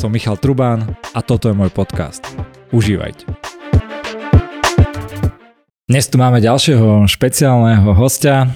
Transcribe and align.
som 0.00 0.08
Michal 0.08 0.40
Trubán 0.40 0.96
a 1.12 1.20
toto 1.20 1.52
je 1.52 1.54
môj 1.54 1.68
podcast. 1.68 2.24
Užívajte. 2.72 3.28
Dnes 5.84 6.08
tu 6.08 6.16
máme 6.16 6.40
ďalšieho 6.40 7.04
špeciálneho 7.04 7.92
hostia. 7.92 8.48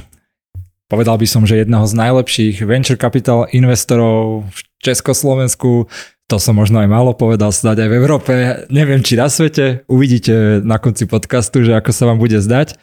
Povedal 0.89 1.21
by 1.21 1.27
som, 1.29 1.45
že 1.45 1.61
jedného 1.61 1.85
z 1.85 2.01
najlepších 2.01 2.65
venture 2.65 2.97
capital 2.97 3.45
investorov 3.53 4.49
v 4.49 4.59
Československu, 4.81 5.93
to 6.33 6.41
som 6.41 6.57
možno 6.57 6.81
aj 6.81 6.89
málo 6.89 7.13
povedal, 7.13 7.53
snáď 7.53 7.85
aj 7.85 7.89
v 7.93 7.99
Európe, 8.01 8.33
neviem 8.73 9.05
či 9.05 9.21
na 9.21 9.29
svete, 9.29 9.85
uvidíte 9.85 10.65
na 10.65 10.81
konci 10.81 11.05
podcastu, 11.05 11.61
že 11.61 11.77
ako 11.77 11.93
sa 11.93 12.09
vám 12.09 12.17
bude 12.17 12.41
zdať. 12.41 12.81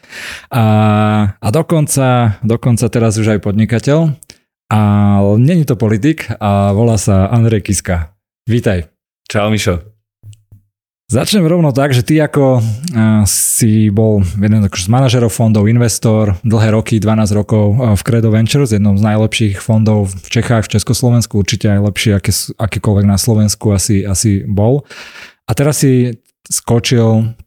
A, 0.54 0.64
a 1.34 1.48
dokonca, 1.50 2.38
dokonca 2.46 2.86
teraz 2.86 3.18
už 3.18 3.34
aj 3.34 3.42
podnikateľ. 3.42 4.14
A 4.70 4.80
není 5.36 5.66
to 5.66 5.74
politik 5.74 6.30
a 6.38 6.70
volá 6.70 6.94
sa 6.94 7.26
Andrej 7.26 7.66
Kiska. 7.66 8.11
Vítaj. 8.42 8.90
Čau 9.30 9.54
Mišo. 9.54 9.78
Začnem 11.06 11.46
rovno 11.46 11.70
tak, 11.70 11.94
že 11.94 12.02
ty 12.02 12.18
ako 12.18 12.58
uh, 12.58 13.22
si 13.22 13.86
bol 13.86 14.26
jeden 14.34 14.66
z 14.66 14.88
manažerov 14.90 15.30
fondov, 15.30 15.70
investor, 15.70 16.34
dlhé 16.42 16.74
roky, 16.74 16.98
12 16.98 17.38
rokov 17.38 17.78
uh, 17.78 17.94
v 17.94 18.02
Credo 18.02 18.34
Ventures, 18.34 18.74
jednom 18.74 18.98
z 18.98 19.06
najlepších 19.06 19.62
fondov 19.62 20.10
v 20.10 20.26
Čechách, 20.26 20.66
v 20.66 20.74
Československu, 20.74 21.38
určite 21.38 21.70
aj 21.70 21.86
lepšie, 21.86 22.18
aké, 22.18 22.34
akýkoľvek 22.58 23.06
na 23.06 23.14
Slovensku 23.14 23.70
asi, 23.70 24.02
asi 24.02 24.42
bol. 24.42 24.82
A 25.46 25.54
teraz 25.54 25.86
si 25.86 26.18
skočil 26.50 27.38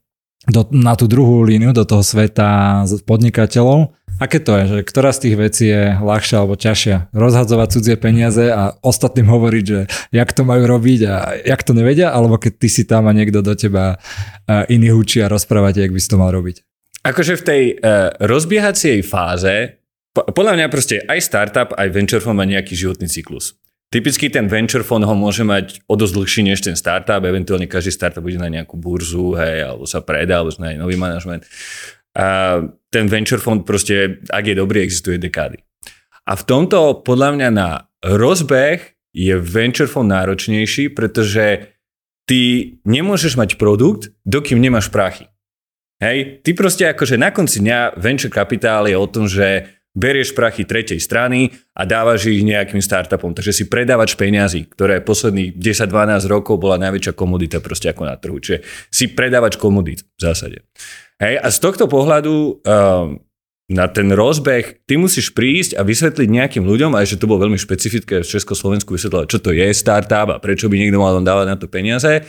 do, 0.46 0.66
na 0.70 0.94
tú 0.94 1.10
druhú 1.10 1.42
líniu, 1.42 1.74
do 1.74 1.82
toho 1.82 2.02
sveta 2.06 2.82
podnikateľov 3.04 3.96
Aké 4.16 4.40
to 4.40 4.56
je, 4.56 4.64
že 4.64 4.78
ktorá 4.88 5.12
z 5.12 5.28
tých 5.28 5.36
vecí 5.36 5.64
je 5.68 5.92
ľahšia 6.00 6.40
alebo 6.40 6.56
ťažšia? 6.56 7.12
Rozhadzovať 7.12 7.68
cudzie 7.68 7.96
peniaze 8.00 8.48
a 8.48 8.72
ostatným 8.80 9.28
hovoriť, 9.28 9.64
že 9.68 9.80
jak 10.08 10.32
to 10.32 10.40
majú 10.48 10.64
robiť 10.64 11.00
a 11.04 11.14
jak 11.44 11.60
to 11.60 11.76
nevedia, 11.76 12.08
alebo 12.08 12.40
keď 12.40 12.52
ty 12.56 12.68
si 12.72 12.88
tam 12.88 13.12
a 13.12 13.12
niekto 13.12 13.44
do 13.44 13.52
teba 13.52 14.00
iný 14.72 14.96
učí 14.96 15.20
a 15.20 15.28
rozprávate, 15.28 15.84
jak 15.84 15.92
by 15.92 16.00
si 16.00 16.08
to 16.08 16.16
mal 16.16 16.32
robiť? 16.32 16.64
Akože 17.04 17.36
v 17.36 17.44
tej 17.44 17.62
uh, 17.76 18.16
rozbiehacej 18.24 19.04
fáze, 19.04 19.84
po, 20.16 20.24
podľa 20.32 20.64
mňa 20.64 20.66
proste 20.72 21.04
aj 21.04 21.20
startup, 21.20 21.70
aj 21.76 21.92
venture 21.92 22.24
fund 22.24 22.40
má 22.40 22.48
nejaký 22.48 22.72
životný 22.72 23.12
cyklus. 23.12 23.52
Typicky 23.86 24.26
ten 24.26 24.50
venture 24.50 24.82
fund 24.82 25.06
ho 25.06 25.14
môže 25.14 25.46
mať 25.46 25.86
o 25.86 25.94
dosť 25.94 26.14
dlhší 26.18 26.40
než 26.42 26.58
ten 26.58 26.74
startup, 26.74 27.22
eventuálne 27.22 27.70
každý 27.70 27.94
startup 27.94 28.18
bude 28.18 28.34
na 28.34 28.50
nejakú 28.50 28.74
burzu, 28.74 29.38
hej, 29.38 29.62
alebo 29.62 29.86
sa 29.86 30.02
predá, 30.02 30.42
alebo 30.42 30.50
na 30.58 30.74
nový 30.74 30.98
manažment. 30.98 31.46
A 32.18 32.58
ten 32.90 33.06
venture 33.06 33.38
fund 33.38 33.62
proste, 33.62 34.18
ak 34.26 34.42
je 34.42 34.58
dobrý, 34.58 34.82
existuje 34.82 35.22
dekády. 35.22 35.62
A 36.26 36.34
v 36.34 36.42
tomto 36.42 37.06
podľa 37.06 37.38
mňa 37.38 37.48
na 37.54 37.86
rozbeh 38.02 38.98
je 39.14 39.34
venture 39.38 39.86
fund 39.86 40.10
náročnejší, 40.10 40.90
pretože 40.90 41.70
ty 42.26 42.74
nemôžeš 42.82 43.38
mať 43.38 43.54
produkt, 43.54 44.10
dokým 44.26 44.58
nemáš 44.58 44.90
prachy. 44.90 45.30
Hej, 46.02 46.44
ty 46.44 46.52
proste 46.52 46.92
akože 46.92 47.16
na 47.16 47.32
konci 47.32 47.62
dňa 47.62 47.96
venture 47.96 48.34
capital 48.34 48.84
je 48.84 48.98
o 48.98 49.06
tom, 49.08 49.24
že 49.30 49.75
berieš 49.96 50.36
prachy 50.36 50.68
tretej 50.68 51.00
strany 51.00 51.48
a 51.72 51.88
dávaš 51.88 52.28
ich 52.28 52.44
nejakým 52.44 52.84
startupom. 52.84 53.32
Takže 53.32 53.56
si 53.56 53.64
predávač 53.66 54.12
peňazí, 54.12 54.68
ktoré 54.68 55.00
posledných 55.00 55.56
10-12 55.56 56.28
rokov 56.28 56.60
bola 56.60 56.76
najväčšia 56.76 57.16
komodita 57.16 57.64
proste 57.64 57.88
ako 57.90 58.04
na 58.04 58.20
trhu. 58.20 58.36
Čiže 58.36 58.60
si 58.92 59.08
predávač 59.16 59.56
komodít 59.56 60.04
v 60.04 60.20
zásade. 60.20 60.58
Hej, 61.16 61.40
a 61.40 61.48
z 61.48 61.58
tohto 61.64 61.88
pohľadu 61.88 62.60
um, 62.60 63.16
na 63.72 63.88
ten 63.88 64.12
rozbeh 64.12 64.84
ty 64.84 64.94
musíš 65.00 65.32
prísť 65.32 65.74
a 65.74 65.82
vysvetliť 65.82 66.28
nejakým 66.28 66.64
ľuďom, 66.68 66.94
aj 66.94 67.16
že 67.16 67.18
to 67.18 67.26
bolo 67.26 67.48
veľmi 67.48 67.58
špecifické 67.58 68.22
v 68.22 68.28
Československu 68.28 68.94
vysvetľovať, 68.94 69.26
čo 69.26 69.40
to 69.42 69.50
je 69.50 69.66
startup 69.74 70.28
a 70.30 70.38
prečo 70.38 70.70
by 70.70 70.76
niekto 70.78 71.02
mal 71.02 71.18
dávať 71.18 71.46
na 71.50 71.56
to 71.58 71.66
peniaze, 71.66 72.22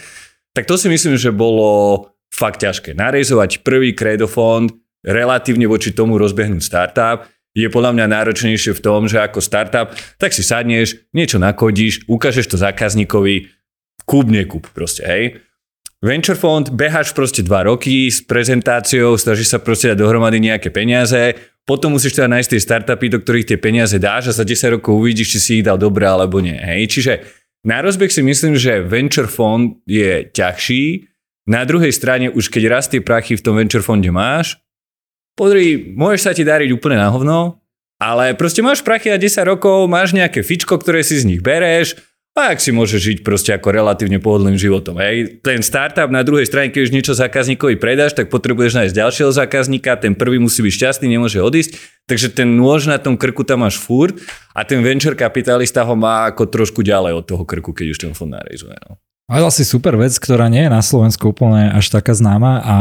tak 0.56 0.66
to 0.66 0.80
si 0.80 0.90
myslím, 0.90 1.14
že 1.14 1.30
bolo 1.30 2.10
fakt 2.34 2.66
ťažké. 2.66 2.98
Narejzovať 2.98 3.62
prvý 3.62 3.94
kredofond, 3.94 4.74
relatívne 5.06 5.70
voči 5.70 5.94
tomu 5.94 6.18
rozbehnúť 6.18 6.64
startup, 6.64 7.30
je 7.58 7.74
podľa 7.74 7.98
mňa 7.98 8.06
náročnejšie 8.06 8.78
v 8.78 8.84
tom, 8.86 9.10
že 9.10 9.18
ako 9.18 9.42
startup, 9.42 9.90
tak 10.22 10.30
si 10.30 10.46
sadneš, 10.46 11.10
niečo 11.10 11.42
nakodíš, 11.42 12.06
ukážeš 12.06 12.54
to 12.54 12.58
zákazníkovi, 12.62 13.50
kúp, 14.06 14.30
nekúp 14.30 14.70
proste, 14.78 15.02
hej. 15.02 15.24
Venture 15.98 16.38
fund, 16.38 16.70
beháš 16.70 17.18
proste 17.18 17.42
dva 17.42 17.66
roky 17.66 18.14
s 18.14 18.22
prezentáciou, 18.22 19.18
snažíš 19.18 19.50
sa 19.50 19.58
proste 19.58 19.90
dať 19.90 19.98
dohromady 19.98 20.38
nejaké 20.38 20.70
peniaze, 20.70 21.34
potom 21.66 21.98
musíš 21.98 22.22
teda 22.22 22.30
nájsť 22.30 22.50
tie 22.54 22.62
startupy, 22.62 23.10
do 23.10 23.18
ktorých 23.18 23.50
tie 23.50 23.58
peniaze 23.58 23.98
dáš 23.98 24.30
a 24.30 24.38
za 24.38 24.46
10 24.46 24.78
rokov 24.78 24.94
uvidíš, 24.94 25.36
či 25.36 25.40
si 25.42 25.52
ich 25.60 25.66
dal 25.66 25.82
dobre 25.82 26.06
alebo 26.06 26.38
nie. 26.38 26.56
Hej? 26.56 26.94
Čiže 26.94 27.14
na 27.66 27.82
rozbeh 27.82 28.14
si 28.14 28.22
myslím, 28.22 28.54
že 28.54 28.86
venture 28.86 29.28
fund 29.28 29.82
je 29.90 30.30
ťažší, 30.30 31.10
na 31.50 31.66
druhej 31.66 31.96
strane 31.96 32.30
už 32.30 32.52
keď 32.54 32.64
raz 32.70 32.86
tie 32.92 33.02
prachy 33.02 33.40
v 33.40 33.44
tom 33.44 33.58
venture 33.58 33.82
fonde 33.82 34.12
máš, 34.14 34.60
podri, 35.38 35.94
môžeš 35.94 36.22
sa 36.26 36.32
ti 36.34 36.42
dariť 36.42 36.74
úplne 36.74 36.98
na 36.98 37.14
hovno, 37.14 37.62
ale 38.02 38.34
proste 38.34 38.66
máš 38.66 38.82
prachy 38.82 39.14
na 39.14 39.22
10 39.22 39.46
rokov, 39.46 39.86
máš 39.86 40.18
nejaké 40.18 40.42
fičko, 40.42 40.82
ktoré 40.82 41.06
si 41.06 41.22
z 41.22 41.30
nich 41.30 41.46
bereš, 41.46 41.96
a 42.38 42.54
ak 42.54 42.62
si 42.62 42.70
môže 42.70 43.02
žiť 43.02 43.26
proste 43.26 43.50
ako 43.50 43.74
relatívne 43.74 44.22
pohodlným 44.22 44.62
životom. 44.62 45.02
Hej. 45.02 45.42
Ten 45.42 45.66
startup 45.66 46.14
na 46.14 46.22
druhej 46.22 46.46
strane, 46.46 46.70
keď 46.70 46.82
už 46.86 46.94
niečo 46.94 47.14
zákazníkovi 47.18 47.82
predáš, 47.82 48.14
tak 48.14 48.30
potrebuješ 48.30 48.78
nájsť 48.78 48.94
ďalšieho 48.94 49.32
zákazníka, 49.34 49.98
ten 49.98 50.14
prvý 50.14 50.38
musí 50.38 50.62
byť 50.62 50.74
šťastný, 50.78 51.18
nemôže 51.18 51.42
odísť, 51.42 51.82
takže 52.06 52.38
ten 52.38 52.54
nôž 52.54 52.86
na 52.86 53.02
tom 53.02 53.18
krku 53.18 53.42
tam 53.42 53.66
máš 53.66 53.82
furt 53.82 54.22
a 54.54 54.62
ten 54.62 54.86
venture 54.86 55.18
kapitalista 55.18 55.82
ho 55.82 55.98
má 55.98 56.30
ako 56.30 56.46
trošku 56.46 56.86
ďalej 56.86 57.18
od 57.18 57.26
toho 57.26 57.42
krku, 57.42 57.74
keď 57.74 57.98
už 57.98 58.00
ten 58.06 58.14
fond 58.14 58.30
narejzuje. 58.30 58.78
No. 58.86 59.02
Ale 59.34 59.50
asi 59.50 59.66
super 59.66 59.98
vec, 59.98 60.14
ktorá 60.22 60.46
nie 60.46 60.70
je 60.70 60.72
na 60.72 60.86
Slovensku 60.86 61.34
úplne 61.34 61.74
až 61.74 61.90
taká 61.90 62.14
známa, 62.14 62.62
a, 62.62 62.76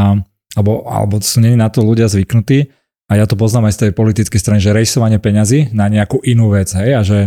alebo, 0.56 0.89
alebo 0.89 1.21
sú 1.21 1.44
nie 1.44 1.55
na 1.55 1.69
to 1.69 1.84
ľudia 1.84 2.09
zvyknutí, 2.09 2.72
a 3.06 3.15
ja 3.15 3.25
to 3.31 3.39
poznám 3.39 3.71
aj 3.71 3.75
z 3.78 3.81
tej 3.87 3.91
politickej 3.94 4.41
strany, 4.43 4.59
že 4.59 4.75
rejsovanie 4.75 5.22
peňazí 5.22 5.71
na 5.71 5.87
nejakú 5.87 6.19
inú 6.27 6.50
vec, 6.50 6.75
hej, 6.75 6.91
a 6.97 7.03
že 7.06 7.19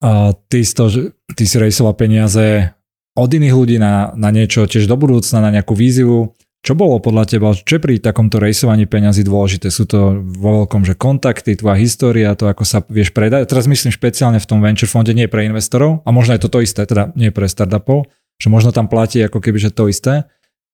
a 0.00 0.32
ty, 0.48 0.64
to, 0.64 1.12
ty 1.36 1.44
si 1.44 1.60
rejsoval 1.60 1.92
peniaze 1.92 2.72
od 3.12 3.28
iných 3.28 3.52
ľudí 3.52 3.76
na, 3.76 4.16
na 4.16 4.32
niečo 4.32 4.64
tiež 4.64 4.88
do 4.88 4.96
budúcna, 4.96 5.44
na 5.44 5.52
nejakú 5.52 5.76
víziu. 5.76 6.32
Čo 6.64 6.72
bolo 6.72 7.00
podľa 7.04 7.36
teba, 7.36 7.52
čo 7.52 7.76
pri 7.76 8.00
takomto 8.00 8.40
rejsovaní 8.40 8.88
peňazí 8.88 9.24
dôležité? 9.28 9.68
Sú 9.68 9.84
to 9.84 10.24
vo 10.24 10.64
veľkom, 10.64 10.88
že 10.88 10.96
kontakty, 10.96 11.52
tvoja 11.52 11.76
história, 11.76 12.32
to 12.32 12.48
ako 12.48 12.64
sa 12.64 12.80
vieš 12.88 13.12
predať. 13.12 13.44
Teraz 13.44 13.68
myslím 13.68 13.92
špeciálne 13.92 14.40
v 14.40 14.48
tom 14.48 14.64
venture 14.64 14.88
fonde, 14.88 15.12
nie 15.12 15.28
pre 15.28 15.44
investorov, 15.44 16.00
a 16.04 16.08
možno 16.12 16.32
je 16.32 16.48
to 16.48 16.52
to 16.52 16.64
isté, 16.64 16.88
teda 16.88 17.12
nie 17.12 17.28
pre 17.28 17.44
startupov, 17.44 18.08
že 18.40 18.48
možno 18.48 18.72
tam 18.72 18.88
platí 18.88 19.20
ako 19.20 19.36
keby, 19.40 19.60
že 19.60 19.72
to 19.72 19.88
isté, 19.92 20.24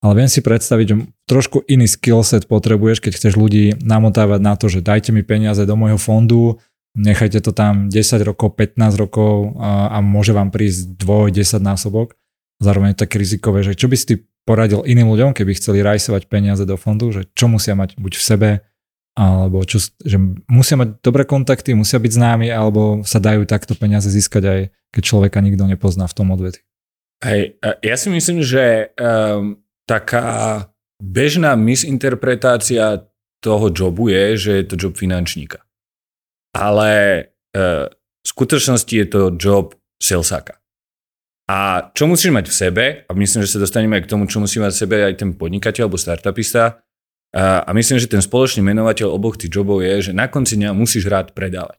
ale 0.07 0.23
viem 0.23 0.31
si 0.31 0.39
predstaviť, 0.39 0.87
že 0.87 0.97
trošku 1.27 1.67
iný 1.67 1.91
skillset 1.91 2.47
potrebuješ, 2.47 3.03
keď 3.03 3.13
chceš 3.19 3.35
ľudí 3.35 3.75
namotávať 3.83 4.41
na 4.41 4.55
to, 4.55 4.71
že 4.71 4.79
dajte 4.79 5.11
mi 5.11 5.27
peniaze 5.27 5.67
do 5.67 5.75
môjho 5.75 5.99
fondu, 5.99 6.63
nechajte 6.95 7.43
to 7.43 7.51
tam 7.51 7.91
10 7.91 7.99
rokov, 8.23 8.55
15 8.55 9.03
rokov 9.03 9.59
a, 9.59 9.99
môže 9.99 10.31
vám 10.31 10.55
prísť 10.55 10.95
2-10 10.95 11.59
násobok. 11.59 12.15
Zároveň 12.63 12.95
je 12.95 13.03
také 13.03 13.19
rizikové, 13.19 13.67
že 13.67 13.75
čo 13.75 13.91
by 13.91 13.97
si 13.99 14.23
poradil 14.47 14.87
iným 14.87 15.11
ľuďom, 15.11 15.35
keby 15.35 15.59
chceli 15.59 15.83
rajsovať 15.83 16.31
peniaze 16.31 16.63
do 16.63 16.79
fondu, 16.79 17.11
že 17.11 17.27
čo 17.35 17.51
musia 17.51 17.75
mať 17.75 17.99
buď 17.99 18.13
v 18.15 18.23
sebe, 18.23 18.51
alebo 19.19 19.67
čo, 19.67 19.83
že 19.83 20.17
musia 20.47 20.79
mať 20.79 21.03
dobré 21.03 21.27
kontakty, 21.27 21.75
musia 21.75 21.99
byť 21.99 22.13
známi, 22.15 22.49
alebo 22.49 23.03
sa 23.03 23.19
dajú 23.19 23.43
takto 23.45 23.75
peniaze 23.75 24.07
získať 24.07 24.45
aj 24.47 24.61
keď 24.95 25.03
človeka 25.03 25.45
nikto 25.45 25.69
nepozná 25.69 26.09
v 26.09 26.17
tom 26.17 26.33
odvety. 26.33 26.65
Hej, 27.21 27.61
ja 27.61 27.97
si 27.97 28.09
myslím, 28.13 28.41
že 28.41 28.93
um, 28.97 29.61
taká 29.87 30.67
bežná 30.99 31.55
misinterpretácia 31.55 33.07
toho 33.41 33.71
jobu 33.71 34.11
je, 34.11 34.37
že 34.37 34.51
je 34.59 34.65
to 34.67 34.75
job 34.75 34.95
finančníka 34.99 35.67
ale 36.57 36.91
e, 37.53 37.63
v 37.93 38.27
skutočnosti 38.27 38.95
je 38.97 39.07
to 39.07 39.21
job 39.37 39.77
salesáka. 40.01 40.57
A 41.47 41.89
čo 41.95 42.11
musíš 42.11 42.35
mať 42.35 42.51
v 42.51 42.57
sebe, 42.59 42.85
a 43.07 43.11
myslím, 43.15 43.47
že 43.47 43.55
sa 43.55 43.63
dostaneme 43.63 44.01
aj 44.01 44.09
k 44.09 44.11
tomu, 44.11 44.27
čo 44.27 44.43
musí 44.43 44.59
mať 44.59 44.73
v 44.75 44.81
sebe 44.83 44.97
aj 45.07 45.15
ten 45.15 45.31
podnikateľ 45.37 45.87
alebo 45.87 46.01
startupista, 46.01 46.83
a, 47.37 47.63
a 47.63 47.71
myslím, 47.77 48.03
že 48.03 48.11
ten 48.11 48.25
spoločný 48.25 48.67
menovateľ 48.67 49.13
oboch 49.13 49.39
tých 49.39 49.53
jobov 49.53 49.85
je, 49.85 50.11
že 50.11 50.13
na 50.17 50.27
konci 50.27 50.59
dňa 50.59 50.75
musíš 50.75 51.07
rád 51.07 51.37
predávať. 51.37 51.79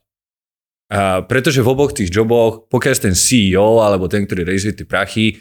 A 0.88 1.20
pretože 1.28 1.60
v 1.60 1.68
oboch 1.68 1.92
tých 1.92 2.08
joboch, 2.08 2.72
pokiaľ 2.72 3.12
ten 3.12 3.16
CEO 3.18 3.84
alebo 3.84 4.08
ten, 4.08 4.24
ktorý 4.24 4.48
rejzuje 4.48 4.72
tie 4.72 4.88
prachy, 4.88 5.36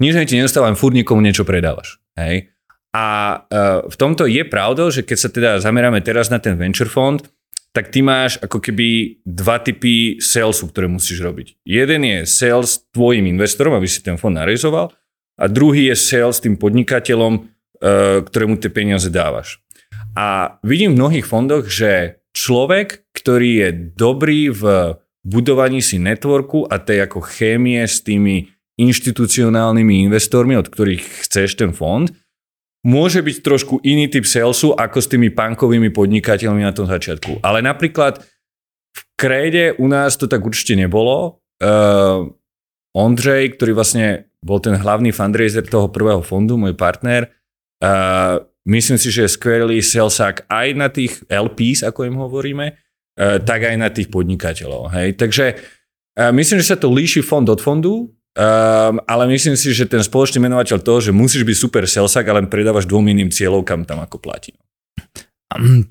nič 0.00 0.16
ti 0.26 0.40
nedostáva, 0.40 0.72
furt 0.74 0.96
nikomu 0.96 1.20
niečo 1.20 1.44
predávaš. 1.44 2.00
Hej? 2.16 2.50
A 2.90 3.06
uh, 3.46 3.86
v 3.86 3.96
tomto 3.96 4.26
je 4.26 4.42
pravdou, 4.42 4.90
že 4.90 5.06
keď 5.06 5.18
sa 5.20 5.28
teda 5.30 5.50
zameráme 5.62 6.02
teraz 6.02 6.26
na 6.32 6.42
ten 6.42 6.58
venture 6.58 6.90
fond, 6.90 7.22
tak 7.70 7.94
ty 7.94 8.02
máš 8.02 8.42
ako 8.42 8.58
keby 8.58 9.20
dva 9.22 9.62
typy 9.62 10.18
salesu, 10.18 10.66
ktoré 10.66 10.90
musíš 10.90 11.22
robiť. 11.22 11.62
Jeden 11.62 12.02
je 12.02 12.18
sales 12.26 12.82
tvojim 12.90 13.30
investorom, 13.30 13.78
aby 13.78 13.86
si 13.86 14.02
ten 14.02 14.18
fond 14.18 14.34
narezoval 14.34 14.90
a 15.38 15.44
druhý 15.46 15.94
je 15.94 15.96
sales 15.96 16.42
tým 16.42 16.58
podnikateľom, 16.58 17.32
e, 17.38 17.40
ktorému 18.26 18.58
tie 18.58 18.74
peniaze 18.74 19.06
dávaš. 19.06 19.62
A 20.18 20.58
vidím 20.66 20.98
v 20.98 21.00
mnohých 21.00 21.26
fondoch, 21.30 21.70
že 21.70 22.18
človek, 22.34 23.06
ktorý 23.14 23.50
je 23.62 23.68
dobrý 23.94 24.50
v 24.50 24.62
budovaní 25.22 25.78
si 25.78 26.02
networku 26.02 26.66
a 26.66 26.82
tej 26.82 27.06
ako 27.06 27.22
chémie 27.22 27.86
s 27.86 28.02
tými 28.02 28.50
inštitucionálnymi 28.80 30.08
investormi, 30.08 30.56
od 30.56 30.72
ktorých 30.72 31.28
chceš 31.28 31.60
ten 31.60 31.76
fond, 31.76 32.08
môže 32.80 33.20
byť 33.20 33.36
trošku 33.44 33.84
iný 33.84 34.08
typ 34.08 34.24
salesu 34.24 34.72
ako 34.72 34.98
s 35.04 35.10
tými 35.10 35.28
punkovými 35.28 35.92
podnikateľmi 35.92 36.64
na 36.64 36.72
tom 36.72 36.88
začiatku. 36.88 37.44
Ale 37.44 37.60
napríklad 37.60 38.24
v 38.96 39.00
kréde 39.20 39.76
u 39.76 39.86
nás 39.86 40.16
to 40.16 40.24
tak 40.24 40.40
určite 40.40 40.74
nebolo. 40.80 41.44
Uh, 41.60 42.32
Ondřej, 42.90 43.54
ktorý 43.54 43.76
vlastne 43.76 44.26
bol 44.42 44.58
ten 44.58 44.74
hlavný 44.74 45.14
fundraiser 45.14 45.62
toho 45.62 45.92
prvého 45.92 46.24
fondu, 46.24 46.58
môj 46.58 46.74
partner, 46.74 47.30
uh, 47.84 48.42
myslím 48.66 48.98
si, 48.98 49.12
že 49.12 49.28
je 49.28 49.36
skvelý 49.36 49.78
salesák 49.78 50.48
aj 50.48 50.66
na 50.74 50.88
tých 50.90 51.22
LPs, 51.28 51.86
ako 51.86 52.08
im 52.08 52.16
hovoríme, 52.18 52.66
uh, 52.74 53.38
tak 53.44 53.68
aj 53.68 53.76
na 53.76 53.92
tých 53.92 54.08
podnikateľov. 54.10 54.90
Hej? 54.96 55.20
Takže 55.20 55.46
uh, 55.54 56.32
myslím, 56.34 56.58
že 56.64 56.74
sa 56.74 56.80
to 56.80 56.90
líši 56.90 57.20
fond 57.22 57.46
od 57.46 57.60
fondu, 57.60 58.10
Um, 58.40 59.04
ale 59.04 59.28
myslím 59.28 59.52
si, 59.52 59.76
že 59.76 59.84
ten 59.84 60.00
spoločný 60.00 60.40
menovateľ 60.40 60.80
toho, 60.80 61.04
že 61.04 61.12
musíš 61.12 61.44
byť 61.44 61.56
super 61.60 61.84
salesák 61.84 62.24
a 62.24 62.40
len 62.40 62.48
predávaš 62.48 62.88
dvom 62.88 63.04
iným 63.12 63.28
cieľovkám 63.28 63.84
tam 63.84 64.00
ako 64.00 64.16
platí. 64.16 64.56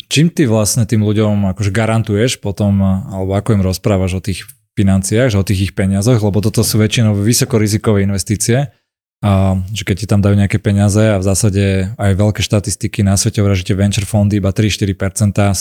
Čím 0.10 0.34
ty 0.34 0.50
vlastne 0.50 0.90
tým 0.90 1.06
ľuďom 1.06 1.54
akože 1.54 1.70
garantuješ 1.70 2.42
potom, 2.42 2.82
alebo 2.82 3.38
ako 3.38 3.54
im 3.54 3.62
rozprávaš 3.62 4.18
o 4.18 4.24
tých 4.24 4.50
financiách, 4.74 5.30
že 5.30 5.38
o 5.38 5.46
tých 5.46 5.70
ich 5.70 5.74
peniazoch, 5.78 6.18
lebo 6.18 6.42
toto 6.42 6.66
sú 6.66 6.82
väčšinou 6.82 7.22
vysokorizikové 7.22 8.02
investície, 8.02 8.74
a 9.20 9.60
že 9.76 9.84
keď 9.84 9.96
ti 10.00 10.08
tam 10.08 10.24
dajú 10.24 10.40
nejaké 10.40 10.64
peniaze 10.64 11.04
a 11.04 11.20
v 11.20 11.28
zásade 11.28 11.92
aj 12.00 12.12
veľké 12.16 12.40
štatistiky 12.40 13.04
na 13.04 13.20
svete 13.20 13.44
hovoria, 13.44 13.60
že 13.60 13.68
tie 13.68 13.76
venture 13.76 14.08
fondy 14.08 14.40
iba 14.40 14.56
3-4% 14.56 14.96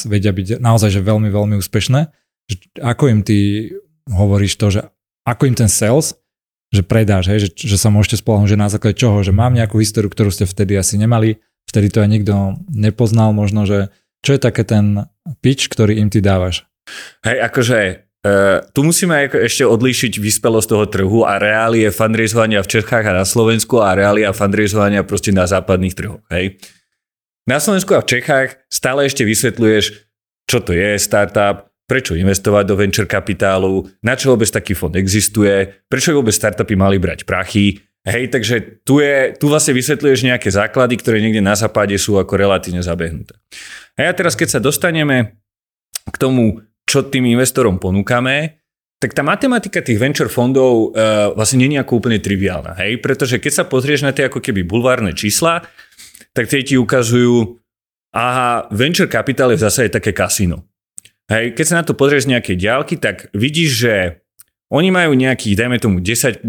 vedia 0.07 0.31
byť 0.31 0.63
naozaj 0.63 0.95
že 0.95 1.03
veľmi, 1.03 1.27
veľmi 1.27 1.59
úspešné. 1.59 2.01
Že 2.47 2.55
ako 2.79 3.05
im 3.11 3.21
ty 3.27 3.39
hovoríš 4.07 4.55
to, 4.63 4.67
že 4.79 4.81
ako 5.27 5.51
im 5.51 5.59
ten 5.59 5.67
sales 5.67 6.15
že 6.69 6.85
predáš, 6.85 7.33
hej, 7.33 7.49
že, 7.49 7.75
že 7.75 7.77
sa 7.81 7.89
môžete 7.89 8.21
spolahnúť, 8.21 8.53
že 8.53 8.61
na 8.61 8.69
základe 8.69 9.01
čoho, 9.01 9.25
že 9.25 9.33
mám 9.33 9.57
nejakú 9.57 9.81
históriu, 9.81 10.13
ktorú 10.13 10.29
ste 10.29 10.45
vtedy 10.45 10.77
asi 10.77 11.01
nemali, 11.01 11.41
vtedy 11.69 11.89
to 11.89 12.05
aj 12.05 12.09
nikto 12.09 12.35
nepoznal 12.69 13.33
možno, 13.33 13.65
že 13.65 13.89
čo 14.21 14.37
je 14.37 14.41
také 14.41 14.67
ten 14.69 15.09
pitch, 15.41 15.73
ktorý 15.73 15.97
im 15.97 16.13
ty 16.13 16.21
dávaš? 16.21 16.69
Hej, 17.25 17.39
akože 17.49 17.79
Uh, 18.19 18.67
tu 18.75 18.83
musíme 18.83 19.31
ešte 19.31 19.63
odlíšiť 19.63 20.19
vyspelosť 20.19 20.69
toho 20.75 20.85
trhu 20.91 21.23
a 21.23 21.39
reálie 21.39 21.87
fundraisovania 21.87 22.67
v 22.67 22.71
Čechách 22.75 23.07
a 23.07 23.15
na 23.15 23.23
Slovensku 23.23 23.79
a 23.79 23.95
reálie 23.95 24.27
fundraisovania 24.35 25.07
proste 25.07 25.31
na 25.31 25.47
západných 25.47 25.95
trhoch. 25.95 26.19
Hej. 26.27 26.59
Na 27.47 27.63
Slovensku 27.63 27.95
a 27.95 28.03
v 28.03 28.19
Čechách 28.19 28.59
stále 28.67 29.07
ešte 29.07 29.23
vysvetľuješ, 29.23 29.85
čo 30.51 30.59
to 30.59 30.75
je 30.75 30.99
startup, 30.99 31.71
prečo 31.89 32.13
investovať 32.13 32.65
do 32.69 32.77
venture 32.77 33.09
kapitálu, 33.09 33.89
na 34.05 34.13
čo 34.13 34.37
vôbec 34.37 34.47
taký 34.53 34.77
fond 34.77 34.93
existuje, 34.93 35.73
prečo 35.89 36.13
vôbec 36.13 36.37
startupy 36.37 36.77
mali 36.77 37.01
brať 37.01 37.25
prachy. 37.25 37.81
Hej, 38.05 38.29
takže 38.29 38.85
tu, 38.85 39.01
je, 39.01 39.33
tu 39.41 39.49
vlastne 39.49 39.73
vysvetľuješ 39.73 40.29
nejaké 40.29 40.53
základy, 40.53 41.01
ktoré 41.01 41.25
niekde 41.25 41.41
na 41.41 41.57
západe 41.57 41.97
sú 41.97 42.21
ako 42.21 42.37
relatívne 42.37 42.85
zabehnuté. 42.85 43.35
A 43.97 44.07
ja 44.07 44.13
teraz, 44.13 44.37
keď 44.37 44.49
sa 44.57 44.61
dostaneme 44.61 45.41
k 46.07 46.17
tomu, 46.21 46.61
čo 46.85 47.09
tým 47.09 47.25
investorom 47.29 47.81
ponúkame, 47.81 48.61
tak 48.99 49.15
tá 49.15 49.23
matematika 49.23 49.81
tých 49.81 50.01
venture 50.01 50.31
fondov 50.31 50.91
uh, 50.91 51.33
vlastne 51.37 51.63
nie 51.63 51.77
je 51.79 51.83
ako 51.85 52.03
úplne 52.03 52.19
triviálna. 52.19 52.75
Hej? 52.81 53.01
Pretože 53.01 53.39
keď 53.39 53.53
sa 53.53 53.65
pozrieš 53.65 54.03
na 54.03 54.13
tie 54.13 54.27
ako 54.27 54.43
keby 54.43 54.67
bulvárne 54.67 55.15
čísla, 55.15 55.65
tak 56.35 56.51
tie 56.51 56.67
ti 56.67 56.75
ukazujú, 56.75 57.61
aha, 58.13 58.67
venture 58.75 59.11
capital 59.11 59.55
je 59.55 59.59
v 59.61 59.65
zásade 59.69 59.89
také 59.95 60.11
kasino. 60.11 60.67
Hej, 61.29 61.53
keď 61.53 61.65
sa 61.69 61.79
na 61.81 61.85
to 61.85 61.93
pozrieš 61.93 62.25
z 62.25 62.33
nejakej 62.33 62.57
ďalky, 62.57 62.95
tak 62.97 63.29
vidíš, 63.37 63.71
že 63.85 63.95
oni 64.73 64.89
majú 64.89 65.13
nejaký, 65.13 65.53
dajme 65.53 65.77
tomu, 65.77 66.01
10-12% 66.01 66.45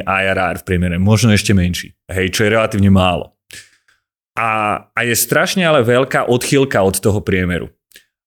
IRR 0.00 0.56
v 0.60 0.64
priemere, 0.64 0.96
možno 0.96 1.32
ešte 1.36 1.52
menší, 1.52 1.92
hej, 2.08 2.32
čo 2.32 2.48
je 2.48 2.52
relatívne 2.56 2.88
málo. 2.88 3.36
A, 4.36 4.80
a 4.92 5.00
je 5.04 5.16
strašne 5.16 5.64
ale 5.64 5.84
veľká 5.84 6.28
odchýlka 6.28 6.80
od 6.84 6.96
toho 7.00 7.20
priemeru. 7.24 7.72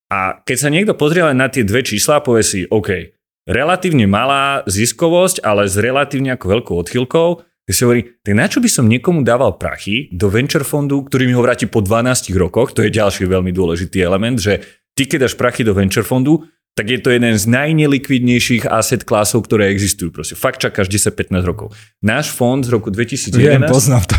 A 0.09 0.41
keď 0.41 0.57
sa 0.57 0.73
niekto 0.73 0.97
pozrie 0.97 1.21
len 1.21 1.37
na 1.37 1.53
tie 1.53 1.61
dve 1.61 1.85
čísla, 1.85 2.25
povie 2.25 2.41
si, 2.41 2.59
OK, 2.65 3.13
relatívne 3.45 4.09
malá 4.09 4.65
ziskovosť, 4.65 5.45
ale 5.45 5.69
s 5.69 5.77
relatívne 5.77 6.33
ako 6.33 6.45
veľkou 6.45 6.75
odchýlkou, 6.81 7.27
tak 7.69 7.73
si 7.77 7.85
hovorí, 7.85 8.01
tak 8.25 8.33
na 8.33 8.49
čo 8.49 8.57
by 8.57 8.69
som 8.69 8.89
niekomu 8.89 9.21
dával 9.21 9.61
prachy 9.61 10.09
do 10.09 10.33
venture 10.33 10.65
fondu, 10.65 11.05
ktorý 11.05 11.29
mi 11.29 11.37
ho 11.37 11.45
vráti 11.45 11.69
po 11.69 11.85
12 11.85 12.33
rokoch, 12.33 12.73
to 12.73 12.81
je 12.81 12.89
ďalší 12.89 13.29
veľmi 13.29 13.53
dôležitý 13.53 14.01
element, 14.01 14.41
že 14.41 14.78
ty 14.99 15.07
keď 15.07 15.31
dáš 15.31 15.39
prachy 15.39 15.63
do 15.63 15.71
venture 15.71 16.03
fondu, 16.03 16.43
tak 16.75 16.95
je 16.95 16.99
to 17.03 17.11
jeden 17.11 17.35
z 17.35 17.43
najnelikvidnejších 17.43 18.63
asset 18.67 19.03
klásov, 19.03 19.43
ktoré 19.43 19.67
existujú. 19.67 20.15
Proste 20.15 20.39
fakt 20.39 20.63
čakáš 20.63 20.87
10-15 20.87 21.43
rokov. 21.43 21.75
Náš 21.99 22.31
fond 22.31 22.63
z 22.63 22.71
roku 22.71 22.87
2011... 22.87 23.35
Viem, 23.35 23.63
poznám 23.67 24.07
to. 24.07 24.15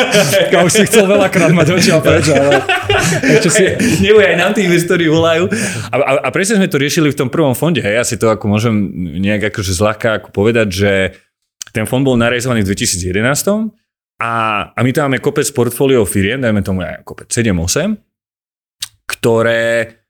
ja 0.52 0.60
už 0.60 0.72
si 0.72 0.84
chcel 0.84 1.08
veľakrát 1.08 1.48
mať 1.56 1.72
očiaľ 1.72 2.04
preč, 2.04 2.28
ale 2.28 2.60
ešte 3.24 3.48
si... 3.48 3.64
Neboj, 4.04 4.20
aj 4.20 4.36
nám 4.36 4.52
tí 4.52 4.68
investori 4.68 5.08
volajú. 5.08 5.48
A, 5.92 5.96
a, 5.96 6.10
a 6.24 6.28
presne 6.28 6.60
sme 6.60 6.68
to 6.68 6.76
riešili 6.76 7.08
v 7.08 7.16
tom 7.16 7.32
prvom 7.32 7.56
fonde. 7.56 7.80
Hej, 7.80 7.96
ja 7.96 8.04
si 8.04 8.20
to 8.20 8.28
ako 8.28 8.52
môžem 8.52 8.74
nejak 9.24 9.48
akože 9.48 9.72
zľahka 9.72 10.20
ako 10.20 10.28
povedať, 10.28 10.68
že 10.68 10.92
ten 11.72 11.88
fond 11.88 12.04
bol 12.04 12.20
narezovaný 12.20 12.68
v 12.68 12.76
2011 12.76 13.16
a, 14.20 14.32
a 14.76 14.78
my 14.84 14.90
tam 14.92 15.08
máme 15.08 15.24
kopec 15.24 15.48
portfóliov 15.56 16.04
firiem, 16.04 16.38
dajme 16.38 16.60
tomu 16.60 16.84
aj 16.84 17.00
kopec 17.02 17.32
7-8, 17.32 17.96
ktoré 19.08 20.03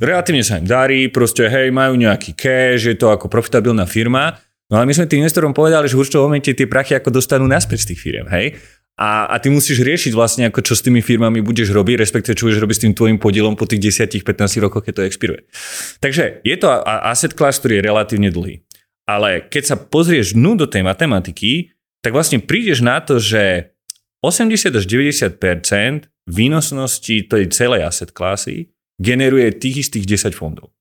relatívne 0.00 0.46
sa 0.46 0.58
im 0.58 0.66
darí, 0.66 1.10
proste 1.10 1.46
hej, 1.50 1.74
majú 1.74 1.98
nejaký 1.98 2.34
cash, 2.34 2.88
je 2.88 2.96
to 2.96 3.10
ako 3.10 3.26
profitabilná 3.26 3.84
firma, 3.84 4.38
no 4.70 4.78
ale 4.78 4.86
my 4.86 4.94
sme 4.94 5.10
tým 5.10 5.22
investorom 5.22 5.52
povedali, 5.52 5.90
že 5.90 5.98
v 5.98 6.02
určitom 6.06 6.24
momente 6.24 6.50
tie 6.50 6.66
prachy 6.70 6.94
ako 6.94 7.14
dostanú 7.14 7.46
naspäť 7.46 7.84
z 7.84 7.86
tých 7.94 8.00
firiem, 8.00 8.26
hej. 8.30 8.58
A, 8.98 9.30
a 9.30 9.38
ty 9.38 9.46
musíš 9.46 9.78
riešiť 9.86 10.10
vlastne, 10.10 10.50
ako 10.50 10.58
čo 10.58 10.74
s 10.74 10.82
tými 10.82 10.98
firmami 10.98 11.38
budeš 11.38 11.70
robiť, 11.70 12.02
respektíve 12.02 12.34
čo 12.34 12.50
budeš 12.50 12.58
robiť 12.58 12.76
s 12.76 12.82
tým 12.82 12.94
tvojim 12.98 13.18
podielom 13.22 13.54
po 13.54 13.62
tých 13.62 13.94
10-15 13.94 14.58
rokoch, 14.58 14.82
keď 14.82 14.94
to 14.98 15.06
expiruje. 15.06 15.46
Takže 16.02 16.42
je 16.42 16.56
to 16.58 16.66
asset 16.82 17.38
class, 17.38 17.62
ktorý 17.62 17.78
je 17.78 17.86
relatívne 17.86 18.34
dlhý. 18.34 18.66
Ale 19.06 19.46
keď 19.46 19.62
sa 19.70 19.76
pozrieš 19.78 20.34
dnu 20.34 20.58
do 20.58 20.66
tej 20.66 20.82
matematiky, 20.82 21.78
tak 22.02 22.10
vlastne 22.10 22.42
prídeš 22.42 22.82
na 22.82 22.98
to, 22.98 23.22
že 23.22 23.70
80 24.26 24.74
až 24.74 24.84
90% 24.90 26.10
výnosnosti 26.26 27.16
tej 27.30 27.44
celej 27.54 27.86
asset 27.86 28.10
klasy 28.10 28.74
generuje 28.98 29.54
tých 29.54 29.88
istých 29.88 30.04
10 30.28 30.34
fondov. 30.34 30.74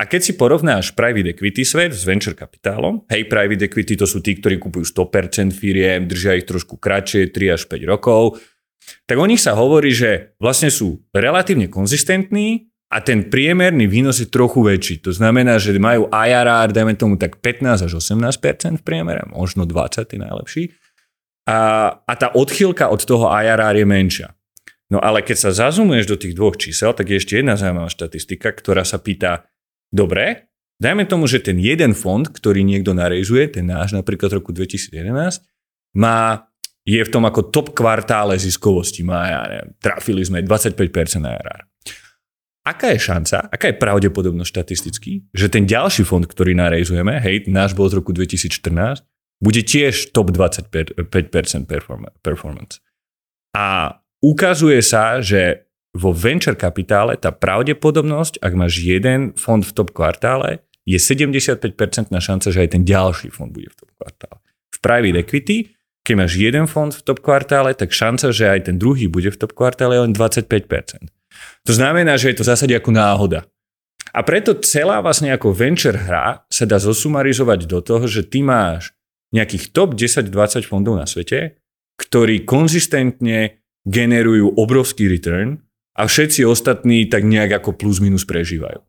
A 0.00 0.08
keď 0.08 0.20
si 0.22 0.32
porovnáš 0.38 0.96
private 0.96 1.36
equity 1.36 1.60
svet 1.66 1.92
s 1.92 2.08
venture 2.08 2.32
kapitálom, 2.32 3.04
hej, 3.12 3.28
private 3.28 3.68
equity 3.68 4.00
to 4.00 4.08
sú 4.08 4.24
tí, 4.24 4.38
ktorí 4.38 4.56
kupujú 4.56 4.86
100% 4.86 5.52
firiem, 5.52 6.08
držia 6.08 6.38
ich 6.40 6.48
trošku 6.48 6.80
kratšie, 6.80 7.28
3 7.28 7.56
až 7.58 7.68
5 7.68 7.84
rokov, 7.84 8.40
tak 9.04 9.20
o 9.20 9.26
nich 9.28 9.44
sa 9.44 9.52
hovorí, 9.52 9.92
že 9.92 10.32
vlastne 10.40 10.72
sú 10.72 11.04
relatívne 11.12 11.68
konzistentní 11.68 12.70
a 12.90 13.04
ten 13.04 13.28
priemerný 13.28 13.86
výnos 13.86 14.18
je 14.18 14.32
trochu 14.32 14.64
väčší. 14.64 15.04
To 15.04 15.12
znamená, 15.12 15.60
že 15.60 15.76
majú 15.76 16.08
IRR, 16.10 16.72
dajme 16.72 16.96
tomu 16.96 17.14
tak 17.20 17.38
15 17.38 17.86
až 17.86 17.92
18% 18.00 18.80
v 18.80 18.82
priemere, 18.82 19.28
možno 19.30 19.68
20 19.68 20.06
je 20.10 20.18
najlepší. 20.18 20.64
A, 21.44 21.58
a 22.02 22.12
tá 22.16 22.32
odchýlka 22.32 22.88
od 22.88 23.04
toho 23.04 23.28
IRR 23.30 23.74
je 23.78 23.86
menšia. 23.86 24.28
No 24.90 24.98
ale 24.98 25.22
keď 25.22 25.36
sa 25.38 25.50
zazumuješ 25.54 26.10
do 26.10 26.16
tých 26.18 26.34
dvoch 26.34 26.58
čísel, 26.58 26.90
tak 26.90 27.14
je 27.14 27.22
ešte 27.22 27.38
jedna 27.38 27.54
zaujímavá 27.54 27.86
štatistika, 27.86 28.50
ktorá 28.50 28.82
sa 28.82 28.98
pýta, 28.98 29.46
dobre, 29.94 30.50
dajme 30.82 31.06
tomu, 31.06 31.30
že 31.30 31.38
ten 31.38 31.62
jeden 31.62 31.94
fond, 31.94 32.26
ktorý 32.26 32.66
niekto 32.66 32.90
narejzuje, 32.90 33.54
ten 33.54 33.70
náš 33.70 33.94
napríklad 33.94 34.42
roku 34.42 34.50
2011, 34.50 35.46
má, 35.94 36.50
je 36.82 36.98
v 36.98 37.12
tom 37.12 37.22
ako 37.22 37.54
top 37.54 37.70
kvartále 37.70 38.34
ziskovosti, 38.34 39.06
má, 39.06 39.30
ja 39.30 39.40
neviem, 39.46 39.70
trafili 39.78 40.26
sme 40.26 40.42
25% 40.42 40.74
na 41.22 41.38
RR. 41.38 41.70
Aká 42.66 42.92
je 42.92 43.00
šanca, 43.00 43.46
aká 43.46 43.72
je 43.72 43.80
pravdepodobnosť 43.80 44.50
štatisticky, 44.50 45.32
že 45.32 45.46
ten 45.48 45.64
ďalší 45.70 46.02
fond, 46.02 46.26
ktorý 46.26 46.52
narejzujeme, 46.58 47.22
hej, 47.22 47.46
náš 47.46 47.78
bol 47.78 47.86
z 47.86 48.02
roku 48.02 48.10
2014, 48.10 49.06
bude 49.40 49.62
tiež 49.64 50.12
top 50.12 50.34
25% 50.34 50.98
performance. 52.20 52.74
A 53.56 53.96
ukazuje 54.24 54.80
sa, 54.84 55.18
že 55.24 55.68
vo 55.90 56.14
venture 56.14 56.54
kapitále 56.54 57.18
tá 57.18 57.34
pravdepodobnosť, 57.34 58.38
ak 58.38 58.52
máš 58.54 58.78
jeden 58.78 59.34
fond 59.34 59.60
v 59.60 59.72
top 59.74 59.90
kvartále, 59.90 60.62
je 60.86 60.96
75% 60.96 62.14
na 62.14 62.22
šanca, 62.22 62.46
že 62.48 62.62
aj 62.62 62.70
ten 62.78 62.82
ďalší 62.86 63.28
fond 63.34 63.50
bude 63.50 63.68
v 63.68 63.76
top 63.76 63.90
kvartále. 63.98 64.38
V 64.70 64.78
private 64.78 65.18
equity, 65.18 65.56
keď 66.06 66.14
máš 66.16 66.32
jeden 66.38 66.64
fond 66.70 66.94
v 66.94 67.02
top 67.02 67.20
kvartále, 67.20 67.74
tak 67.74 67.90
šanca, 67.90 68.30
že 68.30 68.48
aj 68.48 68.70
ten 68.70 68.76
druhý 68.78 69.10
bude 69.10 69.28
v 69.28 69.36
top 69.36 69.52
kvartále 69.52 69.98
je 69.98 70.02
len 70.06 70.12
25%. 70.14 71.10
To 71.66 71.72
znamená, 71.74 72.16
že 72.16 72.32
je 72.32 72.36
to 72.40 72.44
v 72.46 72.50
zásade 72.50 72.74
ako 72.74 72.90
náhoda. 72.94 73.46
A 74.10 74.26
preto 74.26 74.58
celá 74.58 74.98
vlastne 74.98 75.30
ako 75.30 75.54
venture 75.54 75.94
hra 75.94 76.42
sa 76.50 76.64
dá 76.66 76.82
zosumarizovať 76.82 77.70
do 77.70 77.78
toho, 77.78 78.10
že 78.10 78.26
ty 78.26 78.42
máš 78.42 78.90
nejakých 79.30 79.70
top 79.70 79.94
10-20 79.94 80.66
fondov 80.66 80.98
na 80.98 81.06
svete, 81.06 81.60
ktorí 81.94 82.42
konzistentne 82.42 83.59
generujú 83.88 84.56
obrovský 84.56 85.08
return 85.08 85.60
a 85.96 86.08
všetci 86.08 86.44
ostatní 86.44 87.08
tak 87.08 87.24
nejak 87.24 87.60
ako 87.60 87.76
plus 87.76 88.00
minus 88.00 88.24
prežívajú. 88.24 88.80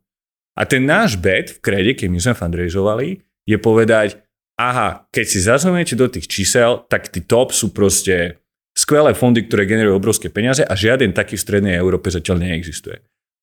A 0.55 0.61
ten 0.67 0.83
náš 0.83 1.15
bet 1.15 1.57
v 1.57 1.59
krede, 1.63 1.91
keď 1.95 2.07
my 2.11 2.19
sme 2.19 2.33
fundraizovali, 2.35 3.07
je 3.47 3.57
povedať, 3.57 4.19
aha, 4.59 5.07
keď 5.09 5.25
si 5.25 5.39
zazumujete 5.39 5.95
do 5.95 6.11
tých 6.11 6.27
čísel, 6.27 6.83
tak 6.91 7.07
tí 7.07 7.23
top 7.23 7.55
sú 7.55 7.71
proste 7.71 8.43
skvelé 8.75 9.15
fondy, 9.15 9.47
ktoré 9.47 9.67
generujú 9.67 9.95
obrovské 9.99 10.27
peniaze 10.27 10.63
a 10.63 10.73
žiaden 10.75 11.15
taký 11.15 11.35
v 11.35 11.43
strednej 11.43 11.75
Európe 11.79 12.11
zatiaľ 12.11 12.43
neexistuje. 12.43 12.99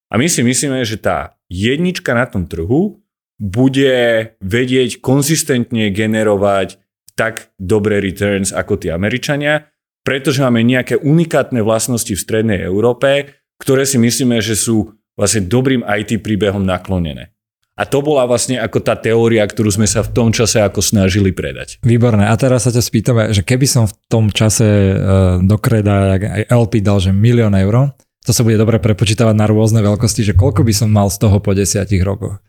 A 0.09 0.17
my 0.17 0.25
si 0.25 0.40
myslíme, 0.40 0.81
že 0.88 0.97
tá 0.97 1.37
jednička 1.52 2.17
na 2.17 2.25
tom 2.25 2.49
trhu 2.49 3.00
bude 3.37 3.97
vedieť 4.40 5.05
konzistentne 5.05 5.93
generovať 5.93 6.81
tak 7.12 7.52
dobré 7.61 8.00
returns 8.00 8.55
ako 8.55 8.81
tí 8.81 8.88
Američania, 8.88 9.69
pretože 10.07 10.40
máme 10.40 10.64
nejaké 10.64 10.97
unikátne 10.99 11.61
vlastnosti 11.62 12.11
v 12.11 12.21
strednej 12.21 12.64
Európe, 12.64 13.38
ktoré 13.59 13.85
si 13.85 13.99
myslíme, 13.99 14.38
že 14.38 14.55
sú 14.55 14.95
vlastne 15.19 15.45
dobrým 15.45 15.83
IT 15.83 16.23
príbehom 16.23 16.62
naklonené. 16.62 17.35
A 17.78 17.87
to 17.87 18.02
bola 18.02 18.26
vlastne 18.26 18.59
ako 18.59 18.83
tá 18.83 18.99
teória, 18.99 19.47
ktorú 19.47 19.71
sme 19.71 19.87
sa 19.87 20.02
v 20.02 20.11
tom 20.11 20.35
čase 20.35 20.59
ako 20.59 20.83
snažili 20.83 21.31
predať. 21.31 21.78
Výborné. 21.87 22.26
A 22.26 22.35
teraz 22.35 22.67
sa 22.67 22.75
ťa 22.75 22.83
spýtame, 22.83 23.23
že 23.31 23.47
keby 23.47 23.67
som 23.71 23.87
v 23.87 23.95
tom 24.11 24.35
čase 24.35 24.67
uh, 24.67 25.38
do 25.38 25.55
kreda 25.62 26.19
aj 26.19 26.50
LP 26.50 26.83
dal, 26.83 26.99
že 26.99 27.14
milión 27.14 27.55
eur, 27.55 27.95
to 28.26 28.35
sa 28.35 28.43
bude 28.43 28.59
dobre 28.59 28.83
prepočítavať 28.83 29.35
na 29.38 29.47
rôzne 29.47 29.78
veľkosti, 29.78 30.26
že 30.26 30.35
koľko 30.35 30.67
by 30.67 30.75
som 30.75 30.90
mal 30.90 31.07
z 31.07 31.23
toho 31.23 31.38
po 31.38 31.55
desiatich 31.55 32.02
rokoch? 32.02 32.43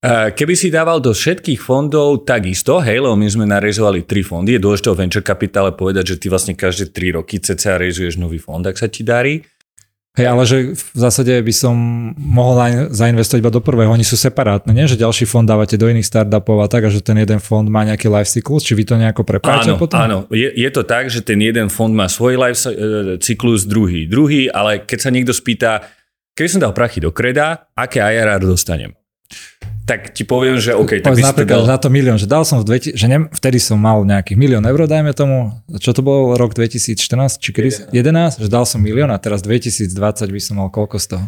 Keby 0.00 0.56
si 0.56 0.72
dával 0.72 1.04
do 1.04 1.12
všetkých 1.12 1.60
fondov 1.60 2.24
takisto, 2.24 2.80
hej, 2.80 3.04
lebo 3.04 3.20
my 3.20 3.28
sme 3.28 3.44
narezovali 3.44 4.08
tri 4.08 4.24
fondy, 4.24 4.56
je 4.56 4.64
dôležité 4.64 4.88
o 4.88 4.96
venture 4.96 5.20
kapitále 5.20 5.76
povedať, 5.76 6.16
že 6.16 6.24
ty 6.24 6.32
vlastne 6.32 6.56
každé 6.56 6.88
tri 6.96 7.12
roky 7.12 7.36
cca 7.36 7.76
rezuješ 7.76 8.16
nový 8.16 8.40
fond, 8.40 8.64
ak 8.64 8.80
sa 8.80 8.88
ti 8.88 9.04
darí. 9.04 9.44
Hej, 10.16 10.26
ale 10.26 10.42
že 10.42 10.56
v 10.74 10.96
zásade 10.96 11.36
by 11.36 11.54
som 11.54 11.76
mohol 12.16 12.58
zainvestovať 12.90 13.40
iba 13.44 13.52
do 13.52 13.60
prvého, 13.60 13.92
oni 13.92 14.02
sú 14.02 14.16
separátne, 14.16 14.72
nie? 14.72 14.88
Že 14.88 15.04
ďalší 15.04 15.28
fond 15.28 15.44
dávate 15.44 15.76
do 15.76 15.86
iných 15.86 16.08
startupov 16.08 16.64
a 16.64 16.66
tak, 16.66 16.88
a 16.88 16.90
že 16.90 17.04
ten 17.04 17.20
jeden 17.20 17.38
fond 17.38 17.68
má 17.68 17.84
nejaký 17.84 18.08
life 18.08 18.26
cyklus, 18.26 18.64
či 18.64 18.72
vy 18.74 18.88
to 18.88 18.96
nejako 18.96 19.22
prepájate 19.22 19.76
áno, 19.76 19.78
potom? 19.78 20.00
Áno, 20.00 20.18
je, 20.32 20.48
je 20.50 20.70
to 20.72 20.82
tak, 20.82 21.12
že 21.12 21.22
ten 21.22 21.38
jeden 21.38 21.70
fond 21.70 21.92
má 21.92 22.10
svoj 22.10 22.40
life 22.40 22.58
e, 22.66 23.20
cyklus, 23.22 23.68
druhý, 23.68 24.08
druhý, 24.10 24.48
ale 24.50 24.82
keď 24.82 24.98
sa 24.98 25.14
niekto 25.14 25.30
spýta, 25.30 25.86
keby 26.34 26.48
som 26.48 26.64
dal 26.64 26.74
prachy 26.74 26.98
do 26.98 27.14
kreda, 27.14 27.70
aké 27.78 28.02
IRR 28.02 28.42
dostanem? 28.42 28.99
Tak 29.90 30.14
ti 30.14 30.22
poviem, 30.22 30.62
že 30.62 30.70
OK, 30.70 31.02
tak 31.02 31.18
by 31.18 31.22
napríklad 31.34 31.66
dal... 31.66 31.72
na 31.74 31.78
to 31.82 31.90
milión, 31.90 32.14
že 32.14 32.30
dal 32.30 32.46
som 32.46 32.62
v 32.62 32.64
dve, 32.70 32.78
že 32.78 33.06
ne, 33.10 33.26
vtedy 33.34 33.58
som 33.58 33.74
mal 33.74 34.06
nejakých 34.06 34.38
milión 34.38 34.62
eur, 34.62 34.86
dajme 34.86 35.10
tomu, 35.10 35.50
čo 35.82 35.90
to 35.90 36.00
bol 36.04 36.38
rok 36.38 36.54
2014, 36.54 37.42
či 37.42 37.50
kedy? 37.50 37.90
11. 37.90 38.38
11, 38.38 38.46
že 38.46 38.48
dal 38.48 38.62
som 38.62 38.78
milión 38.78 39.10
a 39.10 39.18
teraz 39.18 39.42
2020 39.42 39.90
by 40.30 40.40
som 40.40 40.62
mal 40.62 40.70
koľko 40.70 40.96
z 41.02 41.06
toho? 41.18 41.26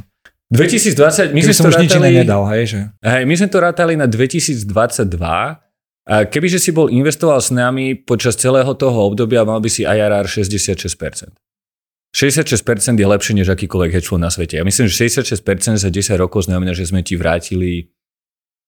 2020, 0.54 1.32
my 1.32 1.40
sme 1.42 1.54
to 1.56 1.70
rátali, 1.72 2.08
nedal, 2.12 2.44
hej, 2.52 2.64
že? 2.68 2.80
Hej, 3.00 3.22
my 3.24 3.34
sme 3.40 3.48
to 3.48 3.58
rátali 3.58 3.94
na 3.96 4.06
2022, 4.06 4.68
Kebyže 6.02 6.58
si 6.58 6.74
bol 6.74 6.90
investoval 6.90 7.38
s 7.38 7.54
nami 7.54 7.94
počas 7.94 8.34
celého 8.34 8.74
toho 8.74 9.06
obdobia, 9.06 9.46
mal 9.46 9.62
by 9.62 9.70
si 9.70 9.86
IRR 9.86 10.26
66%. 10.26 11.30
66% 12.12 13.00
je 13.00 13.06
lepšie 13.08 13.32
než 13.32 13.48
akýkoľvek 13.48 13.90
hedge 13.96 14.12
na 14.20 14.28
svete. 14.28 14.60
Ja 14.60 14.64
myslím, 14.68 14.84
že 14.84 15.08
66% 15.08 15.80
za 15.80 15.88
10 15.88 16.20
rokov 16.20 16.44
znamená, 16.44 16.76
že 16.76 16.84
sme 16.84 17.00
ti 17.00 17.16
vrátili 17.16 17.88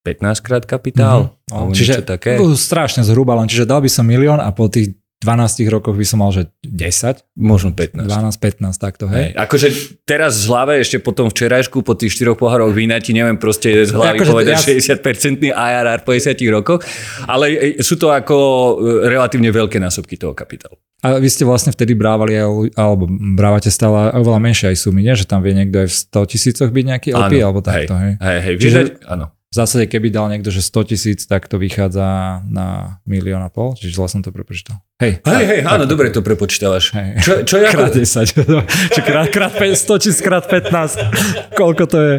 15 0.04 0.44
krát 0.44 0.64
kapitál. 0.64 1.36
Mm-hmm. 1.48 1.76
čiže 1.76 2.04
také. 2.04 2.40
strašne 2.56 3.04
zhruba, 3.04 3.36
len 3.36 3.48
čiže 3.48 3.68
dal 3.68 3.84
by 3.84 3.88
som 3.92 4.04
milión 4.04 4.40
a 4.40 4.48
po 4.52 4.68
tých 4.68 4.96
12 5.24 5.64
rokoch 5.72 5.96
by 5.96 6.04
som 6.04 6.20
mal, 6.20 6.28
že 6.36 6.52
10? 6.60 7.24
Možno 7.40 7.72
15. 7.72 8.04
12, 8.04 8.36
15, 8.36 8.76
takto, 8.76 9.08
hej. 9.08 9.32
hej. 9.32 9.40
Akože 9.40 9.68
teraz 10.04 10.44
z 10.44 10.52
hlavy, 10.52 10.84
ešte 10.84 11.00
po 11.00 11.16
tom 11.16 11.32
včerajšku, 11.32 11.80
po 11.80 11.96
tých 11.96 12.12
4 12.12 12.36
pohároch 12.36 12.76
vína, 12.76 13.00
ti 13.00 13.16
neviem 13.16 13.40
proste 13.40 13.88
z 13.88 13.96
hlavy 13.96 14.20
akože 14.20 14.32
povedať 14.36 14.56
ja... 14.60 15.00
60% 15.00 15.48
IRR 15.48 16.00
po 16.04 16.12
10 16.12 16.36
rokoch, 16.52 16.84
ale 17.24 17.76
sú 17.80 17.96
to 17.96 18.12
ako 18.12 18.36
e, 18.36 18.72
relatívne 19.08 19.48
veľké 19.48 19.80
násobky 19.80 20.20
toho 20.20 20.36
kapitálu. 20.36 20.76
A 21.04 21.20
vy 21.20 21.28
ste 21.28 21.44
vlastne 21.44 21.68
vtedy 21.68 21.92
brávali, 21.92 22.32
alebo 22.72 23.04
brávate 23.36 23.68
stále 23.68 24.08
oveľa 24.16 24.40
menšie 24.40 24.66
aj 24.72 24.76
sumy, 24.80 25.04
nie? 25.04 25.12
Že 25.12 25.28
tam 25.28 25.44
vie 25.44 25.52
niekto 25.52 25.84
aj 25.84 25.88
v 25.92 25.96
100 26.16 26.32
tisícoch 26.32 26.70
byť 26.72 26.84
nejaký 26.88 27.08
LP, 27.12 27.32
áno, 27.38 27.44
alebo 27.44 27.60
takto, 27.60 27.92
hej. 28.00 28.12
Hej, 28.16 28.38
hej, 28.40 28.54
Čiže, 28.56 28.80
áno 29.04 29.34
v 29.54 29.62
zásade, 29.62 29.86
keby 29.86 30.10
dal 30.10 30.26
niekto, 30.34 30.50
že 30.50 30.66
100 30.66 30.90
tisíc, 30.90 31.20
tak 31.30 31.46
to 31.46 31.62
vychádza 31.62 32.42
na 32.50 32.98
milión 33.06 33.38
a 33.38 33.46
pol, 33.46 33.78
čiže 33.78 33.94
zle 33.94 34.10
som 34.10 34.18
to 34.18 34.34
prepočítal. 34.34 34.82
Hej, 34.98 35.22
hej, 35.22 35.44
hej 35.46 35.60
áno, 35.62 35.86
dobre 35.86 36.10
to 36.10 36.26
prepočítavaš. 36.26 36.90
Hej. 36.90 37.08
Čo, 37.22 37.32
čo 37.46 37.54
je 37.62 37.66
krát 37.78 37.94
ako... 37.94 38.02
10, 38.02 38.34
či 38.98 39.00
krát, 39.06 39.30
krát 39.30 39.54
100 39.54 40.02
tisíc, 40.02 40.18
krát 40.26 40.42
15, 40.50 40.98
koľko 41.60 41.86
to 41.86 41.98
je? 42.02 42.14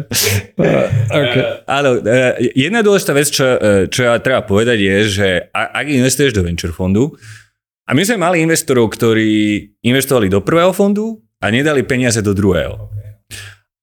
okay. 1.12 1.42
Áno, 1.68 2.00
e, 2.00 2.56
jedna 2.56 2.80
dôležitá 2.80 3.12
vec, 3.12 3.28
čo, 3.28 3.44
e, 3.44 3.92
čo 3.92 4.08
ja 4.08 4.16
treba 4.16 4.40
povedať 4.40 4.80
je, 4.80 4.96
že 5.04 5.28
ak 5.52 5.92
investuješ 5.92 6.32
do 6.32 6.40
venture 6.40 6.72
fondu, 6.72 7.20
a 7.86 7.90
my 7.94 8.02
sme 8.02 8.18
mali 8.18 8.42
investorov, 8.42 8.90
ktorí 8.90 9.62
investovali 9.86 10.26
do 10.26 10.42
prvého 10.42 10.74
fondu 10.74 11.22
a 11.38 11.48
nedali 11.48 11.86
peniaze 11.86 12.18
do 12.20 12.34
druhého. 12.34 12.90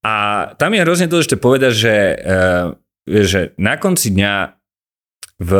A 0.04 0.46
tam 0.60 0.76
je 0.76 0.84
hrozne 0.84 1.08
dôležité 1.08 1.40
povedať, 1.40 1.72
že 1.72 1.94
e, 1.96 2.14
že 3.08 3.52
na 3.60 3.76
konci 3.76 4.16
dňa 4.16 4.56
v 5.44 5.52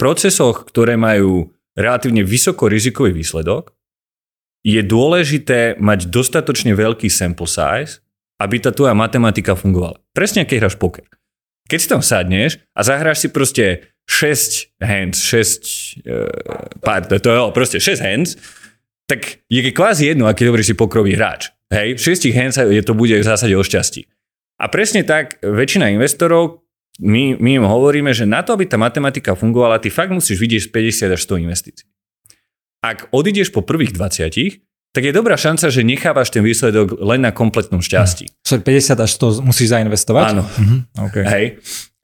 procesoch, 0.00 0.64
ktoré 0.64 0.96
majú 0.96 1.52
relatívne 1.76 2.24
vysoko 2.24 2.70
rizikový 2.70 3.12
výsledok, 3.12 3.76
je 4.64 4.80
dôležité 4.80 5.76
mať 5.76 6.08
dostatočne 6.08 6.72
veľký 6.72 7.12
sample 7.12 7.44
size, 7.44 8.00
aby 8.40 8.56
tá 8.64 8.72
tvoja 8.72 8.96
matematika 8.96 9.52
fungovala. 9.52 10.00
Presne 10.16 10.48
keď 10.48 10.66
hráš 10.66 10.80
poker. 10.80 11.04
Keď 11.68 11.78
si 11.80 11.88
tam 11.88 12.00
sadneš 12.00 12.60
a 12.72 12.80
zahráš 12.80 13.24
si 13.24 13.28
proste 13.28 13.93
6 14.04 14.80
hands, 14.84 15.16
6 15.20 16.04
uh, 16.04 16.28
pár, 16.84 17.08
to, 17.08 17.16
to 17.18 17.30
proste 17.56 17.80
6 17.80 18.00
hands, 18.00 18.36
tak 19.04 19.44
je 19.48 19.60
kvázi 19.72 20.12
jedno, 20.12 20.28
aký 20.28 20.48
dobrý 20.48 20.64
si 20.64 20.76
pokrový 20.76 21.16
hráč. 21.16 21.52
Hej, 21.72 21.96
v 21.96 22.00
6 22.00 22.36
hands 22.36 22.56
je 22.56 22.82
to 22.84 22.92
bude 22.96 23.16
v 23.16 23.24
zásade 23.24 23.52
o 23.56 23.64
šťastí. 23.64 24.04
A 24.60 24.70
presne 24.70 25.02
tak 25.02 25.42
väčšina 25.42 25.90
investorov, 25.90 26.64
my, 27.02 27.34
my 27.42 27.50
im 27.58 27.66
hovoríme, 27.66 28.14
že 28.14 28.22
na 28.22 28.46
to, 28.46 28.54
aby 28.54 28.70
tá 28.70 28.78
matematika 28.78 29.34
fungovala, 29.34 29.82
ty 29.82 29.90
fakt 29.90 30.14
musíš 30.14 30.38
vidieť 30.38 30.70
50 30.70 31.10
až 31.10 31.20
100 31.26 31.42
investícií. 31.42 31.86
Ak 32.84 33.10
odídeš 33.10 33.50
po 33.50 33.66
prvých 33.66 33.96
20, 33.96 34.62
tak 34.94 35.02
je 35.02 35.12
dobrá 35.12 35.34
šanca, 35.34 35.74
že 35.74 35.82
nechávaš 35.82 36.30
ten 36.30 36.46
výsledok 36.46 37.02
len 37.02 37.26
na 37.26 37.34
kompletnom 37.34 37.82
šťastí. 37.82 38.30
Hm. 38.30 38.62
50 38.62 38.94
až 39.02 39.10
100 39.18 39.42
musíš 39.42 39.74
zainvestovať? 39.74 40.24
Áno. 40.30 40.46
Mhm. 40.46 40.76
Okay. 41.10 41.24
Hej. 41.26 41.46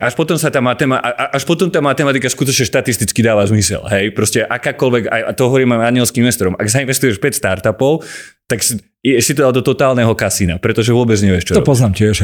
Až 0.01 0.17
potom, 0.17 0.41
sa 0.41 0.49
tá 0.49 0.65
matema- 0.65 0.99
až 1.31 1.45
potom 1.45 1.69
tá 1.69 1.85
matematika 1.85 2.25
skutočne 2.25 2.65
štatisticky 2.65 3.21
dáva 3.21 3.45
zmysel. 3.45 3.85
Hej? 3.85 4.17
Proste 4.17 4.43
akákoľvek, 4.49 5.13
a 5.13 5.37
to 5.37 5.45
hovorím 5.45 5.77
aj 5.77 5.93
anielským 5.93 6.25
investorom, 6.25 6.57
ak 6.57 6.73
zainvestuješ 6.73 7.21
5 7.21 7.37
startupov, 7.37 8.01
tak 8.49 8.65
si, 8.65 8.81
si 9.01 9.33
to 9.33 9.49
do 9.49 9.65
totálneho 9.65 10.13
kasína, 10.13 10.61
pretože 10.61 10.93
vôbec 10.93 11.17
nevieš, 11.17 11.49
čo 11.49 11.53
To 11.57 11.65
robíš. 11.65 11.71
poznám 11.73 11.93
tiež. 11.97 12.17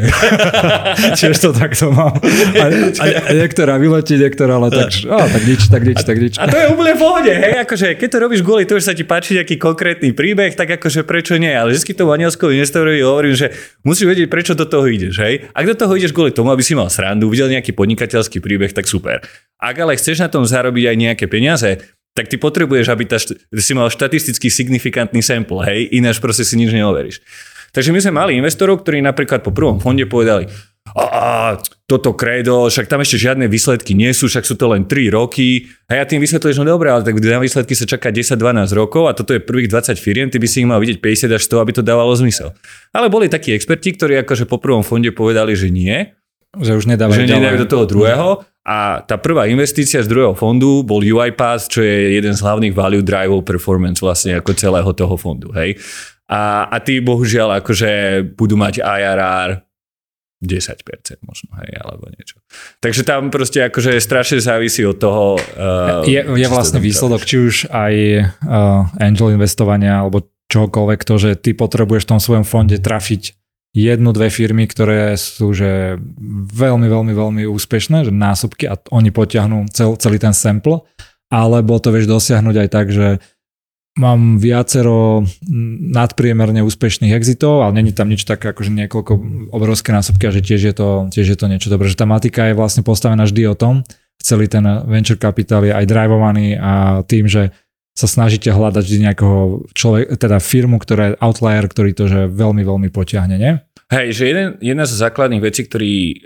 tiež 1.21 1.37
to 1.41 1.51
takto 1.57 1.89
mám. 1.89 2.13
A, 2.53 2.65
a, 3.01 3.05
a 3.17 3.31
niektorá 3.33 3.81
vyletí, 3.81 4.21
niektorá 4.21 4.61
ale 4.61 4.69
tak, 4.69 4.93
á, 5.09 5.25
tak 5.25 5.43
nič, 5.49 5.61
tak 5.73 5.83
nič, 5.89 5.99
tak 6.05 6.17
nič. 6.21 6.37
A 6.37 6.45
to 6.45 6.57
je 6.61 6.67
úplne 6.69 6.93
v 6.93 7.01
pohode, 7.01 7.33
hej, 7.33 7.65
akože 7.65 7.97
keď 7.97 8.09
to 8.13 8.19
robíš 8.21 8.41
kvôli 8.45 8.69
to, 8.69 8.77
že 8.77 8.85
sa 8.89 8.95
ti 8.95 9.09
páči 9.09 9.41
nejaký 9.41 9.57
konkrétny 9.57 10.13
príbeh, 10.13 10.53
tak 10.53 10.69
akože 10.77 11.09
prečo 11.09 11.41
nie, 11.41 11.49
ale 11.49 11.73
vždy 11.73 11.97
tomu 11.97 12.13
anielskom 12.13 12.53
investorovi 12.53 13.01
hovorím, 13.01 13.33
že 13.33 13.57
musíš 13.81 14.13
vedieť, 14.13 14.29
prečo 14.29 14.53
do 14.53 14.69
toho 14.69 14.85
ideš, 14.85 15.17
hej. 15.25 15.49
Ak 15.57 15.65
do 15.65 15.73
toho 15.73 15.97
ideš 15.97 16.13
kvôli 16.13 16.37
tomu, 16.37 16.53
aby 16.53 16.61
si 16.61 16.77
mal 16.77 16.93
srandu, 16.93 17.33
videl 17.33 17.49
nejaký 17.49 17.73
podnikateľský 17.73 18.45
príbeh, 18.45 18.77
tak 18.77 18.85
super. 18.85 19.25
Ak 19.57 19.81
ale 19.81 19.97
chceš 19.97 20.21
na 20.21 20.29
tom 20.29 20.45
zarobiť 20.45 20.93
aj 20.93 20.97
nejaké 21.01 21.25
peniaze, 21.25 21.81
tak 22.17 22.33
ty 22.33 22.41
potrebuješ, 22.41 22.89
aby 22.89 23.05
tá, 23.05 23.21
si 23.21 23.73
mal 23.77 23.93
štatisticky 23.93 24.49
signifikantný 24.49 25.21
sample, 25.21 25.61
hej, 25.69 25.93
ináč 25.93 26.17
proste 26.17 26.49
si 26.49 26.57
nič 26.57 26.73
neoveríš. 26.73 27.21
Takže 27.77 27.93
my 27.93 28.01
sme 28.01 28.17
mali 28.17 28.41
investorov, 28.41 28.81
ktorí 28.81 29.05
napríklad 29.05 29.45
po 29.45 29.53
prvom 29.53 29.77
fonde 29.77 30.09
povedali, 30.09 30.49
a, 30.95 31.03
a 31.03 31.27
toto 31.91 32.15
kredo, 32.15 32.71
však 32.71 32.87
tam 32.87 33.03
ešte 33.03 33.19
žiadne 33.19 33.51
výsledky 33.51 33.99
nie 33.99 34.15
sú, 34.15 34.31
však 34.31 34.47
sú 34.47 34.55
to 34.55 34.71
len 34.71 34.87
3 34.87 35.11
roky. 35.11 35.67
A 35.91 35.99
ja 35.99 36.05
tým 36.07 36.23
vysvetlíš, 36.23 36.63
no 36.63 36.67
dobré, 36.67 36.95
ale 36.95 37.03
tak 37.03 37.19
na 37.19 37.43
výsledky 37.43 37.75
sa 37.75 37.91
čaká 37.91 38.15
10-12 38.15 38.71
rokov 38.71 39.11
a 39.11 39.13
toto 39.15 39.35
je 39.35 39.43
prvých 39.43 39.71
20 39.71 39.99
firiem, 39.99 40.31
ty 40.31 40.39
by 40.39 40.47
si 40.47 40.63
ich 40.63 40.69
mal 40.69 40.79
vidieť 40.79 41.03
50 41.03 41.37
až 41.37 41.43
100, 41.43 41.63
aby 41.63 41.73
to 41.75 41.83
dávalo 41.83 42.15
zmysel. 42.15 42.55
Ale 42.95 43.11
boli 43.11 43.27
takí 43.27 43.51
experti, 43.51 43.99
ktorí 43.99 44.23
akože 44.23 44.47
po 44.47 44.63
prvom 44.63 44.87
fonde 44.87 45.11
povedali, 45.11 45.59
že 45.59 45.75
nie. 45.75 46.15
Že 46.57 46.73
už 46.81 46.85
nedávajú, 46.89 47.25
že 47.25 47.29
nedávajú 47.29 47.61
do 47.65 47.71
toho 47.71 47.85
druhého 47.85 48.29
a 48.67 48.99
tá 49.07 49.15
prvá 49.15 49.47
investícia 49.47 50.03
z 50.03 50.11
druhého 50.11 50.35
fondu 50.35 50.83
bol 50.83 50.99
UiPath, 50.99 51.71
čo 51.71 51.87
je 51.87 52.19
jeden 52.19 52.35
z 52.35 52.43
hlavných 52.43 52.75
value 52.75 53.05
drivov 53.07 53.47
performance 53.47 54.03
vlastne 54.03 54.35
ako 54.35 54.59
celého 54.59 54.91
toho 54.91 55.15
fondu. 55.15 55.55
Hej? 55.55 55.79
A, 56.27 56.67
a 56.67 56.77
tí 56.83 56.99
bohužiaľ 56.99 57.63
akože 57.63 58.23
budú 58.35 58.59
mať 58.59 58.83
IRR 58.83 59.63
10% 60.43 61.23
možno, 61.25 61.49
hej, 61.63 61.71
alebo 61.81 62.11
niečo. 62.13 62.43
Takže 62.83 63.07
tam 63.09 63.33
proste 63.33 63.65
akože 63.71 63.97
strašne 64.03 64.43
závisí 64.43 64.85
od 64.85 64.99
toho... 64.99 65.41
Uh, 65.57 66.05
je, 66.05 66.21
je 66.21 66.47
vlastne 66.51 66.83
výsledok, 66.83 67.25
či 67.25 67.37
už 67.41 67.55
aj 67.73 67.95
uh, 68.45 68.85
angel 69.01 69.33
investovania, 69.33 70.03
alebo 70.05 70.29
čokoľvek 70.53 71.01
to, 71.07 71.15
že 71.17 71.31
ty 71.41 71.57
potrebuješ 71.57 72.05
v 72.05 72.11
tom 72.13 72.21
svojom 72.21 72.45
fonde 72.45 72.77
trafiť 72.83 73.46
jednu, 73.77 74.17
dve 74.17 74.33
firmy, 74.33 74.65
ktoré 74.65 75.21
sú 75.21 75.53
že 75.53 76.01
veľmi, 76.57 76.89
veľmi, 76.89 77.13
veľmi 77.13 77.43
úspešné, 77.45 78.09
že 78.09 78.13
násobky 78.13 78.65
a 78.65 78.81
oni 78.89 79.13
potiahnú 79.13 79.69
cel, 79.69 80.01
celý 80.01 80.17
ten 80.17 80.33
sample 80.33 80.81
alebo 81.29 81.77
to 81.77 81.93
vieš 81.93 82.09
dosiahnuť 82.09 82.57
aj 82.57 82.69
tak, 82.73 82.87
že 82.89 83.21
mám 83.97 84.37
viacero 84.37 85.25
nadpriemerne 85.93 86.61
úspešných 86.61 87.17
exitov, 87.17 87.65
ale 87.65 87.81
není 87.81 87.97
tam 87.97 88.13
nič 88.13 88.29
také 88.29 88.53
akože 88.53 88.69
niekoľko 88.73 89.13
obrovské 89.51 89.91
násobky 89.91 90.29
a 90.29 90.35
že 90.37 90.45
tiež 90.45 90.63
je 90.73 90.75
to, 90.77 90.89
tiež 91.09 91.27
je 91.35 91.39
to 91.41 91.49
niečo 91.49 91.73
dobré. 91.73 91.89
Že 91.89 92.05
tá 92.05 92.07
matika 92.07 92.47
je 92.47 92.55
vlastne 92.55 92.85
postavená 92.85 93.25
vždy 93.25 93.43
o 93.49 93.57
tom, 93.57 93.83
celý 94.21 94.53
ten 94.53 94.63
venture 94.85 95.17
capital 95.17 95.65
je 95.65 95.73
aj 95.73 95.89
drivovaný 95.89 96.61
a 96.61 97.03
tým, 97.09 97.25
že 97.25 97.57
sa 97.97 98.05
snažíte 98.05 98.53
hľadať 98.53 98.85
vždy 98.85 98.99
nejakého 99.09 99.65
človek, 99.73 100.21
teda 100.21 100.37
firmu, 100.37 100.77
ktorá 100.77 101.17
je 101.17 101.19
outlier, 101.25 101.65
ktorý 101.65 101.97
to 101.97 102.05
že 102.05 102.21
veľmi, 102.29 102.61
veľmi 102.61 102.89
potiahne, 102.93 103.41
nie? 103.41 103.57
Hej, 103.87 104.19
že 104.19 104.25
jeden, 104.27 104.49
jedna 104.59 104.83
z 104.83 104.99
základných 104.99 105.43
vecí, 105.47 105.63
ktorý 105.63 105.95
uh, 105.95 106.17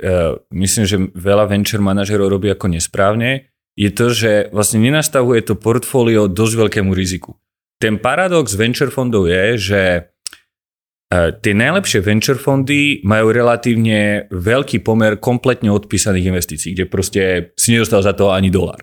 myslím, 0.57 0.85
že 0.89 0.97
veľa 1.13 1.45
venture 1.53 1.85
manažerov 1.85 2.33
robí 2.33 2.49
ako 2.49 2.73
nesprávne, 2.73 3.53
je 3.77 3.91
to, 3.93 4.13
že 4.17 4.33
vlastne 4.49 4.81
nenastavuje 4.81 5.45
to 5.45 5.61
portfólio 5.61 6.25
dosť 6.25 6.55
veľkému 6.57 6.97
riziku. 6.97 7.37
Ten 7.77 8.01
paradox 8.01 8.57
venture 8.57 8.89
fondov 8.89 9.29
je, 9.29 9.45
že 9.61 9.81
uh, 10.01 11.37
tie 11.37 11.53
najlepšie 11.53 12.01
venture 12.01 12.41
fondy 12.41 13.05
majú 13.05 13.29
relatívne 13.29 14.33
veľký 14.33 14.81
pomer 14.81 15.21
kompletne 15.21 15.69
odpísaných 15.69 16.33
investícií, 16.33 16.73
kde 16.73 16.89
proste 16.89 17.23
si 17.61 17.77
nedostal 17.77 18.01
za 18.01 18.17
to 18.17 18.33
ani 18.33 18.49
dolar. 18.49 18.81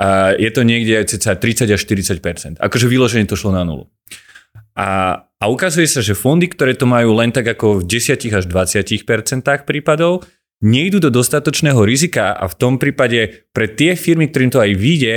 A 0.00 0.32
je 0.32 0.48
to 0.48 0.64
niekde 0.64 1.12
cca 1.12 1.36
30 1.36 1.74
až 1.74 1.80
40% 1.82 2.62
Akože 2.62 2.86
vyloženie 2.86 3.26
to 3.26 3.34
šlo 3.34 3.50
na 3.50 3.66
nulu. 3.66 3.90
A, 4.78 5.27
a 5.38 5.44
ukazuje 5.46 5.86
sa, 5.86 6.02
že 6.02 6.18
fondy, 6.18 6.50
ktoré 6.50 6.74
to 6.74 6.86
majú 6.86 7.14
len 7.14 7.30
tak 7.30 7.46
ako 7.46 7.82
v 7.82 7.86
10 7.86 8.34
až 8.34 8.44
20% 8.50 9.06
prípadov, 9.62 10.26
nejdú 10.58 10.98
do 10.98 11.14
dostatočného 11.14 11.78
rizika 11.86 12.34
a 12.34 12.50
v 12.50 12.54
tom 12.58 12.82
prípade 12.82 13.46
pre 13.54 13.70
tie 13.70 13.94
firmy, 13.94 14.26
ktorým 14.26 14.50
to 14.50 14.58
aj 14.58 14.72
vyjde, 14.74 15.16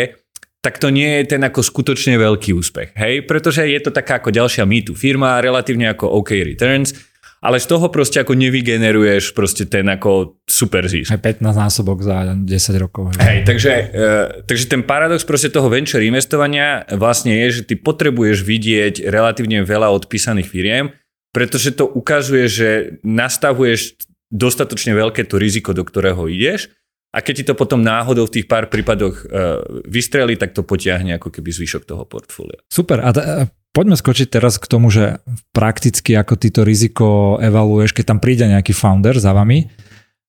tak 0.62 0.78
to 0.78 0.94
nie 0.94 1.10
je 1.22 1.34
ten 1.34 1.42
ako 1.42 1.66
skutočne 1.66 2.22
veľký 2.22 2.54
úspech. 2.54 2.94
Hej? 2.94 3.26
Pretože 3.26 3.66
je 3.66 3.82
to 3.82 3.90
taká 3.90 4.22
ako 4.22 4.30
ďalšia 4.30 4.62
mýtu 4.62 4.94
firma, 4.94 5.42
relatívne 5.42 5.90
ako 5.90 6.22
OK 6.22 6.38
returns, 6.46 6.94
ale 7.42 7.58
z 7.58 7.66
toho 7.66 7.90
proste 7.90 8.22
ako 8.22 8.38
nevygeneruješ 8.38 9.34
proste 9.34 9.66
ten 9.66 9.90
ako 9.90 10.38
super 10.46 10.86
zisk. 10.86 11.10
Aj 11.10 11.18
15 11.18 11.42
násobok 11.42 12.06
za 12.06 12.38
10 12.38 12.46
rokov. 12.78 13.18
Hej, 13.18 13.50
takže, 13.50 13.72
uh, 13.74 14.46
takže 14.46 14.70
ten 14.70 14.86
paradox 14.86 15.26
proste 15.26 15.50
toho 15.50 15.66
venture 15.66 16.06
investovania 16.06 16.86
vlastne 16.94 17.34
je, 17.34 17.62
že 17.62 17.74
ty 17.74 17.74
potrebuješ 17.82 18.46
vidieť 18.46 19.10
relatívne 19.10 19.66
veľa 19.66 19.90
odpísaných 19.90 20.48
firiem, 20.48 20.94
pretože 21.34 21.74
to 21.74 21.90
ukazuje, 21.90 22.46
že 22.46 22.70
nastavuješ 23.02 23.98
dostatočne 24.30 24.94
veľké 24.94 25.26
to 25.26 25.42
riziko, 25.42 25.74
do 25.74 25.82
ktorého 25.82 26.30
ideš 26.30 26.70
a 27.12 27.20
keď 27.20 27.34
ti 27.36 27.46
to 27.52 27.54
potom 27.60 27.84
náhodou 27.84 28.24
v 28.30 28.40
tých 28.40 28.48
pár 28.48 28.72
prípadoch 28.72 29.16
uh, 29.28 29.60
vystrelí, 29.84 30.40
tak 30.40 30.56
to 30.56 30.64
potiahne 30.64 31.20
ako 31.20 31.28
keby 31.28 31.52
zvyšok 31.52 31.84
toho 31.84 32.08
portfólia. 32.08 32.64
Super. 32.72 33.04
A 33.04 33.12
t- 33.12 33.26
Poďme 33.72 33.96
skočiť 33.96 34.28
teraz 34.28 34.60
k 34.60 34.68
tomu, 34.68 34.92
že 34.92 35.24
prakticky 35.56 36.12
ako 36.12 36.36
ty 36.36 36.52
to 36.52 36.68
riziko 36.68 37.40
evaluuješ, 37.40 37.96
keď 37.96 38.06
tam 38.16 38.20
príde 38.20 38.44
nejaký 38.44 38.76
founder 38.76 39.16
za 39.16 39.32
vami. 39.32 39.72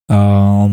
Uh, 0.07 0.71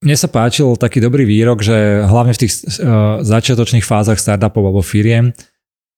mne 0.00 0.16
sa 0.16 0.30
páčil 0.30 0.78
taký 0.80 1.04
dobrý 1.04 1.28
výrok, 1.28 1.60
že 1.60 2.06
hlavne 2.08 2.32
v 2.32 2.40
tých 2.46 2.52
uh, 2.80 3.20
začiatočných 3.20 3.84
fázach 3.84 4.16
startupov 4.16 4.72
alebo 4.72 4.80
firiem, 4.80 5.36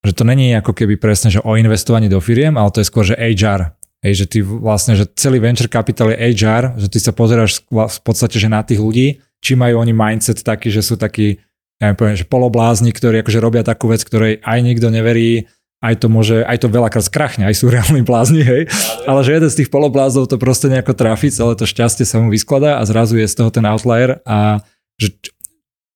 že 0.00 0.16
to 0.16 0.25
není 0.25 0.56
ako 0.56 0.72
keby 0.72 0.96
presne, 0.96 1.28
že 1.28 1.44
o 1.44 1.54
investovaní 1.54 2.08
do 2.08 2.18
firiem, 2.18 2.56
ale 2.56 2.72
to 2.72 2.80
je 2.80 2.88
skôr, 2.88 3.04
že 3.04 3.20
HR. 3.20 3.76
Hej, 4.00 4.25
že 4.25 4.26
ty 4.32 4.38
vlastne, 4.40 4.96
že 4.96 5.04
celý 5.12 5.44
venture 5.44 5.68
capital 5.68 6.08
je 6.08 6.32
HR, 6.32 6.80
že 6.80 6.88
ty 6.88 6.96
sa 6.96 7.12
pozeráš 7.12 7.68
v 7.68 8.00
podstate, 8.00 8.40
že 8.40 8.49
na 8.49 8.64
tých 8.64 8.80
ľudí, 8.80 9.20
či 9.44 9.52
majú 9.52 9.84
oni 9.84 9.92
mindset 9.92 10.40
taký, 10.40 10.72
že 10.72 10.80
sú 10.80 10.96
takí 10.96 11.37
ja 11.80 11.96
poviem, 11.96 12.16
že 12.16 12.28
poloblázni, 12.28 12.92
ktorí 12.92 13.25
akože 13.25 13.40
robia 13.40 13.64
takú 13.64 13.88
vec, 13.88 14.04
ktorej 14.04 14.44
aj 14.44 14.58
nikto 14.60 14.92
neverí, 14.92 15.49
aj 15.80 16.04
to 16.04 16.12
môže, 16.12 16.45
aj 16.45 16.60
to 16.60 16.69
veľakrát 16.69 17.08
skrachne, 17.08 17.49
aj 17.49 17.56
sú 17.56 17.73
reálni 17.73 18.04
blázni, 18.04 18.45
hej. 18.45 18.69
Ale 19.08 19.25
že 19.25 19.40
jeden 19.40 19.49
z 19.49 19.64
tých 19.64 19.73
poloblázov 19.73 20.28
to 20.28 20.36
proste 20.36 20.69
nejako 20.69 20.93
trafi, 20.93 21.32
celé 21.32 21.56
to 21.56 21.64
šťastie 21.64 22.04
sa 22.04 22.21
mu 22.21 22.28
vyskladá 22.28 22.76
a 22.76 22.84
zrazu 22.84 23.16
je 23.16 23.25
z 23.25 23.34
toho 23.34 23.49
ten 23.49 23.64
outlier 23.64 24.21
a 24.28 24.60
že 25.00 25.16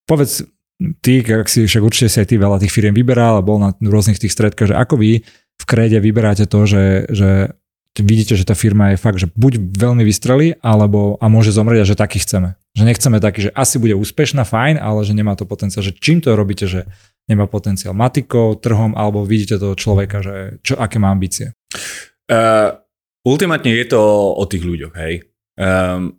povedz 0.09 0.49
ty, 1.05 1.21
ak 1.21 1.53
si 1.53 1.69
však 1.69 1.85
určite 1.85 2.09
si 2.09 2.17
aj 2.17 2.33
ty 2.33 2.41
veľa 2.41 2.65
tých 2.65 2.73
firiem 2.73 2.97
vyberal 2.97 3.37
a 3.37 3.45
bol 3.45 3.61
na 3.61 3.77
rôznych 3.77 4.17
tých 4.17 4.33
stredkách, 4.33 4.73
že 4.73 4.77
ako 4.77 4.97
vy 4.97 5.21
v 5.55 5.65
kréde 5.69 6.01
vyberáte 6.01 6.49
to, 6.49 6.65
že, 6.65 7.13
že 7.13 7.53
vidíte, 8.03 8.35
že 8.35 8.43
tá 8.43 8.59
firma 8.59 8.91
je 8.91 8.99
fakt, 8.99 9.23
že 9.23 9.31
buď 9.31 9.61
veľmi 9.79 10.03
vystrelí, 10.03 10.59
alebo 10.59 11.15
a 11.23 11.31
môže 11.31 11.55
zomrieť 11.55 11.87
a 11.87 11.91
že 11.95 12.01
taký 12.01 12.19
chceme. 12.19 12.59
Že 12.75 12.83
nechceme 12.91 13.19
taký, 13.23 13.39
že 13.47 13.55
asi 13.55 13.79
bude 13.79 13.95
úspešná, 13.95 14.43
fajn, 14.43 14.83
ale 14.83 15.07
že 15.07 15.15
nemá 15.15 15.39
to 15.39 15.47
potenciál. 15.47 15.87
Že 15.87 15.95
čím 16.03 16.19
to 16.19 16.35
robíte, 16.35 16.67
že 16.67 16.91
nemá 17.31 17.47
potenciál? 17.47 17.95
Matikou, 17.95 18.59
trhom, 18.59 18.99
alebo 18.99 19.23
vidíte 19.23 19.63
toho 19.63 19.79
človeka, 19.79 20.27
že 20.27 20.59
čo, 20.67 20.75
aké 20.75 20.99
má 20.99 21.15
ambície? 21.15 21.55
Uh, 22.27 22.75
ultimátne 23.23 23.71
je 23.71 23.87
to 23.87 24.01
o 24.35 24.45
tých 24.51 24.67
ľuďoch, 24.67 24.95
hej. 24.99 25.31
Um, 25.55 26.19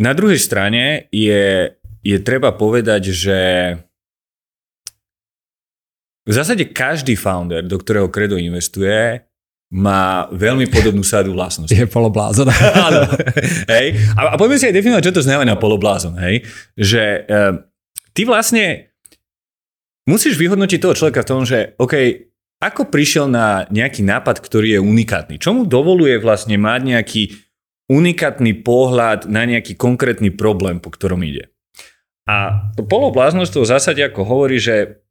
na 0.00 0.16
druhej 0.16 0.40
strane 0.40 1.12
je, 1.12 1.68
je 2.00 2.16
treba 2.24 2.56
povedať, 2.56 3.12
že 3.12 3.38
v 6.22 6.32
zásade 6.32 6.70
každý 6.70 7.18
founder, 7.18 7.66
do 7.66 7.76
ktorého 7.76 8.08
kredo 8.08 8.40
investuje, 8.40 9.26
má 9.72 10.28
veľmi 10.28 10.68
podobnú 10.68 11.00
sadu 11.00 11.32
vlastností. 11.32 11.72
Je 11.80 11.88
poloblázon. 11.88 12.44
Áno. 12.86 13.08
hej. 13.72 13.96
A, 14.12 14.32
a 14.32 14.36
poďme 14.36 14.60
si 14.60 14.68
aj 14.68 14.76
definovať, 14.76 15.02
čo 15.08 15.16
to 15.16 15.24
znamená 15.24 15.56
poloblázon. 15.56 16.20
Hej. 16.20 16.44
Že 16.76 17.04
uh, 17.24 17.52
ty 18.12 18.28
vlastne 18.28 18.92
musíš 20.04 20.36
vyhodnotiť 20.36 20.76
toho 20.76 20.92
človeka 20.94 21.24
v 21.24 21.30
tom, 21.32 21.42
že 21.48 21.72
OK, 21.80 21.94
ako 22.60 22.92
prišiel 22.92 23.26
na 23.32 23.64
nejaký 23.72 24.04
nápad, 24.04 24.44
ktorý 24.44 24.78
je 24.78 24.80
unikátny? 24.84 25.40
Čo 25.40 25.56
mu 25.56 25.62
dovoluje 25.64 26.20
vlastne 26.20 26.60
mať 26.60 26.80
nejaký 26.86 27.22
unikátny 27.90 28.62
pohľad 28.62 29.26
na 29.26 29.42
nejaký 29.48 29.74
konkrétny 29.74 30.30
problém, 30.30 30.78
po 30.78 30.92
ktorom 30.92 31.24
ide? 31.26 31.50
A 32.28 32.70
to 32.78 32.86
polobláznosť 32.86 33.58
v 33.58 33.66
zásade 33.66 34.00
ako 34.04 34.22
hovorí, 34.22 34.62
že 34.62 35.02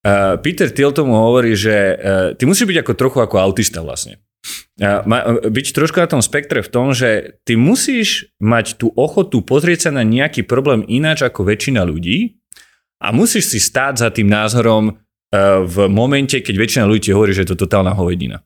Uh, 0.00 0.40
Peter 0.40 0.72
Thiel 0.72 0.96
tomu 0.96 1.12
hovorí, 1.12 1.52
že 1.52 1.76
uh, 1.76 1.96
ty 2.32 2.48
musíš 2.48 2.72
byť 2.72 2.78
ako 2.80 2.92
trochu 2.96 3.18
ako 3.20 3.36
autista 3.36 3.84
vlastne. 3.84 4.16
Uh, 4.80 5.04
ma, 5.04 5.36
byť 5.44 5.76
trošku 5.76 6.00
na 6.00 6.08
tom 6.08 6.24
spektre 6.24 6.64
v 6.64 6.72
tom, 6.72 6.96
že 6.96 7.36
ty 7.44 7.60
musíš 7.60 8.32
mať 8.40 8.80
tú 8.80 8.88
ochotu 8.96 9.44
pozrieť 9.44 9.88
sa 9.88 9.90
na 9.92 10.00
nejaký 10.00 10.48
problém 10.48 10.88
ináč 10.88 11.20
ako 11.20 11.44
väčšina 11.44 11.84
ľudí 11.84 12.40
a 13.04 13.12
musíš 13.12 13.52
si 13.52 13.60
stáť 13.60 14.00
za 14.00 14.08
tým 14.08 14.24
názorom 14.32 14.96
uh, 14.96 15.60
v 15.68 15.76
momente, 15.92 16.40
keď 16.40 16.54
väčšina 16.56 16.88
ľudí 16.88 17.12
ti 17.12 17.12
hovorí, 17.12 17.36
že 17.36 17.44
je 17.44 17.52
to 17.52 17.68
totálna 17.68 17.92
hovedina. 17.92 18.40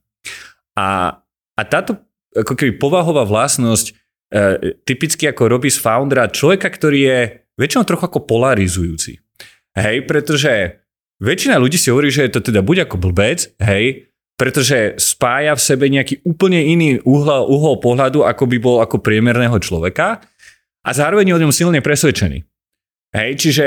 A, 0.75 1.23
a 1.55 1.63
táto 1.71 2.03
ako 2.35 2.59
keby 2.59 2.83
povahová 2.83 3.23
vlastnosť 3.23 3.95
uh, 3.95 4.59
typicky 4.83 5.31
ako 5.31 5.55
robí 5.55 5.71
z 5.71 5.79
foundera 5.79 6.27
človeka, 6.27 6.67
ktorý 6.67 6.99
je 6.99 7.19
väčšinou 7.55 7.87
trochu 7.87 8.11
ako 8.11 8.27
polarizujúci. 8.27 9.23
Hej, 9.79 10.07
pretože 10.11 10.83
väčšina 11.25 11.57
ľudí 11.57 11.81
si 11.81 11.89
hovorí, 11.89 12.13
že 12.13 12.29
je 12.29 12.37
to 12.37 12.41
teda 12.45 12.61
buď 12.61 12.87
ako 12.87 13.01
blbec, 13.01 13.49
hej, 13.65 14.13
pretože 14.37 14.99
spája 15.01 15.55
v 15.55 15.65
sebe 15.65 15.87
nejaký 15.89 16.21
úplne 16.27 16.61
iný 16.61 17.01
uhol, 17.07 17.49
uhol 17.49 17.81
pohľadu, 17.81 18.27
ako 18.27 18.45
by 18.51 18.57
bol 18.61 18.77
ako 18.85 19.01
priemerného 19.01 19.57
človeka 19.63 20.21
a 20.85 20.91
zároveň 20.91 21.33
je 21.33 21.37
o 21.39 21.43
ňom 21.47 21.55
silne 21.55 21.81
presvedčený. 21.81 22.45
Hej, 23.15 23.31
čiže 23.39 23.67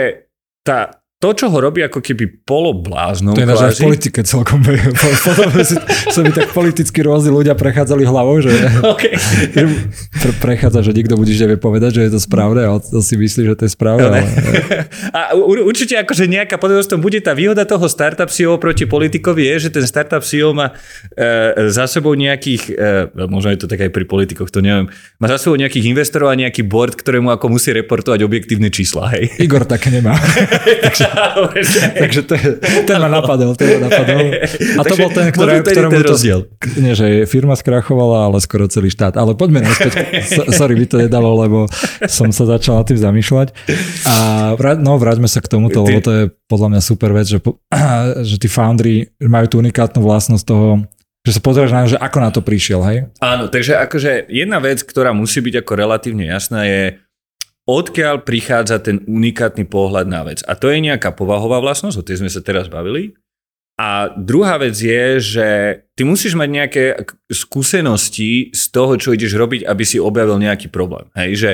tá, 0.61 1.01
to, 1.17 1.33
čo 1.33 1.49
ho 1.49 1.57
robí 1.57 1.81
ako 1.81 1.97
keby 1.97 2.45
polobláznom. 2.45 3.33
To 3.33 3.41
je 3.41 3.49
náš 3.49 3.81
v 3.81 3.89
politike 3.89 4.21
celkom. 4.21 4.61
Potom 5.25 5.49
sa 6.13 6.21
mi 6.21 6.29
tak 6.29 6.53
politicky 6.53 7.01
rôzni 7.01 7.33
ľudia 7.33 7.57
prechádzali 7.57 8.05
hlavou, 8.05 8.37
že 8.37 8.53
okay. 8.93 9.17
pre, 10.21 10.31
prechádza, 10.37 10.85
že 10.85 10.93
nikto 10.93 11.17
budeš 11.17 11.41
nevie 11.41 11.57
povedať, 11.57 11.97
že 11.97 12.01
je 12.05 12.11
to 12.13 12.21
správne 12.21 12.69
a 12.69 12.77
to 12.77 13.01
si 13.01 13.17
myslí, 13.17 13.49
že 13.49 13.57
to 13.57 13.65
je 13.65 13.71
správne. 13.73 14.13
Ale... 14.13 14.21
A 15.09 15.33
určite 15.41 15.97
akože 15.97 16.29
nejaká 16.29 16.61
podobnosť 16.61 17.01
bude 17.01 17.17
tá 17.25 17.33
výhoda 17.33 17.65
toho 17.65 17.89
startup 17.89 18.29
CEO 18.29 18.61
proti 18.61 18.85
politikovi 18.85 19.49
je, 19.57 19.69
že 19.69 19.69
ten 19.73 19.89
startup 19.89 20.21
CEO 20.21 20.53
má 20.53 20.77
e, 21.17 21.65
za 21.73 21.89
sebou 21.89 22.13
nejakých, 22.13 22.77
e, 22.77 23.25
možno 23.25 23.57
je 23.57 23.65
to 23.65 23.67
tak 23.67 23.81
aj 23.81 23.89
pri 23.89 24.05
politikoch, 24.05 24.53
to 24.53 24.61
neviem, 24.61 24.85
má 25.17 25.25
za 25.25 25.41
sebou 25.41 25.57
nejakých 25.57 25.97
investorov 25.97 26.29
a 26.29 26.37
nejaký 26.37 26.61
board, 26.61 26.93
ktorému 26.93 27.33
ako 27.33 27.57
musí 27.57 27.73
reportovať 27.73 28.21
objektívne 28.21 28.69
čísla. 28.69 29.17
Hej. 29.17 29.33
Igor 29.41 29.65
také 29.65 29.89
nemá. 29.89 30.13
Takže 30.85 31.06
to 32.27 32.33
je, 32.35 32.49
ten 32.87 32.97
ma 32.99 33.09
napadol, 33.09 33.53
ten 33.55 33.77
ma 33.77 33.89
napadol. 33.89 34.19
A 34.77 34.81
to 34.83 34.95
bol 34.95 35.09
ten, 35.11 35.27
ktoré, 35.31 35.63
ktorému 35.63 35.93
ten 35.93 36.05
rozdiel. 36.05 36.39
To, 36.47 36.67
nie, 36.79 36.93
že 36.93 37.25
firma 37.25 37.55
skrachovala, 37.57 38.31
ale 38.31 38.37
skoro 38.43 38.67
celý 38.67 38.91
štát. 38.91 39.15
Ale 39.15 39.33
poďme 39.33 39.65
naspäť. 39.65 40.23
Sorry, 40.53 40.75
by 40.79 40.85
to 40.85 40.97
nedalo, 41.01 41.37
lebo 41.39 41.59
som 42.05 42.29
sa 42.31 42.45
začal 42.45 42.81
na 42.81 42.83
tým 42.85 42.99
zamýšľať. 42.99 43.47
A 44.05 44.15
no, 44.79 44.99
vráťme 44.99 45.29
sa 45.29 45.39
k 45.39 45.51
tomuto, 45.51 45.83
lebo 45.83 45.99
to 46.03 46.11
je 46.11 46.23
podľa 46.47 46.67
mňa 46.75 46.81
super 46.81 47.11
vec, 47.11 47.27
že, 47.27 47.39
že 48.29 48.35
tí 48.39 48.47
foundry 48.47 49.11
majú 49.21 49.45
tú 49.47 49.55
unikátnu 49.59 49.99
vlastnosť 50.03 50.45
toho, 50.47 50.83
že 51.27 51.35
sa 51.35 51.41
pozrieš 51.43 51.71
na 51.75 51.83
že 51.83 51.99
ako 51.99 52.17
na 52.23 52.31
to 52.31 52.39
prišiel, 52.39 52.79
hej? 52.87 53.11
Áno, 53.19 53.51
takže 53.51 53.75
akože 53.83 54.31
jedna 54.31 54.63
vec, 54.63 54.79
ktorá 54.79 55.11
musí 55.11 55.43
byť 55.43 55.59
ako 55.59 55.71
relatívne 55.75 56.23
jasná 56.23 56.63
je, 56.63 57.03
odkiaľ 57.67 58.23
prichádza 58.23 58.79
ten 58.79 59.03
unikátny 59.03 59.67
pohľad 59.67 60.07
na 60.07 60.23
vec. 60.23 60.39
A 60.47 60.55
to 60.55 60.71
je 60.71 60.79
nejaká 60.79 61.11
povahová 61.11 61.59
vlastnosť, 61.59 61.99
o 61.99 62.05
tej 62.07 62.23
sme 62.23 62.31
sa 62.31 62.39
teraz 62.39 62.71
bavili. 62.71 63.13
A 63.77 64.09
druhá 64.09 64.57
vec 64.57 64.73
je, 64.73 65.21
že 65.21 65.47
ty 65.93 66.01
musíš 66.01 66.33
mať 66.33 66.49
nejaké 66.49 66.83
skúsenosti 67.29 68.49
z 68.49 68.63
toho, 68.73 68.97
čo 68.97 69.13
ideš 69.13 69.37
robiť, 69.37 69.69
aby 69.69 69.83
si 69.85 70.01
objavil 70.01 70.41
nejaký 70.41 70.73
problém. 70.73 71.11
Hej, 71.13 71.31
že 71.37 71.51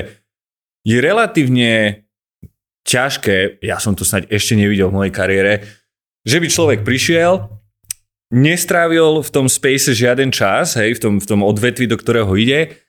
je 0.88 0.96
relatívne 1.04 2.04
ťažké, 2.88 3.60
ja 3.60 3.76
som 3.76 3.92
to 3.92 4.08
snáď 4.08 4.32
ešte 4.32 4.56
nevidel 4.56 4.88
v 4.88 5.04
mojej 5.04 5.12
kariére, 5.12 5.52
že 6.24 6.40
by 6.40 6.46
človek 6.48 6.80
prišiel, 6.80 7.48
nestrávil 8.32 9.20
v 9.20 9.30
tom 9.32 9.48
space 9.48 9.92
žiaden 9.92 10.32
čas, 10.32 10.80
hej, 10.80 10.96
v 10.96 11.00
tom, 11.00 11.14
v 11.20 11.26
tom 11.28 11.40
odvetvi, 11.44 11.84
do 11.84 12.00
ktorého 12.00 12.32
ide 12.40 12.80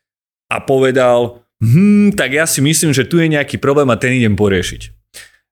a 0.48 0.64
povedal, 0.64 1.45
hm, 1.66 2.08
tak 2.14 2.30
ja 2.38 2.46
si 2.46 2.62
myslím, 2.62 2.94
že 2.94 3.10
tu 3.10 3.18
je 3.18 3.26
nejaký 3.26 3.58
problém 3.58 3.90
a 3.90 3.98
ten 3.98 4.14
idem 4.14 4.38
poriešiť. 4.38 4.82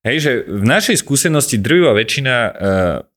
Hej, 0.04 0.18
že 0.20 0.32
v 0.46 0.66
našej 0.68 1.00
skúsenosti 1.00 1.58
drvivá 1.58 1.96
väčšina 1.96 2.36
uh, 2.36 2.54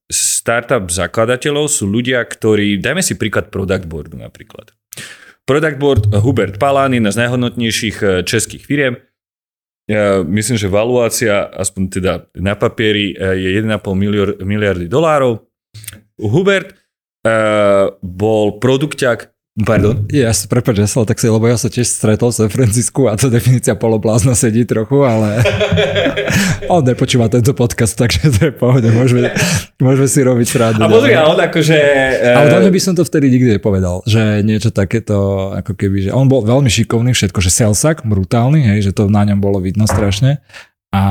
startup 0.06 0.86
zakladateľov 0.86 1.66
sú 1.66 1.90
ľudia, 1.90 2.22
ktorí, 2.22 2.78
dajme 2.78 3.02
si 3.02 3.18
príklad 3.18 3.50
Product 3.50 3.90
Boardu 3.90 4.22
napríklad. 4.22 4.70
Product 5.46 5.78
Board 5.78 6.04
Hubert 6.10 6.58
Palán, 6.58 6.94
jedna 6.94 7.14
z 7.14 7.26
najhodnotnejších 7.26 7.96
e, 8.02 8.06
českých 8.26 8.66
firiem. 8.66 8.94
Ja 9.86 10.26
myslím, 10.26 10.58
že 10.58 10.66
valuácia, 10.66 11.46
aspoň 11.46 11.82
teda 11.86 12.12
na 12.34 12.58
papieri, 12.58 13.14
e, 13.14 13.34
je 13.46 13.48
1,5 13.62 14.42
miliardy 14.42 14.90
dolárov. 14.90 15.46
Hubert 16.16 16.72
uh, 16.72 17.92
bol 18.00 18.56
produkťak 18.56 19.35
Pardon? 19.56 20.04
Ja 20.12 20.36
sa 20.36 20.44
prepáč, 20.52 20.84
ja 20.84 20.84
sa 20.84 21.08
tak 21.08 21.16
si, 21.16 21.32
lebo 21.32 21.48
ja 21.48 21.56
sa 21.56 21.72
tiež 21.72 21.88
stretol 21.88 22.28
v 22.28 22.44
San 22.44 22.52
Francisku 22.52 23.08
a 23.08 23.16
to 23.16 23.32
definícia 23.32 23.72
poloblázna 23.72 24.36
sedí 24.36 24.68
trochu, 24.68 25.00
ale 25.00 25.40
on 26.74 26.84
nepočúva 26.84 27.32
tento 27.32 27.56
podcast, 27.56 27.96
takže 27.96 28.36
to 28.36 28.40
je 28.48 28.52
pohode, 28.52 28.84
môžeme, 28.92 29.32
môžeme 29.80 30.08
si 30.12 30.20
robiť 30.20 30.46
srandu. 30.52 30.84
A 30.84 30.92
pozri, 30.92 31.16
on 31.16 31.40
akože... 31.40 31.78
Ale 32.36 32.68
by 32.68 32.80
som 32.84 32.92
to 32.92 33.08
vtedy 33.08 33.32
nikdy 33.32 33.56
nepovedal, 33.56 34.04
že 34.04 34.44
niečo 34.44 34.68
takéto, 34.68 35.48
ako 35.56 35.72
keby, 35.72 36.04
že 36.04 36.10
on 36.12 36.28
bol 36.28 36.44
veľmi 36.44 36.68
šikovný, 36.68 37.16
všetko, 37.16 37.40
že 37.40 37.48
selsak, 37.48 38.04
brutálny, 38.04 38.60
hej, 38.76 38.92
že 38.92 38.92
to 38.92 39.08
na 39.08 39.24
ňom 39.24 39.40
bolo 39.40 39.64
vidno 39.64 39.88
strašne 39.88 40.44
a 40.92 41.02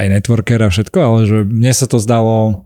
aj 0.00 0.04
networker 0.16 0.64
a 0.64 0.72
všetko, 0.72 0.96
ale 0.96 1.18
že 1.28 1.38
mne 1.44 1.72
sa 1.76 1.84
to 1.84 2.00
zdalo 2.00 2.64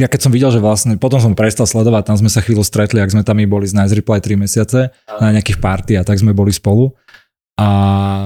ja 0.00 0.08
keď 0.08 0.20
som 0.24 0.32
videl, 0.32 0.48
že 0.48 0.64
vlastne, 0.64 0.96
potom 0.96 1.20
som 1.20 1.36
prestal 1.36 1.68
sledovať, 1.68 2.08
tam 2.08 2.16
sme 2.16 2.32
sa 2.32 2.40
chvíľu 2.40 2.64
stretli, 2.64 3.04
ak 3.04 3.12
sme 3.12 3.22
tam 3.22 3.36
boli 3.44 3.68
z 3.68 3.76
Nice 3.76 3.92
Reply 3.92 4.18
3 4.18 4.40
mesiace 4.40 4.88
na 5.20 5.28
nejakých 5.36 5.60
party 5.60 6.00
a 6.00 6.02
tak 6.02 6.16
sme 6.16 6.32
boli 6.32 6.50
spolu. 6.50 6.96
A 7.60 7.68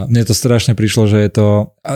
mne 0.06 0.22
to 0.22 0.30
strašne 0.30 0.78
prišlo, 0.78 1.10
že 1.10 1.18
je 1.26 1.30
to, 1.34 1.46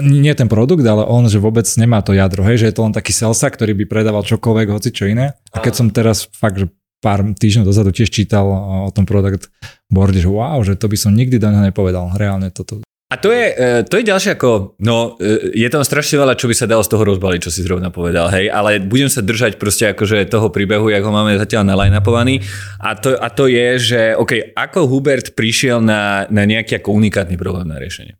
nie 0.02 0.34
ten 0.34 0.50
produkt, 0.50 0.82
ale 0.82 1.06
on, 1.06 1.30
že 1.30 1.38
vôbec 1.38 1.70
nemá 1.78 2.02
to 2.02 2.10
jadro, 2.10 2.42
hej, 2.42 2.66
že 2.66 2.66
je 2.66 2.74
to 2.74 2.82
len 2.82 2.90
taký 2.90 3.14
selsa, 3.14 3.46
ktorý 3.46 3.78
by 3.78 3.84
predával 3.86 4.26
čokoľvek, 4.26 4.66
hoci 4.74 4.90
čo 4.90 5.06
iné. 5.06 5.38
A 5.54 5.62
keď 5.62 5.72
som 5.78 5.86
teraz 5.94 6.26
fakt, 6.34 6.58
že 6.58 6.66
pár 6.98 7.22
týždňov 7.22 7.62
dozadu 7.62 7.94
tiež 7.94 8.10
čítal 8.10 8.42
o 8.82 8.90
tom 8.90 9.06
product 9.06 9.54
boarde, 9.86 10.18
že 10.18 10.26
wow, 10.26 10.58
že 10.66 10.74
to 10.74 10.90
by 10.90 10.98
som 10.98 11.14
nikdy 11.14 11.38
do 11.38 11.46
neho 11.46 11.62
nepovedal. 11.62 12.10
Reálne 12.18 12.50
toto 12.50 12.82
a 13.08 13.16
to 13.16 13.32
je, 13.32 13.44
e, 13.56 13.88
to 13.88 13.96
je 13.96 14.04
ďalšie 14.04 14.36
ako, 14.36 14.76
no 14.84 15.16
e, 15.16 15.56
je 15.56 15.68
tam 15.72 15.80
strašne 15.80 16.20
veľa, 16.20 16.36
čo 16.36 16.44
by 16.44 16.52
sa 16.52 16.68
dalo 16.68 16.84
z 16.84 16.92
toho 16.92 17.08
rozbaliť, 17.08 17.40
čo 17.40 17.48
si 17.48 17.64
zrovna 17.64 17.88
povedal, 17.88 18.28
hej, 18.28 18.52
ale 18.52 18.84
budem 18.84 19.08
sa 19.08 19.24
držať 19.24 19.56
proste 19.56 19.88
akože 19.96 20.28
toho 20.28 20.52
príbehu, 20.52 20.92
ako 20.92 21.08
ho 21.08 21.16
máme 21.16 21.40
zatiaľ 21.40 21.72
naline-upovaný 21.72 22.44
a 22.84 22.92
to, 23.00 23.16
a 23.16 23.32
to 23.32 23.48
je, 23.48 23.68
že 23.80 24.00
OK, 24.12 24.52
ako 24.52 24.84
Hubert 24.84 25.32
prišiel 25.32 25.80
na, 25.80 26.28
na 26.28 26.44
nejaký 26.44 26.84
ako 26.84 26.92
unikátny 26.92 27.40
problém 27.40 27.72
na 27.72 27.80
riešenie. 27.80 28.12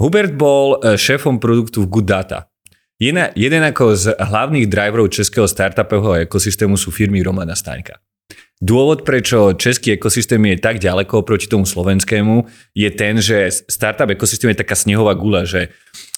Hubert 0.00 0.32
bol 0.32 0.80
e, 0.80 0.96
šéfom 0.96 1.36
produktu 1.36 1.84
v 1.84 1.90
Good 1.92 2.08
Data. 2.08 2.48
Jeden, 2.96 3.28
jeden 3.36 3.60
ako 3.60 3.92
z 3.92 4.16
hlavných 4.16 4.72
driverov 4.72 5.12
českého 5.12 5.44
startupového 5.44 6.24
ekosystému 6.24 6.80
sú 6.80 6.88
firmy 6.88 7.20
Romana 7.20 7.52
Staňka. 7.52 8.00
Dôvod, 8.64 9.04
prečo 9.04 9.52
český 9.52 10.00
ekosystém 10.00 10.40
je 10.40 10.56
tak 10.56 10.80
ďaleko 10.80 11.20
proti 11.20 11.52
tomu 11.52 11.68
slovenskému, 11.68 12.48
je 12.72 12.88
ten, 12.96 13.20
že 13.20 13.52
startup 13.68 14.08
ekosystém 14.08 14.56
je 14.56 14.64
taká 14.64 14.72
snehová 14.72 15.12
gula, 15.12 15.44
že 15.44 15.68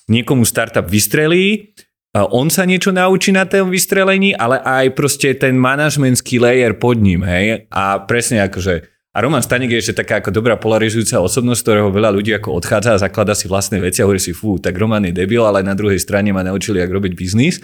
niekomu 0.06 0.46
startup 0.46 0.86
vystrelí, 0.86 1.74
on 2.14 2.46
sa 2.46 2.62
niečo 2.62 2.94
naučí 2.94 3.34
na 3.34 3.50
tom 3.50 3.74
vystrelení, 3.74 4.30
ale 4.30 4.62
aj 4.62 4.94
proste 4.94 5.34
ten 5.34 5.58
manažmentský 5.58 6.38
layer 6.38 6.78
pod 6.78 7.02
ním, 7.02 7.26
hej. 7.26 7.66
A 7.74 8.06
presne 8.06 8.46
akože 8.46 8.94
a 9.16 9.24
Roman 9.24 9.40
Stanek 9.40 9.72
je 9.72 9.80
ešte 9.80 10.04
taká 10.04 10.20
ako 10.20 10.28
dobrá 10.28 10.60
polarizujúca 10.60 11.24
osobnosť, 11.24 11.60
ktorého 11.64 11.88
veľa 11.88 12.12
ľudí 12.12 12.36
ako 12.36 12.52
odchádza 12.60 12.94
a 12.94 13.00
zaklada 13.00 13.32
si 13.32 13.48
vlastné 13.48 13.80
veci 13.80 14.04
a 14.04 14.06
hovorí 14.06 14.20
si, 14.20 14.36
fú, 14.36 14.60
tak 14.60 14.76
Roman 14.76 15.08
je 15.08 15.16
debil, 15.16 15.40
ale 15.40 15.64
na 15.64 15.72
druhej 15.72 15.96
strane 15.96 16.36
ma 16.36 16.44
naučili, 16.44 16.84
ako 16.84 17.00
robiť 17.00 17.12
biznis. 17.16 17.56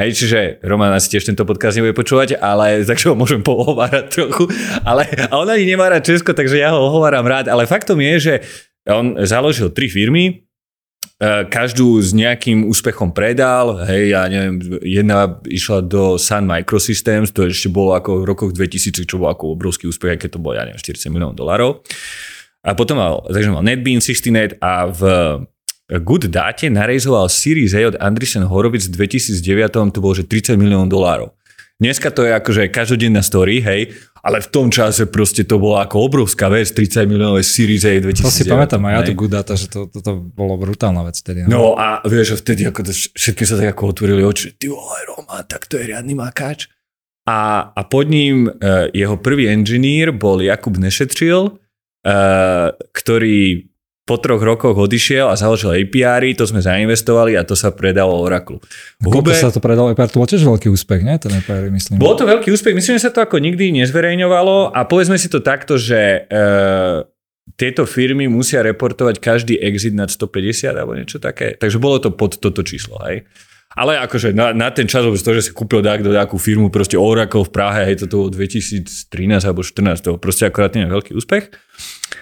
Hej, 0.00 0.16
čiže 0.16 0.64
Roman 0.64 0.96
asi 0.96 1.12
tiež 1.12 1.28
tento 1.28 1.44
podcast 1.44 1.76
nebude 1.76 1.92
počúvať, 1.92 2.40
ale 2.40 2.80
takže 2.88 3.12
ho 3.12 3.14
môžem 3.14 3.44
pohovárať 3.44 4.08
trochu. 4.08 4.48
Ale, 4.80 5.04
a 5.28 5.36
on 5.36 5.44
ani 5.44 5.68
nemá 5.68 5.92
rád 5.92 6.08
Česko, 6.08 6.32
takže 6.32 6.56
ja 6.56 6.72
ho 6.72 6.80
ohováram 6.88 7.28
rád. 7.28 7.52
Ale 7.52 7.68
faktom 7.68 8.00
je, 8.00 8.14
že 8.16 8.34
on 8.88 9.20
založil 9.28 9.68
tri 9.76 9.92
firmy, 9.92 10.24
e, 11.20 11.44
každú 11.52 12.00
s 12.00 12.16
nejakým 12.16 12.64
úspechom 12.64 13.12
predal, 13.12 13.84
hej, 13.84 14.16
ja 14.16 14.24
neviem, 14.24 14.80
jedna 14.80 15.36
išla 15.44 15.84
do 15.84 16.16
Sun 16.16 16.48
Microsystems, 16.48 17.36
to 17.36 17.44
ešte 17.44 17.68
bolo 17.68 17.92
ako 17.92 18.24
v 18.24 18.28
rokoch 18.32 18.50
2000, 18.56 19.04
čo 19.04 19.20
bol 19.20 19.28
ako 19.28 19.52
obrovský 19.52 19.84
úspech, 19.84 20.16
keď 20.16 20.40
to 20.40 20.40
bolo, 20.40 20.56
ja 20.56 20.64
neviem, 20.64 20.80
40 20.80 21.12
miliónov 21.12 21.36
dolarov. 21.36 21.84
A 22.64 22.72
potom 22.72 22.96
mal, 22.96 23.20
takže 23.28 23.52
mal 23.52 23.60
NetBeans, 23.60 24.08
60net 24.08 24.56
a 24.64 24.88
v 24.88 25.00
Good 25.98 26.30
Date 26.30 26.70
narejzoval 26.70 27.26
Series 27.26 27.74
A 27.74 27.82
od 27.90 27.98
Andrisen 27.98 28.46
Horovic 28.46 28.86
v 28.86 29.10
2009, 29.10 29.90
to 29.90 29.98
bolo 29.98 30.14
že 30.14 30.22
30 30.22 30.54
miliónov 30.54 30.86
dolárov. 30.86 31.28
Dneska 31.80 32.12
to 32.12 32.28
je 32.28 32.36
akože 32.36 32.68
každodenná 32.68 33.24
story, 33.24 33.64
hej, 33.64 33.96
ale 34.20 34.44
v 34.44 34.48
tom 34.52 34.68
čase 34.68 35.08
proste 35.08 35.48
to 35.48 35.56
bola 35.56 35.88
ako 35.88 36.12
obrovská 36.12 36.52
vec, 36.52 36.68
30 36.76 37.08
miliónov 37.08 37.40
Series 37.40 37.88
A 37.88 37.96
2009. 37.96 38.20
To 38.20 38.28
si 38.28 38.44
pamätám 38.44 38.84
aj 38.84 38.92
ja 38.92 39.02
to 39.08 39.16
Good 39.16 39.32
Data, 39.32 39.52
že 39.56 39.66
to, 39.72 39.88
to, 39.88 40.04
to 40.04 40.12
bolo 40.20 40.60
brutálna 40.60 41.00
vec 41.08 41.16
vtedy. 41.16 41.48
No. 41.48 41.48
no 41.48 41.62
a 41.80 42.04
vieš, 42.04 42.36
vtedy 42.44 42.68
ako 42.68 42.84
to, 42.84 42.92
všetky 42.92 43.48
sa 43.48 43.56
tak 43.56 43.72
ako 43.72 43.96
otvorili 43.96 44.20
oči, 44.20 44.60
ty 44.60 44.68
vole 44.68 45.00
Roma, 45.08 45.40
tak 45.48 45.64
to 45.66 45.80
je 45.80 45.88
riadny 45.88 46.12
makáč. 46.12 46.68
A, 47.24 47.72
a 47.72 47.80
pod 47.88 48.12
ním 48.12 48.44
uh, 48.52 48.92
jeho 48.92 49.16
prvý 49.16 49.48
engineer 49.48 50.12
bol 50.12 50.44
Jakub 50.44 50.76
Nešetril, 50.76 51.56
uh, 51.56 52.68
ktorý 52.92 53.69
po 54.10 54.18
troch 54.18 54.42
rokoch 54.42 54.74
odišiel 54.74 55.30
a 55.30 55.38
založil 55.38 55.70
API, 55.70 56.34
to 56.34 56.42
sme 56.42 56.58
zainvestovali 56.58 57.38
a 57.38 57.46
to 57.46 57.54
sa 57.54 57.70
predalo 57.70 58.18
Oracle. 58.18 58.58
Koľko 58.98 59.30
sa 59.30 59.54
to 59.54 59.62
predalo 59.62 59.94
API? 59.94 60.10
To 60.10 60.18
bol 60.18 60.26
tiež 60.26 60.42
veľký 60.42 60.66
úspech, 60.66 61.06
nie? 61.06 61.14
Ten 61.22 61.30
API, 61.30 61.70
myslím. 61.70 62.02
Bol 62.02 62.18
to 62.18 62.26
veľký 62.26 62.50
úspech, 62.50 62.74
myslím, 62.74 62.98
že 62.98 63.06
sa 63.06 63.14
to 63.14 63.22
ako 63.22 63.38
nikdy 63.38 63.70
nezverejňovalo 63.70 64.74
a 64.74 64.80
povedzme 64.82 65.14
si 65.14 65.30
to 65.30 65.38
takto, 65.38 65.78
že 65.78 66.26
e, 66.26 66.42
tieto 67.54 67.86
firmy 67.86 68.26
musia 68.26 68.66
reportovať 68.66 69.22
každý 69.22 69.54
exit 69.62 69.94
nad 69.94 70.10
150 70.10 70.74
alebo 70.74 70.98
niečo 70.98 71.22
také. 71.22 71.54
Takže 71.54 71.78
bolo 71.78 72.02
to 72.02 72.10
pod 72.10 72.34
toto 72.42 72.66
číslo, 72.66 72.98
hej. 73.06 73.22
Ale 73.78 73.94
akože 74.02 74.34
na, 74.34 74.50
na 74.50 74.74
ten 74.74 74.90
čas, 74.90 75.06
to, 75.06 75.30
že 75.30 75.46
si 75.46 75.50
kúpil 75.54 75.78
dák 75.78 76.02
do 76.02 76.10
nejakú 76.10 76.34
firmu, 76.34 76.74
proste 76.74 76.98
Oracle 76.98 77.46
v 77.46 77.54
Prahe, 77.54 77.86
hej, 77.86 78.02
toto 78.02 78.26
2013 78.26 78.90
alebo 79.46 79.62
2014, 79.62 80.02
to 80.02 80.10
proste 80.18 80.50
akorát 80.50 80.74
nie 80.74 80.90
veľký 80.90 81.14
úspech. 81.14 81.54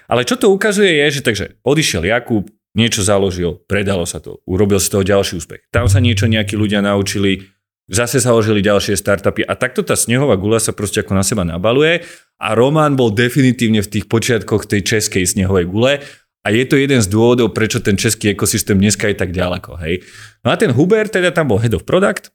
Ale 0.09 0.25
čo 0.25 0.41
to 0.41 0.49
ukazuje 0.49 1.05
je, 1.05 1.21
že 1.21 1.23
takže 1.23 1.47
odišiel 1.63 2.09
Jakub, 2.09 2.49
niečo 2.73 3.05
založil, 3.05 3.61
predalo 3.69 4.09
sa 4.09 4.25
to, 4.25 4.41
urobil 4.49 4.81
z 4.81 4.89
toho 4.89 5.05
ďalší 5.05 5.37
úspech. 5.41 5.69
Tam 5.69 5.85
sa 5.87 6.01
niečo 6.01 6.25
nejakí 6.25 6.57
ľudia 6.57 6.81
naučili, 6.81 7.49
zase 7.89 8.21
založili 8.21 8.65
ďalšie 8.65 8.97
startupy 8.97 9.45
a 9.45 9.57
takto 9.57 9.85
tá 9.85 9.97
snehová 9.97 10.37
gula 10.37 10.61
sa 10.61 10.77
proste 10.77 11.01
ako 11.05 11.13
na 11.17 11.25
seba 11.25 11.45
nabaluje 11.45 12.05
a 12.41 12.57
Roman 12.57 12.97
bol 12.97 13.13
definitívne 13.13 13.85
v 13.85 13.89
tých 13.89 14.05
počiatkoch 14.09 14.69
tej 14.69 14.85
českej 14.85 15.25
snehovej 15.25 15.69
gule 15.69 15.93
a 16.45 16.47
je 16.49 16.65
to 16.65 16.81
jeden 16.81 17.01
z 17.05 17.09
dôvodov, 17.11 17.53
prečo 17.53 17.83
ten 17.83 17.99
český 17.99 18.33
ekosystém 18.33 18.79
dneska 18.79 19.11
je 19.11 19.17
tak 19.19 19.35
ďaleko. 19.35 19.77
Hej. 19.85 20.07
No 20.47 20.55
a 20.55 20.57
ten 20.57 20.73
Hubert 20.73 21.13
teda 21.13 21.35
tam 21.35 21.53
bol 21.53 21.61
head 21.61 21.75
of 21.77 21.85
product 21.85 22.33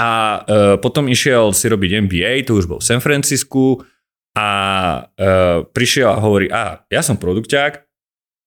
a 0.00 0.42
e, 0.42 0.78
potom 0.80 1.06
išiel 1.06 1.52
si 1.52 1.68
robiť 1.68 2.08
MBA, 2.08 2.48
to 2.48 2.56
už 2.56 2.66
bol 2.66 2.80
v 2.80 2.88
San 2.88 3.04
Francisku 3.04 3.84
a 4.32 4.48
e, 5.14 5.30
prišiel 5.68 6.08
a 6.12 6.22
hovorí, 6.22 6.48
a 6.48 6.84
ja 6.88 7.00
som 7.04 7.20
produkťák, 7.20 7.84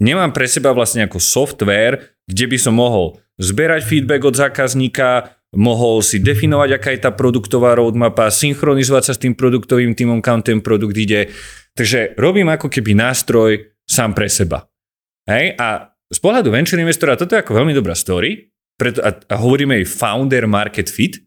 nemám 0.02 0.34
pre 0.34 0.50
seba 0.50 0.74
vlastne 0.74 1.06
ako 1.06 1.21
software, 1.21 2.17
kde 2.26 2.45
by 2.50 2.58
som 2.58 2.78
mohol 2.78 3.21
zberať 3.38 3.86
feedback 3.86 4.26
od 4.26 4.36
zákazníka, 4.36 5.36
mohol 5.56 6.04
si 6.04 6.19
definovať, 6.19 6.69
aká 6.76 6.89
je 6.91 7.02
tá 7.06 7.12
produktová 7.13 7.78
roadmapa, 7.78 8.28
synchronizovať 8.28 9.04
sa 9.08 9.13
s 9.15 9.21
tým 9.21 9.38
produktovým 9.38 9.95
týmom, 9.95 10.19
kam 10.19 10.43
ten 10.43 10.60
produkt 10.60 10.98
ide. 10.98 11.32
Takže 11.78 12.17
robím 12.19 12.52
ako 12.52 12.67
keby 12.67 12.95
nástroj 12.95 13.71
sám 13.88 14.17
pre 14.17 14.28
seba. 14.28 14.67
Hej? 15.30 15.56
A 15.56 15.95
z 16.12 16.19
pohľadu 16.19 16.52
venture 16.52 16.82
investora 16.82 17.15
toto 17.15 17.36
je 17.36 17.43
ako 17.43 17.56
veľmi 17.56 17.74
dobrá 17.76 17.95
story 17.95 18.52
preto, 18.76 19.00
a, 19.00 19.15
a 19.15 19.36
hovoríme 19.39 19.80
jej 19.80 19.88
founder 19.88 20.45
market 20.48 20.91
fit, 20.91 21.24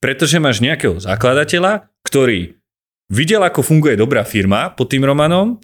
pretože 0.00 0.40
máš 0.40 0.64
nejakého 0.64 0.96
zakladateľa, 0.96 1.92
ktorý 2.08 2.59
videl, 3.10 3.42
ako 3.42 3.66
funguje 3.66 3.98
dobrá 3.98 4.22
firma 4.22 4.70
pod 4.70 4.88
tým 4.88 5.02
Romanom, 5.02 5.58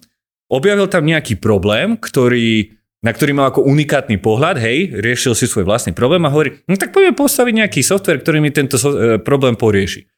objavil 0.51 0.91
tam 0.91 1.07
nejaký 1.07 1.39
problém, 1.39 1.95
ktorý 1.95 2.77
na 2.97 3.13
ktorý 3.13 3.31
mal 3.37 3.53
ako 3.53 3.61
unikátny 3.61 4.17
pohľad, 4.17 4.57
hej, 4.57 4.89
riešil 4.99 5.37
si 5.37 5.45
svoj 5.45 5.69
vlastný 5.69 5.93
problém 5.93 6.25
a 6.25 6.33
hovorí, 6.33 6.65
no 6.65 6.73
tak 6.81 6.89
poďme 6.89 7.13
postaviť 7.13 7.53
nejaký 7.63 7.79
software, 7.85 8.19
ktorý 8.25 8.41
mi 8.41 8.49
tento 8.49 8.75
so, 8.81 8.89
e, 8.89 9.21
problém 9.21 9.53
porieši. 9.53 10.09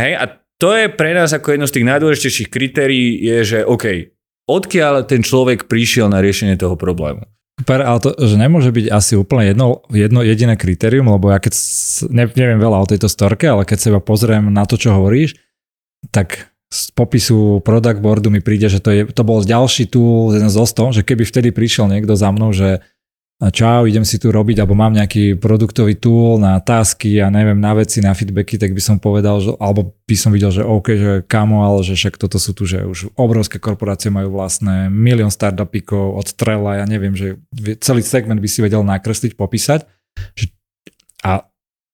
Hej, 0.00 0.12
a 0.16 0.24
to 0.56 0.72
je 0.72 0.88
pre 0.88 1.12
nás 1.12 1.28
ako 1.36 1.54
jedno 1.54 1.68
z 1.68 1.76
tých 1.76 1.88
najdôležitejších 1.92 2.48
kritérií, 2.48 3.20
je, 3.20 3.36
že 3.44 3.58
OK, 3.68 4.16
odkiaľ 4.48 5.04
ten 5.04 5.20
človek 5.20 5.68
prišiel 5.68 6.08
na 6.08 6.24
riešenie 6.24 6.56
toho 6.56 6.74
problému. 6.74 7.28
Super, 7.60 7.84
ale 7.84 8.00
to, 8.00 8.16
že 8.16 8.40
nemôže 8.40 8.72
byť 8.72 8.86
asi 8.88 9.20
úplne 9.20 9.52
jedno, 9.52 9.84
jedno 9.92 10.24
jediné 10.24 10.56
kritérium, 10.56 11.12
lebo 11.12 11.28
ja 11.28 11.36
keď 11.36 11.52
ne, 12.08 12.24
neviem 12.32 12.56
veľa 12.56 12.80
o 12.80 12.88
tejto 12.88 13.12
storke, 13.12 13.44
ale 13.44 13.68
keď 13.68 13.76
sa 13.76 13.90
iba 13.92 14.00
pozriem 14.00 14.48
na 14.48 14.64
to, 14.64 14.80
čo 14.80 14.96
hovoríš, 14.96 15.36
tak 16.08 16.48
z 16.70 16.94
popisu 16.94 17.60
product 17.60 18.00
boardu 18.00 18.32
mi 18.32 18.40
príde, 18.40 18.70
že 18.70 18.80
to, 18.80 18.94
je, 18.94 19.02
to 19.10 19.26
bol 19.26 19.42
ďalší 19.42 19.90
tool, 19.90 20.32
jeden 20.32 20.48
z 20.48 20.56
ostom, 20.56 20.94
že 20.94 21.04
keby 21.04 21.26
vtedy 21.26 21.50
prišiel 21.50 21.90
niekto 21.90 22.16
za 22.16 22.30
mnou, 22.32 22.54
že 22.54 22.80
čau, 23.48 23.88
idem 23.88 24.04
si 24.04 24.20
tu 24.20 24.28
robiť, 24.28 24.60
alebo 24.60 24.76
mám 24.76 24.92
nejaký 24.92 25.40
produktový 25.40 25.96
tool 25.96 26.36
na 26.36 26.60
tasky 26.60 27.24
a 27.24 27.32
neviem, 27.32 27.56
na 27.56 27.72
veci, 27.72 28.04
na 28.04 28.12
feedbacky, 28.12 28.60
tak 28.60 28.76
by 28.76 28.82
som 28.84 29.00
povedal, 29.00 29.40
že, 29.40 29.56
alebo 29.56 29.96
by 30.04 30.12
som 30.12 30.28
videl, 30.28 30.52
že 30.52 30.60
OK, 30.60 30.86
že 31.00 31.12
kamo, 31.24 31.64
ale 31.64 31.80
že 31.80 31.96
však 31.96 32.20
toto 32.20 32.36
sú 32.36 32.52
tu, 32.52 32.68
že 32.68 32.84
už 32.84 33.16
obrovské 33.16 33.56
korporácie 33.56 34.12
majú 34.12 34.36
vlastné 34.36 34.92
milión 34.92 35.32
startupikov 35.32 36.20
od 36.20 36.28
Trella, 36.36 36.84
ja 36.84 36.86
neviem, 36.86 37.16
že 37.16 37.40
celý 37.80 38.04
segment 38.04 38.44
by 38.44 38.48
si 38.52 38.60
vedel 38.60 38.84
nakresliť, 38.84 39.32
popísať. 39.32 39.88
A 41.24 41.49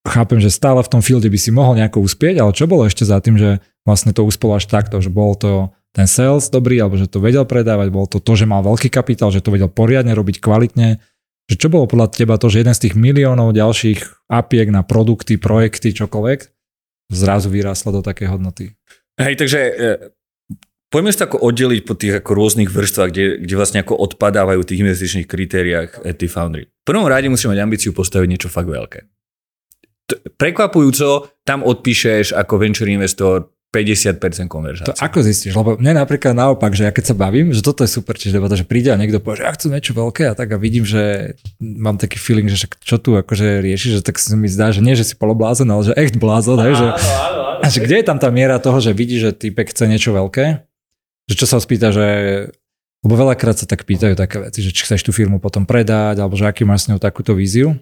chápem, 0.07 0.39
že 0.39 0.55
stále 0.55 0.81
v 0.83 0.91
tom 0.91 1.03
fielde 1.03 1.27
by 1.27 1.39
si 1.39 1.51
mohol 1.51 1.77
nejako 1.77 2.03
uspieť, 2.07 2.39
ale 2.41 2.55
čo 2.55 2.71
bolo 2.71 2.87
ešte 2.87 3.03
za 3.03 3.19
tým, 3.19 3.37
že 3.37 3.59
vlastne 3.83 4.15
to 4.15 4.23
uspelo 4.27 4.59
až 4.59 4.67
takto, 4.71 4.99
že 5.03 5.11
bol 5.11 5.35
to 5.35 5.71
ten 5.97 6.05
sales 6.05 6.53
dobrý, 6.53 6.83
alebo 6.83 7.01
že 7.01 7.09
to 7.09 7.25
vedel 7.25 7.49
predávať, 7.49 7.89
bol 7.89 8.05
to 8.05 8.21
to, 8.21 8.33
že 8.37 8.45
mal 8.45 8.61
veľký 8.61 8.93
kapitál, 8.93 9.33
že 9.33 9.41
to 9.41 9.55
vedel 9.55 9.73
poriadne 9.73 10.13
robiť 10.13 10.45
kvalitne, 10.45 11.01
že 11.47 11.57
čo 11.57 11.71
bolo 11.71 11.87
podľa 11.87 12.13
teba 12.13 12.37
to, 12.37 12.51
že 12.51 12.67
jeden 12.67 12.75
z 12.75 12.83
tých 12.91 12.95
miliónov 12.99 13.55
ďalších 13.55 14.29
apiek 14.29 14.69
na 14.69 14.83
produkty, 14.83 15.39
projekty, 15.39 15.95
čokoľvek, 15.95 16.53
zrazu 17.15 17.49
vyrásla 17.49 17.95
do 17.95 18.03
také 18.03 18.27
hodnoty? 18.27 18.75
Hej, 19.17 19.41
takže 19.41 19.61
e, 19.63 19.73
poďme 20.91 21.15
sa 21.15 21.31
ako 21.31 21.41
oddeliť 21.41 21.81
po 21.87 21.95
tých 21.97 22.21
ako 22.21 22.31
rôznych 22.35 22.69
vrstvách, 22.69 23.11
kde, 23.15 23.25
kde 23.47 23.55
vlastne 23.57 23.81
ako 23.81 23.95
odpadávajú 23.95 24.61
tých 24.67 24.83
investičných 24.83 25.31
kritériách 25.31 26.05
tí 26.19 26.27
foundry. 26.29 26.69
V 26.69 26.85
prvom 26.85 27.09
rade 27.09 27.31
musíme 27.31 27.57
mať 27.57 27.63
ambíciu 27.63 27.91
postaviť 27.97 28.29
niečo 28.29 28.51
fakt 28.53 28.69
veľké. 28.69 29.16
T- 30.07 30.23
prekvapujúco, 30.39 31.31
tam 31.43 31.67
odpíšeš 31.67 32.35
ako 32.35 32.63
venture 32.63 32.91
investor 32.91 33.51
50% 33.75 34.49
konverzácie. 34.49 34.89
To 34.89 34.97
ako 34.97 35.21
zistíš? 35.21 35.53
Lebo 35.53 35.77
mne 35.77 36.01
napríklad 36.01 36.33
naopak, 36.33 36.73
že 36.73 36.89
ja 36.89 36.93
keď 36.95 37.13
sa 37.13 37.15
bavím, 37.19 37.53
že 37.53 37.61
toto 37.61 37.85
je 37.85 37.91
super, 37.91 38.17
čiže 38.17 38.41
debata, 38.41 38.57
že 38.57 38.65
príde 38.65 38.89
a 38.89 38.97
niekto 38.97 39.21
povie, 39.21 39.43
že 39.43 39.45
ja 39.45 39.53
chcem 39.53 39.75
niečo 39.75 39.93
veľké 39.93 40.33
a 40.33 40.35
tak 40.39 40.55
a 40.55 40.57
vidím, 40.57 40.89
že 40.89 41.37
mám 41.61 42.01
taký 42.01 42.17
feeling, 42.17 42.49
že 42.49 42.71
čo 42.81 42.97
tu 42.97 43.19
akože 43.19 43.61
riešiš, 43.61 44.01
že 44.01 44.03
tak 44.07 44.17
sa 44.17 44.33
mi 44.39 44.49
zdá, 44.49 44.73
že 44.73 44.81
nie, 44.81 44.97
že 44.97 45.05
si 45.05 45.15
poloblázen, 45.19 45.69
ale 45.69 45.93
že 45.93 45.93
echt 45.99 46.17
blázon, 46.17 46.57
áno, 46.63 46.73
že, 46.73 46.89
áno, 46.89 47.43
áno, 47.61 47.69
že 47.69 47.79
kde 47.85 48.01
je 48.01 48.07
tam 48.07 48.17
tá 48.17 48.33
miera 48.33 48.57
toho, 48.57 48.81
že 48.81 48.97
vidí, 48.97 49.21
že 49.21 49.37
typek 49.37 49.69
chce 49.75 49.85
niečo 49.91 50.17
veľké? 50.17 50.65
Že 51.27 51.35
čo 51.37 51.47
sa 51.51 51.59
spýta, 51.61 51.93
že 51.93 52.07
lebo 53.05 53.23
veľakrát 53.23 53.55
sa 53.55 53.71
tak 53.71 53.87
pýtajú 53.87 54.19
také 54.19 54.43
veci, 54.43 54.67
že 54.67 54.75
či 54.75 54.83
chceš 54.83 55.07
tú 55.07 55.15
firmu 55.15 55.39
potom 55.39 55.63
predať, 55.63 56.19
alebo 56.19 56.35
že 56.35 56.49
aký 56.49 56.67
máš 56.67 56.87
s 56.87 56.91
ňou 56.91 56.99
takúto 56.99 57.39
víziu. 57.39 57.79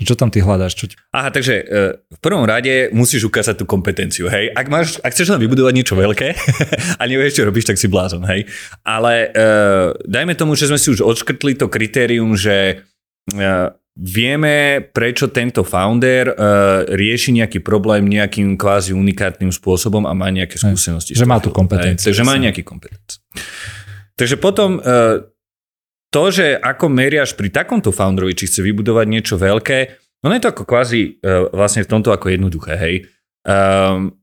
Čo 0.00 0.16
tam 0.16 0.32
ty 0.32 0.40
hľadáš? 0.40 0.72
Čo... 0.76 0.84
Aha, 1.12 1.28
takže 1.28 1.54
uh, 1.60 1.92
v 2.08 2.18
prvom 2.24 2.44
rade 2.48 2.88
musíš 2.92 3.28
ukázať 3.28 3.60
tú 3.60 3.64
kompetenciu, 3.68 4.28
hej. 4.32 4.48
Ak, 4.52 4.66
máš, 4.72 4.96
ak 5.00 5.12
chceš 5.12 5.32
len 5.32 5.40
vybudovať 5.40 5.72
niečo 5.76 5.94
veľké 5.96 6.28
a 7.00 7.02
nevieš, 7.04 7.40
čo 7.40 7.46
robíš, 7.48 7.68
tak 7.68 7.76
si 7.76 7.86
blázon, 7.88 8.24
hej. 8.28 8.48
Ale 8.84 9.30
uh, 9.32 9.96
dajme 10.08 10.34
tomu, 10.36 10.56
že 10.56 10.68
sme 10.72 10.80
si 10.80 10.92
už 10.92 11.04
odškrtli 11.04 11.56
to 11.60 11.68
kritérium, 11.68 12.32
že 12.36 12.80
uh, 13.36 13.72
vieme, 14.00 14.80
prečo 14.80 15.28
tento 15.28 15.60
founder 15.60 16.32
uh, 16.32 16.34
rieši 16.88 17.36
nejaký 17.36 17.60
problém 17.60 18.08
nejakým 18.08 18.56
kvázi 18.56 18.96
unikátnym 18.96 19.52
spôsobom 19.52 20.08
a 20.08 20.12
má 20.16 20.32
nejaké 20.32 20.56
skúsenosti. 20.56 21.12
Že 21.12 21.28
má 21.28 21.38
tú 21.38 21.52
kompetenciu. 21.52 22.08
Takže 22.08 22.24
má 22.24 22.40
nejaký 22.40 22.64
kompetenci. 22.64 23.20
Takže 24.16 24.36
potom 24.40 24.80
uh, 24.80 25.20
to, 26.10 26.22
že 26.34 26.58
ako 26.58 26.90
meriaš 26.90 27.38
pri 27.38 27.54
takomto 27.54 27.94
founderovi, 27.94 28.34
či 28.34 28.50
chce 28.50 28.60
vybudovať 28.66 29.06
niečo 29.06 29.34
veľké, 29.38 29.78
no 30.26 30.34
je 30.34 30.42
to 30.42 30.50
ako 30.50 30.62
kvázi 30.66 31.22
uh, 31.22 31.48
vlastne 31.54 31.86
v 31.86 31.90
tomto 31.90 32.10
ako 32.10 32.26
jednoduché, 32.34 32.74
hej. 32.76 32.94
Um, 33.46 34.18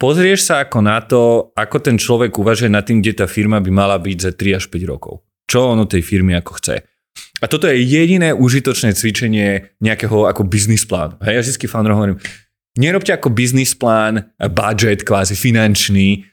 pozrieš 0.00 0.48
sa 0.48 0.64
ako 0.64 0.78
na 0.80 0.98
to, 1.04 1.52
ako 1.52 1.76
ten 1.78 1.96
človek 2.00 2.32
uvažuje 2.34 2.72
nad 2.72 2.82
tým, 2.82 3.04
kde 3.04 3.24
tá 3.24 3.26
firma 3.28 3.60
by 3.60 3.70
mala 3.70 4.00
byť 4.00 4.18
za 4.18 4.32
3 4.32 4.58
až 4.58 4.64
5 4.72 4.92
rokov. 4.92 5.22
Čo 5.46 5.76
ono 5.76 5.86
tej 5.86 6.02
firmy 6.02 6.34
ako 6.34 6.58
chce. 6.58 6.82
A 7.40 7.44
toto 7.46 7.68
je 7.68 7.76
jediné 7.78 8.32
užitočné 8.32 8.96
cvičenie 8.96 9.76
nejakého 9.84 10.24
ako 10.24 10.48
biznis 10.48 10.88
plánu. 10.88 11.20
Hej, 11.20 11.32
ja 11.36 11.40
vždy 11.44 11.66
founder 11.68 11.92
hovorím, 11.92 12.18
nerobte 12.80 13.12
ako 13.12 13.28
biznis 13.32 13.76
plán, 13.76 14.32
budget 14.40 15.04
kvázi 15.04 15.36
finančný, 15.36 16.24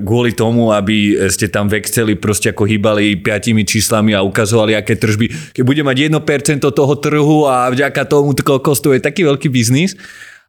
kvôli 0.00 0.32
tomu, 0.32 0.72
aby 0.72 1.28
ste 1.28 1.52
tam 1.52 1.68
v 1.68 1.84
Exceli 1.84 2.16
proste 2.16 2.56
ako 2.56 2.64
hýbali 2.64 3.20
piatimi 3.20 3.68
číslami 3.68 4.16
a 4.16 4.24
ukazovali, 4.24 4.72
aké 4.72 4.96
tržby. 4.96 5.52
Keď 5.52 5.62
bude 5.62 5.84
mať 5.84 6.08
1% 6.08 6.64
toho 6.64 6.94
trhu 6.96 7.44
a 7.44 7.68
vďaka 7.68 8.08
tomu 8.08 8.32
kosto 8.64 8.96
je 8.96 9.04
taký 9.04 9.28
veľký 9.28 9.52
biznis, 9.52 9.92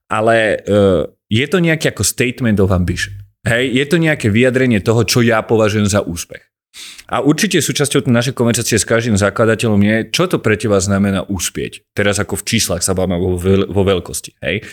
ale 0.08 0.64
uh, 0.64 1.04
je 1.28 1.46
to 1.52 1.60
nejaký 1.60 1.92
ako 1.92 2.08
statement 2.08 2.64
of 2.64 2.72
ambition. 2.72 3.12
Hej, 3.44 3.76
je 3.76 3.86
to 3.92 4.00
nejaké 4.00 4.32
vyjadrenie 4.32 4.80
toho, 4.80 5.04
čo 5.04 5.20
ja 5.20 5.44
považujem 5.44 5.88
za 5.92 6.00
úspech. 6.00 6.44
A 7.10 7.20
určite 7.26 7.60
súčasťou 7.60 8.08
našej 8.08 8.38
konverzácie 8.38 8.78
s 8.78 8.86
každým 8.86 9.18
zakladateľom 9.18 9.82
je, 9.82 9.96
čo 10.14 10.30
to 10.30 10.38
pre 10.38 10.56
teba 10.56 10.78
znamená 10.78 11.26
úspieť. 11.26 11.82
Teraz 11.98 12.22
ako 12.22 12.40
v 12.40 12.46
číslach 12.46 12.86
sa 12.86 12.94
bavíme 12.94 13.18
vo 13.68 13.84
veľkosti. 13.84 14.38
Hej 14.40 14.64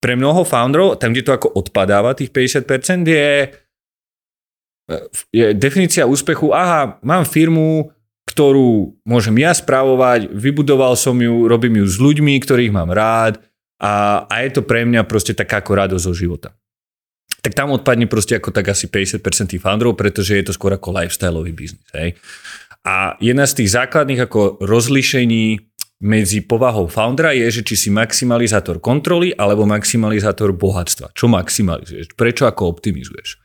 pre 0.00 0.16
mnoho 0.16 0.42
founderov, 0.48 0.96
tam, 0.96 1.12
kde 1.12 1.28
to 1.28 1.36
ako 1.36 1.48
odpadáva, 1.52 2.16
tých 2.16 2.32
50%, 2.32 3.04
je, 3.04 3.28
je 5.30 5.46
definícia 5.52 6.08
úspechu, 6.08 6.56
aha, 6.56 6.96
mám 7.04 7.28
firmu, 7.28 7.92
ktorú 8.24 8.96
môžem 9.04 9.36
ja 9.44 9.52
spravovať, 9.52 10.32
vybudoval 10.32 10.96
som 10.96 11.14
ju, 11.20 11.44
robím 11.44 11.84
ju 11.84 11.86
s 11.86 12.00
ľuďmi, 12.00 12.40
ktorých 12.40 12.72
mám 12.72 12.88
rád 12.88 13.42
a, 13.76 14.24
a 14.24 14.34
je 14.40 14.50
to 14.56 14.62
pre 14.64 14.88
mňa 14.88 15.04
proste 15.04 15.36
taká 15.36 15.60
ako 15.60 15.72
radosť 15.76 16.04
zo 16.04 16.14
života. 16.16 16.50
Tak 17.40 17.56
tam 17.56 17.72
odpadne 17.72 18.04
proste 18.04 18.36
ako 18.36 18.52
tak 18.52 18.68
asi 18.68 18.88
50% 18.88 19.20
tých 19.56 19.64
founderov, 19.64 19.96
pretože 19.96 20.36
je 20.36 20.44
to 20.44 20.52
skôr 20.52 20.76
ako 20.76 20.92
lifestyleový 20.92 21.52
biznis. 21.56 21.88
Hej. 21.96 22.20
A 22.84 23.16
jedna 23.20 23.48
z 23.48 23.64
tých 23.64 23.76
základných 23.76 24.24
ako 24.28 24.60
rozlišení 24.60 25.69
medzi 26.00 26.40
povahou 26.40 26.88
foundera 26.88 27.36
je, 27.36 27.60
že 27.60 27.62
či 27.62 27.74
si 27.76 27.88
maximalizátor 27.92 28.80
kontroly 28.80 29.36
alebo 29.36 29.68
maximalizátor 29.68 30.56
bohatstva. 30.56 31.12
Čo 31.12 31.28
maximalizuješ? 31.28 32.16
Prečo 32.16 32.48
ako 32.48 32.72
optimizuješ? 32.72 33.36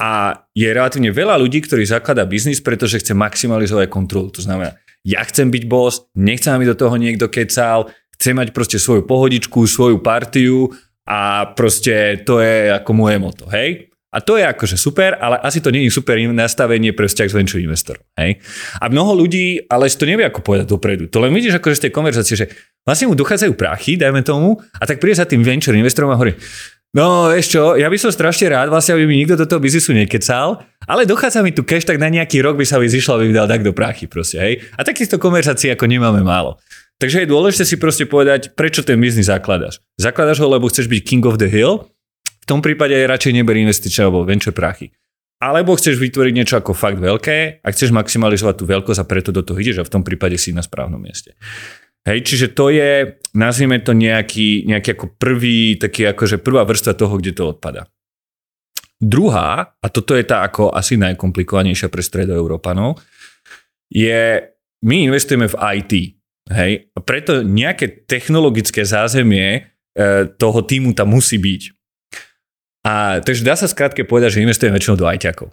A 0.00 0.44
je 0.56 0.68
relatívne 0.72 1.12
veľa 1.12 1.36
ľudí, 1.40 1.60
ktorí 1.64 1.84
zakladá 1.84 2.24
biznis, 2.24 2.64
pretože 2.64 3.00
chce 3.00 3.12
maximalizovať 3.12 3.88
kontrolu. 3.92 4.32
To 4.32 4.40
znamená, 4.44 4.76
ja 5.04 5.20
chcem 5.24 5.52
byť 5.52 5.64
boss, 5.68 6.08
nechcem, 6.16 6.52
aby 6.56 6.68
do 6.68 6.76
toho 6.76 6.96
niekto 6.96 7.28
kecal, 7.28 7.92
chcem 8.16 8.36
mať 8.36 8.56
proste 8.56 8.80
svoju 8.80 9.04
pohodičku, 9.04 9.68
svoju 9.68 10.00
partiu 10.00 10.72
a 11.04 11.52
proste 11.52 12.24
to 12.24 12.40
je 12.40 12.72
ako 12.72 12.90
moje 12.96 13.16
moto, 13.20 13.44
hej? 13.52 13.92
A 14.14 14.22
to 14.22 14.38
je 14.38 14.46
akože 14.46 14.78
super, 14.78 15.18
ale 15.18 15.36
asi 15.42 15.58
to 15.58 15.74
nie 15.74 15.84
je 15.86 15.92
super 15.92 16.16
nastavenie 16.16 16.94
pre 16.94 17.10
vzťah 17.10 17.28
s 17.28 17.34
venture 17.34 17.60
investorom. 17.60 18.00
Hej? 18.16 18.38
A 18.80 18.86
mnoho 18.86 19.18
ľudí, 19.18 19.66
ale 19.66 19.90
to 19.90 20.06
nevie 20.06 20.24
ako 20.24 20.40
povedať 20.40 20.66
dopredu. 20.70 21.10
To 21.10 21.20
len 21.20 21.34
vidíš 21.34 21.58
akože 21.58 21.76
z 21.76 21.82
tej 21.88 21.92
konverzácie, 21.92 22.34
že 22.38 22.46
vlastne 22.86 23.10
mu 23.10 23.18
dochádzajú 23.18 23.52
prachy, 23.58 23.98
dajme 23.98 24.22
tomu, 24.22 24.62
a 24.78 24.84
tak 24.86 25.02
príde 25.02 25.18
za 25.18 25.26
tým 25.26 25.42
venture 25.42 25.76
investorom 25.76 26.14
a 26.14 26.16
hovorí, 26.16 26.38
No, 26.96 27.28
vieš 27.28 27.52
čo, 27.52 27.76
ja 27.76 27.92
by 27.92 27.98
som 28.00 28.08
strašne 28.08 28.48
rád, 28.48 28.72
vlastne 28.72 28.96
aby 28.96 29.04
mi 29.04 29.20
nikto 29.20 29.36
do 29.36 29.44
toho 29.44 29.60
biznisu 29.60 29.92
nekecal, 29.92 30.64
ale 30.88 31.04
dochádza 31.04 31.44
mi 31.44 31.52
tu 31.52 31.60
cash, 31.60 31.84
tak 31.84 32.00
na 32.00 32.08
nejaký 32.08 32.40
rok 32.40 32.56
by 32.56 32.64
sa 32.64 32.80
mi 32.80 32.88
zišlo, 32.88 33.20
aby 33.20 33.24
mi 33.28 33.34
dal 33.36 33.44
tak 33.44 33.60
do 33.60 33.76
prachy 33.76 34.08
proste, 34.08 34.40
hej. 34.40 34.64
A 34.78 34.86
takýchto 34.86 35.20
konverzácií 35.20 35.68
ako 35.68 35.84
nemáme 35.84 36.24
málo. 36.24 36.56
Takže 36.96 37.26
je 37.26 37.28
dôležité 37.28 37.68
si 37.68 37.76
proste 37.76 38.08
povedať, 38.08 38.56
prečo 38.56 38.80
ten 38.80 38.96
biznis 38.96 39.28
zakladaš. 39.28 39.84
Zakladaš 40.00 40.40
ho, 40.40 40.48
lebo 40.48 40.72
chceš 40.72 40.88
byť 40.88 41.00
king 41.04 41.20
of 41.28 41.36
the 41.36 41.44
hill, 41.44 41.84
tom 42.46 42.62
prípade 42.62 42.94
radšej 42.94 43.32
neber 43.34 43.58
investičné 43.58 44.06
alebo 44.06 44.22
venture 44.22 44.54
prachy. 44.54 44.94
Alebo 45.36 45.76
chceš 45.76 46.00
vytvoriť 46.00 46.32
niečo 46.32 46.56
ako 46.56 46.72
fakt 46.72 46.96
veľké 46.96 47.60
a 47.60 47.68
chceš 47.68 47.92
maximalizovať 47.92 48.54
tú 48.56 48.64
veľkosť 48.64 49.00
a 49.04 49.08
preto 49.08 49.30
do 49.36 49.44
toho 49.44 49.60
ideš 49.60 49.84
a 49.84 49.86
v 49.86 49.92
tom 49.92 50.00
prípade 50.00 50.40
si 50.40 50.54
na 50.56 50.64
správnom 50.64 50.96
mieste. 50.96 51.36
Hej, 52.06 52.22
čiže 52.24 52.46
to 52.54 52.70
je, 52.70 53.18
nazvime 53.34 53.82
to 53.82 53.90
nejaký, 53.92 54.64
nejaký 54.64 54.94
ako 54.94 55.18
prvý, 55.18 55.74
taký 55.76 56.06
akože 56.08 56.38
prvá 56.38 56.62
vrstva 56.62 56.94
toho, 56.94 57.18
kde 57.18 57.34
to 57.34 57.50
odpada. 57.50 57.90
Druhá, 58.96 59.76
a 59.76 59.86
toto 59.92 60.16
je 60.16 60.24
tá 60.24 60.40
ako 60.46 60.72
asi 60.72 60.96
najkomplikovanejšia 60.96 61.92
pre 61.92 62.00
stredoeurópanov, 62.00 62.96
je, 63.92 64.40
my 64.86 64.96
investujeme 65.04 65.52
v 65.52 65.58
IT. 65.82 65.92
Hej, 66.46 66.94
a 66.94 66.98
preto 67.02 67.42
nejaké 67.42 68.06
technologické 68.06 68.86
zázemie 68.86 69.46
e, 69.52 69.60
toho 70.38 70.62
týmu 70.62 70.94
tam 70.94 71.10
musí 71.10 71.42
byť. 71.42 71.75
A 72.86 73.18
takže 73.18 73.42
dá 73.42 73.58
sa 73.58 73.66
skrátke 73.66 74.06
povedať, 74.06 74.38
že 74.38 74.46
investujeme 74.46 74.78
väčšinou 74.78 74.94
do 74.94 75.10
ajťakov. 75.10 75.50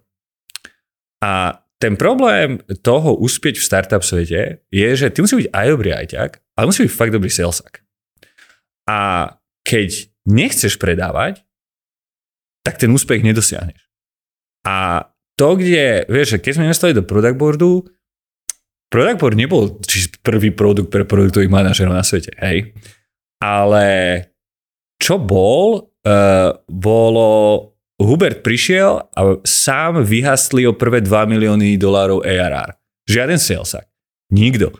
A 1.25 1.57
ten 1.81 1.97
problém 1.97 2.61
toho 2.85 3.17
uspieť 3.17 3.57
v 3.57 3.67
startup 3.67 4.05
svete 4.05 4.61
je, 4.69 4.89
že 4.93 5.09
ty 5.09 5.19
musí 5.19 5.41
byť 5.41 5.49
aj 5.49 5.67
dobrý 5.67 5.89
ajťak, 5.97 6.29
ale 6.55 6.69
musí 6.69 6.85
byť 6.85 6.93
fakt 6.93 7.11
dobrý 7.11 7.27
salesak. 7.33 7.81
A 8.85 9.27
keď 9.65 10.13
nechceš 10.29 10.77
predávať, 10.77 11.41
tak 12.63 12.79
ten 12.79 12.87
úspech 12.93 13.25
nedosiahneš. 13.25 13.81
A 14.63 15.09
to, 15.35 15.59
kde, 15.59 16.07
vieš, 16.07 16.39
keď 16.39 16.51
sme 16.55 16.69
nastali 16.71 16.95
do 16.95 17.03
product 17.03 17.35
boardu, 17.35 17.83
product 18.87 19.19
board 19.19 19.35
nebol 19.35 19.81
či 19.83 20.07
prvý 20.23 20.55
produkt 20.55 20.87
pre 20.87 21.03
produktových 21.03 21.51
manažerov 21.51 21.97
na 21.97 22.05
svete, 22.05 22.31
hej. 22.39 22.71
Ale 23.43 23.85
čo 25.01 25.19
bol, 25.19 25.91
uh, 26.07 26.55
bolo, 26.67 27.29
Hubert 27.99 28.43
prišiel 28.43 29.07
a 29.15 29.21
sám 29.43 30.03
vyhastli 30.03 30.67
o 30.67 30.75
prvé 30.75 31.03
2 31.03 31.09
milióny 31.31 31.79
dolárov 31.79 32.23
ARR. 32.23 32.75
Žiaden 33.07 33.39
salesak. 33.39 33.87
Nikto. 34.31 34.71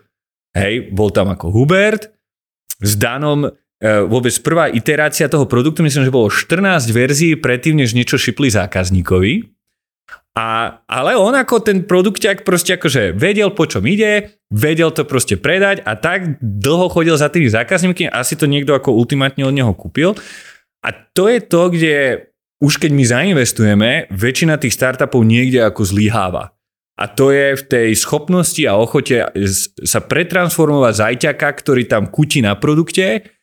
Hej, 0.54 0.94
bol 0.94 1.10
tam 1.10 1.34
ako 1.34 1.50
Hubert, 1.50 2.14
s 2.84 2.94
Danom 3.00 3.50
E, 3.84 4.08
vôbec 4.08 4.32
prvá 4.40 4.72
iterácia 4.72 5.28
toho 5.28 5.44
produktu, 5.44 5.84
myslím, 5.84 6.08
že 6.08 6.16
bolo 6.16 6.32
14 6.32 6.88
verzií 6.88 7.36
predtým, 7.36 7.76
než 7.76 7.92
niečo 7.92 8.16
šipli 8.16 8.48
zákazníkovi. 8.48 9.52
A, 10.40 10.80
ale 10.88 11.20
on 11.20 11.36
ako 11.36 11.60
ten 11.60 11.84
produkťak 11.84 12.48
proste 12.48 12.80
akože 12.80 13.12
vedel, 13.12 13.52
po 13.52 13.68
čom 13.68 13.84
ide, 13.84 14.40
vedel 14.50 14.90
to 14.96 15.04
proste 15.04 15.36
predať 15.36 15.84
a 15.84 16.00
tak 16.00 16.40
dlho 16.40 16.88
chodil 16.90 17.14
za 17.20 17.28
tými 17.28 17.52
zákazníkmi, 17.52 18.08
asi 18.10 18.40
to 18.40 18.48
niekto 18.48 18.72
ako 18.72 18.96
ultimátne 18.96 19.44
od 19.44 19.54
neho 19.54 19.76
kúpil. 19.76 20.16
A 20.84 20.90
to 20.92 21.32
je 21.32 21.40
to, 21.40 21.72
kde 21.72 21.96
už 22.64 22.80
keď 22.80 22.92
my 22.96 23.04
zainvestujeme, 23.04 23.90
väčšina 24.12 24.56
tých 24.60 24.76
startupov 24.76 25.24
niekde 25.24 25.64
ako 25.64 25.84
zlyháva. 25.84 26.56
A 26.94 27.10
to 27.10 27.34
je 27.34 27.58
v 27.58 27.64
tej 27.66 27.90
schopnosti 27.98 28.62
a 28.70 28.78
ochote 28.78 29.26
sa 29.84 30.00
pretransformovať 30.00 30.94
zajťaka, 30.94 31.48
ktorý 31.60 31.90
tam 31.90 32.08
kutí 32.08 32.40
na 32.40 32.54
produkte 32.56 33.34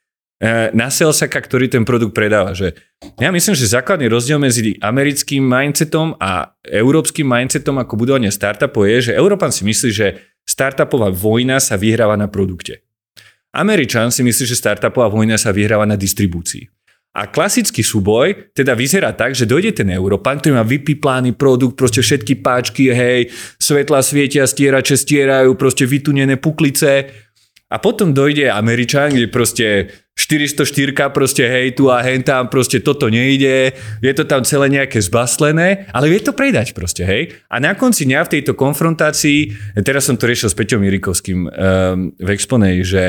E, 0.41 0.73
na 0.73 0.89
salesaka, 0.89 1.37
ktorý 1.37 1.69
ten 1.69 1.85
produkt 1.85 2.17
predáva. 2.17 2.57
Že 2.57 2.73
ja 3.21 3.29
myslím, 3.29 3.53
že 3.53 3.77
základný 3.77 4.09
rozdiel 4.09 4.41
medzi 4.41 4.73
americkým 4.81 5.45
mindsetom 5.45 6.17
a 6.17 6.57
európskym 6.65 7.29
mindsetom 7.29 7.77
ako 7.77 8.01
budovanie 8.01 8.33
startupov 8.33 8.89
je, 8.89 9.13
že 9.13 9.21
Európan 9.21 9.53
si 9.53 9.69
myslí, 9.69 9.91
že 9.93 10.17
startupová 10.49 11.13
vojna 11.13 11.61
sa 11.61 11.77
vyhráva 11.77 12.17
na 12.17 12.25
produkte. 12.33 12.81
Američan 13.53 14.09
si 14.09 14.25
myslí, 14.25 14.49
že 14.49 14.57
startupová 14.57 15.13
vojna 15.13 15.37
sa 15.37 15.53
vyhráva 15.53 15.85
na 15.85 16.01
distribúcii. 16.01 16.73
A 17.11 17.27
klasický 17.27 17.83
súboj 17.83 18.55
teda 18.55 18.79
vyzerá 18.79 19.11
tak, 19.11 19.35
že 19.35 19.43
dojde 19.43 19.83
ten 19.83 19.91
Európan, 19.91 20.39
ktorý 20.39 20.63
má 20.63 20.63
vypiplány 20.63 21.35
produkt, 21.35 21.75
proste 21.75 22.07
všetky 22.07 22.39
páčky, 22.39 22.95
hej, 22.95 23.35
svetla 23.59 23.99
svietia, 23.99 24.47
stierače 24.47 24.95
stierajú, 24.95 25.59
proste 25.59 25.91
vytunené 25.91 26.39
puklice. 26.39 27.11
A 27.71 27.79
potom 27.83 28.15
dojde 28.15 28.51
Američan, 28.51 29.15
kde 29.15 29.27
proste 29.31 29.67
404 30.19 31.11
proste 31.15 31.47
hej 31.49 31.73
tu 31.79 31.89
a 31.89 32.03
hen 32.03 32.21
tam 32.21 32.51
proste 32.53 32.83
toto 32.85 33.09
nejde, 33.09 33.73
je 34.03 34.13
to 34.13 34.27
tam 34.27 34.45
celé 34.45 34.69
nejaké 34.69 35.01
zbaslené, 35.01 35.87
ale 35.95 36.13
vie 36.13 36.21
to 36.21 36.37
predať 36.37 36.77
proste, 36.77 37.07
hej. 37.07 37.33
A 37.49 37.57
na 37.63 37.73
konci 37.73 38.05
dňa 38.05 38.27
v 38.27 38.33
tejto 38.39 38.53
konfrontácii, 38.53 39.55
teraz 39.87 40.11
som 40.11 40.21
to 40.21 40.29
riešil 40.29 40.53
s 40.53 40.59
Peťom 40.59 40.83
Irikovským 40.85 41.39
um, 41.47 41.51
v 42.13 42.29
Exponej, 42.35 42.85
že 42.85 43.03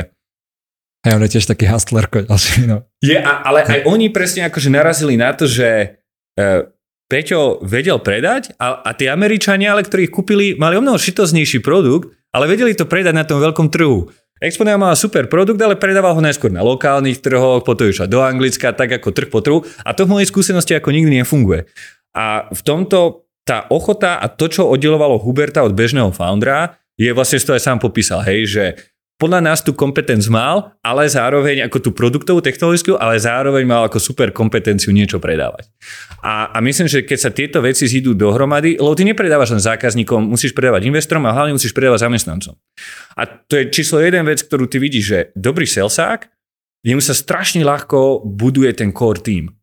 Hej, 1.01 1.17
on 1.17 1.23
je 1.25 1.33
tiež 1.33 1.49
taký 1.49 1.65
hustler, 1.65 2.05
ďalší, 2.05 2.69
no. 2.69 2.85
Je, 3.01 3.17
a, 3.17 3.41
ale 3.41 3.65
aj 3.65 3.89
oni 3.89 4.13
presne 4.13 4.45
akože 4.45 4.69
narazili 4.69 5.17
na 5.17 5.33
to, 5.33 5.49
že 5.49 5.97
uh, 6.37 6.69
Peťo 7.09 7.59
vedel 7.65 7.97
predať 7.99 8.53
a, 8.61 8.85
a 8.85 8.93
tí 8.93 9.09
Američania, 9.09 9.73
ale 9.73 9.81
ktorí 9.83 10.07
ich 10.07 10.13
kúpili, 10.13 10.53
mali 10.55 10.77
o 10.77 10.83
mnoho 10.85 11.01
šitoznejší 11.01 11.59
produkt, 11.65 12.13
ale 12.31 12.47
vedeli 12.47 12.77
to 12.77 12.85
predať 12.85 13.17
na 13.17 13.25
tom 13.25 13.41
veľkom 13.41 13.73
trhu. 13.73 14.13
Exponent 14.41 14.81
mala 14.81 14.97
super 14.97 15.29
produkt, 15.29 15.61
ale 15.61 15.77
predával 15.77 16.17
ho 16.17 16.21
najskôr 16.21 16.49
na 16.49 16.65
lokálnych 16.65 17.21
trhoch, 17.21 17.61
potom 17.61 17.89
išla 17.89 18.09
do 18.09 18.25
Anglicka, 18.25 18.73
tak 18.73 18.89
ako 19.01 19.13
trh 19.13 19.29
po 19.29 19.41
trhu 19.41 19.61
a 19.85 19.93
to 19.93 20.05
v 20.05 20.17
mojej 20.17 20.29
skúsenosti 20.29 20.73
ako 20.73 20.89
nikdy 20.89 21.21
nefunguje. 21.21 21.69
A 22.17 22.49
v 22.49 22.61
tomto 22.65 23.29
tá 23.45 23.65
ochota 23.69 24.17
a 24.21 24.29
to, 24.29 24.49
čo 24.49 24.69
oddelovalo 24.69 25.21
Huberta 25.21 25.65
od 25.65 25.73
bežného 25.73 26.13
foundera, 26.13 26.77
je 26.97 27.09
vlastne, 27.13 27.41
to 27.41 27.57
aj 27.57 27.63
sám 27.65 27.77
popísal, 27.81 28.21
hej, 28.21 28.45
že 28.45 28.63
podľa 29.21 29.45
nás 29.45 29.61
tu 29.61 29.77
kompetenc 29.77 30.25
mal, 30.33 30.73
ale 30.81 31.05
zároveň 31.05 31.69
ako 31.69 31.77
tú 31.77 31.89
produktovú 31.93 32.41
technologickú, 32.41 32.97
ale 32.97 33.21
zároveň 33.21 33.69
mal 33.69 33.85
ako 33.85 34.01
super 34.01 34.33
kompetenciu 34.33 34.89
niečo 34.89 35.21
predávať. 35.21 35.69
A, 36.25 36.49
a 36.49 36.57
myslím, 36.65 36.89
že 36.89 37.05
keď 37.05 37.17
sa 37.21 37.29
tieto 37.29 37.61
veci 37.61 37.85
zídu 37.85 38.17
dohromady, 38.17 38.81
lebo 38.81 38.97
ty 38.97 39.05
nepredávaš 39.05 39.53
len 39.53 39.61
zákazníkom, 39.61 40.25
musíš 40.25 40.57
predávať 40.57 40.89
investorom 40.89 41.21
a 41.29 41.37
hlavne 41.37 41.53
musíš 41.53 41.77
predávať 41.77 42.09
zamestnancom. 42.09 42.57
A 43.13 43.21
to 43.29 43.61
je 43.61 43.69
číslo 43.69 44.01
jeden 44.01 44.25
vec, 44.25 44.41
ktorú 44.41 44.65
ty 44.65 44.81
vidíš, 44.81 45.05
že 45.05 45.19
dobrý 45.37 45.69
salesák, 45.69 46.25
jemu 46.81 47.05
sa 47.05 47.13
strašne 47.13 47.61
ľahko 47.61 48.25
buduje 48.25 48.73
ten 48.73 48.89
core 48.89 49.21
team. 49.21 49.53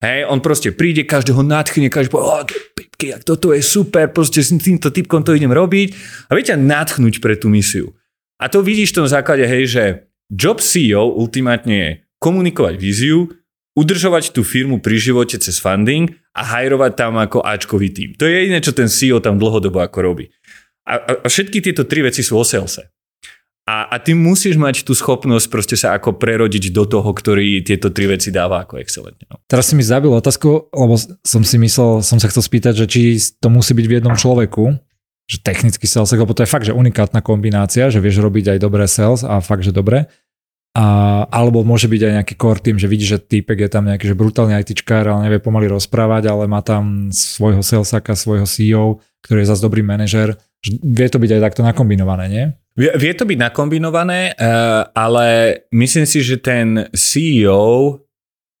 Hej, 0.00 0.28
on 0.28 0.40
proste 0.40 0.72
príde, 0.72 1.04
každého 1.04 1.44
nadchne, 1.44 1.92
každý 1.92 2.08
povie, 2.12 2.24
oh, 2.24 2.44
pipky, 2.72 3.12
toto 3.20 3.52
je 3.52 3.60
super, 3.60 4.08
proste 4.08 4.40
s 4.40 4.48
týmto 4.48 4.88
typkom 4.88 5.20
to 5.20 5.36
idem 5.36 5.52
robiť 5.52 5.88
a 6.32 6.36
viete 6.36 6.56
nadchnúť 6.56 7.20
pre 7.20 7.36
tú 7.36 7.52
misiu. 7.52 7.92
A 8.40 8.48
to 8.48 8.64
vidíš 8.64 8.96
v 8.96 9.04
tom 9.04 9.08
základe, 9.08 9.44
hej, 9.44 9.64
že 9.68 9.84
job 10.32 10.64
CEO 10.64 11.12
ultimátne 11.12 11.76
je 11.76 11.90
komunikovať 12.16 12.74
víziu, 12.80 13.28
udržovať 13.76 14.32
tú 14.32 14.40
firmu 14.40 14.80
pri 14.80 14.96
živote 14.96 15.36
cez 15.36 15.60
funding 15.60 16.08
a 16.32 16.42
hajrovať 16.42 16.92
tam 16.96 17.20
ako 17.20 17.44
Ačkový 17.44 17.92
tým. 17.92 18.10
To 18.16 18.24
je 18.24 18.32
jediné, 18.32 18.58
čo 18.64 18.72
ten 18.72 18.88
CEO 18.88 19.20
tam 19.20 19.36
dlhodobo 19.36 19.84
ako 19.84 19.98
robí. 20.00 20.32
A, 20.88 20.96
a, 20.96 21.10
a 21.20 21.26
všetky 21.28 21.60
tieto 21.60 21.84
tri 21.84 22.00
veci 22.00 22.24
sú 22.24 22.40
o 22.40 22.44
salese. 22.44 22.88
A, 23.68 23.86
a 23.86 23.96
ty 24.02 24.18
musíš 24.18 24.58
mať 24.58 24.82
tú 24.82 24.98
schopnosť 24.98 25.46
proste 25.46 25.76
sa 25.78 25.94
ako 25.94 26.18
prerodiť 26.18 26.74
do 26.74 26.88
toho, 26.90 27.06
ktorý 27.06 27.62
tieto 27.62 27.94
tri 27.94 28.10
veci 28.10 28.34
dáva 28.34 28.66
ako 28.66 28.82
excelentne. 28.82 29.30
No. 29.30 29.38
Teraz 29.46 29.70
si 29.70 29.78
mi 29.78 29.86
zabil 29.86 30.10
otázku, 30.10 30.72
lebo 30.74 30.98
som 31.22 31.42
si 31.46 31.54
myslel, 31.60 32.02
som 32.02 32.18
sa 32.18 32.26
chcel 32.26 32.42
spýtať, 32.42 32.82
že 32.82 32.86
či 32.90 33.00
to 33.38 33.46
musí 33.46 33.70
byť 33.76 33.86
v 33.86 33.94
jednom 34.00 34.16
človeku, 34.18 34.74
že 35.30 35.38
technický 35.38 35.86
sales, 35.86 36.10
lebo 36.10 36.34
to 36.34 36.42
je 36.42 36.50
fakt, 36.50 36.66
že 36.66 36.74
unikátna 36.74 37.22
kombinácia, 37.22 37.86
že 37.86 38.02
vieš 38.02 38.18
robiť 38.18 38.58
aj 38.58 38.58
dobré 38.58 38.90
sales 38.90 39.22
a 39.22 39.38
fakt, 39.38 39.62
že 39.62 39.70
dobre. 39.70 40.10
A, 40.74 41.26
alebo 41.30 41.62
môže 41.62 41.86
byť 41.86 42.02
aj 42.02 42.12
nejaký 42.18 42.34
core 42.34 42.62
team, 42.62 42.78
že 42.78 42.90
vidíš, 42.90 43.08
že 43.14 43.22
týpek 43.38 43.66
je 43.66 43.70
tam 43.70 43.86
nejaký 43.86 44.10
že 44.10 44.18
brutálny 44.18 44.58
ITčkár, 44.58 45.06
ale 45.06 45.30
nevie 45.30 45.38
pomaly 45.38 45.70
rozprávať, 45.70 46.30
ale 46.30 46.50
má 46.50 46.62
tam 46.66 47.14
svojho 47.14 47.62
salesaka, 47.62 48.18
svojho 48.18 48.46
CEO, 48.46 48.98
ktorý 49.22 49.46
je 49.46 49.50
zase 49.54 49.62
dobrý 49.62 49.86
manažer. 49.86 50.34
Vie 50.66 51.08
to 51.10 51.22
byť 51.22 51.30
aj 51.38 51.42
takto 51.42 51.62
nakombinované, 51.62 52.24
nie? 52.26 52.44
Vie, 52.74 52.90
vie 52.98 53.12
to 53.14 53.26
byť 53.26 53.38
nakombinované, 53.38 54.34
uh, 54.34 54.90
ale 54.94 55.26
myslím 55.74 56.06
si, 56.06 56.22
že 56.22 56.38
ten 56.38 56.90
CEO 56.94 58.02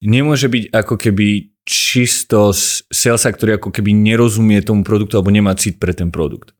nemôže 0.02 0.50
byť 0.50 0.70
ako 0.70 0.94
keby 0.98 1.50
čisto 1.62 2.50
salesa, 2.90 3.30
ktorý 3.30 3.58
ako 3.58 3.70
keby 3.70 3.94
nerozumie 3.94 4.58
tomu 4.66 4.82
produktu 4.82 5.14
alebo 5.14 5.30
nemá 5.30 5.54
cit 5.54 5.78
pre 5.78 5.94
ten 5.94 6.10
produkt 6.10 6.58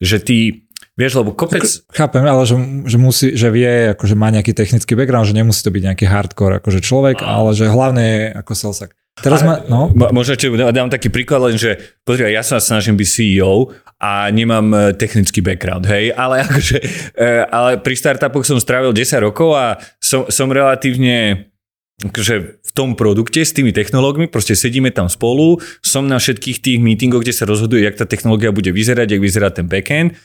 že 0.00 0.16
ty, 0.20 0.66
vieš, 0.96 1.20
lebo 1.20 1.32
kopec... 1.32 1.64
Chápem, 1.92 2.24
ale 2.24 2.44
že, 2.44 2.56
že, 2.86 2.98
musí, 3.00 3.26
že 3.36 3.48
vie, 3.48 3.94
akože 3.96 4.14
má 4.16 4.32
nejaký 4.32 4.52
technický 4.52 4.96
background, 4.96 5.28
že 5.28 5.36
nemusí 5.36 5.60
to 5.64 5.72
byť 5.72 5.82
nejaký 5.92 6.04
hardcore 6.08 6.60
akože 6.60 6.80
človek, 6.84 7.24
a... 7.24 7.40
ale 7.40 7.50
že 7.56 7.68
hlavne 7.68 8.02
je 8.04 8.22
ako 8.36 8.52
selsak. 8.56 8.90
Teraz 9.20 9.44
ma, 9.44 9.60
no? 9.68 9.92
Možno 9.92 10.32
ešte 10.32 10.48
dám 10.48 10.88
taký 10.88 11.12
príklad, 11.12 11.52
len 11.52 11.60
že 11.60 11.76
pozri, 12.08 12.32
ja 12.32 12.40
sa 12.40 12.56
snažím 12.56 12.96
byť 12.96 13.08
CEO 13.08 13.68
a 14.00 14.32
nemám 14.32 14.72
e, 14.72 14.78
technický 14.96 15.44
background, 15.44 15.84
hej, 15.84 16.16
ale 16.16 16.40
akože, 16.48 16.76
e, 17.12 17.28
ale 17.52 17.76
pri 17.84 17.94
startupoch 18.00 18.48
som 18.48 18.56
strávil 18.56 18.96
10 18.96 19.26
rokov 19.28 19.52
a 19.52 19.76
som, 20.00 20.24
som 20.32 20.48
relatívne 20.48 21.50
akože 22.00 22.34
v 22.64 22.70
tom 22.72 22.96
produkte 22.96 23.44
s 23.44 23.52
tými 23.52 23.76
technológmi, 23.76 24.30
proste 24.30 24.56
sedíme 24.56 24.88
tam 24.88 25.12
spolu, 25.12 25.60
som 25.84 26.08
na 26.08 26.16
všetkých 26.16 26.58
tých 26.64 26.78
meetingoch, 26.80 27.20
kde 27.20 27.36
sa 27.36 27.44
rozhoduje, 27.44 27.84
jak 27.84 28.00
tá 28.00 28.08
technológia 28.08 28.56
bude 28.56 28.72
vyzerať, 28.72 29.16
jak 29.16 29.20
vyzerá 29.20 29.52
ten 29.52 29.68
backend 29.68 30.16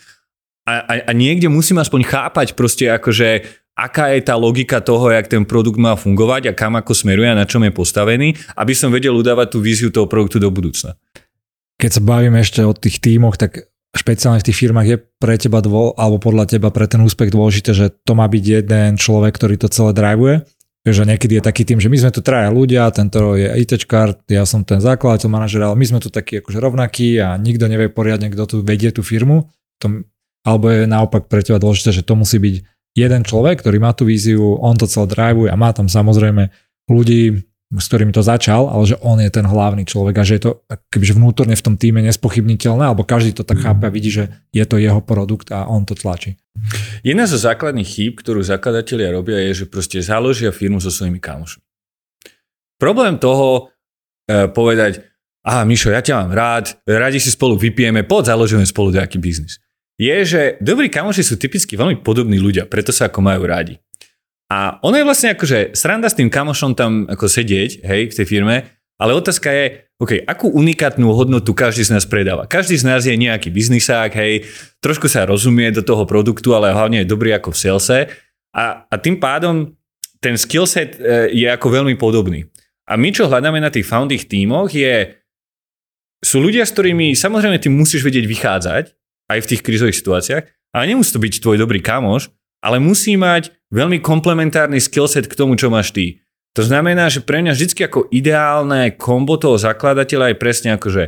a, 0.65 0.81
a, 0.81 0.93
a 1.07 1.11
niekde 1.11 1.51
musím 1.51 1.77
aspoň 1.77 2.01
chápať 2.09 2.47
proste 2.57 2.89
akože 2.89 3.45
aká 3.75 4.15
je 4.15 4.23
tá 4.23 4.39
logika 4.39 4.79
toho, 4.79 5.11
jak 5.11 5.27
ten 5.27 5.43
produkt 5.43 5.75
má 5.75 5.99
fungovať 5.99 6.49
a 6.49 6.57
kam 6.57 6.79
ako 6.79 6.95
smeruje 6.95 7.27
a 7.27 7.37
na 7.37 7.45
čom 7.45 7.61
je 7.67 7.75
postavený, 7.75 8.39
aby 8.55 8.73
som 8.73 8.89
vedel 8.89 9.11
udávať 9.13 9.51
tú 9.51 9.59
víziu 9.59 9.91
toho 9.91 10.07
produktu 10.07 10.39
do 10.39 10.47
budúcna. 10.47 10.95
Keď 11.75 11.99
sa 11.99 12.01
bavíme 12.01 12.39
ešte 12.39 12.63
o 12.63 12.71
tých 12.71 13.03
tímoch, 13.03 13.35
tak 13.35 13.67
špeciálne 13.91 14.39
v 14.39 14.47
tých 14.47 14.59
firmách 14.63 14.87
je 14.87 14.97
pre 15.19 15.35
teba 15.35 15.59
dvo, 15.59 15.91
alebo 15.99 16.23
podľa 16.23 16.55
teba 16.55 16.71
pre 16.71 16.87
ten 16.87 17.03
úspech 17.03 17.35
dôležité, 17.35 17.75
že 17.75 17.91
to 17.91 18.15
má 18.15 18.23
byť 18.31 18.43
jeden 18.63 18.95
človek, 18.95 19.35
ktorý 19.35 19.59
to 19.59 19.67
celé 19.67 19.91
drivuje 19.91 20.47
že 20.93 21.01
niekedy 21.01 21.41
je 21.41 21.43
taký 21.43 21.65
tým, 21.65 21.81
že 21.81 21.89
my 21.89 21.97
sme 21.97 22.11
tu 22.13 22.21
traja 22.21 22.53
ľudia, 22.53 22.85
tento 22.93 23.33
je 23.33 23.49
ITčkár, 23.49 24.21
ja 24.29 24.45
som 24.45 24.61
ten 24.61 24.77
zakladateľ, 24.77 25.29
manažer, 25.33 25.65
ale 25.65 25.73
my 25.73 25.85
sme 25.89 25.99
tu 26.03 26.13
takí 26.13 26.45
akože 26.45 26.61
rovnakí 26.61 27.17
a 27.17 27.33
nikto 27.41 27.65
nevie 27.65 27.89
poriadne, 27.89 28.29
kto 28.29 28.43
tu 28.45 28.55
vedie 28.61 28.93
tú 28.93 29.01
firmu. 29.01 29.49
Tom, 29.81 30.05
alebo 30.45 30.69
je 30.69 30.85
naopak 30.85 31.25
pre 31.25 31.41
teba 31.41 31.57
dôležité, 31.57 31.89
že 31.89 32.05
to 32.05 32.13
musí 32.13 32.37
byť 32.37 32.55
jeden 32.93 33.21
človek, 33.25 33.65
ktorý 33.65 33.77
má 33.81 33.97
tú 33.97 34.05
víziu, 34.05 34.61
on 34.61 34.77
to 34.77 34.85
celé 34.85 35.09
drivuje 35.09 35.49
a 35.49 35.57
má 35.57 35.73
tam 35.73 35.89
samozrejme 35.89 36.53
ľudí, 36.85 37.41
s 37.75 37.85
ktorými 37.91 38.15
to 38.15 38.23
začal, 38.23 38.71
ale 38.71 38.83
že 38.87 38.97
on 39.03 39.19
je 39.19 39.27
ten 39.27 39.43
hlavný 39.43 39.83
človek 39.83 40.15
a 40.17 40.27
že 40.27 40.39
je 40.39 40.43
to 40.47 40.51
kebyže 40.91 41.15
vnútorne 41.15 41.55
v 41.55 41.65
tom 41.65 41.75
týme 41.75 41.99
nespochybniteľné, 42.03 42.87
alebo 42.87 43.03
každý 43.03 43.35
to 43.35 43.43
tak 43.43 43.59
chápe 43.59 43.85
a 43.85 43.91
vidí, 43.91 44.09
že 44.11 44.31
je 44.55 44.63
to 44.63 44.79
jeho 44.79 45.03
produkt 45.03 45.51
a 45.51 45.67
on 45.67 45.83
to 45.83 45.93
tlačí. 45.93 46.39
Jedna 47.03 47.27
zo 47.27 47.35
základných 47.35 47.85
chýb, 47.85 48.13
ktorú 48.15 48.39
zakladatelia 48.41 49.11
robia, 49.11 49.39
je, 49.51 49.63
že 49.63 49.65
proste 49.67 49.99
založia 49.99 50.55
firmu 50.55 50.79
so 50.79 50.87
svojimi 50.87 51.19
kamošmi. 51.19 51.63
Problém 52.79 53.19
toho 53.19 53.71
e, 54.27 54.47
povedať, 54.51 55.03
a 55.45 55.61
Mišo, 55.61 55.93
ja 55.93 56.01
ťa 56.01 56.25
mám 56.25 56.31
rád, 56.33 56.65
radi 56.89 57.21
si 57.21 57.29
spolu 57.29 57.53
vypijeme, 57.59 58.01
poď 58.07 58.33
založíme 58.33 58.65
spolu 58.65 58.89
nejaký 58.95 59.21
biznis. 59.21 59.61
Je, 59.95 60.15
že 60.27 60.41
dobrí 60.59 60.91
kamoši 60.91 61.23
sú 61.23 61.35
typicky 61.39 61.79
veľmi 61.79 62.03
podobní 62.03 62.35
ľudia, 62.35 62.67
preto 62.67 62.91
sa 62.91 63.07
ako 63.07 63.23
majú 63.23 63.47
rádi. 63.47 63.79
A 64.51 64.77
ono 64.85 64.95
je 64.97 65.07
vlastne 65.07 65.33
akože 65.33 65.73
sranda 65.73 66.05
s 66.05 66.17
tým 66.17 66.29
kamošom 66.29 66.77
tam 66.77 67.09
ako 67.09 67.25
sedieť, 67.25 67.81
hej, 67.81 68.01
v 68.13 68.17
tej 68.17 68.25
firme, 68.29 68.69
ale 69.01 69.11
otázka 69.17 69.49
je, 69.51 69.65
OK, 69.97 70.23
akú 70.23 70.51
unikátnu 70.51 71.07
hodnotu 71.11 71.51
každý 71.55 71.83
z 71.87 71.97
nás 71.97 72.05
predáva. 72.05 72.47
Každý 72.47 72.77
z 72.77 72.85
nás 72.87 73.01
je 73.03 73.15
nejaký 73.15 73.49
biznisák, 73.51 74.11
hej, 74.15 74.45
trošku 74.79 75.09
sa 75.09 75.25
rozumie 75.25 75.71
do 75.73 75.81
toho 75.81 76.05
produktu, 76.05 76.53
ale 76.53 76.71
hlavne 76.71 77.03
je 77.03 77.11
dobrý 77.11 77.33
ako 77.35 77.51
v 77.51 77.59
salese 77.59 77.99
a, 78.55 78.85
a 78.87 78.95
tým 78.95 79.19
pádom 79.19 79.75
ten 80.23 80.39
skillset 80.39 80.95
e, 80.95 81.35
je 81.35 81.47
ako 81.51 81.67
veľmi 81.81 81.99
podobný. 81.99 82.47
A 82.87 82.95
my, 82.95 83.09
čo 83.11 83.27
hľadáme 83.27 83.59
na 83.59 83.73
tých 83.73 83.87
founding 83.87 84.21
tímoch, 84.21 84.71
je, 84.71 85.17
sú 86.23 86.39
ľudia, 86.39 86.63
s 86.63 86.71
ktorými 86.71 87.17
samozrejme 87.17 87.57
ty 87.59 87.67
musíš 87.67 88.05
vedieť 88.05 88.25
vychádzať, 88.29 88.83
aj 89.25 89.39
v 89.41 89.49
tých 89.49 89.61
krizových 89.65 89.99
situáciách, 89.99 90.43
ale 90.71 90.83
nemusí 90.91 91.09
to 91.11 91.19
byť 91.19 91.41
tvoj 91.41 91.57
dobrý 91.57 91.81
kamoš, 91.81 92.29
ale 92.61 92.77
musí 92.77 93.17
mať 93.17 93.53
veľmi 93.75 93.99
komplementárny 93.99 94.79
skillset 94.79 95.27
k 95.27 95.35
tomu, 95.35 95.59
čo 95.59 95.67
máš 95.67 95.91
ty. 95.91 96.23
To 96.55 96.63
znamená, 96.63 97.11
že 97.11 97.19
pre 97.19 97.43
mňa 97.43 97.51
vždy 97.51 97.91
ako 97.91 98.07
ideálne 98.15 98.95
kombo 98.95 99.35
toho 99.35 99.59
zakladateľa 99.59 100.31
je 100.31 100.39
presne 100.39 100.69
ako, 100.79 100.87
že 100.87 101.03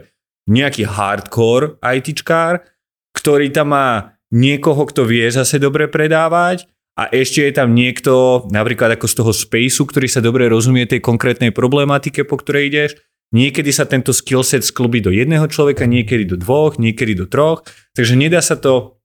nejaký 0.52 0.84
hardcore 0.84 1.80
ITčkár, 1.80 2.68
ktorý 3.16 3.48
tam 3.56 3.72
má 3.72 4.20
niekoho, 4.36 4.84
kto 4.84 5.08
vie 5.08 5.24
zase 5.32 5.56
dobre 5.56 5.88
predávať 5.88 6.68
a 7.00 7.08
ešte 7.14 7.48
je 7.48 7.54
tam 7.56 7.72
niekto, 7.72 8.44
napríklad 8.52 9.00
ako 9.00 9.08
z 9.08 9.16
toho 9.16 9.32
spaceu, 9.32 9.84
ktorý 9.88 10.08
sa 10.12 10.20
dobre 10.20 10.52
rozumie 10.52 10.84
tej 10.84 11.00
konkrétnej 11.00 11.56
problematike, 11.56 12.28
po 12.28 12.36
ktorej 12.42 12.68
ideš. 12.68 12.92
Niekedy 13.32 13.72
sa 13.76 13.84
tento 13.84 14.16
skillset 14.16 14.64
sklubí 14.64 15.04
do 15.04 15.12
jedného 15.12 15.48
človeka, 15.52 15.84
niekedy 15.84 16.24
do 16.28 16.40
dvoch, 16.40 16.80
niekedy 16.80 17.14
do 17.16 17.28
troch. 17.28 17.64
Takže 17.94 18.16
nedá 18.16 18.40
sa 18.40 18.56
to 18.56 18.97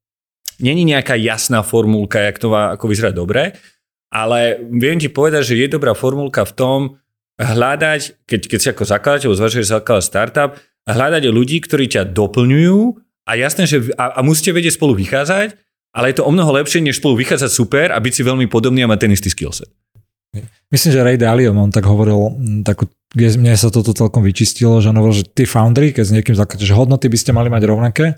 není 0.62 0.86
nejaká 0.86 1.18
jasná 1.18 1.66
formulka, 1.66 2.22
jak 2.22 2.38
to 2.38 2.48
má 2.48 2.78
ako 2.78 2.86
vyzerať 2.88 3.14
dobre, 3.18 3.52
ale 4.12 4.62
viem 4.70 4.96
ti 4.96 5.10
povedať, 5.10 5.52
že 5.52 5.58
je 5.58 5.68
dobrá 5.72 5.92
formulka 5.92 6.46
v 6.46 6.54
tom 6.54 6.78
hľadať, 7.40 8.28
keď, 8.28 8.40
keď 8.46 8.58
si 8.60 8.68
ako 8.70 8.84
zakladateľ 8.86 9.30
zvažuješ 9.34 9.66
zakladať 9.72 10.04
startup, 10.04 10.50
hľadať 10.86 11.22
ľudí, 11.32 11.58
ktorí 11.64 11.90
ťa 11.90 12.12
doplňujú 12.14 12.80
a 13.26 13.32
jasné, 13.38 13.64
že 13.66 13.90
a, 13.98 14.18
a 14.18 14.20
musíte 14.22 14.54
vedieť 14.54 14.78
spolu 14.78 14.94
vychádzať, 14.98 15.58
ale 15.92 16.04
je 16.10 16.16
to 16.20 16.26
o 16.26 16.32
mnoho 16.32 16.50
lepšie, 16.56 16.80
než 16.80 16.98
spolu 16.98 17.20
vychádzať 17.20 17.50
super 17.50 17.86
a 17.92 17.98
byť 18.00 18.12
si 18.12 18.22
veľmi 18.24 18.46
podobný 18.48 18.84
a 18.84 18.90
mať 18.90 18.98
ten 19.08 19.12
istý 19.12 19.28
skillset. 19.32 19.68
Myslím, 20.72 20.90
že 20.96 21.04
Ray 21.04 21.20
Dalio, 21.20 21.52
on 21.52 21.68
tak 21.68 21.84
hovoril, 21.84 22.32
takú, 22.64 22.88
kde 23.12 23.36
mne 23.36 23.52
sa 23.60 23.68
toto 23.68 23.92
celkom 23.92 24.24
vyčistilo, 24.24 24.80
že 24.80 24.88
on 24.88 24.96
hovoril, 24.96 25.20
že 25.20 25.28
tí 25.28 25.44
foundry, 25.44 25.92
keď 25.92 26.04
s 26.08 26.14
niekým 26.16 26.32
zakladajú, 26.32 26.64
že 26.64 26.72
hodnoty 26.72 27.12
by 27.12 27.18
ste 27.20 27.36
mali 27.36 27.52
mať 27.52 27.62
rovnaké, 27.68 28.16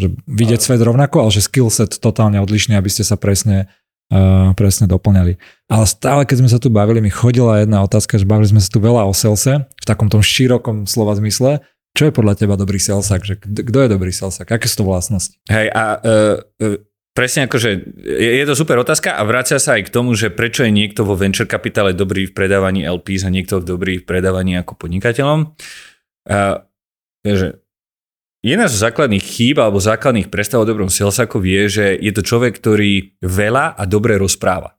že 0.00 0.12
vidieť 0.24 0.60
ale... 0.60 0.66
svet 0.66 0.80
rovnako, 0.80 1.16
ale 1.26 1.30
že 1.34 1.44
skillset 1.44 2.00
totálne 2.00 2.40
odlišný, 2.40 2.76
aby 2.76 2.88
ste 2.88 3.04
sa 3.04 3.20
presne, 3.20 3.68
uh, 4.12 4.56
presne 4.56 4.88
doplňali. 4.88 5.36
Ale 5.68 5.84
stále, 5.84 6.22
keď 6.24 6.36
sme 6.44 6.50
sa 6.50 6.58
tu 6.58 6.72
bavili, 6.72 7.04
mi 7.04 7.12
chodila 7.12 7.60
jedna 7.60 7.84
otázka, 7.84 8.16
že 8.16 8.28
bavili 8.28 8.48
sme 8.48 8.62
sa 8.62 8.70
tu 8.72 8.80
veľa 8.80 9.04
o 9.04 9.12
salese, 9.12 9.68
v 9.68 9.84
takom 9.84 10.08
tom 10.08 10.24
širokom 10.24 10.88
slova 10.88 11.12
zmysle. 11.16 11.60
Čo 11.92 12.08
je 12.08 12.16
podľa 12.16 12.40
teba 12.40 12.56
dobrý 12.56 12.80
salesák? 12.80 13.20
Že 13.20 13.34
kto 13.68 13.78
je 13.84 13.88
dobrý 13.92 14.12
salesák? 14.16 14.48
Aké 14.48 14.64
sú 14.64 14.80
to 14.80 14.88
vlastnosti? 14.88 15.36
Hej, 15.52 15.68
a 15.68 16.00
uh, 16.00 16.36
uh, 16.40 16.80
presne 17.12 17.44
akože 17.44 17.70
je, 18.00 18.30
je 18.40 18.44
to 18.48 18.56
super 18.56 18.80
otázka 18.80 19.12
a 19.12 19.20
vracia 19.28 19.60
sa 19.60 19.76
aj 19.76 19.92
k 19.92 19.94
tomu, 19.94 20.16
že 20.16 20.32
prečo 20.32 20.64
je 20.64 20.72
niekto 20.72 21.04
vo 21.04 21.20
venture 21.20 21.44
kapitále 21.44 21.92
dobrý 21.92 22.32
v 22.32 22.32
predávaní 22.32 22.88
LPs 22.88 23.28
a 23.28 23.30
niekto 23.30 23.60
dobrý 23.60 24.00
v 24.00 24.08
predávaní 24.08 24.56
ako 24.56 24.72
podnikateľom. 24.80 25.52
Uh, 26.24 26.64
že 27.22 27.61
Jedna 28.42 28.66
zo 28.66 28.74
základných 28.74 29.22
chýb 29.22 29.62
alebo 29.62 29.78
základných 29.78 30.26
predstav 30.26 30.66
o 30.66 30.66
dobrom 30.66 30.90
salesákovi 30.90 31.46
je, 31.46 31.64
že 31.70 31.86
je 31.94 32.10
to 32.10 32.26
človek, 32.26 32.58
ktorý 32.58 33.14
veľa 33.22 33.78
a 33.78 33.82
dobre 33.86 34.18
rozpráva. 34.18 34.74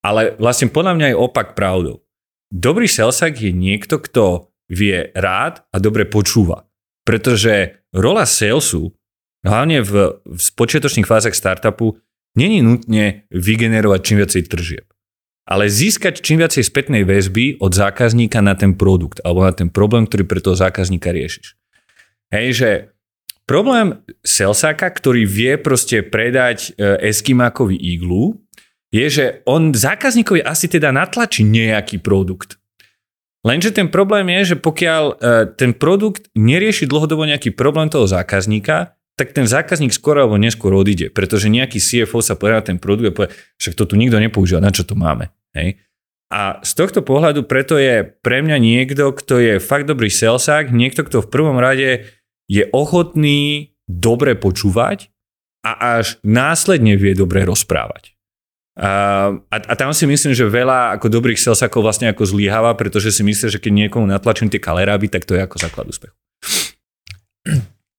Ale 0.00 0.32
vlastne 0.40 0.72
podľa 0.72 0.96
mňa 0.96 1.06
je 1.12 1.20
opak 1.20 1.52
pravdou. 1.52 2.00
Dobrý 2.48 2.88
salesák 2.88 3.36
je 3.36 3.52
niekto, 3.52 4.00
kto 4.00 4.48
vie 4.72 5.12
rád 5.12 5.68
a 5.68 5.76
dobre 5.76 6.08
počúva. 6.08 6.64
Pretože 7.04 7.84
rola 7.92 8.24
salesu, 8.24 8.96
hlavne 9.44 9.84
v, 9.84 10.16
v 10.24 10.46
počiatočných 10.56 11.04
fázach 11.04 11.36
startupu, 11.36 12.00
není 12.40 12.64
nutne 12.64 13.28
vygenerovať 13.36 14.00
čím 14.00 14.16
viacej 14.24 14.42
tržieb. 14.48 14.86
Ale 15.44 15.68
získať 15.68 16.24
čím 16.24 16.40
viacej 16.40 16.64
spätnej 16.64 17.04
väzby 17.04 17.60
od 17.60 17.76
zákazníka 17.76 18.40
na 18.40 18.56
ten 18.56 18.72
produkt 18.72 19.20
alebo 19.22 19.44
na 19.44 19.52
ten 19.52 19.68
problém, 19.68 20.08
ktorý 20.08 20.24
pre 20.24 20.40
toho 20.40 20.56
zákazníka 20.56 21.12
riešiš. 21.12 21.54
Hej, 22.34 22.46
že 22.58 22.70
problém 23.46 24.02
salesáka, 24.26 24.90
ktorý 24.90 25.22
vie 25.24 25.54
proste 25.56 26.02
predať 26.02 26.74
e, 26.74 27.10
Eskimákovi 27.10 27.78
iglu, 27.78 28.42
je, 28.90 29.06
že 29.06 29.24
on 29.46 29.70
zákazníkovi 29.70 30.42
asi 30.42 30.66
teda 30.66 30.90
natlačí 30.90 31.46
nejaký 31.46 32.02
produkt. 32.02 32.58
Lenže 33.46 33.70
ten 33.70 33.86
problém 33.86 34.26
je, 34.42 34.54
že 34.54 34.56
pokiaľ 34.58 35.04
e, 35.06 35.14
ten 35.54 35.70
produkt 35.70 36.26
nerieši 36.34 36.90
dlhodobo 36.90 37.22
nejaký 37.30 37.54
problém 37.54 37.86
toho 37.86 38.10
zákazníka, 38.10 38.98
tak 39.16 39.32
ten 39.32 39.46
zákazník 39.48 39.94
skôr 39.94 40.18
alebo 40.18 40.36
neskôr 40.36 40.74
odíde, 40.76 41.08
pretože 41.08 41.48
nejaký 41.48 41.80
CFO 41.80 42.20
sa 42.20 42.36
povedal 42.36 42.60
na 42.60 42.68
ten 42.68 42.78
produkt 42.82 43.08
a 43.08 43.16
povie, 43.16 43.30
však 43.56 43.78
to 43.78 43.84
tu 43.88 43.94
nikto 43.96 44.18
nepoužíva, 44.20 44.60
na 44.60 44.74
čo 44.74 44.84
to 44.84 44.98
máme. 44.98 45.32
Hej? 45.56 45.80
A 46.26 46.58
z 46.66 46.72
tohto 46.74 47.06
pohľadu 47.06 47.46
preto 47.46 47.78
je 47.78 48.02
pre 48.02 48.42
mňa 48.42 48.58
niekto, 48.58 49.14
kto 49.14 49.38
je 49.38 49.54
fakt 49.62 49.86
dobrý 49.86 50.10
salesák, 50.10 50.74
niekto, 50.74 51.06
kto 51.06 51.22
v 51.22 51.30
prvom 51.30 51.62
rade 51.62 52.10
je 52.50 52.66
ochotný 52.74 53.74
dobre 53.86 54.34
počúvať 54.34 55.14
a 55.62 56.02
až 56.02 56.18
následne 56.26 56.98
vie 56.98 57.14
dobre 57.14 57.46
rozprávať. 57.46 58.18
A, 58.76 58.90
a, 59.38 59.56
a 59.56 59.74
tam 59.78 59.94
si 59.94 60.04
myslím, 60.04 60.34
že 60.34 60.44
veľa 60.50 60.98
ako 60.98 61.08
dobrých 61.08 61.40
salesakov 61.40 61.80
vlastne 61.80 62.10
ako 62.10 62.28
zlyháva, 62.28 62.74
pretože 62.74 63.14
si 63.14 63.22
myslím, 63.22 63.48
že 63.48 63.62
keď 63.62 63.72
niekomu 63.72 64.04
natlačím 64.04 64.50
tie 64.50 64.60
kaleráby, 64.60 65.08
tak 65.08 65.24
to 65.24 65.32
je 65.38 65.46
ako 65.46 65.56
základ 65.62 65.86
úspechu. 65.88 66.12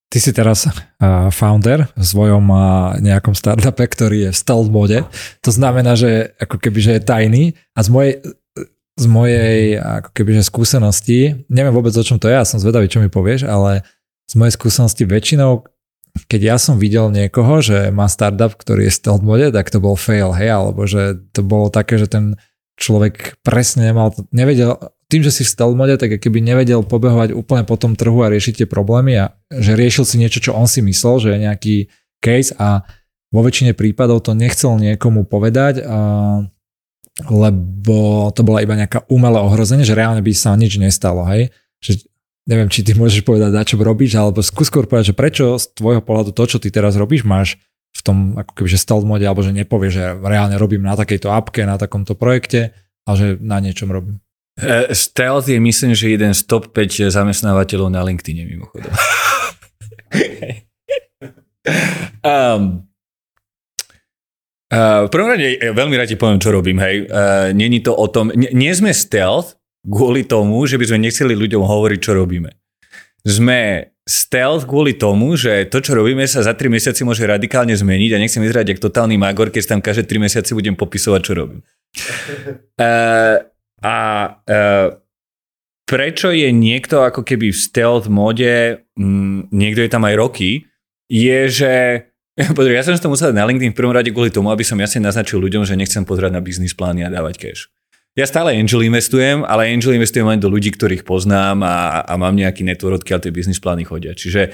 Ty 0.08 0.18
si 0.24 0.32
teraz 0.32 0.64
uh, 0.68 1.28
founder 1.36 1.91
v 1.91 2.03
svojom 2.03 2.47
uh, 2.47 2.95
nejakom 3.03 3.36
startupe, 3.36 3.84
ktorý 3.84 4.30
je 4.30 4.32
v 4.32 4.39
stealth 4.39 4.72
mode. 4.72 5.03
To 5.43 5.51
znamená, 5.51 5.99
že 5.99 6.32
ako 6.39 6.64
keby 6.64 6.80
že 6.80 6.91
je 6.95 7.01
tajný 7.03 7.43
a 7.76 7.80
z 7.84 7.89
mojej, 7.91 8.14
z 8.97 9.05
mojej 9.05 9.60
ako 9.78 10.10
keby, 10.16 10.32
že 10.39 10.47
skúsenosti, 10.47 11.20
neviem 11.51 11.76
vôbec 11.76 11.91
o 11.91 12.08
čom 12.08 12.18
to 12.18 12.32
je, 12.32 12.39
ja 12.39 12.47
som 12.47 12.58
zvedavý, 12.58 12.88
čo 12.88 13.03
mi 13.03 13.12
povieš, 13.12 13.45
ale 13.45 13.84
z 14.32 14.34
mojej 14.39 14.55
skúsenosti 14.55 15.03
väčšinou, 15.03 15.68
keď 16.26 16.41
ja 16.41 16.58
som 16.58 16.82
videl 16.82 17.14
niekoho, 17.14 17.62
že 17.62 17.93
má 17.93 18.10
startup, 18.10 18.58
ktorý 18.58 18.89
je 18.89 18.97
stealth 18.97 19.22
mode, 19.22 19.53
tak 19.53 19.70
to 19.70 19.78
bol 19.78 19.93
fail, 19.93 20.34
hej, 20.34 20.49
alebo 20.49 20.89
že 20.89 21.20
to 21.36 21.45
bolo 21.45 21.70
také, 21.70 22.01
že 22.01 22.10
ten 22.10 22.41
človek 22.78 23.38
presne 23.45 23.93
nemal, 23.93 24.14
nevedel, 24.34 24.82
tým, 25.08 25.24
že 25.24 25.32
si 25.32 25.43
v 25.47 25.51
stealth 25.51 25.76
mode, 25.80 25.95
tak 25.95 26.20
keby 26.20 26.43
nevedel 26.43 26.84
pobehovať 26.84 27.32
úplne 27.32 27.64
po 27.64 27.80
tom 27.80 27.95
trhu 27.95 28.20
a 28.24 28.32
riešiť 28.32 28.64
tie 28.64 28.68
problémy 28.68 29.16
a 29.16 29.26
že 29.47 29.80
riešil 29.80 30.03
si 30.03 30.20
niečo, 30.20 30.43
čo 30.43 30.51
on 30.51 30.68
si 30.68 30.84
myslel, 30.84 31.16
že 31.24 31.30
je 31.32 31.43
nejaký 31.47 31.76
case 32.20 32.51
a 32.60 32.84
vo 33.32 33.41
väčšine 33.43 33.72
prípadov 33.72 34.24
to 34.24 34.36
nechcel 34.36 34.76
niekomu 34.76 35.24
povedať, 35.28 35.84
a, 35.84 36.43
lebo 37.28 38.30
to 38.36 38.41
bola 38.43 38.64
iba 38.64 38.76
nejaká 38.76 39.08
umelé 39.08 39.39
ohrozenie, 39.39 39.88
že 39.88 39.95
reálne 39.95 40.20
by 40.20 40.32
sa 40.36 40.55
nič 40.60 40.76
nestalo, 40.76 41.24
hej. 41.32 41.55
Že 41.80 42.08
neviem, 42.47 42.70
či 42.72 42.84
ty 42.84 42.95
môžeš 42.95 43.24
povedať, 43.24 43.51
na 43.51 43.64
čo 43.64 43.80
robíš, 43.80 44.16
alebo 44.16 44.43
skús 44.43 44.68
skôr 44.68 44.88
povedať, 44.88 45.12
že 45.12 45.20
prečo 45.20 45.45
z 45.60 45.72
tvojho 45.76 46.03
pohľadu 46.03 46.32
to, 46.36 46.43
čo 46.47 46.58
ty 46.60 46.68
teraz 46.72 46.95
robíš, 46.99 47.24
máš 47.28 47.60
v 47.95 48.01
tom 48.03 48.18
ako 48.38 48.51
keby, 48.53 48.68
že 48.70 48.80
stealth 48.80 49.08
mode, 49.08 49.26
alebo 49.26 49.41
že 49.41 49.55
nepovieš, 49.55 49.93
že 49.93 50.05
reálne 50.20 50.60
robím 50.60 50.84
na 50.86 50.93
takejto 50.93 51.32
appke, 51.32 51.66
na 51.66 51.80
takomto 51.80 52.14
projekte, 52.14 52.76
ale 53.08 53.16
že 53.16 53.28
na 53.39 53.58
niečom 53.64 53.89
robím. 53.89 54.22
Uh, 54.58 54.89
stealth 54.93 55.45
je 55.47 55.62
myslím, 55.62 55.93
že 55.93 56.18
jeden 56.18 56.34
z 56.34 56.41
top 56.49 56.74
5 56.74 57.14
zamestnávateľov 57.14 57.93
na 57.93 58.01
LinkedIn 58.01 58.45
mimochodom. 58.45 58.89
um, 62.26 62.88
Uh, 64.68 65.08
prvom 65.08 65.32
rade 65.32 65.64
ja 65.64 65.72
veľmi 65.72 65.95
rád 65.95 66.12
ti 66.12 66.20
poviem, 66.20 66.43
čo 66.43 66.51
robím, 66.51 66.84
hej. 66.84 67.08
Uh, 67.08 67.55
Není 67.55 67.88
to 67.88 67.95
o 67.95 68.03
tom, 68.12 68.36
nie, 68.36 68.51
nie 68.51 68.68
sme 68.76 68.91
stealth, 68.91 69.55
kvôli 69.88 70.28
tomu, 70.28 70.60
že 70.68 70.76
by 70.76 70.91
sme 70.91 71.08
nechceli 71.08 71.32
ľuďom 71.39 71.64
hovoriť, 71.64 71.99
čo 72.03 72.12
robíme. 72.12 72.51
Sme 73.24 73.91
stealth 74.03 74.68
kvôli 74.68 74.99
tomu, 74.99 75.39
že 75.39 75.72
to, 75.72 75.80
čo 75.80 75.95
robíme, 75.95 76.28
sa 76.28 76.43
za 76.43 76.51
3 76.51 76.68
mesiace 76.68 77.08
môže 77.08 77.24
radikálne 77.24 77.72
zmeniť 77.72 78.12
a 78.12 78.22
nechcem 78.22 78.43
vyzerať 78.43 78.76
ako 78.76 78.91
totálny 78.91 79.16
magor, 79.16 79.55
keď 79.55 79.72
tam 79.72 79.80
každé 79.80 80.03
3 80.03 80.28
mesiace 80.28 80.51
budem 80.51 80.76
popisovať, 80.76 81.22
čo 81.24 81.32
robím. 81.32 81.64
Uh, 82.76 83.39
A 83.86 83.96
uh, 84.34 84.88
prečo 85.86 86.34
je 86.34 86.50
niekto 86.50 87.06
ako 87.06 87.22
keby 87.24 87.54
v 87.54 87.58
stealth 87.58 88.10
mode, 88.12 88.84
m, 88.98 89.48
niekto 89.54 89.86
je 89.86 89.92
tam 89.92 90.04
aj 90.04 90.16
roky, 90.18 90.66
je, 91.08 91.40
že 91.48 91.74
Pozri, 92.58 92.78
ja 92.78 92.86
som 92.86 92.94
to 92.94 93.10
musel 93.10 93.34
na 93.34 93.50
LinkedIn 93.50 93.74
v 93.74 93.80
prvom 93.82 93.98
rade 93.98 94.14
kvôli 94.14 94.30
tomu, 94.30 94.54
aby 94.54 94.62
som 94.62 94.78
jasne 94.78 95.02
naznačil 95.02 95.42
ľuďom, 95.42 95.66
že 95.66 95.74
nechcem 95.74 96.06
pozerať 96.06 96.38
na 96.38 96.42
biznis 96.42 96.78
plány 96.78 97.02
a 97.02 97.10
dávať 97.10 97.42
cash. 97.42 97.62
Ja 98.14 98.26
stále 98.30 98.54
angel 98.58 98.82
investujem, 98.86 99.46
ale 99.46 99.70
angel 99.74 99.94
investujem 99.94 100.26
len 100.26 100.42
do 100.42 100.50
ľudí, 100.50 100.74
ktorých 100.74 101.06
poznám 101.06 101.62
a, 101.66 102.02
a 102.02 102.14
mám 102.18 102.34
nejaký 102.34 102.66
network, 102.66 103.06
odkiaľ 103.06 103.26
tie 103.26 103.34
biznis 103.34 103.62
plány 103.62 103.86
chodia. 103.86 104.14
Čiže 104.14 104.54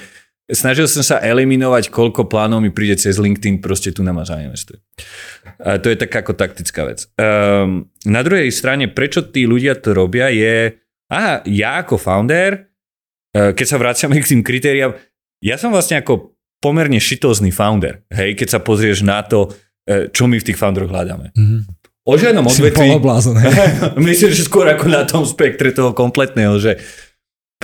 snažil 0.50 0.84
som 0.90 1.00
sa 1.00 1.20
eliminovať, 1.20 1.88
koľko 1.88 2.28
plánov 2.28 2.60
mi 2.60 2.68
príde 2.68 3.00
cez 3.00 3.16
LinkedIn, 3.16 3.64
proste 3.64 3.94
tu 3.94 4.04
na 4.04 4.12
ma 4.12 4.28
zainvestuje. 4.28 4.80
A 5.60 5.80
to 5.80 5.88
je 5.88 5.96
taká 5.96 6.20
ako 6.20 6.36
taktická 6.36 6.84
vec. 6.84 7.08
Um, 7.16 7.88
na 8.04 8.20
druhej 8.20 8.52
strane, 8.52 8.90
prečo 8.92 9.24
tí 9.24 9.48
ľudia 9.48 9.78
to 9.80 9.96
robia, 9.96 10.28
je, 10.28 10.76
aha, 11.08 11.40
ja 11.48 11.80
ako 11.80 11.96
founder, 11.96 12.68
uh, 13.36 13.56
keď 13.56 13.66
sa 13.66 13.80
vraciame 13.80 14.20
k 14.20 14.30
tým 14.36 14.42
kritériám, 14.44 14.92
ja 15.44 15.56
som 15.56 15.72
vlastne 15.72 16.00
ako 16.00 16.36
pomerne 16.60 16.96
šitózny 16.96 17.52
founder, 17.52 18.04
hej, 18.12 18.36
keď 18.36 18.56
sa 18.56 18.60
pozrieš 18.64 19.04
na 19.04 19.20
to, 19.20 19.52
e, 19.84 20.08
čo 20.08 20.24
my 20.24 20.40
v 20.40 20.46
tých 20.48 20.56
founderoch 20.56 20.88
hľadáme. 20.88 21.28
Mm-hmm. 21.36 21.60
O 22.08 22.16
žiadnom 22.16 22.40
odvetví... 22.40 22.88
myslím, 24.08 24.32
že 24.32 24.48
skôr 24.48 24.64
ako 24.72 24.88
na 24.88 25.04
tom 25.04 25.28
spektre 25.28 25.76
toho 25.76 25.92
kompletného, 25.92 26.56
že 26.56 26.80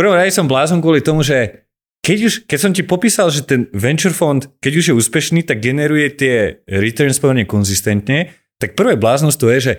prvom 0.00 0.16
rade 0.16 0.32
som 0.32 0.48
blázon 0.48 0.80
kvôli 0.80 1.04
tomu, 1.04 1.20
že 1.20 1.68
keď, 2.00 2.18
už, 2.26 2.34
keď 2.48 2.58
som 2.58 2.72
ti 2.72 2.82
popísal, 2.82 3.28
že 3.28 3.44
ten 3.44 3.68
venture 3.76 4.16
fund, 4.16 4.48
keď 4.64 4.72
už 4.76 4.84
je 4.90 4.94
úspešný, 4.96 5.44
tak 5.44 5.60
generuje 5.60 6.08
tie 6.16 6.64
returns 6.64 7.20
pomerne 7.20 7.44
konzistentne, 7.44 8.32
tak 8.56 8.76
prvé 8.76 8.96
bláznosť 8.96 9.38
to 9.40 9.46
je, 9.52 9.58
že 9.60 9.72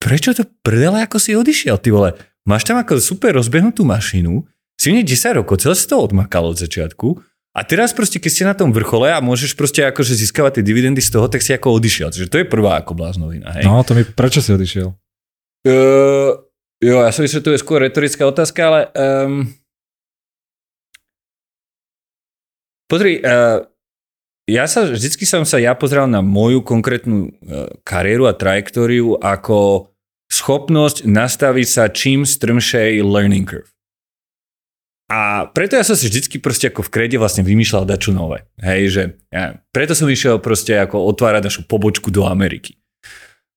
prečo 0.00 0.32
to 0.32 0.48
prdele 0.64 1.04
ako 1.04 1.20
si 1.20 1.36
odišiel, 1.36 1.76
ty 1.76 1.92
vole? 1.92 2.16
Máš 2.48 2.64
tam 2.64 2.80
ako 2.80 2.96
super 2.96 3.36
rozbehnutú 3.36 3.84
mašinu, 3.84 4.48
si 4.80 4.88
mne 4.88 5.04
10 5.04 5.36
rokov, 5.36 5.60
celé 5.60 5.76
si 5.76 5.84
to 5.84 6.00
odmakal 6.00 6.48
od 6.48 6.56
začiatku 6.56 7.20
a 7.50 7.60
teraz 7.66 7.90
proste, 7.92 8.22
keď 8.22 8.30
ste 8.30 8.44
na 8.48 8.54
tom 8.56 8.72
vrchole 8.72 9.12
a 9.12 9.20
môžeš 9.20 9.58
proste 9.58 9.84
akože 9.84 10.16
získavať 10.16 10.60
tie 10.60 10.64
dividendy 10.64 11.04
z 11.04 11.12
toho, 11.12 11.26
tak 11.26 11.44
si 11.44 11.50
ako 11.52 11.82
odišiel. 11.82 12.08
Čiže 12.14 12.30
to 12.30 12.36
je 12.40 12.46
prvá 12.46 12.80
ako 12.80 12.96
bláznovina. 12.96 13.52
Hej? 13.58 13.66
No, 13.66 13.82
to 13.82 13.92
mi, 13.92 14.06
prečo 14.06 14.38
si 14.38 14.54
odišiel? 14.54 14.94
Uh, 15.66 16.40
jo, 16.80 16.96
ja 17.02 17.10
som 17.10 17.26
myslím, 17.26 17.42
že 17.42 17.46
to 17.50 17.52
je 17.52 17.60
skôr 17.60 17.82
retorická 17.82 18.24
otázka, 18.24 18.60
ale 18.62 18.80
um, 18.94 19.50
pozri, 22.90 23.22
uh, 23.22 23.62
ja 24.50 24.66
sa, 24.66 24.90
vždycky 24.90 25.22
som 25.22 25.46
sa 25.46 25.62
ja 25.62 25.78
pozrel 25.78 26.10
na 26.10 26.18
moju 26.18 26.66
konkrétnu 26.66 27.30
uh, 27.30 27.70
kariéru 27.86 28.26
a 28.26 28.34
trajektóriu 28.34 29.14
ako 29.22 29.90
schopnosť 30.26 31.06
nastaviť 31.06 31.66
sa 31.70 31.86
čím 31.86 32.26
strmšej 32.26 33.06
learning 33.06 33.46
curve. 33.46 33.70
A 35.10 35.50
preto 35.50 35.74
ja 35.74 35.82
som 35.82 35.98
si 35.98 36.06
vždycky 36.06 36.38
proste 36.38 36.70
ako 36.70 36.86
v 36.86 36.92
krede 36.94 37.18
vlastne 37.18 37.42
vymýšľal 37.42 37.82
dačo 37.82 38.14
nové. 38.14 38.46
Hej, 38.62 38.82
že 38.94 39.02
ja, 39.34 39.58
preto 39.74 39.98
som 39.98 40.06
išiel 40.06 40.38
proste 40.38 40.78
ako 40.78 41.02
otvárať 41.10 41.50
našu 41.50 41.62
pobočku 41.66 42.14
do 42.14 42.30
Ameriky. 42.30 42.78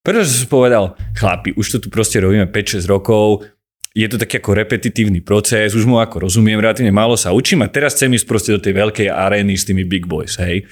Preto 0.02 0.26
som 0.26 0.50
povedal, 0.50 0.98
chlapi, 1.14 1.54
už 1.54 1.78
to 1.78 1.78
tu 1.78 1.88
proste 1.94 2.18
robíme 2.18 2.50
5-6 2.50 2.90
rokov, 2.90 3.46
je 3.94 4.08
to 4.10 4.18
taký 4.18 4.42
ako 4.42 4.58
repetitívny 4.58 5.22
proces, 5.22 5.78
už 5.78 5.86
mu 5.86 6.02
ako 6.02 6.26
rozumiem, 6.26 6.58
relatívne 6.58 6.90
málo 6.90 7.14
sa 7.14 7.30
učím 7.30 7.62
a 7.62 7.70
teraz 7.70 7.94
chcem 7.94 8.10
ísť 8.18 8.26
proste 8.26 8.50
do 8.58 8.60
tej 8.60 8.74
veľkej 8.74 9.08
arény 9.14 9.54
s 9.54 9.70
tými 9.70 9.86
big 9.86 10.10
boys, 10.10 10.42
hej. 10.42 10.66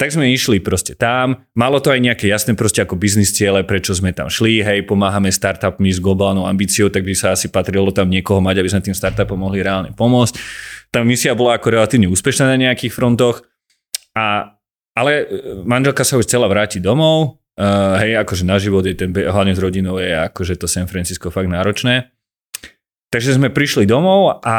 Tak 0.00 0.08
sme 0.18 0.32
išli 0.32 0.58
proste 0.58 0.96
tam, 0.96 1.44
malo 1.52 1.78
to 1.78 1.92
aj 1.92 2.00
nejaké 2.00 2.26
jasné 2.26 2.56
proste 2.56 2.80
ako 2.80 2.96
biznis 2.96 3.36
ciele, 3.36 3.60
prečo 3.62 3.92
sme 3.92 4.10
tam 4.16 4.32
šli, 4.32 4.64
hej, 4.64 4.88
pomáhame 4.88 5.28
startupmi 5.28 5.92
s 5.92 6.00
globálnou 6.00 6.48
ambíciou, 6.48 6.88
tak 6.88 7.04
by 7.04 7.12
sa 7.12 7.36
asi 7.36 7.52
patrilo 7.52 7.92
tam 7.92 8.08
niekoho 8.08 8.40
mať, 8.40 8.56
aby 8.64 8.68
sme 8.72 8.82
tým 8.88 8.96
startupom 8.96 9.36
mohli 9.36 9.60
reálne 9.60 9.92
pomôcť. 9.92 10.34
Tá 10.88 11.04
misia 11.04 11.36
bola 11.36 11.60
ako 11.60 11.76
relatívne 11.76 12.08
úspešná 12.08 12.50
na 12.50 12.56
nejakých 12.56 12.90
frontoch, 12.90 13.44
a, 14.16 14.56
ale 14.96 15.12
e, 15.12 15.24
manželka 15.64 16.08
sa 16.08 16.16
už 16.16 16.24
chcela 16.24 16.48
vrátiť 16.48 16.80
domov, 16.80 17.40
uh, 17.60 18.00
hej, 18.00 18.16
akože 18.16 18.44
na 18.48 18.56
život 18.56 18.84
je 18.84 18.96
ten, 18.96 19.12
hlavne 19.12 19.52
s 19.52 19.60
rodinou 19.60 20.00
je 20.00 20.08
akože 20.08 20.56
to 20.56 20.66
San 20.68 20.88
Francisco 20.88 21.28
fakt 21.28 21.52
náročné. 21.52 22.12
Takže 23.12 23.36
sme 23.36 23.52
prišli 23.52 23.84
domov 23.84 24.40
a 24.40 24.56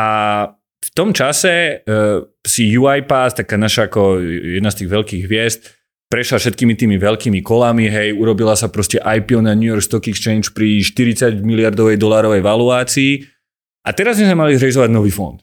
v 0.53 0.89
tom 0.93 1.09
čase 1.09 1.81
uh, 1.81 2.21
si 2.45 2.69
UiPath, 2.69 3.41
taká 3.41 3.57
naša 3.57 3.89
ako 3.89 4.21
jedna 4.21 4.69
z 4.69 4.85
tých 4.85 4.89
veľkých 4.93 5.23
hviezd, 5.25 5.61
prešla 6.13 6.37
všetkými 6.37 6.77
tými 6.77 7.01
veľkými 7.01 7.41
kolami, 7.41 7.89
hej, 7.89 8.13
urobila 8.13 8.53
sa 8.53 8.69
proste 8.69 9.01
IPO 9.01 9.41
na 9.41 9.57
New 9.57 9.65
York 9.65 9.81
Stock 9.81 10.05
Exchange 10.05 10.53
pri 10.53 10.85
40 10.85 11.41
miliardovej 11.41 11.97
dolárovej 11.97 12.45
valuácii 12.45 13.25
a 13.81 13.89
teraz 13.97 14.21
sme 14.21 14.37
mali 14.37 14.53
zrealizovať 14.53 14.93
nový 14.93 15.09
fond. 15.09 15.41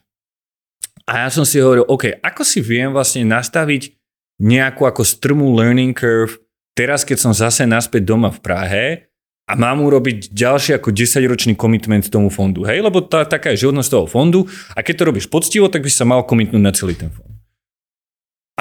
A 1.11 1.27
ja 1.27 1.29
som 1.33 1.43
si 1.43 1.59
hovoril, 1.59 1.83
OK, 1.91 2.23
ako 2.23 2.47
si 2.47 2.63
viem 2.63 2.95
vlastne 2.95 3.27
nastaviť 3.27 3.91
nejakú 4.39 4.87
ako 4.87 5.03
strmú 5.03 5.51
learning 5.51 5.91
curve 5.91 6.39
teraz, 6.71 7.03
keď 7.03 7.17
som 7.19 7.35
zase 7.35 7.67
naspäť 7.67 8.07
doma 8.07 8.31
v 8.31 8.39
Prahe 8.39 9.10
a 9.49 9.53
mám 9.57 9.83
urobiť 9.83 10.31
ďalší 10.31 10.79
ako 10.79 10.95
10-ročný 10.95 11.59
komitment 11.59 12.07
tomu 12.07 12.31
fondu. 12.31 12.63
Hej, 12.63 12.85
lebo 12.85 13.03
tá, 13.03 13.27
taká 13.27 13.51
je 13.51 13.67
životnosť 13.67 13.89
toho 13.91 14.05
fondu 14.07 14.39
a 14.71 14.79
keď 14.79 14.95
to 15.01 15.07
robíš 15.11 15.27
poctivo, 15.27 15.67
tak 15.67 15.83
by 15.83 15.91
sa 15.91 16.07
mal 16.07 16.23
komitnúť 16.23 16.61
na 16.61 16.71
celý 16.71 16.95
ten 16.95 17.11
fond. 17.11 17.27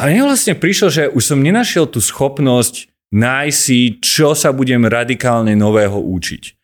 A 0.00 0.08
mne 0.08 0.32
vlastne 0.32 0.56
prišlo, 0.56 0.88
že 0.88 1.04
už 1.12 1.22
som 1.22 1.38
nenašiel 1.44 1.84
tú 1.86 2.00
schopnosť 2.00 2.88
nájsť 3.12 3.58
si, 3.58 4.00
čo 4.00 4.32
sa 4.32 4.54
budem 4.54 4.86
radikálne 4.86 5.52
nového 5.58 5.98
učiť. 5.98 6.56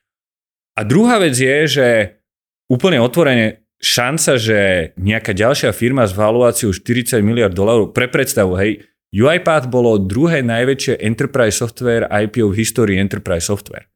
A 0.78 0.86
druhá 0.86 1.20
vec 1.20 1.36
je, 1.36 1.56
že 1.66 1.86
úplne 2.70 3.02
otvorene 3.02 3.66
šanca, 3.76 4.40
že 4.40 4.58
nejaká 4.96 5.36
ďalšia 5.36 5.70
firma 5.76 6.08
s 6.08 6.16
valuáciou 6.16 6.72
40 6.72 7.20
miliard 7.20 7.52
dolárov, 7.52 7.92
pre 7.92 8.08
predstavu, 8.08 8.56
hej, 8.56 8.88
UiPath 9.12 9.70
bolo 9.70 10.00
druhé 10.00 10.42
najväčšie 10.42 10.98
enterprise 10.98 11.60
software 11.60 12.08
IPO 12.10 12.52
v 12.52 12.58
histórii 12.58 12.98
enterprise 12.98 13.46
software 13.46 13.86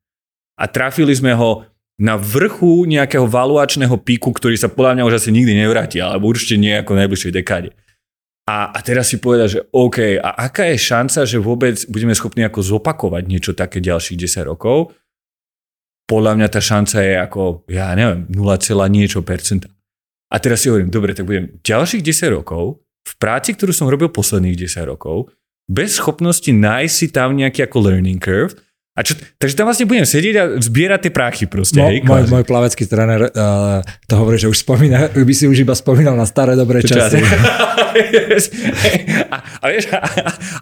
a 0.60 0.64
trafili 0.68 1.16
sme 1.16 1.32
ho 1.32 1.64
na 2.00 2.20
vrchu 2.20 2.84
nejakého 2.84 3.24
valuačného 3.24 3.96
píku, 4.00 4.32
ktorý 4.32 4.56
sa 4.56 4.68
podľa 4.68 5.00
mňa 5.00 5.06
už 5.08 5.16
asi 5.20 5.32
nikdy 5.32 5.52
nevráti, 5.56 6.00
alebo 6.00 6.28
určite 6.28 6.60
nie 6.60 6.72
ako 6.76 6.96
v 6.96 7.00
najbližšej 7.04 7.32
dekáde. 7.32 7.70
A, 8.48 8.72
a 8.72 8.78
teraz 8.80 9.12
si 9.12 9.20
povedať, 9.20 9.48
že 9.52 9.60
OK, 9.70 10.16
a 10.16 10.28
aká 10.48 10.72
je 10.72 10.80
šanca, 10.80 11.28
že 11.28 11.38
vôbec 11.38 11.76
budeme 11.92 12.16
schopní 12.16 12.42
ako 12.44 12.60
zopakovať 12.64 13.22
niečo 13.28 13.52
také 13.52 13.84
ďalších 13.84 14.16
10 14.16 14.48
rokov? 14.48 14.96
Podľa 16.08 16.32
mňa 16.40 16.48
tá 16.50 16.58
šanca 16.58 16.96
je 17.04 17.14
ako, 17.20 17.68
ja 17.70 17.94
neviem, 17.94 18.26
0, 18.32 18.90
niečo 18.90 19.22
percenta. 19.22 19.70
A 20.32 20.36
teraz 20.42 20.64
si 20.64 20.72
hovorím, 20.72 20.90
dobre, 20.90 21.14
tak 21.14 21.28
budem 21.28 21.60
ďalších 21.62 22.02
10 22.02 22.36
rokov 22.42 22.82
v 23.06 23.12
práci, 23.20 23.54
ktorú 23.54 23.70
som 23.70 23.86
robil 23.86 24.10
posledných 24.10 24.66
10 24.66 24.88
rokov, 24.88 25.30
bez 25.70 26.02
schopnosti 26.02 26.50
nájsť 26.50 26.94
si 26.94 27.06
tam 27.14 27.38
nejaký 27.38 27.70
ako 27.70 27.78
learning 27.86 28.18
curve, 28.18 28.58
a 28.90 29.06
čo, 29.06 29.14
takže 29.38 29.54
tam 29.54 29.70
vlastne 29.70 29.86
budem 29.86 30.02
sedieť 30.02 30.34
a 30.34 30.44
zbierať 30.58 31.00
tie 31.06 31.12
prachy 31.14 31.44
proste. 31.46 31.78
Mo, 31.78 31.86
hej, 31.86 32.02
môj, 32.02 32.26
môj 32.26 32.42
plavecký 32.42 32.90
tréner 32.90 33.30
uh, 33.30 33.80
to 34.10 34.14
hovorí, 34.18 34.34
že 34.36 34.50
už 34.50 34.66
spomína, 34.66 35.14
by 35.30 35.34
si 35.34 35.46
už 35.46 35.62
iba 35.62 35.78
spomínal 35.78 36.18
na 36.18 36.26
staré 36.26 36.58
dobré 36.58 36.82
časy. 36.82 37.22
a, 39.34 39.36
a, 39.62 39.64
vieš, 39.70 39.94
a, 39.94 40.02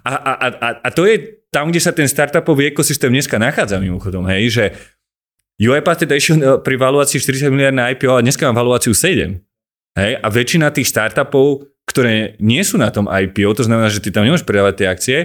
a, 0.05 0.13
a, 0.13 0.33
a, 0.49 0.69
a 0.85 0.89
to 0.93 1.09
je 1.09 1.41
tam, 1.49 1.73
kde 1.73 1.81
sa 1.81 1.97
ten 1.97 2.05
startupový 2.05 2.73
ekosystém 2.73 3.09
dneska 3.09 3.41
nachádza 3.41 3.81
mimochodom, 3.81 4.29
hej, 4.29 4.53
že 4.53 4.65
UiPath 5.59 6.07
teda 6.07 6.15
išiel 6.15 6.37
eh, 6.39 6.47
pri 6.63 6.77
valuácii 6.79 7.19
40 7.19 7.51
miliard 7.51 7.75
na 7.75 7.91
IPO 7.91 8.15
a 8.15 8.25
dneska 8.25 8.47
mám 8.47 8.61
valuáciu 8.61 8.95
7. 8.95 9.35
Hej, 9.99 10.13
a 10.23 10.27
väčšina 10.31 10.71
tých 10.71 10.95
startupov, 10.95 11.67
ktoré 11.89 12.39
nie 12.39 12.63
sú 12.63 12.79
na 12.79 12.95
tom 12.95 13.11
IPO, 13.11 13.59
to 13.59 13.67
znamená, 13.67 13.91
že 13.91 13.99
ty 13.99 14.15
tam 14.15 14.23
nemôžeš 14.23 14.47
predávať 14.47 14.75
tie 14.79 14.87
akcie, 14.87 15.19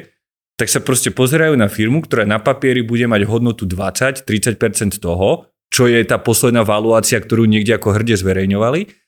tak 0.57 0.69
sa 0.69 0.79
proste 0.79 1.09
pozerajú 1.09 1.57
na 1.57 1.65
firmu, 1.65 2.05
ktorá 2.05 2.29
na 2.29 2.37
papieri 2.37 2.85
bude 2.85 3.09
mať 3.09 3.25
hodnotu 3.25 3.65
20-30% 3.65 5.01
toho, 5.01 5.49
čo 5.73 5.89
je 5.89 5.97
tá 6.05 6.21
posledná 6.21 6.61
valuácia, 6.61 7.17
ktorú 7.17 7.49
niekde 7.49 7.73
ako 7.73 7.97
hrde 7.97 8.13
zverejňovali. 8.13 9.03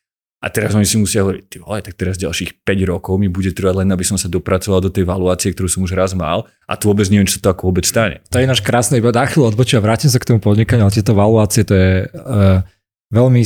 A 0.46 0.52
teraz 0.54 0.78
oni 0.78 0.86
si 0.86 1.02
musia 1.02 1.26
hovoriť, 1.26 1.44
ty 1.50 1.58
vole, 1.58 1.82
tak 1.82 1.98
teraz 1.98 2.22
ďalších 2.22 2.62
5 2.62 2.92
rokov 2.92 3.18
mi 3.18 3.26
bude 3.26 3.50
trvať 3.50 3.82
len, 3.82 3.90
aby 3.90 4.06
som 4.06 4.14
sa 4.14 4.30
dopracoval 4.30 4.78
do 4.78 4.94
tej 4.94 5.02
valuácie, 5.02 5.50
ktorú 5.50 5.66
som 5.66 5.82
už 5.82 5.98
raz 5.98 6.14
mal 6.14 6.46
a 6.70 6.78
tu 6.78 6.86
vôbec 6.86 7.10
neviem, 7.10 7.26
čo 7.26 7.42
to 7.42 7.50
ako 7.50 7.74
vôbec 7.74 7.82
stane. 7.82 8.22
To 8.30 8.38
je 8.38 8.46
náš 8.46 8.62
krásny, 8.62 9.02
iba 9.02 9.10
na 9.10 9.26
chvíľu 9.26 9.50
odbočia, 9.50 9.82
vrátim 9.82 10.06
sa 10.06 10.22
k 10.22 10.30
tomu 10.30 10.46
podnikaniu, 10.46 10.86
ale 10.86 10.94
tieto 10.94 11.18
valuácie, 11.18 11.66
to 11.66 11.74
je 11.74 11.90
uh, 12.14 12.62
veľmi 13.10 13.42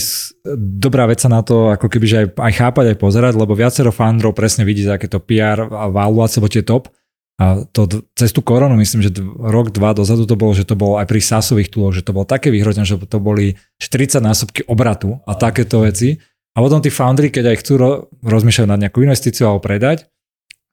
dobrá 0.60 1.08
vec 1.08 1.24
na 1.24 1.40
to 1.40 1.72
ako 1.72 1.88
keby, 1.88 2.06
aj, 2.20 2.28
aj 2.36 2.54
chápať, 2.58 2.86
aj 2.92 2.98
pozerať, 3.00 3.34
lebo 3.40 3.56
viacero 3.56 3.96
fandrov 3.96 4.36
presne 4.36 4.68
vidí, 4.68 4.84
aké 4.84 5.08
to 5.08 5.24
PR 5.24 5.72
a 5.72 5.88
valuácie, 5.88 6.44
lebo 6.44 6.52
tie 6.52 6.68
top, 6.68 6.92
a 7.40 7.64
to 7.72 8.04
cez 8.20 8.36
tú 8.36 8.44
koronu, 8.44 8.76
myslím, 8.76 9.00
že 9.00 9.16
rok, 9.40 9.72
dva 9.72 9.96
dozadu 9.96 10.28
to 10.28 10.36
bolo, 10.36 10.52
že 10.52 10.68
to 10.68 10.76
bolo 10.76 11.00
aj 11.00 11.08
pri 11.08 11.24
sásových 11.24 11.72
túloch, 11.72 11.96
že 11.96 12.04
to 12.04 12.12
bolo 12.12 12.28
také 12.28 12.52
vyhrotené, 12.52 12.84
že 12.84 13.00
to 13.00 13.20
boli 13.24 13.56
40 13.80 14.20
násobky 14.20 14.68
obratu 14.68 15.24
a 15.24 15.40
takéto 15.40 15.88
veci. 15.88 16.20
A 16.52 16.60
potom 16.60 16.84
tí 16.84 16.92
foundry, 16.92 17.32
keď 17.32 17.56
aj 17.56 17.58
chcú 17.64 17.74
ro- 17.80 18.00
rozmýšľať 18.28 18.68
nad 18.68 18.80
nejakú 18.84 19.00
investíciu 19.08 19.48
alebo 19.48 19.64
predať 19.64 20.12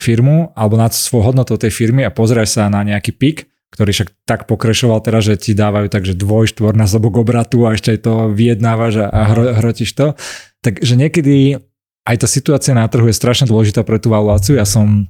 firmu 0.02 0.50
alebo 0.58 0.74
nad 0.74 0.90
svojou 0.90 1.30
hodnotou 1.30 1.54
tej 1.54 1.70
firmy 1.70 2.02
a 2.02 2.10
pozerať 2.10 2.48
sa 2.58 2.62
na 2.66 2.82
nejaký 2.82 3.14
pik, 3.14 3.46
ktorý 3.70 3.90
však 3.94 4.08
tak 4.26 4.50
pokrešoval 4.50 4.98
teraz, 5.06 5.30
že 5.30 5.38
ti 5.38 5.54
dávajú 5.54 5.86
takže 5.86 6.18
dvoj, 6.18 6.50
štvor 6.50 6.74
na 6.74 6.90
zobok 6.90 7.22
obratu 7.22 7.62
a 7.62 7.78
ešte 7.78 7.94
aj 7.94 8.00
to 8.02 8.14
vyjednávaš 8.34 9.06
a, 9.06 9.22
hro, 9.30 9.54
hrotíš 9.54 9.94
to. 9.94 10.06
Takže 10.66 10.98
niekedy 10.98 11.62
aj 12.06 12.16
tá 12.22 12.26
situácia 12.26 12.74
na 12.74 12.90
trhu 12.90 13.06
je 13.06 13.14
strašne 13.14 13.46
dôležitá 13.46 13.86
pre 13.86 14.02
tú 14.02 14.10
valuáciu. 14.10 14.58
Ja 14.58 14.66
som 14.66 15.06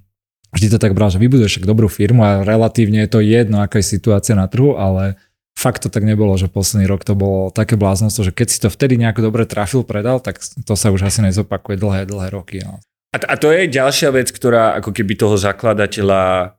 vždy 0.57 0.73
to 0.73 0.79
tak 0.81 0.97
bral, 0.97 1.13
že 1.13 1.21
vybuduješ 1.21 1.61
však 1.61 1.69
dobrú 1.69 1.87
firmu 1.93 2.25
a 2.25 2.41
relatívne 2.41 3.05
je 3.05 3.11
to 3.13 3.21
jedno, 3.21 3.61
aká 3.61 3.85
je 3.85 3.93
situácia 4.01 4.33
na 4.33 4.49
trhu, 4.49 4.75
ale 4.81 5.21
fakt 5.53 5.85
to 5.85 5.93
tak 5.93 6.09
nebolo, 6.09 6.33
že 6.41 6.49
posledný 6.49 6.89
rok 6.89 7.05
to 7.05 7.13
bolo 7.13 7.53
také 7.53 7.77
bláznostvo, 7.77 8.29
že 8.29 8.33
keď 8.33 8.47
si 8.49 8.59
to 8.65 8.69
vtedy 8.73 8.97
nejako 8.97 9.29
dobre 9.29 9.45
trafil, 9.45 9.85
predal, 9.85 10.25
tak 10.25 10.41
to 10.41 10.73
sa 10.73 10.89
už 10.89 11.05
asi 11.05 11.21
nezopakuje 11.21 11.77
dlhé, 11.77 12.09
dlhé 12.09 12.29
roky. 12.33 12.65
No. 12.65 12.81
A, 13.13 13.17
a 13.21 13.35
to 13.37 13.53
je 13.53 13.69
ďalšia 13.69 14.13
vec, 14.13 14.33
ktorá 14.33 14.77
ako 14.81 14.97
keby 14.97 15.17
toho 15.17 15.37
zakladateľa 15.37 16.57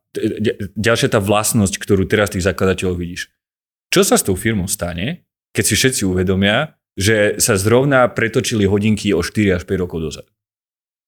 ďalšia 0.74 1.14
tá 1.14 1.20
vlastnosť, 1.22 1.78
ktorú 1.78 2.10
teraz 2.10 2.34
tých 2.34 2.45
zakladateľov 2.45 2.98
vidíš. 2.98 3.30
Čo 3.93 4.02
sa 4.02 4.18
s 4.18 4.26
tou 4.26 4.34
firmou 4.34 4.66
stane, 4.66 5.28
keď 5.54 5.64
si 5.64 5.74
všetci 5.78 6.02
uvedomia, 6.10 6.76
že 6.98 7.38
sa 7.38 7.54
zrovna 7.54 8.10
pretočili 8.10 8.66
hodinky 8.66 9.14
o 9.14 9.22
4 9.22 9.62
až 9.62 9.64
5 9.70 9.84
rokov 9.86 10.02
dozadu? 10.02 10.30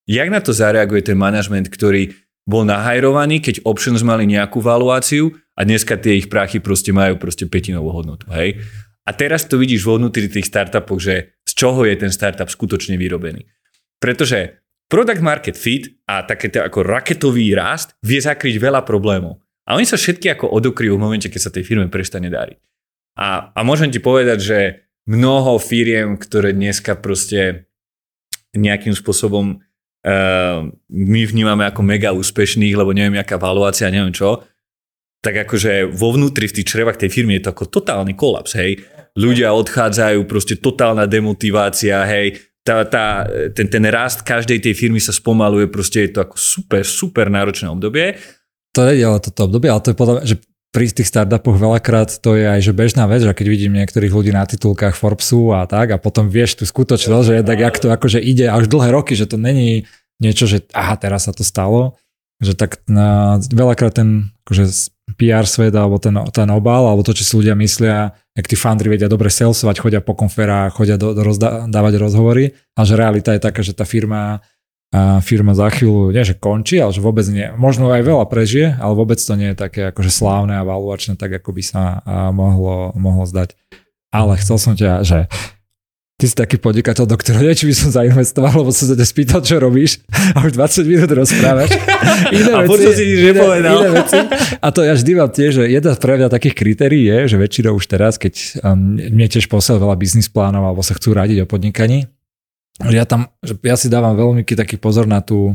Jak 0.10 0.30
na 0.30 0.42
to 0.42 0.54
zareaguje 0.54 1.06
ten 1.06 1.18
manažment, 1.18 1.70
ktorý 1.70 2.14
bol 2.50 2.66
nahajrovaný, 2.66 3.46
keď 3.46 3.62
options 3.70 4.02
mali 4.02 4.26
nejakú 4.26 4.58
valuáciu 4.58 5.38
a 5.54 5.62
dneska 5.62 6.02
tie 6.02 6.18
ich 6.18 6.34
prachy 6.34 6.58
proste 6.58 6.90
majú 6.90 7.22
proste 7.22 7.46
petinovú 7.46 7.94
hodnotu, 7.94 8.26
hej? 8.34 8.58
A 9.06 9.14
teraz 9.14 9.46
to 9.46 9.62
vidíš 9.62 9.86
vo 9.86 10.02
vnútri 10.02 10.26
tých 10.30 10.50
startupov, 10.50 10.98
že 10.98 11.38
z 11.46 11.52
čoho 11.54 11.86
je 11.86 11.94
ten 11.98 12.10
startup 12.14 12.50
skutočne 12.50 12.98
vyrobený. 12.98 13.46
Pretože 13.98 14.60
Product 14.90 15.22
market 15.22 15.54
fit 15.54 15.86
a 16.10 16.26
také 16.26 16.50
ako 16.50 16.82
raketový 16.82 17.54
rast 17.54 17.94
vie 18.02 18.18
zakryť 18.18 18.58
veľa 18.58 18.82
problémov. 18.82 19.38
A 19.70 19.78
oni 19.78 19.86
sa 19.86 20.02
všetky 20.02 20.34
ako 20.34 20.50
odokryjú 20.50 20.98
v 20.98 21.04
momente, 21.06 21.30
keď 21.30 21.42
sa 21.46 21.54
tej 21.54 21.62
firme 21.62 21.86
prestane 21.94 22.26
dariť. 22.26 22.58
A, 23.22 23.54
a 23.54 23.60
môžem 23.62 23.94
ti 23.94 24.02
povedať, 24.02 24.40
že 24.42 24.60
mnoho 25.06 25.62
firiem, 25.62 26.18
ktoré 26.18 26.58
dneska 26.58 26.98
proste 26.98 27.70
nejakým 28.58 28.98
spôsobom 28.98 29.62
my 30.90 31.22
vnímame 31.28 31.68
ako 31.68 31.82
mega 31.84 32.16
úspešných, 32.16 32.76
lebo 32.76 32.96
neviem, 32.96 33.20
aká 33.20 33.36
valuácia, 33.36 33.92
neviem 33.92 34.16
čo, 34.16 34.44
tak 35.20 35.44
akože 35.44 35.92
vo 35.92 36.16
vnútri 36.16 36.48
v 36.48 36.56
tých 36.62 36.70
črevách 36.72 37.04
tej 37.04 37.12
firmy 37.12 37.40
je 37.40 37.50
to 37.50 37.52
ako 37.52 37.68
totálny 37.68 38.16
kolaps, 38.16 38.56
hej. 38.56 38.80
Ľudia 39.20 39.52
odchádzajú, 39.52 40.24
proste 40.24 40.56
totálna 40.56 41.04
demotivácia, 41.04 42.08
hej 42.08 42.50
tá, 42.70 42.86
tá, 42.86 43.06
ten, 43.56 43.66
ten 43.66 43.84
rast 43.90 44.22
každej 44.22 44.62
tej 44.62 44.74
firmy 44.78 45.02
sa 45.02 45.16
spomaluje, 45.16 45.72
proste 45.72 46.06
je 46.06 46.12
to 46.14 46.20
ako 46.22 46.36
super, 46.38 46.84
super 46.86 47.26
náročné 47.32 47.66
obdobie. 47.72 48.20
To 48.78 48.86
je 48.86 49.02
ale 49.02 49.18
toto 49.18 49.50
obdobie, 49.50 49.74
ale 49.74 49.82
to 49.82 49.90
je 49.90 49.98
podľa 49.98 50.14
že 50.22 50.36
pri 50.70 50.86
tých 50.94 51.10
startupoch 51.10 51.58
veľakrát 51.58 52.22
to 52.22 52.38
je 52.38 52.46
aj 52.46 52.62
že 52.62 52.74
bežná 52.78 53.10
vec, 53.10 53.26
že 53.26 53.34
keď 53.34 53.48
vidím 53.50 53.74
niektorých 53.74 54.14
ľudí 54.14 54.30
na 54.30 54.46
titulkách 54.46 54.94
Forbesu 54.94 55.50
a 55.54 55.66
tak 55.66 55.90
a 55.90 55.98
potom 55.98 56.30
vieš 56.30 56.62
tú 56.62 56.64
skutočnosť, 56.70 57.26
že 57.26 57.36
tak 57.42 57.58
jak 57.58 57.76
to 57.82 57.90
akože 57.90 58.22
ide 58.22 58.46
až 58.46 58.70
dlhé 58.70 58.94
roky, 58.94 59.18
že 59.18 59.26
to 59.26 59.42
není 59.42 59.90
niečo, 60.22 60.46
že 60.46 60.70
aha, 60.78 60.94
teraz 61.00 61.26
sa 61.26 61.34
to 61.34 61.42
stalo, 61.42 61.98
že 62.38 62.54
tak 62.54 62.86
na, 62.86 63.42
veľakrát 63.50 63.98
ten 63.98 64.30
akože 64.46 64.94
PR 65.18 65.50
svet 65.50 65.74
alebo 65.74 65.98
ten, 65.98 66.14
ten 66.30 66.50
obal, 66.54 66.86
alebo 66.86 67.02
to, 67.02 67.18
čo 67.18 67.26
si 67.26 67.34
ľudia 67.34 67.58
myslia, 67.58 68.14
jak 68.38 68.46
tí 68.46 68.54
fundry 68.54 68.94
vedia 68.94 69.10
dobre 69.10 69.34
salesovať, 69.34 69.82
chodia 69.82 70.02
po 70.06 70.14
konferách, 70.14 70.78
chodia 70.78 71.02
do, 71.02 71.18
do 71.18 71.26
rozda, 71.26 71.66
dávať 71.66 71.98
rozhovory, 71.98 72.54
a 72.78 72.86
že 72.86 72.94
realita 72.94 73.34
je 73.34 73.42
taká, 73.42 73.66
že 73.66 73.74
tá 73.74 73.90
firma 73.90 74.46
a 74.90 75.22
firma 75.22 75.54
za 75.54 75.70
chvíľu, 75.70 76.10
nie 76.10 76.26
že 76.26 76.34
končí, 76.34 76.82
ale 76.82 76.90
že 76.90 77.06
vôbec 77.06 77.22
nie. 77.30 77.46
Možno 77.54 77.94
aj 77.94 78.02
veľa 78.02 78.26
prežije, 78.26 78.74
ale 78.82 78.98
vôbec 78.98 79.22
to 79.22 79.34
nie 79.38 79.54
je 79.54 79.58
také 79.58 79.94
akože 79.94 80.10
slávne 80.10 80.58
a 80.58 80.66
valuačné, 80.66 81.14
tak 81.14 81.30
ako 81.38 81.54
by 81.54 81.62
sa 81.62 82.02
mohlo, 82.34 82.90
mohlo 82.98 83.30
zdať. 83.30 83.54
Ale 84.10 84.34
chcel 84.42 84.58
som 84.58 84.74
ťa, 84.74 85.06
že 85.06 85.30
ty 86.20 86.26
si 86.28 86.36
taký 86.36 86.60
podnikateľ, 86.60 87.06
do 87.08 87.16
ktorého 87.16 87.46
neviem, 87.48 87.56
či 87.56 87.70
by 87.70 87.76
som 87.78 87.90
zainvestoval, 87.96 88.52
lebo 88.66 88.74
som 88.76 88.92
sa 88.92 88.96
ťa 89.00 89.08
spýtal, 89.08 89.40
čo 89.40 89.56
robíš 89.62 90.04
a 90.36 90.44
už 90.44 90.52
20 90.52 90.84
minút 90.90 91.10
rozprávaš. 91.16 91.72
Iné 92.36 92.52
a 92.52 92.68
veci, 92.68 92.92
si 92.92 93.04
nič 93.08 93.20
nepovedal. 93.32 93.72
Iné, 93.72 93.88
iné 93.88 93.90
veci. 94.04 94.18
A 94.60 94.68
to 94.74 94.84
ja 94.84 94.94
vždy 95.00 95.12
mám 95.16 95.32
tiež, 95.32 95.52
že 95.62 95.64
jedna 95.72 95.96
pre 95.96 96.20
mňa 96.20 96.28
takých 96.28 96.56
kritérií 96.60 97.08
je, 97.08 97.18
že 97.32 97.38
väčšinou 97.40 97.80
už 97.80 97.88
teraz, 97.88 98.20
keď 98.20 98.36
um, 98.66 99.00
mne 99.00 99.28
tiež 99.32 99.48
posiel 99.48 99.80
veľa 99.80 99.96
biznis 99.96 100.28
plánov 100.28 100.68
alebo 100.68 100.84
sa 100.84 100.92
chcú 100.92 101.16
radiť 101.16 101.46
o 101.46 101.48
podnikaní, 101.48 102.12
ja 102.88 103.04
tam, 103.04 103.28
ja 103.44 103.76
si 103.76 103.92
dávam 103.92 104.16
veľmi 104.16 104.48
taký 104.48 104.80
pozor 104.80 105.04
na 105.04 105.20
tú 105.20 105.52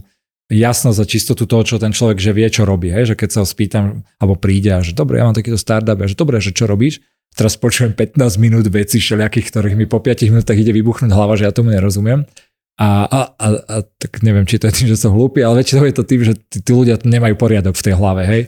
jasnosť 0.53 0.99
a 1.01 1.09
čistotu 1.09 1.49
toho, 1.49 1.65
čo 1.65 1.81
ten 1.81 1.93
človek, 1.97 2.21
že 2.21 2.37
vie, 2.37 2.49
čo 2.53 2.69
robí. 2.69 2.93
Hej? 2.93 3.13
Že 3.13 3.25
keď 3.25 3.29
sa 3.33 3.39
ho 3.41 3.47
spýtam, 3.49 3.85
alebo 4.21 4.37
príde 4.37 4.77
a 4.77 4.85
že 4.85 4.93
dobre, 4.93 5.17
ja 5.17 5.25
mám 5.25 5.37
takýto 5.37 5.57
startup, 5.57 5.97
a 5.97 6.05
že 6.05 6.17
dobre, 6.19 6.37
že 6.45 6.53
čo 6.53 6.69
robíš, 6.69 7.01
teraz 7.33 7.57
počujem 7.57 7.97
15 7.97 8.21
minút 8.37 8.69
veci 8.69 9.01
všelijakých, 9.01 9.49
ktorých 9.49 9.77
mi 9.81 9.87
po 9.89 10.05
5 10.05 10.29
minútach 10.29 10.59
ide 10.59 10.77
vybuchnúť 10.77 11.11
hlava, 11.11 11.41
že 11.41 11.49
ja 11.49 11.53
tomu 11.57 11.73
nerozumiem. 11.73 12.29
A, 12.75 13.07
a, 13.07 13.21
a, 13.39 13.47
a 13.71 13.77
tak 13.87 14.21
neviem, 14.27 14.45
či 14.45 14.59
to 14.59 14.67
je 14.67 14.75
tým, 14.83 14.89
že 14.91 14.99
som 14.99 15.15
hlúpy, 15.15 15.41
ale 15.47 15.63
väčšinou 15.63 15.87
je 15.87 15.95
to 15.95 16.05
tým, 16.05 16.21
že 16.27 16.35
tí, 16.51 16.59
tí 16.59 16.71
ľudia 16.75 16.99
nemajú 16.99 17.39
poriadok 17.39 17.79
v 17.79 17.85
tej 17.87 17.95
hlave, 17.95 18.23
hej. 18.27 18.43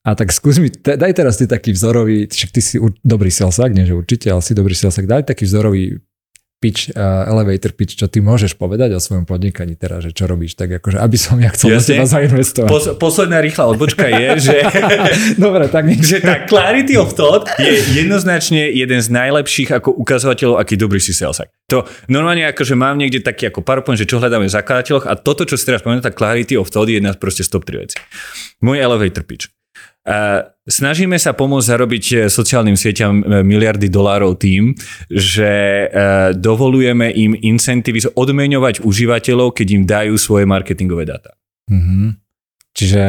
A 0.00 0.16
tak 0.16 0.32
skús 0.32 0.56
mi, 0.56 0.72
daj 0.72 1.12
teraz 1.12 1.36
ty 1.36 1.44
taký 1.44 1.76
vzorový, 1.76 2.24
však 2.24 2.50
ty 2.56 2.60
si 2.64 2.80
dobrý 3.04 3.28
salsak, 3.28 3.76
nie 3.76 3.84
že 3.84 3.92
určite, 3.92 4.32
ale 4.32 4.40
si 4.40 4.56
dobrý 4.56 4.72
salsak, 4.72 5.04
daj 5.04 5.28
taký 5.28 5.44
vzorový 5.44 6.00
pitch, 6.60 6.92
uh, 6.92 7.24
elevator 7.24 7.72
pitch, 7.72 7.96
čo 7.96 8.06
ty 8.06 8.20
môžeš 8.20 8.60
povedať 8.60 8.92
o 8.92 9.00
svojom 9.00 9.24
podnikaní 9.24 9.80
teraz, 9.80 10.04
že 10.04 10.12
čo 10.12 10.28
robíš, 10.28 10.60
tak 10.60 10.68
akože, 10.76 11.00
aby 11.00 11.16
som 11.16 11.40
ja 11.40 11.48
chcel 11.56 11.72
Jasne. 11.72 11.96
teba 11.96 12.04
zainvestovať. 12.04 12.68
Pos, 12.68 12.84
posledná 13.00 13.40
rýchla 13.40 13.64
odbočka 13.72 14.04
je, 14.04 14.28
že, 14.52 14.56
Dobre, 15.44 15.72
tak 15.72 15.88
že 15.88 16.20
tá 16.20 16.44
clarity 16.44 17.00
of 17.00 17.16
thought 17.16 17.48
je 17.56 17.80
jednoznačne 17.96 18.68
jeden 18.76 19.00
z 19.00 19.08
najlepších 19.08 19.72
ako 19.72 19.96
ukazovateľov, 20.04 20.60
aký 20.60 20.76
dobrý 20.76 21.00
si 21.00 21.16
salesak. 21.16 21.48
To 21.72 21.88
normálne 22.12 22.44
akože 22.52 22.76
mám 22.76 23.00
niekde 23.00 23.24
taký 23.24 23.48
ako 23.48 23.64
PowerPoint, 23.64 23.96
že 23.96 24.04
čo 24.04 24.20
hľadáme 24.20 24.44
v 24.44 24.52
zakladateľoch 24.52 25.08
a 25.08 25.16
toto, 25.16 25.48
čo 25.48 25.56
si 25.56 25.64
teraz 25.64 25.80
spomenul, 25.80 26.04
tá 26.04 26.12
clarity 26.12 26.60
of 26.60 26.68
thought 26.68 26.92
je 26.92 27.00
jedna 27.00 27.16
proste 27.16 27.40
z 27.40 27.48
top 27.48 27.64
3 27.64 27.88
veci. 27.88 27.96
Môj 28.60 28.84
elevator 28.84 29.24
pitch. 29.24 29.48
Snažíme 30.70 31.18
sa 31.18 31.34
pomôcť 31.34 31.66
zarobiť 31.66 32.04
eh, 32.14 32.18
sociálnym 32.30 32.78
sieťam 32.78 33.20
eh, 33.20 33.24
miliardy 33.42 33.90
dolárov 33.90 34.38
tým, 34.38 34.72
že 35.10 35.50
eh, 35.50 35.88
dovolujeme 36.38 37.10
im 37.10 37.34
incentívy 37.34 38.14
odmeňovať 38.14 38.86
užívateľov, 38.86 39.50
keď 39.58 39.66
im 39.74 39.82
dajú 39.84 40.14
svoje 40.14 40.46
marketingové 40.46 41.04
dáta. 41.10 41.34
Mm-hmm. 41.66 42.08
Čiže 42.70 43.02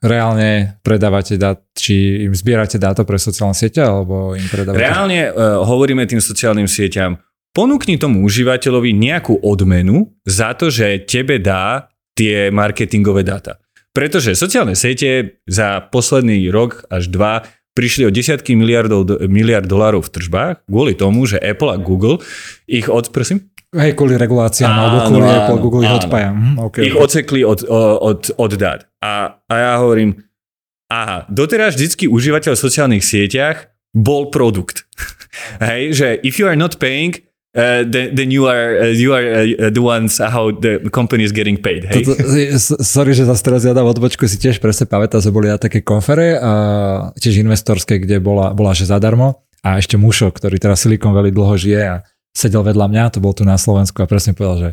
reálne 0.00 0.80
predávate 0.80 1.36
dát, 1.36 1.60
či 1.76 2.26
im 2.26 2.32
zbierate 2.32 2.80
dáta 2.80 3.04
pre 3.04 3.20
sociálne 3.20 3.52
siete, 3.52 3.84
alebo 3.84 4.32
im 4.32 4.48
predávate? 4.48 4.80
Reálne 4.80 5.28
uh, 5.28 5.60
hovoríme 5.68 6.08
tým 6.08 6.18
sociálnym 6.18 6.64
sieťam, 6.64 7.20
ponúkni 7.52 8.00
tomu 8.00 8.24
užívateľovi 8.24 8.96
nejakú 8.96 9.36
odmenu 9.44 10.16
za 10.24 10.56
to, 10.56 10.72
že 10.72 11.04
tebe 11.04 11.44
dá 11.44 11.92
tie 12.16 12.48
marketingové 12.48 13.20
dáta. 13.20 13.61
Pretože 13.92 14.32
sociálne 14.32 14.72
siete 14.72 15.40
za 15.44 15.84
posledný 15.84 16.48
rok 16.48 16.88
až 16.88 17.12
dva 17.12 17.44
prišli 17.76 18.08
o 18.08 18.10
desiatky 18.12 18.56
miliardov, 18.56 19.28
miliard 19.28 19.64
dolárov 19.64 20.04
v 20.04 20.12
tržbách 20.12 20.54
kvôli 20.68 20.92
tomu, 20.96 21.24
že 21.24 21.40
Apple 21.40 21.72
a 21.72 21.76
Google 21.80 22.20
ich 22.68 22.88
od... 22.88 23.12
Prosím? 23.12 23.52
Hej, 23.72 23.96
kvôli 23.96 24.20
reguláciám, 24.20 24.68
alebo 24.68 24.96
kvôli 25.08 25.24
áno, 25.24 25.38
Apple, 25.40 25.58
Google 25.64 25.80
áno, 25.80 25.88
ich 25.88 25.96
odpája. 26.04 26.30
Hm, 26.36 26.56
okay, 26.60 26.82
ich 26.92 26.96
odsekli 26.96 27.40
od, 27.40 27.64
od, 27.64 28.20
od 28.36 28.52
dát. 28.60 28.84
A, 29.00 29.40
a 29.48 29.54
ja 29.56 29.72
hovorím, 29.80 30.20
aha, 30.92 31.24
doteraz 31.32 31.80
vždycky 31.80 32.04
užívateľ 32.04 32.52
v 32.52 32.64
sociálnych 32.68 33.04
sieťach 33.04 33.72
bol 33.96 34.28
produkt. 34.28 34.84
Hej, 35.64 35.96
že 35.96 36.06
if 36.20 36.36
you 36.36 36.44
are 36.44 36.56
not 36.56 36.76
paying, 36.76 37.16
Uh, 37.52 37.84
then, 37.84 38.16
then 38.16 38.32
you 38.32 38.48
are 38.48 38.80
uh, 38.80 38.88
you 38.88 39.12
are 39.12 39.20
uh, 39.44 39.68
the 39.68 39.84
ones 39.84 40.16
how 40.16 40.48
the 40.48 40.80
company 40.88 41.20
is 41.20 41.36
getting 41.36 41.60
paid. 41.60 41.84
Hej? 41.84 42.08
Toto, 42.08 42.16
sorry, 42.80 43.12
že 43.12 43.28
zase 43.28 43.44
teraz 43.44 43.60
ja 43.68 43.76
dám 43.76 43.92
odbočku, 43.92 44.24
si 44.24 44.40
tiež 44.40 44.56
presne 44.56 44.88
pamätám, 44.88 45.20
že 45.20 45.28
boli 45.28 45.52
na 45.52 45.60
také 45.60 45.84
konfere, 45.84 46.40
a 46.40 46.52
tiež 47.12 47.44
investorské, 47.44 48.00
kde 48.00 48.24
bola, 48.24 48.56
bola 48.56 48.72
že 48.72 48.88
zadarmo 48.88 49.44
a 49.60 49.76
ešte 49.76 50.00
Mušo, 50.00 50.32
ktorý 50.32 50.56
teraz 50.56 50.80
Silicon 50.80 51.12
Valley 51.12 51.28
dlho 51.28 51.52
žije 51.60 51.80
a 51.84 51.96
sedel 52.32 52.64
vedľa 52.64 52.88
mňa, 52.88 53.04
to 53.12 53.20
bol 53.20 53.36
tu 53.36 53.44
na 53.44 53.60
Slovensku 53.60 54.00
a 54.00 54.08
presne 54.08 54.32
povedal, 54.32 54.56
že 54.56 54.70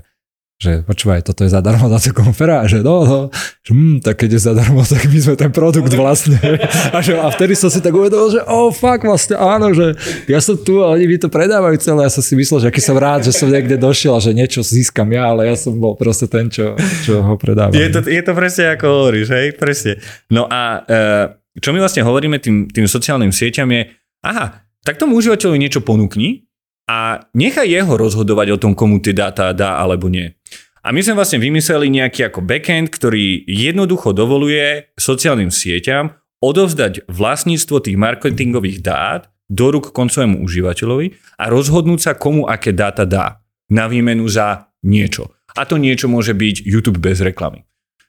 že 0.60 0.84
počúvaj, 0.84 1.24
toto 1.24 1.48
je 1.48 1.56
zadarmo 1.56 1.88
za 1.88 2.04
tú 2.04 2.12
konfera 2.12 2.60
a 2.60 2.68
že 2.68 2.84
no, 2.84 3.08
no 3.08 3.20
že, 3.64 3.72
hm, 3.72 4.04
tak 4.04 4.20
keď 4.20 4.36
je 4.36 4.42
zadarmo, 4.44 4.84
tak 4.84 5.08
my 5.08 5.20
sme 5.24 5.36
ten 5.40 5.52
produkt 5.56 5.88
vlastne. 5.96 6.36
A, 6.96 7.00
že, 7.00 7.16
a 7.16 7.32
vtedy 7.32 7.56
som 7.56 7.72
si 7.72 7.80
tak 7.80 7.96
uvedomil, 7.96 8.34
že 8.34 8.42
oh 8.44 8.68
fuck, 8.74 9.08
vlastne 9.08 9.40
áno, 9.40 9.72
že 9.72 9.96
ja 10.28 10.42
som 10.44 10.60
tu 10.60 10.84
a 10.84 10.92
oni 10.92 11.06
mi 11.06 11.16
to 11.16 11.32
predávajú 11.32 11.80
celé. 11.80 12.04
Ja 12.04 12.12
som 12.12 12.20
si 12.26 12.34
myslel, 12.36 12.66
že 12.66 12.68
aký 12.68 12.82
som 12.82 12.98
rád, 12.98 13.24
že 13.24 13.32
som 13.32 13.48
niekde 13.48 13.80
došiel 13.80 14.18
a 14.18 14.20
že 14.20 14.36
niečo 14.36 14.66
získam 14.66 15.08
ja, 15.14 15.32
ale 15.32 15.48
ja 15.48 15.56
som 15.56 15.78
bol 15.78 15.96
proste 15.96 16.28
ten, 16.28 16.52
čo, 16.52 16.76
čo 17.06 17.24
ho 17.24 17.36
predáva. 17.40 17.72
Je 17.72 17.88
to, 17.94 18.04
je 18.04 18.20
to 18.20 18.34
presne 18.36 18.74
ako 18.74 18.86
hovoríš, 18.90 19.28
hej, 19.32 19.48
presne. 19.56 20.02
No 20.28 20.50
a 20.50 20.84
uh, 20.84 21.26
čo 21.62 21.72
my 21.72 21.80
vlastne 21.80 22.04
hovoríme 22.04 22.42
tým, 22.42 22.68
tým 22.68 22.90
sociálnym 22.90 23.32
sieťam 23.32 23.70
je, 23.70 23.96
aha, 24.26 24.66
tak 24.84 24.98
tomu 24.98 25.16
užívateľovi 25.22 25.60
niečo 25.62 25.86
ponúkni, 25.86 26.49
a 26.90 27.22
nechaj 27.38 27.70
jeho 27.70 27.94
rozhodovať 27.94 28.58
o 28.58 28.62
tom, 28.62 28.74
komu 28.74 28.98
tie 28.98 29.14
dáta 29.14 29.54
dá 29.54 29.78
alebo 29.78 30.10
nie. 30.10 30.34
A 30.82 30.90
my 30.90 31.06
sme 31.06 31.22
vlastne 31.22 31.38
vymysleli 31.38 31.86
nejaký 31.92 32.34
ako 32.34 32.42
backend, 32.42 32.90
ktorý 32.90 33.46
jednoducho 33.46 34.10
dovoluje 34.10 34.90
sociálnym 34.98 35.54
sieťam 35.54 36.18
odovzdať 36.42 37.06
vlastníctvo 37.06 37.78
tých 37.84 38.00
marketingových 38.00 38.80
dát 38.82 39.30
do 39.52 39.70
rúk 39.70 39.92
koncovému 39.92 40.42
užívateľovi 40.42 41.38
a 41.38 41.46
rozhodnúť 41.52 42.00
sa, 42.00 42.12
komu 42.18 42.50
aké 42.50 42.74
dáta 42.74 43.06
dá 43.06 43.44
na 43.70 43.86
výmenu 43.86 44.26
za 44.26 44.72
niečo. 44.82 45.30
A 45.54 45.68
to 45.68 45.76
niečo 45.76 46.10
môže 46.10 46.34
byť 46.34 46.64
YouTube 46.64 47.02
bez 47.04 47.20
reklamy. 47.20 47.68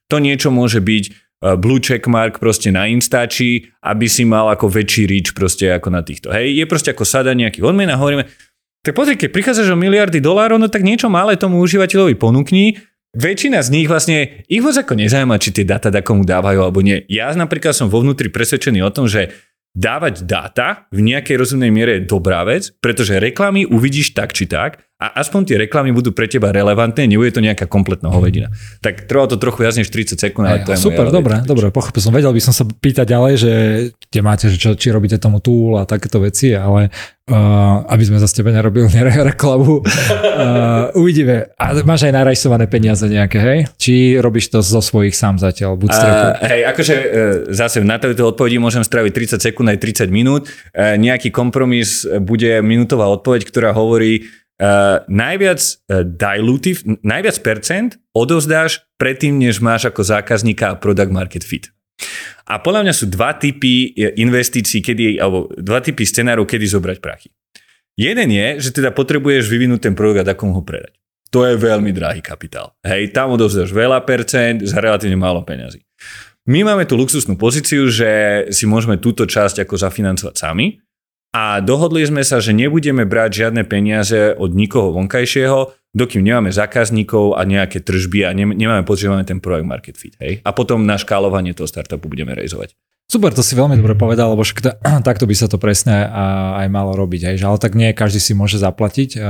To 0.08 0.22
niečo 0.22 0.54
môže 0.54 0.78
byť 0.78 1.04
e, 1.08 1.10
blue 1.58 1.82
checkmark 1.82 2.38
proste 2.38 2.70
na 2.70 2.86
Instači, 2.86 3.66
aby 3.82 4.06
si 4.06 4.22
mal 4.22 4.52
ako 4.52 4.68
väčší 4.70 5.10
reach 5.10 5.32
proste 5.34 5.72
ako 5.72 5.88
na 5.90 6.04
týchto. 6.06 6.30
Hej, 6.30 6.54
je 6.54 6.64
proste 6.70 6.92
ako 6.92 7.02
sada 7.02 7.34
nejaký 7.34 7.64
odmen 7.64 7.88
a 7.90 7.98
hovoríme, 7.98 8.28
tak 8.80 8.96
pozri, 8.96 9.14
keď 9.20 9.28
prichádzaš 9.28 9.72
o 9.72 9.76
miliardy 9.76 10.24
dolárov, 10.24 10.56
no 10.56 10.72
tak 10.72 10.80
niečo 10.80 11.12
malé 11.12 11.36
tomu 11.36 11.60
užívateľovi 11.60 12.16
ponúkni. 12.16 12.80
Väčšina 13.10 13.60
z 13.60 13.68
nich 13.74 13.90
vlastne, 13.90 14.46
ich 14.46 14.62
moc 14.62 14.78
ako 14.78 14.94
nezaujíma, 14.96 15.36
či 15.42 15.50
tie 15.50 15.66
dáta 15.66 15.90
komu 16.00 16.22
dávajú 16.24 16.62
alebo 16.62 16.80
nie. 16.80 17.02
Ja 17.10 17.34
napríklad 17.34 17.74
som 17.74 17.90
vo 17.90 18.00
vnútri 18.00 18.30
presvedčený 18.30 18.80
o 18.86 18.94
tom, 18.94 19.10
že 19.10 19.34
dávať 19.74 20.26
dáta 20.26 20.86
v 20.90 21.04
nejakej 21.06 21.36
rozumnej 21.38 21.70
miere 21.74 22.00
je 22.00 22.06
dobrá 22.06 22.42
vec, 22.46 22.70
pretože 22.82 23.18
reklamy 23.20 23.66
uvidíš 23.66 24.14
tak 24.14 24.32
či 24.34 24.46
tak 24.46 24.89
a 25.00 25.24
aspoň 25.24 25.40
tie 25.48 25.56
reklamy 25.64 25.96
budú 25.96 26.12
pre 26.12 26.28
teba 26.28 26.52
relevantné, 26.52 27.08
nebude 27.08 27.32
to 27.32 27.40
nejaká 27.40 27.64
kompletná 27.64 28.12
hovedina. 28.12 28.52
Tak 28.84 29.08
trvá 29.08 29.24
to 29.24 29.40
trochu 29.40 29.64
viac 29.64 29.72
než 29.72 29.88
30 29.88 30.20
sekúnd, 30.20 30.44
ale 30.44 30.60
to 30.60 30.76
je 30.76 30.78
Super, 30.78 31.08
dobre, 31.08 31.40
dobre, 31.40 31.72
pochopil 31.72 32.04
som. 32.04 32.12
Vedel 32.12 32.36
by 32.36 32.42
som 32.44 32.52
sa 32.52 32.68
pýtať 32.68 33.08
ďalej, 33.08 33.34
že 33.40 33.52
kde 33.96 34.20
máte, 34.20 34.52
že 34.52 34.60
čo, 34.60 34.76
či 34.76 34.92
robíte 34.92 35.16
tomu 35.16 35.40
tool 35.40 35.80
a 35.80 35.88
takéto 35.88 36.20
veci, 36.20 36.52
ale 36.52 36.92
uh, 37.32 37.80
aby 37.88 38.02
sme 38.04 38.20
za 38.20 38.28
tebe 38.28 38.52
nerobili 38.52 38.92
reklamu. 39.32 39.80
Uh, 39.80 40.92
uvidíme. 41.00 41.48
A 41.56 41.80
máš 41.80 42.04
aj 42.04 42.12
narajsované 42.20 42.68
peniaze 42.68 43.08
nejaké, 43.08 43.38
hej? 43.40 43.58
Či 43.80 44.20
robíš 44.20 44.52
to 44.52 44.60
zo 44.60 44.84
svojich 44.84 45.16
sám 45.16 45.40
zatiaľ? 45.40 45.80
Buď 45.80 45.96
uh, 45.96 46.44
hej, 46.44 46.68
akože 46.76 46.94
uh, 46.94 47.06
zase 47.48 47.80
na 47.80 47.96
tejto 47.96 48.36
odpovedi 48.36 48.60
môžem 48.60 48.84
straviť 48.84 49.40
30 49.40 49.48
sekúnd 49.48 49.72
aj 49.72 49.80
30 49.80 50.12
minút. 50.12 50.52
Uh, 50.76 51.00
nejaký 51.00 51.32
kompromis 51.32 52.04
bude 52.20 52.60
minútová 52.60 53.08
odpoveď, 53.08 53.48
ktorá 53.48 53.72
hovorí, 53.72 54.28
Uh, 54.60 55.00
najviac 55.08 55.56
uh, 55.56 56.04
dilutive, 56.04 56.84
najviac 57.00 57.40
percent 57.40 57.96
odovzdáš 58.12 58.84
predtým, 59.00 59.40
než 59.40 59.64
máš 59.64 59.88
ako 59.88 60.04
zákazníka 60.04 60.76
product 60.76 61.08
market 61.08 61.40
fit. 61.40 61.72
A 62.44 62.60
podľa 62.60 62.84
mňa 62.84 62.94
sú 62.96 63.08
dva 63.08 63.40
typy 63.40 63.96
investícií, 63.96 64.84
kedy, 64.84 65.16
alebo 65.16 65.48
dva 65.56 65.80
typy 65.80 66.04
scenárov, 66.04 66.44
kedy 66.44 66.76
zobrať 66.76 66.98
prachy. 67.00 67.32
Jeden 67.96 68.28
je, 68.28 68.60
že 68.60 68.76
teda 68.76 68.92
potrebuješ 68.92 69.48
vyvinúť 69.48 69.80
ten 69.88 69.94
produkt 69.96 70.20
a 70.20 70.28
takom 70.28 70.52
ho 70.52 70.60
predať. 70.60 70.92
To 71.32 71.46
je 71.48 71.56
veľmi 71.56 71.94
drahý 71.96 72.20
kapitál. 72.20 72.76
Hej, 72.84 73.16
tam 73.16 73.32
odovzdáš 73.32 73.72
veľa 73.72 74.04
percent 74.04 74.60
za 74.60 74.76
relatívne 74.76 75.16
málo 75.16 75.40
peňazí. 75.40 75.80
My 76.48 76.68
máme 76.68 76.84
tú 76.84 77.00
luxusnú 77.00 77.38
pozíciu, 77.40 77.88
že 77.88 78.44
si 78.52 78.68
môžeme 78.68 79.00
túto 79.00 79.24
časť 79.24 79.62
ako 79.62 79.78
zafinancovať 79.78 80.34
sami, 80.36 80.80
a 81.30 81.62
dohodli 81.62 82.02
sme 82.02 82.26
sa, 82.26 82.42
že 82.42 82.50
nebudeme 82.50 83.06
brať 83.06 83.46
žiadne 83.46 83.62
peniaze 83.62 84.34
od 84.34 84.50
nikoho 84.50 84.90
vonkajšieho, 84.98 85.70
dokým 85.94 86.26
nemáme 86.26 86.50
zákazníkov 86.50 87.38
a 87.38 87.46
nejaké 87.46 87.82
tržby 87.82 88.26
a 88.26 88.30
nemáme 88.34 88.82
máme 88.82 89.24
ten 89.26 89.38
projekt 89.38 89.66
market 89.66 89.96
fit. 89.98 90.14
Hej? 90.18 90.42
A 90.42 90.50
potom 90.50 90.82
na 90.82 90.98
škálovanie 90.98 91.54
toho 91.54 91.70
startupu 91.70 92.10
budeme 92.10 92.34
realizovať. 92.34 92.74
Super, 93.10 93.34
to 93.34 93.42
si 93.42 93.58
veľmi 93.58 93.74
dobre 93.74 93.98
povedal, 93.98 94.34
lebo 94.34 94.46
však 94.46 94.82
takto 95.08 95.26
by 95.26 95.34
sa 95.34 95.50
to 95.50 95.58
presne 95.58 96.06
aj 96.62 96.66
malo 96.70 96.94
robiť. 96.94 97.34
Hej? 97.34 97.36
Ale 97.42 97.58
tak 97.58 97.74
nie 97.74 97.90
každý 97.94 98.22
si 98.22 98.34
môže 98.34 98.58
zaplatiť 98.58 99.18
uh, 99.18 99.22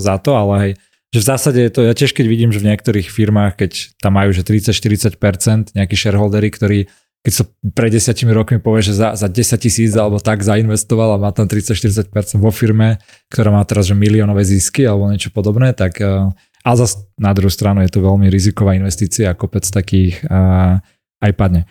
za 0.00 0.16
to, 0.20 0.36
ale 0.36 0.54
hej, 0.60 0.72
že 1.08 1.24
v 1.24 1.28
zásade 1.32 1.60
je 1.64 1.72
to, 1.72 1.80
ja 1.88 1.96
tiež 1.96 2.12
keď 2.12 2.28
vidím, 2.28 2.52
že 2.52 2.60
v 2.60 2.68
niektorých 2.72 3.08
firmách, 3.08 3.56
keď 3.56 3.72
tam 3.96 4.20
majú 4.20 4.36
že 4.36 4.44
30-40% 4.44 5.72
nejakí 5.72 5.96
shareholdery, 5.96 6.52
ktorí 6.52 6.78
keď 7.26 7.32
sa 7.34 7.44
pred 7.74 7.90
desiatimi 7.90 8.30
rokmi 8.30 8.62
povie, 8.62 8.88
že 8.88 8.94
za, 8.94 9.12
za 9.18 9.26
10 9.26 9.58
tisíc 9.58 9.92
alebo 9.98 10.22
tak 10.22 10.40
zainvestoval 10.40 11.18
a 11.18 11.22
má 11.22 11.30
tam 11.34 11.50
30-40% 11.50 12.08
vo 12.38 12.50
firme, 12.54 13.02
ktorá 13.28 13.50
má 13.50 13.62
teraz 13.66 13.90
že 13.90 13.98
miliónové 13.98 14.46
zisky 14.46 14.86
alebo 14.86 15.10
niečo 15.10 15.34
podobné, 15.34 15.74
tak 15.74 15.98
uh, 15.98 16.30
ale 16.62 16.76
zase 16.78 17.10
na 17.18 17.34
druhú 17.34 17.50
stranu 17.50 17.82
je 17.82 17.90
to 17.90 18.00
veľmi 18.00 18.30
riziková 18.30 18.78
investícia 18.78 19.28
a 19.28 19.38
kopec 19.38 19.66
takých 19.66 20.22
uh, 20.30 20.78
aj 21.20 21.32
padne. 21.34 21.66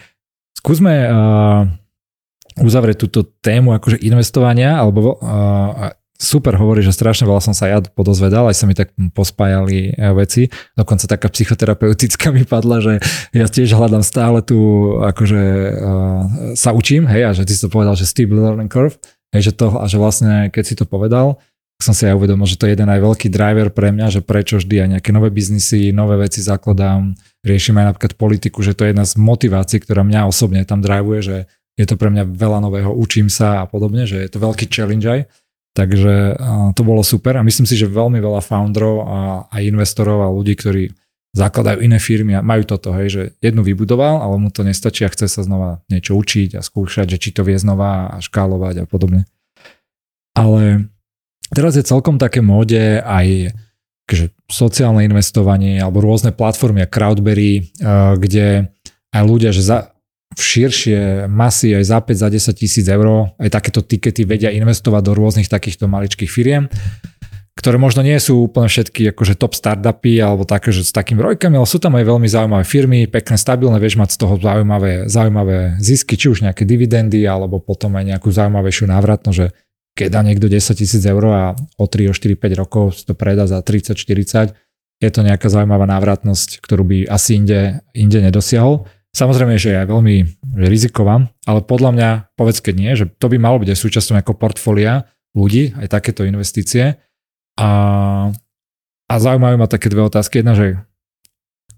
Skúsme 0.57 0.93
uh, 1.07 1.63
uzavrieť 2.59 3.07
túto 3.07 3.23
tému 3.39 3.71
akože 3.77 4.03
investovania 4.03 4.77
alebo 4.77 5.15
uh, 5.15 5.95
super 6.17 6.57
hovorí, 6.57 6.81
že 6.81 6.89
strašne 6.89 7.29
veľa 7.29 7.41
som 7.45 7.53
sa 7.53 7.69
ja 7.69 7.77
podozvedal, 7.79 8.49
aj 8.49 8.57
sa 8.57 8.65
mi 8.65 8.73
tak 8.73 8.91
pospájali 9.13 9.93
e, 9.93 10.11
veci. 10.17 10.49
Dokonca 10.73 11.05
taká 11.05 11.29
psychoterapeutická 11.29 12.33
mi 12.35 12.43
padla, 12.43 12.81
že 12.81 12.93
ja 13.31 13.45
tiež 13.45 13.77
hľadám 13.77 14.01
stále 14.01 14.41
tu, 14.41 14.57
akože 14.97 15.41
uh, 15.77 16.21
sa 16.57 16.73
učím, 16.73 17.05
hej, 17.05 17.29
a 17.29 17.31
že 17.37 17.45
ty 17.45 17.53
si 17.53 17.61
to 17.61 17.69
povedal, 17.69 17.93
že 17.93 18.09
steep 18.09 18.33
learning 18.33 18.69
curve, 18.69 18.97
hej, 19.31 19.49
že 19.49 19.51
to, 19.53 19.77
a 19.77 19.85
že 19.85 20.01
vlastne 20.01 20.49
keď 20.49 20.63
si 20.65 20.75
to 20.75 20.89
povedal, 20.89 21.37
tak 21.77 21.93
som 21.93 21.93
si 21.93 22.09
aj 22.09 22.17
uvedomil, 22.17 22.49
že 22.49 22.57
to 22.57 22.65
je 22.65 22.73
jeden 22.73 22.89
aj 22.89 22.97
veľký 22.97 23.29
driver 23.29 23.69
pre 23.69 23.93
mňa, 23.93 24.17
že 24.17 24.21
prečo 24.25 24.57
vždy 24.57 24.75
aj 24.81 24.89
nejaké 24.97 25.09
nové 25.13 25.29
biznisy, 25.29 25.93
nové 25.93 26.17
veci 26.17 26.41
zakladám, 26.41 27.13
riešim 27.45 27.77
aj 27.77 27.93
napríklad 27.93 28.17
politiku, 28.17 28.65
že 28.65 28.73
to 28.73 28.89
je 28.89 28.97
jedna 28.97 29.05
z 29.05 29.13
motivácií, 29.21 29.85
ktorá 29.85 30.01
mňa 30.01 30.25
osobne 30.25 30.65
tam 30.65 30.81
drivuje, 30.81 31.21
že 31.21 31.37
je 31.77 31.85
to 31.85 31.93
pre 31.93 32.09
mňa 32.09 32.33
veľa 32.33 32.65
nového, 32.65 32.89
učím 32.89 33.29
sa 33.29 33.61
a 33.61 33.69
podobne, 33.69 34.09
že 34.09 34.25
je 34.25 34.29
to 34.33 34.41
veľký 34.41 34.65
challenge 34.65 35.05
aj. 35.05 35.29
Takže 35.77 36.33
to 36.73 36.81
bolo 36.81 37.05
super 37.05 37.37
a 37.37 37.45
myslím 37.45 37.69
si, 37.69 37.77
že 37.77 37.85
veľmi 37.85 38.17
veľa 38.17 38.41
founderov 38.41 39.05
a, 39.05 39.19
a 39.45 39.55
investorov 39.61 40.25
a 40.25 40.33
ľudí, 40.33 40.57
ktorí 40.57 40.89
zakladajú 41.37 41.85
iné 41.85 42.01
firmy 42.01 42.33
a 42.33 42.41
majú 42.41 42.65
toto, 42.65 42.89
hej, 42.97 43.07
že 43.13 43.23
jednu 43.45 43.61
vybudoval, 43.61 44.25
ale 44.25 44.41
mu 44.41 44.49
to 44.49 44.65
nestačí 44.65 45.05
a 45.05 45.13
chce 45.13 45.29
sa 45.29 45.45
znova 45.45 45.85
niečo 45.85 46.17
učiť 46.17 46.57
a 46.57 46.65
skúšať, 46.65 47.13
že 47.13 47.21
či 47.21 47.29
to 47.29 47.45
vie 47.45 47.61
znova 47.61 48.09
a 48.09 48.17
škálovať 48.17 48.81
a 48.81 48.85
podobne. 48.89 49.29
Ale 50.33 50.89
teraz 51.53 51.77
je 51.77 51.85
celkom 51.85 52.17
také 52.17 52.41
móde 52.41 53.05
aj 53.05 53.53
že 54.07 54.31
sociálne 54.47 55.03
investovanie 55.03 55.77
alebo 55.83 55.99
rôzne 55.99 56.31
platformy 56.31 56.79
a 56.81 56.89
Crowdberry, 56.89 57.69
kde 58.17 58.71
aj 59.11 59.23
ľudia, 59.27 59.51
že 59.51 59.61
za, 59.61 59.91
v 60.35 60.41
širšie 60.41 61.25
masy 61.31 61.77
aj 61.77 61.83
za 61.87 61.99
5, 62.03 62.13
za 62.13 62.27
10 62.29 62.59
tisíc 62.59 62.85
eur 62.85 63.31
aj 63.39 63.49
takéto 63.49 63.79
tikety 63.79 64.27
vedia 64.27 64.51
investovať 64.51 65.01
do 65.01 65.13
rôznych 65.15 65.47
takýchto 65.47 65.87
maličkých 65.87 66.29
firiem, 66.29 66.67
ktoré 67.57 67.81
možno 67.81 68.05
nie 68.05 68.15
sú 68.21 68.45
úplne 68.45 68.69
všetky 68.69 69.17
akože 69.17 69.33
top 69.33 69.57
startupy 69.57 70.21
alebo 70.21 70.45
také, 70.45 70.69
že 70.69 70.85
s 70.85 70.93
takými 70.93 71.25
rojkami, 71.25 71.57
ale 71.57 71.65
sú 71.65 71.81
tam 71.81 71.97
aj 71.97 72.05
veľmi 72.05 72.29
zaujímavé 72.29 72.63
firmy, 72.67 73.09
pekné, 73.09 73.33
stabilné, 73.33 73.81
vieš 73.81 73.97
mať 73.97 74.13
z 74.13 74.17
toho 74.21 74.37
zaujímavé, 74.37 75.09
zaujímavé 75.09 75.81
zisky, 75.81 76.13
či 76.13 76.29
už 76.29 76.45
nejaké 76.45 76.69
dividendy 76.69 77.25
alebo 77.25 77.57
potom 77.57 77.97
aj 77.97 78.05
nejakú 78.13 78.29
zaujímavejšiu 78.29 78.85
návratnosť, 78.93 79.37
že 79.41 79.47
keď 79.97 80.07
dá 80.13 80.21
niekto 80.21 80.45
10 80.45 80.77
tisíc 80.77 81.01
eur 81.01 81.23
a 81.33 81.57
o 81.57 81.85
3, 81.89 82.11
o 82.11 82.13
4, 82.13 82.37
5 82.37 82.61
rokov 82.61 82.93
to 83.01 83.17
predá 83.17 83.49
za 83.49 83.57
30, 83.57 83.97
40, 83.97 84.53
je 85.01 85.09
to 85.09 85.21
nejaká 85.25 85.49
zaujímavá 85.49 85.89
návratnosť, 85.89 86.61
ktorú 86.61 86.85
by 86.85 86.97
asi 87.09 87.41
inde, 87.41 87.81
inde 87.97 88.21
nedosiahol. 88.21 88.85
Samozrejme, 89.17 89.57
že 89.57 89.73
je 89.73 89.81
veľmi 89.81 90.45
riziková, 90.61 91.25
ale 91.49 91.65
podľa 91.65 91.91
mňa, 91.97 92.09
povedz 92.37 92.61
keď 92.61 92.75
nie, 92.77 92.93
že 92.93 93.09
to 93.09 93.33
by 93.33 93.41
malo 93.41 93.57
byť 93.57 93.73
aj 93.73 93.79
súčasťou 93.81 94.13
ako 94.21 94.37
portfólia 94.37 95.09
ľudí, 95.33 95.73
aj 95.73 95.89
takéto 95.89 96.21
investície. 96.21 97.01
A, 97.57 97.69
a 99.09 99.13
zaujímavé 99.17 99.57
ma 99.57 99.65
také 99.65 99.89
dve 99.89 100.05
otázky. 100.05 100.45
Jedna, 100.45 100.53
že 100.53 100.85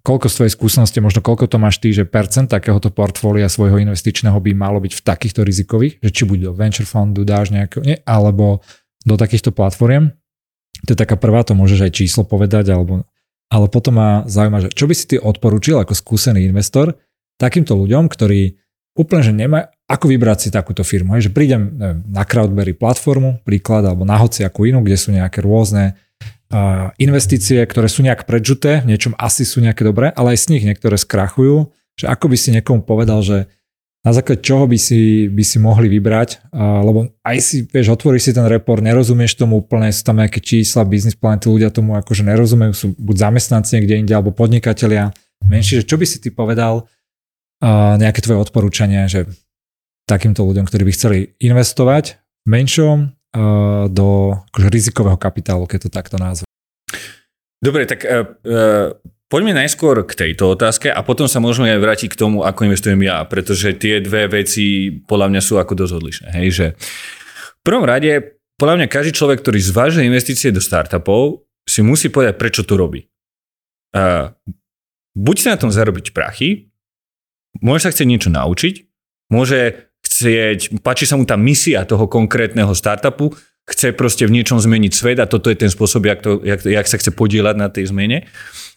koľko 0.04 0.28
z 0.28 0.36
tvojej 0.36 0.54
skúsenosti, 0.60 1.00
možno 1.00 1.24
koľko 1.24 1.48
to 1.48 1.56
máš 1.56 1.80
ty, 1.80 1.96
že 1.96 2.04
percent 2.04 2.52
takéhoto 2.52 2.92
portfólia 2.92 3.48
svojho 3.48 3.80
investičného 3.88 4.36
by 4.36 4.52
malo 4.52 4.84
byť 4.84 5.00
v 5.00 5.06
takýchto 5.08 5.48
rizikových, 5.48 6.04
že 6.04 6.12
či 6.12 6.28
buď 6.28 6.52
do 6.52 6.52
venture 6.52 6.84
fundu 6.84 7.24
dáš 7.24 7.56
nejakého, 7.56 7.88
nie, 7.88 8.04
alebo 8.04 8.60
do 9.08 9.16
takýchto 9.16 9.56
platformiem. 9.56 10.12
To 10.84 10.92
je 10.92 11.00
taká 11.00 11.16
prvá, 11.16 11.48
to 11.48 11.56
môžeš 11.56 11.88
aj 11.88 11.92
číslo 12.04 12.28
povedať, 12.28 12.76
alebo, 12.76 13.08
ale 13.48 13.66
potom 13.72 13.96
ma 13.96 14.28
zaujíma, 14.28 14.68
že 14.68 14.70
čo 14.76 14.92
by 14.92 14.94
si 14.96 15.06
ty 15.08 15.16
odporúčil 15.16 15.80
ako 15.80 15.96
skúsený 15.96 16.44
investor, 16.44 17.00
takýmto 17.40 17.74
ľuďom, 17.80 18.12
ktorí 18.12 18.60
úplne, 19.00 19.24
že 19.24 19.32
nemajú, 19.32 19.66
ako 19.88 20.06
vybrať 20.12 20.38
si 20.44 20.50
takúto 20.52 20.84
firmu. 20.84 21.16
Hej, 21.16 21.32
že 21.32 21.34
prídem 21.34 21.72
neviem, 21.80 22.00
na 22.12 22.28
Crowdberry 22.28 22.76
platformu, 22.76 23.40
príklad, 23.48 23.88
alebo 23.88 24.04
na 24.04 24.20
hociakú 24.20 24.68
inú, 24.68 24.84
kde 24.84 25.00
sú 25.00 25.16
nejaké 25.16 25.40
rôzne 25.40 25.96
uh, 26.52 26.92
investície, 27.00 27.64
ktoré 27.64 27.88
sú 27.88 28.04
nejak 28.04 28.28
predžuté, 28.28 28.84
v 28.84 28.92
niečom 28.94 29.16
asi 29.16 29.48
sú 29.48 29.64
nejaké 29.64 29.88
dobré, 29.88 30.12
ale 30.14 30.36
aj 30.36 30.46
z 30.46 30.48
nich 30.52 30.64
niektoré 30.68 31.00
skrachujú. 31.00 31.72
Že 31.96 32.06
ako 32.12 32.26
by 32.28 32.38
si 32.38 32.50
niekomu 32.54 32.82
povedal, 32.84 33.24
že 33.24 33.48
na 34.00 34.16
základe 34.16 34.40
čoho 34.40 34.64
by 34.64 34.80
si, 34.80 35.28
by 35.28 35.44
si 35.44 35.58
mohli 35.60 35.88
vybrať, 35.92 36.52
uh, 36.52 36.84
lebo 36.84 37.12
aj 37.24 37.38
si, 37.40 37.64
vieš, 37.64 37.96
otvoríš 37.96 38.30
si 38.30 38.32
ten 38.36 38.48
report, 38.48 38.84
nerozumieš 38.84 39.40
tomu 39.40 39.64
úplne, 39.64 39.92
sú 39.96 40.04
tam 40.04 40.20
nejaké 40.20 40.44
čísla, 40.44 40.88
business 40.88 41.16
plan, 41.16 41.40
tí 41.40 41.48
ľudia 41.48 41.72
tomu 41.72 41.96
akože 41.96 42.28
nerozumejú, 42.28 42.74
sú 42.76 42.88
buď 43.00 43.16
zamestnanci 43.32 43.80
niekde 43.80 43.96
inde, 44.06 44.14
alebo 44.16 44.36
podnikatelia 44.36 45.16
menší, 45.48 45.84
že 45.84 45.88
čo 45.88 45.96
by 45.96 46.06
si 46.08 46.20
ty 46.20 46.32
povedal, 46.32 46.88
nejaké 47.64 48.24
tvoje 48.24 48.40
odporúčania, 48.40 49.08
že 49.12 49.28
takýmto 50.08 50.42
ľuďom, 50.48 50.66
ktorí 50.66 50.84
by 50.88 50.94
chceli 50.96 51.18
investovať 51.38 52.18
v 52.18 52.48
menšom 52.50 52.98
do 53.94 54.34
akože 54.50 54.68
rizikového 54.74 55.20
kapitálu, 55.22 55.70
keď 55.70 55.86
to 55.86 55.90
takto 55.94 56.18
názve. 56.18 56.50
Dobre, 57.60 57.86
tak 57.86 58.08
uh, 58.08 58.26
poďme 59.30 59.54
najskôr 59.54 60.08
k 60.08 60.16
tejto 60.16 60.56
otázke 60.56 60.90
a 60.90 61.04
potom 61.04 61.28
sa 61.28 61.38
môžeme 61.44 61.70
aj 61.76 61.84
vrátiť 61.84 62.10
k 62.16 62.20
tomu, 62.20 62.42
ako 62.42 62.72
investujem 62.72 62.98
ja, 63.04 63.22
pretože 63.28 63.76
tie 63.76 64.00
dve 64.00 64.32
veci 64.32 64.90
podľa 65.04 65.28
mňa 65.30 65.42
sú 65.44 65.60
ako 65.60 65.76
dosť 65.76 65.94
odlišné. 66.00 66.28
Hej, 66.40 66.48
že 66.56 66.66
v 67.60 67.62
prvom 67.62 67.84
rade, 67.84 68.40
podľa 68.56 68.82
mňa 68.82 68.88
každý 68.88 69.12
človek, 69.12 69.44
ktorý 69.44 69.60
zvažuje 69.60 70.08
investície 70.08 70.50
do 70.50 70.64
startupov, 70.64 71.44
si 71.68 71.84
musí 71.84 72.10
povedať, 72.10 72.40
prečo 72.40 72.64
to 72.64 72.80
robí. 72.80 73.06
Uh, 73.94 74.34
buď 75.14 75.36
sa 75.38 75.48
na 75.54 75.62
tom 75.62 75.70
zarobiť 75.70 76.16
prachy, 76.16 76.69
môže 77.58 77.88
sa 77.88 77.92
chcieť 77.92 78.08
niečo 78.08 78.30
naučiť, 78.30 78.76
môže 79.34 79.90
chcieť, 80.06 80.80
páči 80.86 81.10
sa 81.10 81.18
mu 81.18 81.26
tá 81.26 81.36
misia 81.36 81.84
toho 81.84 82.06
konkrétneho 82.06 82.72
startupu, 82.74 83.34
chce 83.70 83.94
proste 83.94 84.26
v 84.26 84.34
niečom 84.34 84.58
zmeniť 84.58 84.92
svet 84.92 85.18
a 85.22 85.30
toto 85.30 85.54
je 85.54 85.58
ten 85.58 85.70
spôsob, 85.70 86.02
jak, 86.10 86.20
to, 86.26 86.42
jak, 86.42 86.66
jak 86.66 86.88
sa 86.90 86.98
chce 86.98 87.14
podielať 87.14 87.56
na 87.56 87.70
tej 87.70 87.94
zmene. 87.94 88.26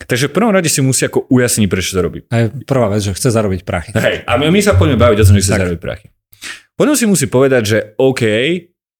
Takže 0.05 0.29
v 0.29 0.35
prvom 0.37 0.53
rade 0.53 0.69
si 0.69 0.85
musí 0.85 1.09
ako 1.09 1.33
ujasniť, 1.33 1.67
prečo 1.73 1.97
to 1.97 2.01
robí. 2.05 2.21
Je 2.29 2.53
prvá 2.69 2.93
vec, 2.93 3.01
že 3.01 3.17
chce 3.17 3.33
zarobiť 3.33 3.65
prachy. 3.65 3.97
Hej, 3.97 4.29
a 4.29 4.33
my, 4.37 4.53
my 4.53 4.61
sa 4.61 4.77
poďme 4.77 5.01
baviť 5.01 5.19
o 5.23 5.25
tom, 5.25 5.35
že 5.39 5.43
chce 5.43 5.53
tak. 5.57 5.61
zarobiť 5.65 5.81
prachy. 5.81 6.07
Potom 6.77 6.95
si 6.99 7.05
musí 7.09 7.27
povedať, 7.29 7.63
že 7.65 7.79
OK, 7.97 8.23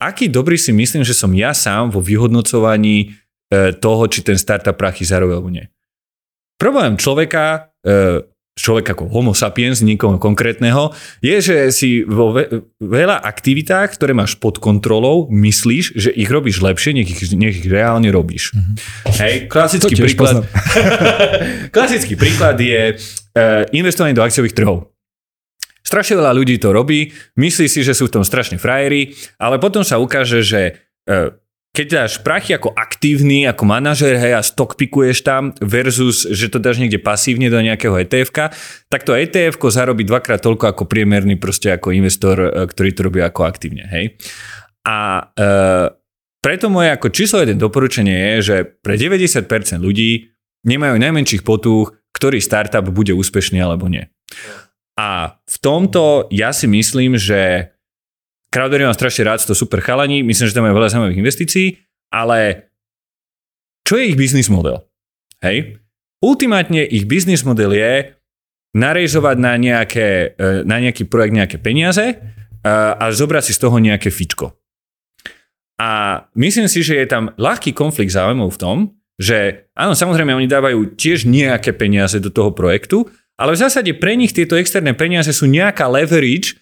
aký 0.01 0.33
dobrý 0.33 0.57
si 0.57 0.73
myslím, 0.73 1.05
že 1.05 1.13
som 1.13 1.33
ja 1.37 1.53
sám 1.53 1.93
vo 1.93 2.01
vyhodnocovaní 2.01 2.97
e, 3.53 3.73
toho, 3.77 4.03
či 4.09 4.25
ten 4.25 4.41
startup 4.41 4.77
prachy 4.77 5.05
zarobil 5.05 5.41
alebo 5.41 5.53
nie. 5.53 5.67
Problém 6.57 6.97
človeka 6.97 7.75
e, 7.83 8.23
človek 8.53 8.93
ako 8.93 9.09
homo 9.09 9.33
sapiens, 9.33 9.81
nikoho 9.81 10.21
konkrétneho, 10.21 10.93
je, 11.25 11.37
že 11.41 11.57
si 11.73 12.05
vo 12.05 12.37
ve- 12.37 12.69
veľa 12.85 13.25
aktivitách, 13.25 13.97
ktoré 13.97 14.13
máš 14.13 14.37
pod 14.37 14.61
kontrolou, 14.61 15.25
myslíš, 15.33 15.97
že 15.97 16.11
ich 16.13 16.29
robíš 16.29 16.61
lepšie, 16.61 16.93
nech 16.93 17.09
ich, 17.09 17.33
nech 17.33 17.65
ich 17.65 17.69
reálne 17.69 18.13
robíš. 18.13 18.53
Mm-hmm. 18.53 18.75
Hej, 19.17 19.35
klasický 19.49 19.95
príklad, 19.97 20.45
klasický 21.77 22.15
príklad 22.21 22.61
je 22.61 22.97
uh, 22.97 23.65
investovanie 23.73 24.13
do 24.13 24.25
akciových 24.25 24.53
trhov. 24.53 24.93
Strašne 25.83 26.21
veľa 26.21 26.37
ľudí 26.37 26.61
to 26.61 26.71
robí, 26.71 27.11
myslí 27.41 27.67
si, 27.67 27.81
že 27.83 27.97
sú 27.97 28.07
v 28.07 28.21
tom 28.21 28.25
strašne 28.25 28.61
frajeri, 28.61 29.17
ale 29.41 29.57
potom 29.59 29.81
sa 29.83 29.97
ukáže, 29.97 30.45
že 30.45 30.77
uh, 31.09 31.33
keď 31.73 31.87
dáš 31.89 32.13
prachy 32.21 32.53
ako 32.53 32.77
aktívny, 32.77 33.49
ako 33.49 33.65
manažer, 33.65 34.21
hej, 34.21 34.37
a 34.37 34.45
stockpikuješ 34.45 35.25
tam 35.25 35.57
versus, 35.65 36.29
že 36.29 36.53
to 36.53 36.61
dáš 36.61 36.77
niekde 36.77 37.01
pasívne 37.01 37.49
do 37.49 37.57
nejakého 37.65 37.97
etf 37.97 38.29
tak 38.93 39.09
to 39.09 39.17
etf 39.17 39.57
zarobí 39.57 40.05
dvakrát 40.05 40.45
toľko 40.45 40.69
ako 40.69 40.85
priemerný 40.85 41.41
proste 41.41 41.73
ako 41.73 41.97
investor, 41.97 42.37
e, 42.45 42.69
ktorý 42.69 42.91
to 42.93 43.01
robí 43.09 43.21
ako 43.25 43.49
aktívne, 43.49 43.89
hej. 43.89 44.21
A 44.85 45.33
e, 45.33 45.45
preto 46.45 46.69
moje 46.69 46.93
ako 46.93 47.09
číslo 47.09 47.41
jeden 47.41 47.57
doporučenie 47.57 48.37
je, 48.37 48.37
že 48.45 48.57
pre 48.85 49.01
90% 49.01 49.49
ľudí 49.81 50.29
nemajú 50.69 51.01
najmenších 51.01 51.41
potúch, 51.41 51.97
ktorý 52.13 52.37
startup 52.45 52.85
bude 52.93 53.17
úspešný 53.17 53.65
alebo 53.65 53.89
nie. 53.89 54.13
A 55.01 55.41
v 55.49 55.57
tomto 55.65 56.29
ja 56.29 56.53
si 56.53 56.69
myslím, 56.69 57.17
že 57.17 57.72
Crowdery 58.53 58.85
mám 58.85 58.93
strašne 58.93 59.25
rád, 59.25 59.41
to 59.49 59.57
super 59.57 59.81
chalani, 59.81 60.21
myslím, 60.21 60.45
že 60.45 60.53
tam 60.53 60.69
majú 60.69 60.77
veľa 60.77 60.93
zaujímavých 60.93 61.21
investícií, 61.25 61.67
ale 62.13 62.69
čo 63.89 63.97
je 63.97 64.13
ich 64.13 64.17
biznis 64.21 64.53
model? 64.53 64.85
Hej? 65.41 65.81
Ultimátne 66.21 66.85
ich 66.85 67.09
biznis 67.09 67.49
model 67.49 67.73
je 67.73 68.13
narejzovať 68.77 69.37
na, 69.41 69.57
nejaké, 69.57 70.37
e, 70.37 70.69
na 70.69 70.77
nejaký 70.79 71.09
projekt 71.09 71.33
nejaké 71.33 71.57
peniaze 71.65 72.05
e, 72.13 72.17
a 72.69 73.09
zobrať 73.09 73.49
si 73.49 73.53
z 73.57 73.63
toho 73.65 73.77
nejaké 73.81 74.13
fičko. 74.13 74.53
A 75.81 76.23
myslím 76.37 76.69
si, 76.69 76.85
že 76.85 77.01
je 77.01 77.07
tam 77.09 77.33
ľahký 77.41 77.73
konflikt 77.75 78.15
záujmov 78.15 78.55
v 78.55 78.61
tom, 78.61 78.77
že 79.17 79.69
áno, 79.75 79.97
samozrejme 79.97 80.37
oni 80.37 80.47
dávajú 80.47 80.95
tiež 80.95 81.25
nejaké 81.27 81.75
peniaze 81.75 82.21
do 82.23 82.31
toho 82.31 82.55
projektu, 82.55 83.09
ale 83.35 83.57
v 83.57 83.63
zásade 83.67 83.91
pre 83.99 84.15
nich 84.15 84.31
tieto 84.31 84.55
externé 84.55 84.95
peniaze 84.95 85.35
sú 85.35 85.51
nejaká 85.51 85.91
leverage, 85.91 86.62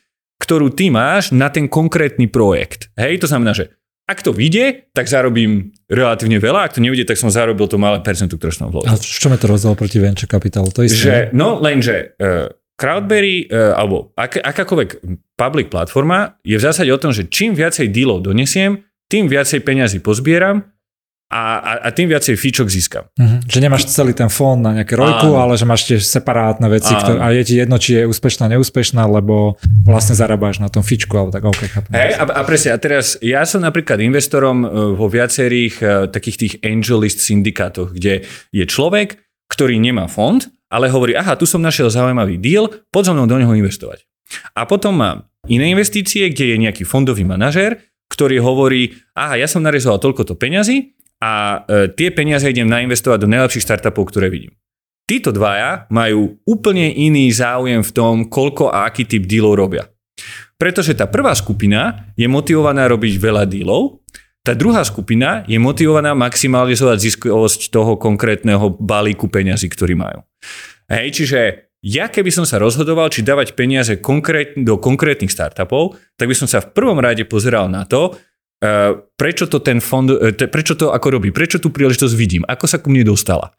ktorú 0.50 0.74
ty 0.74 0.90
máš 0.90 1.30
na 1.30 1.46
ten 1.46 1.70
konkrétny 1.70 2.26
projekt. 2.26 2.90
Hej, 2.98 3.22
to 3.22 3.30
znamená, 3.30 3.54
že 3.54 3.70
ak 4.10 4.26
to 4.26 4.34
vyjde, 4.34 4.90
tak 4.90 5.06
zarobím 5.06 5.70
relatívne 5.86 6.42
veľa, 6.42 6.66
ak 6.66 6.74
to 6.74 6.82
nevyjde, 6.82 7.06
tak 7.06 7.22
som 7.22 7.30
zarobil 7.30 7.70
to 7.70 7.78
malé 7.78 8.02
percentu, 8.02 8.34
ktoré 8.34 8.50
som 8.50 8.66
vložil. 8.66 8.90
A 8.90 8.98
v 8.98 9.06
čom 9.06 9.30
je 9.30 9.38
to 9.38 9.46
rozdiel 9.46 9.78
proti 9.78 10.02
venture 10.02 10.26
capital? 10.26 10.66
To 10.74 10.82
isté? 10.82 10.98
Že, 10.98 11.14
no, 11.38 11.62
lenže 11.62 12.18
uh, 12.18 12.50
Crowdberry 12.74 13.46
uh, 13.46 13.78
alebo 13.78 14.10
ak, 14.18 14.42
akákoľvek 14.42 14.90
public 15.38 15.70
platforma 15.70 16.34
je 16.42 16.58
v 16.58 16.66
zásade 16.66 16.90
o 16.90 16.98
tom, 16.98 17.14
že 17.14 17.30
čím 17.30 17.54
viacej 17.54 17.94
dealov 17.94 18.26
donesiem, 18.26 18.82
tým 19.06 19.30
viacej 19.30 19.62
peňazí 19.62 20.02
pozbieram 20.02 20.66
a, 21.30 21.42
a, 21.62 21.72
a 21.86 21.88
tým 21.94 22.10
viacej 22.10 22.34
fíčok 22.34 22.66
získam. 22.66 23.06
Uh-huh. 23.14 23.38
Že 23.46 23.58
nemáš 23.62 23.86
celý 23.86 24.10
ten 24.10 24.26
fond 24.26 24.58
na 24.58 24.74
nejaké 24.74 24.98
rojku, 24.98 25.38
ale 25.38 25.54
že 25.54 25.62
máš 25.62 25.86
tiež 25.86 26.02
separátne 26.02 26.66
veci 26.66 26.90
ktoré, 26.90 27.22
a 27.22 27.30
je 27.30 27.42
ti 27.46 27.54
jedno, 27.54 27.78
či 27.78 28.02
je 28.02 28.10
úspešná, 28.10 28.50
neúspešná, 28.50 29.06
lebo 29.06 29.54
vlastne 29.86 30.18
zarábáš 30.18 30.58
na 30.58 30.66
tom 30.66 30.82
fíčku, 30.82 31.14
alebo 31.14 31.30
tak 31.30 31.46
OK, 31.46 31.70
chápem. 31.70 31.92
Hey, 31.94 32.18
a, 32.18 32.26
a 32.26 32.42
presne, 32.42 32.74
a 32.74 32.78
teraz 32.82 33.14
ja 33.22 33.46
som 33.46 33.62
napríklad 33.62 34.02
investorom 34.02 34.66
e, 34.66 34.68
vo 34.98 35.06
viacerých 35.06 35.74
uh, 35.78 35.88
takých 36.10 36.36
tých 36.36 36.54
angelist 36.66 37.22
syndikátoch, 37.22 37.94
kde 37.94 38.26
je 38.50 38.64
človek, 38.66 39.22
ktorý 39.54 39.78
nemá 39.78 40.10
fond, 40.10 40.42
ale 40.66 40.90
hovorí, 40.90 41.14
aha, 41.14 41.38
tu 41.38 41.46
som 41.46 41.62
našiel 41.62 41.94
zaujímavý 41.94 42.42
deal, 42.42 42.66
poď 42.90 43.10
so 43.10 43.12
mnou 43.14 43.30
do 43.30 43.38
neho 43.38 43.54
investovať. 43.54 44.02
A 44.58 44.66
potom 44.66 44.98
mám 44.98 45.30
iné 45.46 45.70
investície, 45.70 46.26
kde 46.30 46.54
je 46.54 46.56
nejaký 46.58 46.82
fondový 46.82 47.22
manažér, 47.22 47.78
ktorý 48.10 48.42
hovorí, 48.42 48.98
aha, 49.14 49.38
ja 49.38 49.46
som 49.46 49.62
narezoval 49.62 50.02
toľko 50.02 50.26
to 50.26 50.34
peňazí, 50.34 50.98
a 51.20 51.62
e, 51.68 51.92
tie 51.92 52.08
peniaze 52.10 52.48
idem 52.48 52.66
nainvestovať 52.66 53.18
do 53.20 53.28
najlepších 53.28 53.64
startupov, 53.64 54.08
ktoré 54.08 54.32
vidím. 54.32 54.56
Títo 55.04 55.34
dvaja 55.34 55.90
majú 55.92 56.40
úplne 56.48 56.88
iný 56.90 57.28
záujem 57.34 57.84
v 57.84 57.94
tom, 57.94 58.14
koľko 58.30 58.72
a 58.72 58.88
aký 58.88 59.04
typ 59.04 59.28
dealov 59.28 59.58
robia. 59.58 59.84
Pretože 60.56 60.96
tá 60.96 61.08
prvá 61.08 61.32
skupina 61.36 62.12
je 62.14 62.28
motivovaná 62.28 62.86
robiť 62.86 63.14
veľa 63.18 63.44
dealov, 63.48 64.00
tá 64.40 64.56
druhá 64.56 64.80
skupina 64.88 65.44
je 65.44 65.60
motivovaná 65.60 66.16
maximalizovať 66.16 66.96
ziskovosť 66.96 67.68
toho 67.68 68.00
konkrétneho 68.00 68.72
balíku 68.72 69.28
peňazí, 69.28 69.68
ktorý 69.68 70.00
majú. 70.00 70.24
Hej, 70.88 71.06
čiže 71.12 71.40
ja 71.80 72.12
keby 72.12 72.28
som 72.28 72.44
sa 72.44 72.60
rozhodoval, 72.60 73.08
či 73.08 73.24
dávať 73.24 73.56
peniaze 73.56 74.00
konkrét, 74.00 74.56
do 74.56 74.76
konkrétnych 74.76 75.32
startupov, 75.32 75.96
tak 76.16 76.28
by 76.28 76.36
som 76.36 76.48
sa 76.48 76.60
v 76.60 76.72
prvom 76.76 77.00
rade 77.00 77.24
pozeral 77.24 77.72
na 77.72 77.88
to, 77.88 78.16
prečo 79.16 79.48
to 79.48 79.58
ten 79.64 79.80
fond, 79.80 80.08
eh, 80.12 80.36
prečo 80.36 80.76
to 80.76 80.92
ako 80.92 81.16
robí, 81.16 81.32
prečo 81.32 81.56
tú 81.56 81.72
príležitosť 81.72 82.14
vidím, 82.14 82.42
ako 82.44 82.64
sa 82.68 82.76
ku 82.76 82.92
mne 82.92 83.08
dostala. 83.08 83.56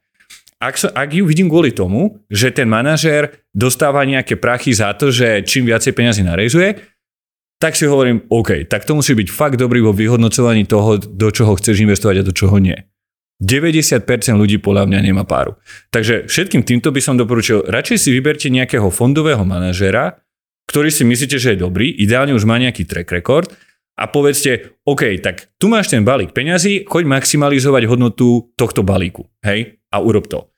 Ak, 0.62 0.78
sa, 0.78 0.94
ak 0.94 1.10
ju 1.10 1.26
vidím 1.26 1.50
kvôli 1.50 1.74
tomu, 1.74 2.22
že 2.30 2.54
ten 2.54 2.70
manažér 2.70 3.34
dostáva 3.50 4.06
nejaké 4.06 4.38
prachy 4.38 4.78
za 4.78 4.94
to, 4.94 5.10
že 5.10 5.42
čím 5.42 5.66
viacej 5.66 5.98
peniazy 5.98 6.22
narezuje, 6.22 6.78
tak 7.58 7.74
si 7.74 7.90
hovorím, 7.90 8.30
OK, 8.30 8.70
tak 8.70 8.86
to 8.86 8.94
musí 8.94 9.18
byť 9.18 9.30
fakt 9.34 9.58
dobrý 9.58 9.82
vo 9.82 9.90
vyhodnocovaní 9.90 10.70
toho, 10.70 11.02
do 11.02 11.30
čoho 11.34 11.58
chceš 11.58 11.82
investovať 11.82 12.22
a 12.22 12.28
do 12.30 12.34
čoho 12.34 12.62
nie. 12.62 12.78
90% 13.42 14.06
ľudí 14.38 14.62
podľa 14.62 14.86
mňa 14.86 15.00
nemá 15.02 15.26
páru. 15.26 15.58
Takže 15.90 16.30
všetkým 16.30 16.62
týmto 16.62 16.94
by 16.94 17.02
som 17.02 17.18
doporučil, 17.18 17.66
radšej 17.66 17.98
si 17.98 18.10
vyberte 18.14 18.54
nejakého 18.54 18.86
fondového 18.94 19.42
manažéra, 19.42 20.22
ktorý 20.70 20.94
si 20.94 21.02
myslíte, 21.02 21.42
že 21.42 21.58
je 21.58 21.66
dobrý, 21.66 21.90
ideálne 21.90 22.38
už 22.38 22.46
má 22.46 22.62
nejaký 22.62 22.86
track 22.86 23.10
record 23.10 23.50
a 24.02 24.10
povedzte, 24.10 24.82
OK, 24.82 25.22
tak 25.22 25.54
tu 25.62 25.70
máš 25.70 25.94
ten 25.94 26.02
balík 26.02 26.34
peňazí, 26.34 26.90
choď 26.90 27.06
maximalizovať 27.06 27.86
hodnotu 27.86 28.50
tohto 28.58 28.82
balíku, 28.82 29.30
hej, 29.46 29.78
a 29.94 30.02
urob 30.02 30.26
to. 30.26 30.50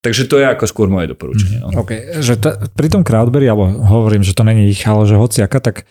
Takže 0.00 0.28
to 0.28 0.40
je 0.40 0.46
ako 0.48 0.64
skôr 0.64 0.88
moje 0.88 1.12
doporučenie. 1.12 1.60
No. 1.60 1.84
OK, 1.84 2.20
že 2.24 2.40
t- 2.40 2.56
pri 2.72 2.88
tom 2.88 3.04
Crowdberry, 3.04 3.48
alebo 3.48 3.68
hovorím, 3.68 4.24
že 4.24 4.32
to 4.32 4.44
není 4.44 4.72
ich, 4.72 4.80
ale 4.88 5.04
že 5.04 5.16
hociaka, 5.16 5.60
tak 5.60 5.84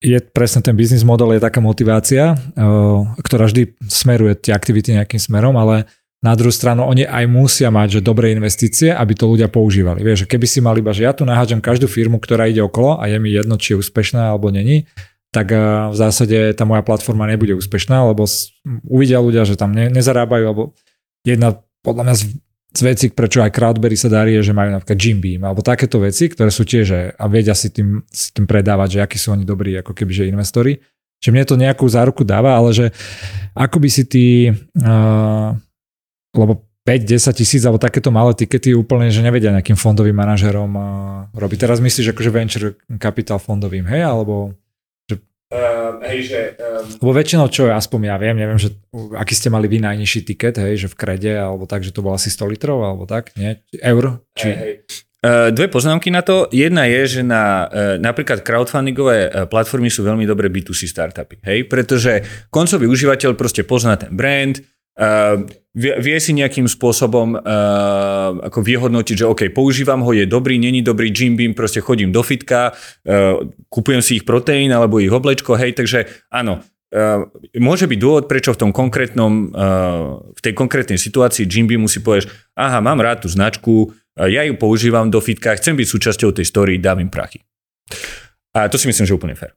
je 0.00 0.16
presne 0.16 0.64
ten 0.64 0.72
biznis 0.72 1.04
model, 1.04 1.36
je 1.36 1.44
taká 1.44 1.60
motivácia, 1.60 2.32
uh, 2.32 3.04
ktorá 3.20 3.44
vždy 3.44 3.76
smeruje 3.84 4.32
tie 4.48 4.56
aktivity 4.56 4.96
nejakým 4.96 5.20
smerom, 5.20 5.60
ale 5.60 5.84
na 6.24 6.32
druhú 6.36 6.52
stranu 6.52 6.88
oni 6.88 7.04
aj 7.04 7.24
musia 7.28 7.68
mať 7.68 8.00
že 8.00 8.04
dobré 8.04 8.32
investície, 8.32 8.92
aby 8.92 9.12
to 9.12 9.28
ľudia 9.28 9.48
používali. 9.52 10.04
Vieš, 10.04 10.24
že 10.24 10.30
keby 10.36 10.46
si 10.48 10.64
mal 10.64 10.76
iba, 10.76 10.92
že 10.92 11.04
ja 11.04 11.12
tu 11.12 11.28
naháďam 11.28 11.64
každú 11.64 11.88
firmu, 11.88 12.16
ktorá 12.16 12.48
ide 12.48 12.64
okolo 12.64 12.96
a 12.96 13.08
je 13.08 13.16
mi 13.20 13.32
jedno, 13.32 13.56
či 13.60 13.76
je 13.76 13.80
úspešná 13.80 14.32
alebo 14.32 14.52
není, 14.52 14.88
tak 15.30 15.54
eh, 15.54 15.58
v 15.90 15.96
zásade 15.96 16.36
tá 16.54 16.66
moja 16.66 16.82
platforma 16.82 17.26
nebude 17.30 17.54
úspešná, 17.54 18.10
lebo 18.10 18.26
uvidia 18.86 19.22
ľudia, 19.22 19.46
že 19.46 19.54
tam 19.54 19.70
ne, 19.70 19.90
nezarábajú, 19.90 20.44
alebo 20.46 20.62
jedna 21.22 21.62
podľa 21.80 22.02
mňa 22.06 22.14
z, 22.18 22.22
z 22.70 22.80
vecí, 22.86 23.06
prečo 23.10 23.42
aj 23.42 23.54
Crowdberry 23.54 23.96
sa 23.96 24.10
darí, 24.10 24.36
je, 24.38 24.50
že 24.50 24.54
majú 24.54 24.74
napríklad 24.74 24.98
Jim 24.98 25.18
Beam, 25.18 25.42
alebo 25.46 25.64
takéto 25.64 26.02
veci, 26.02 26.28
ktoré 26.28 26.52
sú 26.52 26.66
tiež 26.66 27.16
a 27.16 27.24
vedia 27.26 27.56
si 27.56 27.72
tým, 27.72 28.04
si 28.10 28.30
tým 28.30 28.44
predávať, 28.44 28.98
že 28.98 29.02
akí 29.02 29.16
sú 29.18 29.32
oni 29.32 29.46
dobrí, 29.46 29.74
ako 29.80 29.96
keby, 29.96 30.12
že 30.12 30.30
investori. 30.30 30.78
Že 31.20 31.36
mne 31.36 31.44
to 31.44 31.60
nejakú 31.60 31.84
záruku 31.84 32.24
dáva, 32.24 32.56
ale 32.56 32.72
že 32.72 32.86
ako 33.52 33.76
by 33.76 33.88
si 33.92 34.02
ty, 34.08 34.24
uh, 34.80 35.52
lebo 36.32 36.64
5-10 36.80 37.36
tisíc 37.36 37.62
alebo 37.68 37.76
takéto 37.76 38.08
malé 38.08 38.32
tikety 38.32 38.72
úplne, 38.72 39.12
že 39.12 39.20
nevedia 39.20 39.52
nejakým 39.52 39.76
fondovým 39.76 40.16
manažerom 40.16 40.70
uh, 40.72 40.84
robiť. 41.36 41.58
Teraz 41.60 41.76
myslíš 41.84 42.16
akože 42.16 42.30
venture 42.32 42.66
capital 42.96 43.36
fondovým, 43.36 43.84
hej, 43.84 44.00
alebo 44.00 44.56
Uh, 45.50 45.98
hej, 46.06 46.30
že... 46.30 46.40
Um... 46.62 46.86
Lebo 47.02 47.12
väčšinou, 47.18 47.50
čo 47.50 47.66
aspoň 47.66 48.14
ja 48.14 48.16
viem, 48.22 48.38
neviem, 48.38 48.54
že 48.54 48.70
aký 49.18 49.34
ste 49.34 49.50
mali 49.50 49.66
vy 49.66 49.82
najnižší 49.82 50.22
tiket, 50.22 50.62
hej, 50.62 50.86
že 50.86 50.88
v 50.88 50.94
krede, 50.94 51.34
alebo 51.34 51.66
tak, 51.66 51.82
že 51.82 51.90
to 51.90 52.06
bolo 52.06 52.14
asi 52.14 52.30
100 52.30 52.54
litrov, 52.54 52.78
alebo 52.78 53.02
tak, 53.02 53.34
nie? 53.34 53.58
Eur? 53.82 54.22
Či... 54.38 54.46
Hej, 54.46 54.56
hej. 54.62 54.74
Uh, 55.20 55.52
dve 55.52 55.68
poznámky 55.68 56.08
na 56.08 56.24
to. 56.24 56.48
Jedna 56.48 56.88
je, 56.88 57.20
že 57.20 57.22
na 57.26 57.68
uh, 57.68 58.00
napríklad 58.00 58.40
crowdfundingové 58.40 59.18
uh, 59.28 59.44
platformy 59.44 59.92
sú 59.92 60.00
veľmi 60.00 60.24
dobré 60.24 60.48
B2C 60.48 60.88
startupy, 60.88 61.44
hej? 61.44 61.68
pretože 61.68 62.24
koncový 62.48 62.88
užívateľ 62.88 63.36
proste 63.36 63.60
pozná 63.66 64.00
ten 64.00 64.14
brand, 64.14 64.56
Uh, 64.56 64.69
vie, 65.74 65.94
vie 65.96 66.18
si 66.20 66.36
nejakým 66.36 66.68
spôsobom 66.68 67.38
uh, 67.38 67.42
ako 68.44 68.60
vyhodnotiť, 68.60 69.16
že 69.24 69.28
OK, 69.28 69.42
používam 69.54 70.04
ho, 70.04 70.10
je 70.12 70.28
dobrý, 70.28 70.60
není 70.60 70.84
dobrý, 70.84 71.08
Jim 71.14 71.38
Beam, 71.38 71.56
proste 71.56 71.80
chodím 71.80 72.12
do 72.12 72.20
fitka, 72.20 72.74
uh, 72.74 73.40
kupujem 73.72 74.02
si 74.04 74.20
ich 74.20 74.28
proteín 74.28 74.68
alebo 74.74 75.00
ich 75.00 75.12
oblečko, 75.12 75.56
hej, 75.56 75.72
takže 75.76 76.06
áno, 76.30 76.60
Uh, 76.90 77.30
môže 77.54 77.86
byť 77.86 77.98
dôvod, 78.02 78.26
prečo 78.26 78.50
v 78.50 78.66
tom 78.66 78.70
konkrétnom, 78.74 79.54
uh, 79.54 80.26
v 80.34 80.40
tej 80.42 80.58
konkrétnej 80.58 80.98
situácii 80.98 81.46
Jim 81.46 81.70
Beam 81.70 81.86
musí 81.86 82.02
povedať, 82.02 82.26
aha, 82.58 82.82
mám 82.82 82.98
rád 82.98 83.22
tú 83.22 83.30
značku, 83.30 83.94
uh, 83.94 84.26
ja 84.26 84.42
ju 84.42 84.58
používam 84.58 85.06
do 85.06 85.22
fitka, 85.22 85.54
chcem 85.54 85.78
byť 85.78 85.86
súčasťou 85.86 86.34
tej 86.34 86.50
story, 86.50 86.82
dám 86.82 86.98
im 86.98 87.06
prachy. 87.06 87.46
A 88.58 88.66
to 88.66 88.74
si 88.74 88.90
myslím, 88.90 89.06
že 89.06 89.14
úplne 89.14 89.38
fér. 89.38 89.54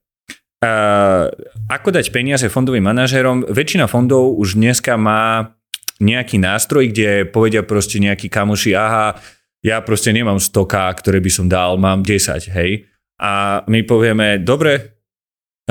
Ako 1.68 1.90
dať 1.92 2.08
peniaze 2.16 2.48
fondovým 2.48 2.88
manažérom? 2.88 3.44
Väčšina 3.52 3.92
fondov 3.92 4.40
už 4.40 4.56
dneska 4.56 4.96
má 4.96 5.52
nejaký 6.00 6.40
nástroj, 6.40 6.92
kde 6.92 7.28
povedia 7.28 7.64
proste 7.64 8.00
nejakí 8.00 8.28
kamoši, 8.32 8.72
aha, 8.76 9.20
ja 9.64 9.80
proste 9.80 10.12
nemám 10.12 10.40
100k, 10.44 10.74
ktoré 11.00 11.24
by 11.24 11.32
som 11.32 11.46
dal, 11.48 11.80
mám 11.80 12.04
10, 12.04 12.52
hej. 12.52 12.88
A 13.20 13.64
my 13.72 13.80
povieme, 13.88 14.44
dobre, 14.44 15.00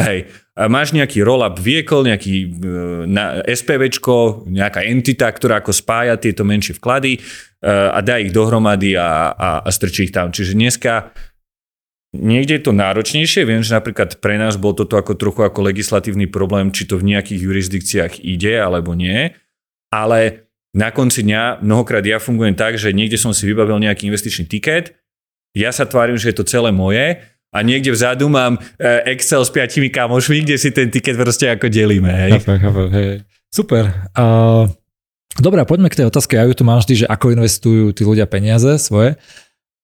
hej, 0.00 0.32
máš 0.56 0.96
nejaký 0.96 1.20
roll-up 1.20 1.60
vehicle, 1.60 2.08
nejaký 2.08 2.48
uh, 2.48 3.04
na, 3.04 3.44
SPVčko, 3.44 4.48
nejaká 4.48 4.88
entita, 4.88 5.28
ktorá 5.28 5.60
ako 5.60 5.76
spája 5.76 6.16
tieto 6.16 6.48
menšie 6.48 6.80
vklady 6.80 7.20
uh, 7.20 7.92
a 7.92 8.00
dá 8.00 8.16
ich 8.16 8.32
dohromady 8.32 8.96
a, 8.96 9.36
a, 9.36 9.48
a 9.60 9.68
strčí 9.68 10.08
ich 10.08 10.14
tam. 10.14 10.32
Čiže 10.32 10.56
dneska 10.56 11.12
Niekde 12.12 12.60
je 12.60 12.64
to 12.68 12.72
náročnejšie, 12.76 13.48
viem, 13.48 13.64
že 13.64 13.72
napríklad 13.72 14.20
pre 14.20 14.36
nás 14.36 14.60
bol 14.60 14.76
toto 14.76 15.00
ako 15.00 15.16
trochu 15.16 15.48
ako 15.48 15.64
legislatívny 15.64 16.28
problém, 16.28 16.68
či 16.68 16.84
to 16.84 17.00
v 17.00 17.16
nejakých 17.16 17.40
jurisdikciách 17.40 18.12
ide 18.20 18.60
alebo 18.60 18.92
nie, 18.92 19.32
ale 19.88 20.48
na 20.76 20.92
konci 20.92 21.24
dňa 21.24 21.64
mnohokrát 21.64 22.04
ja 22.04 22.20
fungujem 22.20 22.52
tak, 22.52 22.76
že 22.76 22.92
niekde 22.92 23.16
som 23.16 23.32
si 23.32 23.48
vybavil 23.48 23.80
nejaký 23.80 24.12
investičný 24.12 24.44
tiket, 24.44 24.92
ja 25.56 25.72
sa 25.72 25.88
tvárim, 25.88 26.20
že 26.20 26.32
je 26.32 26.36
to 26.36 26.48
celé 26.48 26.68
moje 26.68 27.20
a 27.52 27.58
niekde 27.60 27.92
vzadu 27.92 28.28
mám 28.28 28.60
e, 28.76 29.12
Excel 29.16 29.44
s 29.44 29.52
piatimi 29.52 29.88
kamošmi, 29.88 30.44
kde 30.44 30.56
si 30.56 30.68
ten 30.72 30.88
tiket 30.92 31.16
proste 31.16 31.48
ako 31.48 31.68
delíme. 31.68 32.08
Hej. 32.08 32.44
Chápem, 32.44 32.56
chápem, 32.60 32.88
hej. 32.92 33.08
Super. 33.52 33.88
Uh, 34.16 34.64
Dobre, 35.40 35.64
poďme 35.64 35.88
k 35.88 36.04
tej 36.04 36.12
otázke. 36.12 36.36
Ja 36.36 36.44
ju 36.44 36.52
tu 36.52 36.64
mám 36.64 36.84
vždy, 36.84 37.04
že 37.04 37.06
ako 37.08 37.32
investujú 37.32 37.96
tí 37.96 38.04
ľudia 38.04 38.28
peniaze 38.28 38.76
svoje. 38.76 39.16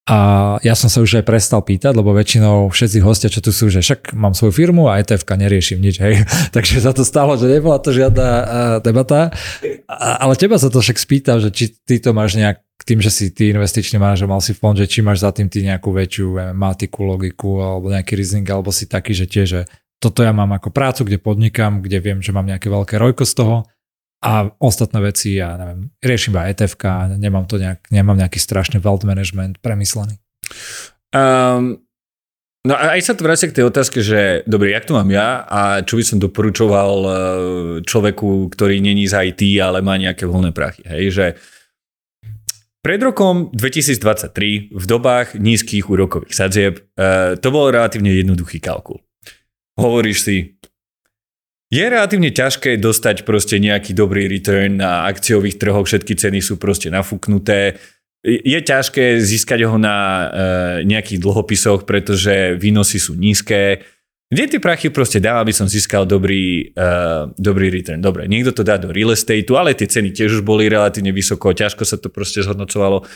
A 0.09 0.17
ja 0.65 0.73
som 0.73 0.89
sa 0.89 1.05
už 1.05 1.21
aj 1.21 1.25
prestal 1.29 1.61
pýtať, 1.61 1.93
lebo 1.93 2.17
väčšinou 2.17 2.73
všetci 2.73 2.97
hostia, 3.05 3.29
čo 3.29 3.45
tu 3.45 3.53
sú, 3.53 3.69
že 3.69 3.85
však 3.85 4.17
mám 4.17 4.33
svoju 4.33 4.49
firmu 4.49 4.89
a 4.89 4.97
etf 4.97 5.21
neriešim 5.21 5.77
nič, 5.77 6.01
hej. 6.01 6.25
Takže 6.55 6.81
sa 6.81 6.97
to 6.97 7.05
stalo, 7.05 7.37
že 7.37 7.45
nebola 7.45 7.77
to 7.77 7.93
žiadna 7.93 8.29
debata. 8.81 9.29
Ale 9.85 10.33
teba 10.33 10.57
sa 10.57 10.73
to 10.73 10.81
však 10.81 10.97
spýtam, 10.97 11.37
že 11.37 11.53
či 11.53 11.77
ty 11.85 12.01
to 12.01 12.17
máš 12.17 12.33
nejak 12.41 12.57
tým, 12.89 13.05
že 13.05 13.13
si 13.13 13.29
ty 13.29 13.53
investičný 13.53 14.01
manažer, 14.01 14.25
mal 14.25 14.41
si 14.41 14.57
fond, 14.57 14.73
že 14.73 14.89
či 14.89 15.05
máš 15.05 15.21
za 15.21 15.29
tým 15.29 15.45
ty 15.45 15.61
nejakú 15.61 15.93
väčšiu 15.93 16.57
matiku, 16.57 17.05
logiku 17.05 17.61
alebo 17.61 17.93
nejaký 17.93 18.17
reasoning, 18.17 18.49
alebo 18.49 18.73
si 18.73 18.89
taký, 18.89 19.13
že 19.13 19.29
tiež, 19.29 19.45
že 19.45 19.61
toto 20.01 20.25
ja 20.25 20.33
mám 20.33 20.49
ako 20.57 20.73
prácu, 20.73 21.05
kde 21.05 21.21
podnikám, 21.21 21.85
kde 21.85 22.01
viem, 22.01 22.19
že 22.23 22.33
mám 22.33 22.49
nejaké 22.49 22.65
veľké 22.71 22.97
rojko 22.97 23.29
z 23.29 23.33
toho 23.37 23.55
a 24.19 24.51
ostatné 24.59 24.99
veci, 24.99 25.39
ja 25.39 25.55
neviem, 25.55 25.95
riešim 26.03 26.35
iba 26.35 26.51
etf 26.51 26.75
nemám 27.15 27.47
to 27.47 27.55
nejak, 27.55 27.87
nemám 27.87 28.19
nejaký 28.19 28.35
strašný 28.35 28.83
wealth 28.83 29.07
management 29.07 29.63
premyslený. 29.63 30.19
Um, 31.15 31.79
no 32.67 32.73
a 32.75 32.99
aj 32.99 33.01
sa 33.07 33.13
to 33.15 33.23
vrácia 33.23 33.47
k 33.47 33.55
tej 33.55 33.71
otázke, 33.71 34.03
že 34.03 34.43
dobre, 34.43 34.75
jak 34.75 34.83
to 34.83 34.91
mám 34.91 35.07
ja 35.07 35.47
a 35.47 35.79
čo 35.87 35.95
by 35.95 36.03
som 36.03 36.19
doporučoval 36.19 36.91
e, 36.99 37.11
človeku, 37.87 38.51
ktorý 38.51 38.83
není 38.83 39.07
z 39.07 39.31
IT, 39.31 39.41
ale 39.63 39.79
má 39.79 39.95
nejaké 39.95 40.27
voľné 40.27 40.51
prachy. 40.51 40.83
Hej, 40.83 41.03
že 41.15 41.25
pred 42.83 42.99
rokom 42.99 43.51
2023 43.55 44.75
v 44.75 44.85
dobách 44.87 45.39
nízkych 45.39 45.87
úrokových 45.87 46.35
sadzieb 46.35 46.73
e, 46.99 47.39
to 47.39 47.47
bol 47.55 47.71
relatívne 47.71 48.11
jednoduchý 48.11 48.59
kalkul. 48.59 48.99
Hovoríš 49.79 50.27
si, 50.27 50.59
je 51.69 51.85
relatívne 51.85 52.33
ťažké 52.33 52.81
dostať 52.81 53.29
proste 53.29 53.61
nejaký 53.61 53.93
dobrý 53.93 54.25
return 54.25 54.81
na 54.81 55.05
akciových 55.05 55.61
trhoch, 55.61 55.85
všetky 55.85 56.17
ceny 56.17 56.41
sú 56.41 56.57
proste 56.57 56.89
nafúknuté. 56.89 57.77
Je 58.25 58.59
ťažké 58.59 59.21
získať 59.21 59.69
ho 59.69 59.77
na 59.77 59.95
e, 59.95 60.25
nejakých 60.89 61.21
dlhopisoch, 61.23 61.85
pretože 61.85 62.57
výnosy 62.57 62.97
sú 62.97 63.13
nízke. 63.15 63.85
Kde 64.29 64.45
tie 64.45 64.61
prachy 64.61 64.89
proste 64.93 65.21
dám, 65.21 65.41
aby 65.41 65.49
som 65.49 65.65
získal 65.65 66.05
dobrý, 66.05 66.69
uh, 66.77 67.33
dobrý 67.33 67.73
return? 67.73 67.97
Dobre, 67.97 68.29
niekto 68.29 68.53
to 68.53 68.61
dá 68.61 68.77
do 68.77 68.93
real 68.93 69.09
estateu, 69.09 69.57
ale 69.57 69.73
tie 69.73 69.89
ceny 69.89 70.13
tiež 70.13 70.37
už 70.37 70.43
boli 70.45 70.69
relatívne 70.69 71.09
vysoko, 71.09 71.49
ťažko 71.49 71.81
sa 71.81 71.97
to 71.97 72.13
proste 72.13 72.45
zhodnocovalo. 72.45 73.09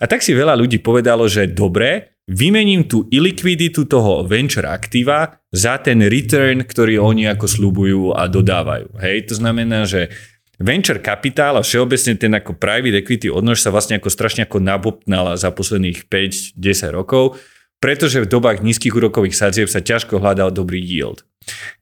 A 0.00 0.04
tak 0.08 0.24
si 0.24 0.32
veľa 0.32 0.56
ľudí 0.56 0.80
povedalo, 0.80 1.28
že 1.28 1.44
dobre, 1.52 2.13
vymením 2.24 2.88
tú 2.88 3.04
illikviditu 3.12 3.84
toho 3.84 4.24
venture 4.24 4.64
aktíva 4.64 5.40
za 5.52 5.76
ten 5.80 6.00
return, 6.04 6.64
ktorý 6.64 6.96
oni 7.00 7.28
ako 7.28 7.46
slúbujú 7.46 8.02
a 8.16 8.24
dodávajú. 8.28 8.96
Hej, 9.00 9.28
to 9.28 9.34
znamená, 9.36 9.84
že 9.84 10.08
venture 10.56 11.02
kapitál 11.02 11.60
a 11.60 11.66
všeobecne 11.66 12.16
ten 12.16 12.32
ako 12.32 12.56
private 12.56 13.04
equity 13.04 13.26
odnož 13.28 13.60
sa 13.60 13.74
vlastne 13.74 13.98
ako 13.98 14.08
strašne 14.08 14.46
ako 14.46 14.62
nabopnala 14.62 15.34
za 15.34 15.50
posledných 15.50 16.06
5-10 16.08 16.94
rokov 16.94 17.36
pretože 17.84 18.24
v 18.24 18.30
dobách 18.32 18.64
nízkych 18.64 18.96
úrokových 18.96 19.36
sadzieb 19.36 19.68
sa 19.68 19.84
ťažko 19.84 20.16
hľadal 20.16 20.48
dobrý 20.48 20.80
yield. 20.80 21.20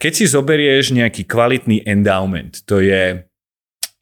Keď 0.03 0.12
si 0.18 0.24
zoberieš 0.26 0.90
nejaký 0.90 1.22
kvalitný 1.22 1.86
endowment, 1.86 2.66
to 2.66 2.82
je, 2.82 3.22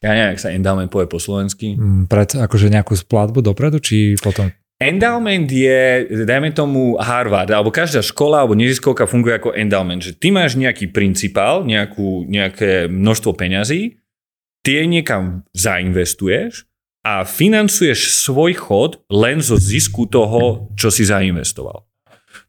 ja 0.00 0.10
neviem, 0.16 0.32
ak 0.32 0.40
sa 0.40 0.48
endowment 0.48 0.88
povie 0.88 1.12
po 1.12 1.20
slovensky. 1.20 1.76
Mm, 1.76 2.08
pred 2.08 2.32
akože 2.40 2.72
nejakú 2.72 2.96
splatbu 2.96 3.44
dopredu, 3.44 3.84
či 3.84 4.16
potom? 4.16 4.48
Endowment 4.80 5.44
je, 5.44 6.08
dajme 6.24 6.56
tomu 6.56 6.96
Harvard, 6.96 7.52
alebo 7.52 7.68
každá 7.68 8.00
škola 8.00 8.40
alebo 8.40 8.56
neziskovka 8.56 9.04
funguje 9.04 9.36
ako 9.36 9.52
endowment, 9.52 10.00
že 10.00 10.16
ty 10.16 10.32
máš 10.32 10.56
nejaký 10.56 10.88
principál, 10.88 11.68
nejakú, 11.68 12.24
nejaké 12.24 12.88
množstvo 12.88 13.36
peňazí, 13.36 14.00
ty 14.64 14.80
niekam 14.88 15.44
zainvestuješ 15.52 16.64
a 17.04 17.28
financuješ 17.28 18.24
svoj 18.24 18.56
chod 18.56 19.04
len 19.12 19.44
zo 19.44 19.60
zisku 19.60 20.08
toho, 20.08 20.72
čo 20.80 20.88
si 20.88 21.04
zainvestoval. 21.04 21.84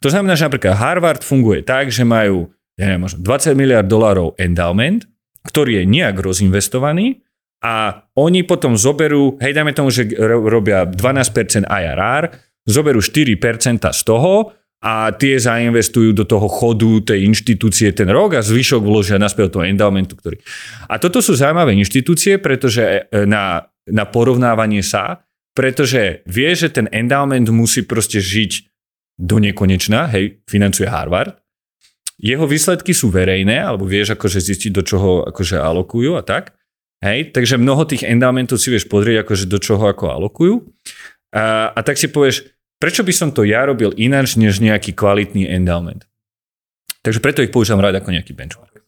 To 0.00 0.08
znamená, 0.08 0.32
že 0.32 0.48
napríklad 0.48 0.72
Harvard 0.72 1.20
funguje 1.20 1.60
tak, 1.60 1.92
že 1.92 2.08
majú 2.08 2.48
ja 2.80 2.88
neviem, 2.88 3.04
možno 3.04 3.20
20 3.20 3.52
miliard 3.52 3.86
dolárov 3.86 4.32
endowment, 4.40 5.04
ktorý 5.44 5.82
je 5.82 5.84
nejak 5.84 6.16
rozinvestovaný 6.16 7.20
a 7.62 8.04
oni 8.18 8.42
potom 8.42 8.74
zoberú, 8.74 9.38
hej, 9.38 9.54
dajme 9.54 9.70
tomu, 9.70 9.94
že 9.94 10.10
robia 10.18 10.82
12% 10.82 11.62
IRR, 11.62 12.34
zoberú 12.66 12.98
4% 12.98 13.86
z 13.86 14.02
toho 14.02 14.50
a 14.82 15.14
tie 15.14 15.38
zainvestujú 15.38 16.10
do 16.10 16.26
toho 16.26 16.50
chodu 16.50 17.14
tej 17.14 17.22
inštitúcie 17.30 17.94
ten 17.94 18.10
rok 18.10 18.34
a 18.34 18.42
zvyšok 18.42 18.82
vložia 18.82 19.14
naspäť 19.14 19.54
do 19.54 19.62
toho 19.62 19.64
endowmentu. 19.70 20.18
Ktorý... 20.18 20.42
A 20.90 20.98
toto 20.98 21.22
sú 21.22 21.38
zaujímavé 21.38 21.78
inštitúcie, 21.78 22.42
pretože 22.42 23.06
e, 23.06 23.22
na, 23.22 23.70
na 23.86 24.04
porovnávanie 24.10 24.82
sa, 24.82 25.22
pretože 25.54 26.26
vie, 26.26 26.50
že 26.58 26.66
ten 26.66 26.90
endowment 26.90 27.46
musí 27.54 27.86
proste 27.86 28.18
žiť 28.18 28.66
do 29.22 29.38
nekonečna, 29.38 30.10
hej, 30.10 30.42
financuje 30.50 30.90
Harvard. 30.90 31.38
Jeho 32.18 32.46
výsledky 32.50 32.90
sú 32.90 33.14
verejné, 33.14 33.62
alebo 33.62 33.86
vieš 33.86 34.18
akože 34.18 34.42
zistiť, 34.42 34.70
do 34.74 34.82
čoho 34.82 35.30
akože 35.30 35.62
alokujú 35.62 36.18
a 36.18 36.26
tak. 36.26 36.58
Hej, 37.02 37.34
takže 37.34 37.58
mnoho 37.58 37.82
tých 37.82 38.06
endomentov 38.06 38.62
si 38.62 38.70
vieš 38.70 38.86
pozrieť, 38.86 39.26
akože 39.26 39.50
do 39.50 39.58
čoho 39.58 39.90
ako 39.90 40.14
alokujú. 40.14 40.54
A, 41.34 41.74
a 41.74 41.80
tak 41.82 41.98
si 41.98 42.06
povieš, 42.06 42.46
prečo 42.78 43.02
by 43.02 43.10
som 43.10 43.34
to 43.34 43.42
ja 43.42 43.66
robil 43.66 43.90
ináč, 43.98 44.38
než 44.38 44.62
nejaký 44.62 44.94
kvalitný 44.94 45.50
endowment. 45.50 46.06
Takže 47.02 47.18
preto 47.18 47.42
ich 47.42 47.50
používam 47.50 47.82
rád 47.82 47.98
ako 47.98 48.14
nejaký 48.14 48.38
benchmark. 48.38 48.86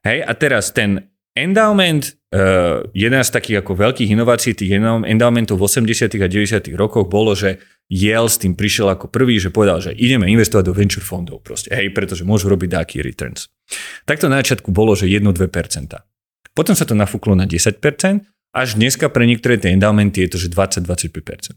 Hej, 0.00 0.24
a 0.24 0.32
teraz 0.32 0.72
ten 0.72 1.12
endowment, 1.36 2.16
uh, 2.32 2.80
jedna 2.96 3.20
z 3.20 3.30
takých 3.36 3.60
ako 3.60 3.76
veľkých 3.76 4.08
inovácií 4.16 4.56
tých 4.56 4.80
endowmentov 4.80 5.60
v 5.60 5.68
80. 5.68 6.16
a 6.16 6.28
90. 6.32 6.72
rokoch 6.80 7.04
bolo, 7.12 7.36
že 7.36 7.60
Yale 7.92 8.30
s 8.30 8.40
tým 8.40 8.56
prišiel 8.56 8.88
ako 8.94 9.12
prvý, 9.12 9.36
že 9.36 9.52
povedal, 9.52 9.84
že 9.84 9.92
ideme 9.92 10.30
investovať 10.32 10.64
do 10.64 10.72
venture 10.72 11.04
fondov 11.04 11.44
proste, 11.44 11.74
hej, 11.74 11.92
pretože 11.92 12.24
môžu 12.24 12.48
robiť 12.48 12.68
dáky 12.70 13.04
returns. 13.04 13.52
Takto 14.08 14.32
na 14.32 14.40
začiatku 14.40 14.72
bolo, 14.72 14.96
že 14.96 15.10
1-2%. 15.10 16.09
Potom 16.60 16.76
sa 16.76 16.84
to 16.84 16.92
nafúklo 16.92 17.32
na 17.32 17.48
10%, 17.48 17.80
až 18.52 18.68
dneska 18.76 19.08
pre 19.08 19.24
niektoré 19.24 19.56
tie 19.56 19.72
endowmenty 19.72 20.28
je 20.28 20.36
to, 20.36 20.36
že 20.36 20.52
20-25%. 20.52 21.56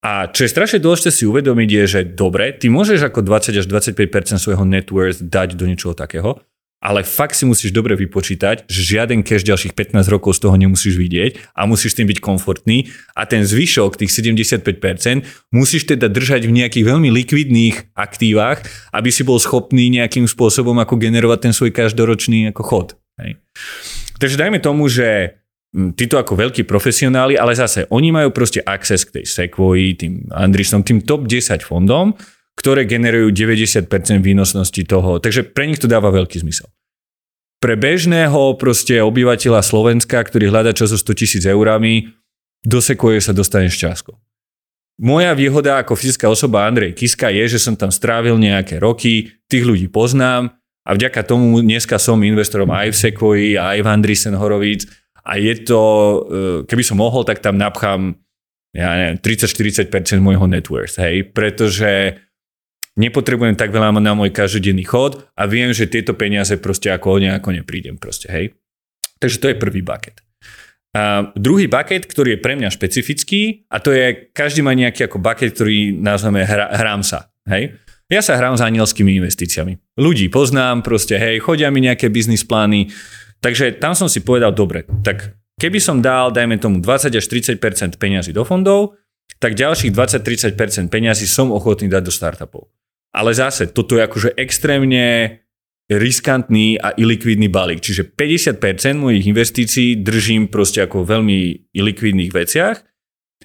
A 0.00 0.32
čo 0.32 0.48
je 0.48 0.54
strašne 0.56 0.80
dôležité 0.80 1.12
si 1.12 1.28
uvedomiť 1.28 1.68
je, 1.68 1.84
že 1.84 2.00
dobre, 2.16 2.56
ty 2.56 2.72
môžeš 2.72 3.12
ako 3.12 3.20
20 3.20 3.60
až 3.60 3.68
25% 3.68 4.40
svojho 4.40 4.64
net 4.64 4.88
worth 4.88 5.20
dať 5.20 5.52
do 5.60 5.68
niečoho 5.68 5.92
takého, 5.92 6.40
ale 6.80 7.04
fakt 7.04 7.36
si 7.36 7.44
musíš 7.44 7.76
dobre 7.76 7.92
vypočítať, 7.92 8.64
že 8.64 8.96
žiaden 8.96 9.20
cash 9.20 9.44
ďalších 9.44 9.76
15 9.76 10.08
rokov 10.08 10.40
z 10.40 10.48
toho 10.48 10.56
nemusíš 10.56 10.96
vidieť 10.96 11.52
a 11.52 11.68
musíš 11.68 11.92
s 11.92 11.98
tým 12.00 12.08
byť 12.08 12.18
komfortný 12.24 12.88
a 13.12 13.28
ten 13.28 13.44
zvyšok, 13.44 14.00
tých 14.00 14.16
75%, 14.16 15.52
musíš 15.52 15.92
teda 15.92 16.08
držať 16.08 16.48
v 16.48 16.56
nejakých 16.56 16.88
veľmi 16.88 17.12
likvidných 17.12 17.92
aktívach, 17.92 18.64
aby 18.96 19.12
si 19.12 19.28
bol 19.28 19.36
schopný 19.36 19.92
nejakým 19.92 20.24
spôsobom 20.24 20.80
ako 20.80 20.96
generovať 20.96 21.50
ten 21.50 21.52
svoj 21.52 21.68
každoročný 21.76 22.48
ako 22.56 22.62
chod. 22.64 22.88
Hej. 23.20 23.40
Takže 24.16 24.36
dajme 24.40 24.58
tomu, 24.60 24.88
že 24.88 25.40
títo 25.72 26.16
ako 26.16 26.40
veľkí 26.40 26.64
profesionáli, 26.64 27.36
ale 27.36 27.52
zase 27.52 27.84
oni 27.92 28.08
majú 28.08 28.32
proste 28.32 28.64
access 28.64 29.04
k 29.04 29.20
tej 29.20 29.24
Sequoii, 29.28 29.92
tým 29.98 30.12
Andreesom, 30.32 30.80
tým 30.80 31.04
top 31.04 31.28
10 31.28 31.60
fondom, 31.60 32.16
ktoré 32.56 32.88
generujú 32.88 33.36
90% 33.36 33.84
výnosnosti 34.24 34.82
toho. 34.88 35.20
Takže 35.20 35.52
pre 35.52 35.68
nich 35.68 35.76
to 35.76 35.84
dáva 35.84 36.08
veľký 36.08 36.40
zmysel. 36.40 36.72
Pre 37.60 37.74
bežného 37.76 38.56
proste 38.56 39.00
obyvateľa 39.04 39.60
Slovenska, 39.60 40.20
ktorý 40.24 40.48
hľada 40.48 40.72
čo 40.72 40.88
so 40.88 40.96
100 40.96 41.20
tisíc 41.20 41.44
eurami, 41.44 42.08
do 42.64 42.80
Sequoie 42.80 43.20
sa 43.20 43.36
dostane 43.36 43.68
šťastko. 43.68 44.16
Moja 44.96 45.36
výhoda 45.36 45.76
ako 45.76 45.92
fyzická 45.92 46.32
osoba 46.32 46.64
Andrej 46.64 46.96
Kiska 46.96 47.28
je, 47.28 47.44
že 47.52 47.60
som 47.60 47.76
tam 47.76 47.92
strávil 47.92 48.40
nejaké 48.40 48.80
roky, 48.80 49.28
tých 49.44 49.64
ľudí 49.68 49.92
poznám 49.92 50.56
a 50.86 50.90
vďaka 50.94 51.26
tomu 51.26 51.58
dneska 51.58 51.98
som 51.98 52.22
investorom 52.22 52.70
aj 52.70 52.94
v 52.94 52.96
Sequoii, 52.96 53.50
aj 53.58 53.82
v 53.82 53.90
Andreessen 53.90 54.38
Horowitz 54.38 54.86
a 55.26 55.34
je 55.34 55.54
to, 55.66 55.82
e, 55.82 56.18
keby 56.70 56.82
som 56.86 57.02
mohol, 57.02 57.26
tak 57.26 57.42
tam 57.42 57.58
napchám 57.58 58.14
ja 58.76 58.92
neviem, 58.92 59.18
30-40% 59.24 60.20
môjho 60.20 60.44
net 60.44 60.68
worth, 60.68 61.00
hej, 61.00 61.32
pretože 61.32 62.20
nepotrebujem 63.00 63.56
tak 63.56 63.72
veľa 63.72 63.96
na 63.96 64.12
môj 64.12 64.28
každodenný 64.36 64.84
chod 64.84 65.24
a 65.32 65.48
viem, 65.48 65.72
že 65.72 65.88
tieto 65.88 66.12
peniaze 66.12 66.60
proste 66.60 66.92
ako 66.92 67.16
nejako 67.16 67.56
neprídem 67.56 67.96
proste, 67.96 68.28
hej. 68.28 68.52
Takže 69.16 69.40
to 69.40 69.46
je 69.48 69.56
prvý 69.56 69.80
bucket. 69.80 70.20
A 70.92 71.32
druhý 71.36 71.68
bucket, 71.68 72.04
ktorý 72.04 72.36
je 72.36 72.40
pre 72.44 72.56
mňa 72.56 72.68
špecifický 72.72 73.68
a 73.72 73.80
to 73.80 73.92
je, 73.96 74.32
každý 74.32 74.60
má 74.60 74.76
nejaký 74.76 75.08
ako 75.08 75.24
bucket, 75.24 75.56
ktorý 75.56 75.96
nazveme 75.96 76.44
hra, 76.44 76.72
hrám 76.76 77.00
sa, 77.00 77.32
hej. 77.48 77.80
Ja 78.06 78.22
sa 78.22 78.38
hrám 78.38 78.54
s 78.54 78.62
anielskými 78.62 79.18
investíciami. 79.18 79.98
Ľudí 79.98 80.30
poznám, 80.30 80.86
proste 80.86 81.18
hej, 81.18 81.42
chodia 81.42 81.74
mi 81.74 81.82
nejaké 81.82 82.06
biznis 82.06 82.46
plány, 82.46 82.86
Takže 83.40 83.78
tam 83.78 83.92
som 83.92 84.08
si 84.08 84.24
povedal, 84.24 84.52
dobre, 84.52 84.88
tak 85.04 85.36
keby 85.60 85.78
som 85.80 86.00
dal, 86.00 86.32
dajme 86.32 86.56
tomu 86.56 86.80
20 86.80 87.12
až 87.12 87.24
30% 87.28 87.60
peňazí 88.00 88.32
do 88.32 88.44
fondov, 88.44 88.96
tak 89.36 89.58
ďalších 89.58 89.92
20-30% 89.92 90.88
peňazí 90.88 91.28
som 91.28 91.52
ochotný 91.52 91.92
dať 91.92 92.02
do 92.02 92.12
startupov. 92.14 92.72
Ale 93.12 93.32
zase, 93.36 93.68
toto 93.68 93.96
je 93.96 94.02
akože 94.02 94.30
extrémne 94.36 95.38
riskantný 95.86 96.82
a 96.82 96.96
ilikvidný 96.96 97.46
balík. 97.46 97.84
Čiže 97.84 98.10
50% 98.16 98.98
mojich 98.98 99.24
investícií 99.28 100.02
držím 100.02 100.50
proste 100.50 100.82
ako 100.82 101.06
veľmi 101.06 101.70
ilikvidných 101.70 102.32
veciach 102.32 102.76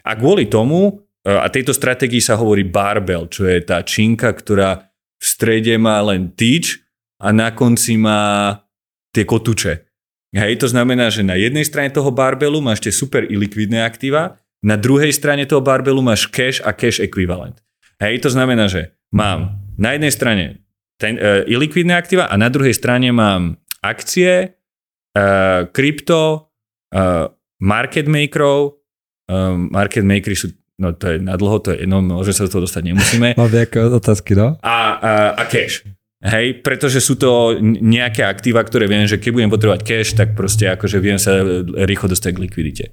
a 0.01 0.11
kvôli 0.17 0.49
tomu, 0.49 1.05
a 1.21 1.47
tejto 1.53 1.69
stratégii 1.69 2.21
sa 2.21 2.33
hovorí 2.37 2.65
barbell, 2.65 3.29
čo 3.29 3.45
je 3.45 3.61
tá 3.61 3.85
činka, 3.85 4.33
ktorá 4.33 4.89
v 5.21 5.25
strede 5.25 5.77
má 5.77 6.01
len 6.01 6.33
tyč 6.33 6.81
a 7.21 7.29
na 7.29 7.53
konci 7.53 7.93
má 8.01 8.57
tie 9.13 9.21
kotúče. 9.21 9.85
Hej, 10.33 10.63
to 10.63 10.67
znamená, 10.71 11.11
že 11.11 11.27
na 11.27 11.35
jednej 11.35 11.67
strane 11.67 11.91
toho 11.91 12.09
barbelu 12.09 12.63
máš 12.63 12.81
tie 12.81 12.93
super 12.95 13.27
ilikvidné 13.27 13.83
aktíva, 13.83 14.39
na 14.63 14.79
druhej 14.79 15.11
strane 15.11 15.43
toho 15.45 15.61
barbelu 15.61 15.99
máš 16.01 16.29
cash 16.29 16.63
a 16.63 16.71
cash 16.71 17.03
ekvivalent. 17.03 17.59
Hej, 17.99 18.25
to 18.25 18.29
znamená, 18.31 18.65
že 18.71 18.97
mám 19.13 19.61
na 19.77 19.93
jednej 19.93 20.13
strane 20.13 20.43
ten, 20.97 21.17
uh, 21.17 21.43
ilikvidné 21.45 21.93
aktíva 21.97 22.29
a 22.29 22.35
na 22.37 22.47
druhej 22.49 22.73
strane 22.73 23.11
mám 23.11 23.57
akcie, 23.81 24.53
uh, 25.17 25.67
krypto, 25.73 26.53
uh, 26.93 27.27
market 27.59 28.05
makerov, 28.07 28.79
uh, 29.29 29.57
market 29.57 30.05
makery 30.05 30.37
sú 30.37 30.53
no 30.81 30.97
to 30.97 31.13
je 31.13 31.17
na 31.21 31.37
dlho, 31.37 31.61
to 31.61 31.77
je, 31.77 31.85
no 31.85 32.01
môže 32.01 32.33
sa 32.33 32.49
do 32.49 32.57
toho 32.57 32.65
dostať, 32.65 32.81
nemusíme. 32.89 33.27
Mám 33.39 33.53
nejaké 33.53 33.77
otázky, 33.85 34.33
no? 34.33 34.57
A, 34.65 34.97
a, 34.97 35.11
a 35.37 35.43
cash. 35.45 35.85
Hej, 36.21 36.61
pretože 36.61 37.01
sú 37.01 37.17
to 37.17 37.57
nejaké 37.61 38.21
aktíva, 38.21 38.61
ktoré 38.61 38.85
viem, 38.85 39.09
že 39.09 39.17
keď 39.17 39.31
budem 39.33 39.49
potrebovať 39.49 39.81
cash, 39.81 40.13
tak 40.13 40.37
proste 40.37 40.69
akože 40.69 41.01
viem 41.01 41.17
sa 41.17 41.41
rýchlo 41.65 42.13
dostať 42.13 42.29
k 42.33 42.41
likvidite. 42.45 42.85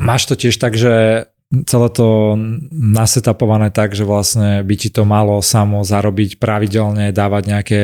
Máš 0.00 0.32
to 0.32 0.34
tiež 0.36 0.56
tak, 0.56 0.80
že 0.80 1.28
celé 1.68 1.88
to 1.92 2.40
nasetapované 2.72 3.68
tak, 3.68 3.92
že 3.92 4.08
vlastne 4.08 4.64
by 4.64 4.74
ti 4.80 4.88
to 4.88 5.04
malo 5.04 5.44
samo 5.44 5.84
zarobiť 5.84 6.40
pravidelne, 6.40 7.12
dávať 7.12 7.42
nejaké 7.52 7.82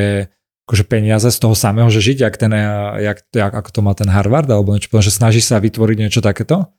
akože 0.66 0.84
peniaze 0.88 1.28
z 1.30 1.38
toho 1.38 1.54
samého, 1.54 1.86
že 1.92 2.02
žiť, 2.02 2.26
jak 2.26 2.34
ten, 2.40 2.50
jak, 2.98 3.22
jak, 3.30 3.52
ako 3.54 3.70
to 3.70 3.80
má 3.86 3.92
ten 3.94 4.11
Harvard, 4.11 4.50
alebo 4.50 4.74
niečo, 4.74 4.90
že 4.90 5.14
snaží 5.14 5.38
sa 5.38 5.62
vytvoriť 5.62 5.96
niečo 5.98 6.24
takéto? 6.24 6.74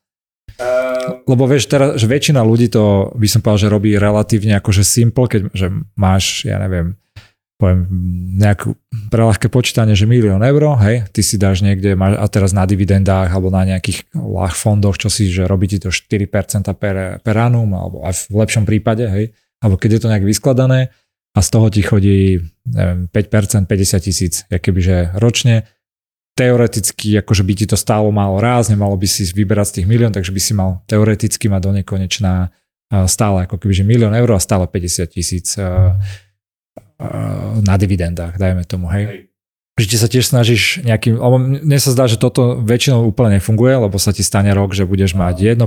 Uh... 0.55 1.21
Lebo 1.27 1.43
vieš, 1.45 1.67
teraz, 1.67 1.99
že 1.99 2.07
väčšina 2.07 2.39
ľudí 2.39 2.71
to, 2.71 3.11
by 3.13 3.27
som 3.27 3.43
povedal, 3.43 3.67
že 3.67 3.73
robí 3.73 3.91
relatívne 3.99 4.55
akože 4.57 4.87
simple, 4.87 5.27
keď 5.27 5.41
že 5.51 5.67
máš, 5.99 6.47
ja 6.47 6.57
neviem, 6.63 6.95
poviem, 7.57 7.89
nejakú 8.37 8.77
prelahké 9.09 9.49
počítanie, 9.49 9.97
že 9.97 10.05
milión 10.05 10.45
eur, 10.45 10.77
hej, 10.77 11.09
ty 11.09 11.25
si 11.25 11.41
dáš 11.41 11.65
niekde, 11.65 11.97
a 11.97 12.25
teraz 12.29 12.53
na 12.53 12.69
dividendách 12.69 13.33
alebo 13.33 13.49
na 13.49 13.65
nejakých 13.65 14.13
lach 14.13 14.53
fondoch, 14.53 15.01
čo 15.01 15.09
si, 15.09 15.25
že 15.25 15.49
robí 15.49 15.65
ti 15.65 15.81
to 15.81 15.89
4% 15.89 16.29
per, 16.77 17.17
per 17.17 17.35
annum, 17.35 17.73
alebo 17.73 18.05
aj 18.05 18.29
v 18.29 18.35
lepšom 18.45 18.63
prípade, 18.69 19.09
hej, 19.09 19.33
alebo 19.57 19.75
keď 19.81 19.97
je 19.97 20.01
to 20.05 20.11
nejak 20.13 20.25
vyskladané 20.25 20.93
a 21.33 21.39
z 21.41 21.49
toho 21.49 21.67
ti 21.73 21.81
chodí, 21.81 22.45
neviem, 22.69 23.09
5%, 23.09 23.65
50 23.65 24.05
tisíc, 24.05 24.33
kebyže 24.49 25.17
ročne, 25.17 25.65
teoreticky, 26.37 27.17
akože 27.17 27.41
by 27.41 27.53
ti 27.57 27.65
to 27.65 27.73
stálo 27.73 28.13
málo 28.13 28.37
ráz, 28.37 28.69
nemalo 28.69 28.93
by 28.93 29.09
si 29.09 29.25
vyberať 29.25 29.73
z 29.73 29.75
tých 29.81 29.87
milión, 29.89 30.13
takže 30.13 30.29
by 30.29 30.37
si 30.37 30.53
mal 30.53 30.85
teoreticky 30.85 31.49
mať 31.49 31.61
do 31.65 31.71
nekonečná 31.81 32.53
stále 33.09 33.49
ako 33.49 33.57
kebyže 33.57 33.81
milión 33.83 34.13
eur 34.13 34.37
a 34.37 34.39
stále 34.39 34.69
50 34.69 35.09
tisíc 35.09 35.57
na 37.59 37.75
dividendách, 37.75 38.37
dajme 38.37 38.63
tomu, 38.69 38.87
hej. 38.93 39.27
Že 39.77 39.97
sa 40.01 40.09
tiež 40.09 40.25
snažíš 40.25 40.81
nejakým, 40.81 41.21
lebo 41.21 41.37
mne 41.37 41.77
sa 41.77 41.93
zdá, 41.93 42.09
že 42.09 42.17
toto 42.17 42.57
väčšinou 42.65 43.05
úplne 43.05 43.37
nefunguje, 43.37 43.77
lebo 43.77 44.01
sa 44.01 44.09
ti 44.09 44.25
stane 44.25 44.49
rok, 44.49 44.73
že 44.73 44.89
budeš 44.89 45.13
mať 45.13 45.53
1% 45.53 45.61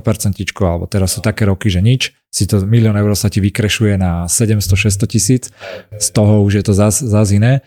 alebo 0.67 0.91
teraz 0.91 1.15
sú 1.15 1.23
také 1.23 1.47
roky, 1.47 1.71
že 1.71 1.79
nič, 1.79 2.11
si 2.27 2.47
to 2.51 2.59
milión 2.67 2.99
eur 2.99 3.15
sa 3.15 3.31
ti 3.31 3.39
vykrešuje 3.39 3.95
na 3.95 4.27
700-600 4.27 5.07
tisíc, 5.07 5.55
z 5.95 6.09
toho 6.11 6.43
už 6.43 6.59
je 6.59 6.65
to 6.67 6.75
zás, 6.75 6.99
zás 6.99 7.31
iné 7.31 7.63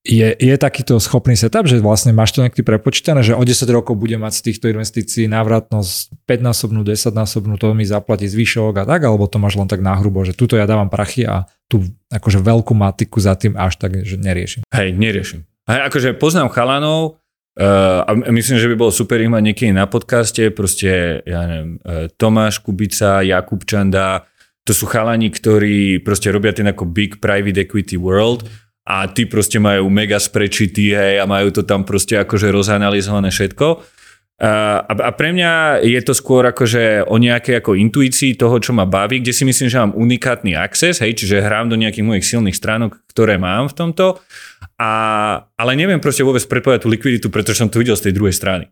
je, 0.00 0.32
je 0.32 0.54
takýto 0.56 0.96
schopný 0.96 1.36
setup, 1.36 1.68
že 1.68 1.76
vlastne 1.84 2.16
máš 2.16 2.32
to 2.32 2.40
niekedy 2.40 2.64
prepočítané, 2.64 3.20
že 3.20 3.36
o 3.36 3.42
10 3.44 3.68
rokov 3.68 4.00
bude 4.00 4.16
mať 4.16 4.32
z 4.32 4.42
týchto 4.48 4.66
investícií 4.72 5.28
návratnosť 5.28 6.24
5-násobnú, 6.24 6.80
10-násobnú, 6.88 7.60
to 7.60 7.76
mi 7.76 7.84
zaplatí 7.84 8.24
zvyšok 8.24 8.80
a 8.80 8.84
tak, 8.88 9.04
alebo 9.04 9.28
to 9.28 9.36
máš 9.36 9.60
len 9.60 9.68
tak 9.68 9.84
náhrubo, 9.84 10.24
že 10.24 10.32
tuto 10.32 10.56
ja 10.56 10.64
dávam 10.64 10.88
prachy 10.88 11.28
a 11.28 11.44
tu 11.68 11.84
akože 12.08 12.40
veľkú 12.40 12.72
matiku 12.72 13.20
za 13.20 13.36
tým 13.36 13.60
až 13.60 13.76
tak, 13.76 14.00
že 14.00 14.16
neriešim. 14.16 14.64
Hej, 14.72 14.96
neriešim. 14.96 15.44
Hej, 15.68 15.80
akože 15.92 16.16
poznám 16.16 16.48
chalanov, 16.52 17.20
Uh, 17.58 18.06
a 18.06 18.30
myslím, 18.30 18.62
že 18.62 18.70
by 18.70 18.76
bolo 18.78 18.94
super 18.94 19.18
ich 19.18 19.28
mať 19.28 19.42
niekedy 19.42 19.74
na 19.74 19.84
podcaste, 19.84 20.54
proste, 20.54 21.18
ja 21.26 21.44
neviem, 21.44 21.82
uh, 21.82 22.06
Tomáš 22.14 22.62
Kubica, 22.62 23.26
Jakub 23.26 23.66
Čanda, 23.66 24.24
to 24.62 24.70
sú 24.70 24.86
chalani, 24.86 25.34
ktorí 25.34 25.98
proste 26.00 26.30
robia 26.30 26.54
ten 26.54 26.70
ako 26.70 26.86
big 26.86 27.18
private 27.18 27.66
equity 27.66 27.98
world 27.98 28.46
a 28.90 29.06
tí 29.06 29.30
proste 29.30 29.62
majú 29.62 29.86
mega 29.86 30.18
sprečitý, 30.18 30.98
hej, 30.98 31.22
a 31.22 31.24
majú 31.30 31.54
to 31.54 31.62
tam 31.62 31.86
proste 31.86 32.18
akože 32.18 32.50
rozanalizované 32.50 33.30
všetko. 33.30 33.86
A, 34.40 34.80
a 34.82 35.10
pre 35.14 35.36
mňa 35.36 35.84
je 35.84 36.00
to 36.00 36.16
skôr 36.16 36.42
akože 36.48 37.06
o 37.06 37.20
nejakej 37.20 37.60
ako 37.60 37.76
intuícii 37.76 38.34
toho, 38.40 38.56
čo 38.56 38.72
ma 38.72 38.88
baví, 38.88 39.20
kde 39.20 39.36
si 39.36 39.44
myslím, 39.44 39.68
že 39.68 39.78
mám 39.78 39.94
unikátny 39.94 40.56
access, 40.56 41.04
hej, 41.04 41.14
čiže 41.14 41.44
hrám 41.44 41.70
do 41.70 41.76
nejakých 41.78 42.02
mojich 42.08 42.26
silných 42.26 42.56
stránok, 42.56 42.98
ktoré 43.12 43.38
mám 43.38 43.68
v 43.70 43.76
tomto, 43.78 44.18
a, 44.80 44.90
ale 45.54 45.72
neviem 45.78 46.00
proste 46.02 46.24
vôbec 46.24 46.42
predpovedať 46.42 46.80
tú 46.82 46.88
likviditu, 46.90 47.26
pretože 47.28 47.62
som 47.62 47.68
to 47.70 47.78
videl 47.78 47.94
z 47.94 48.10
tej 48.10 48.16
druhej 48.16 48.34
strany. 48.34 48.64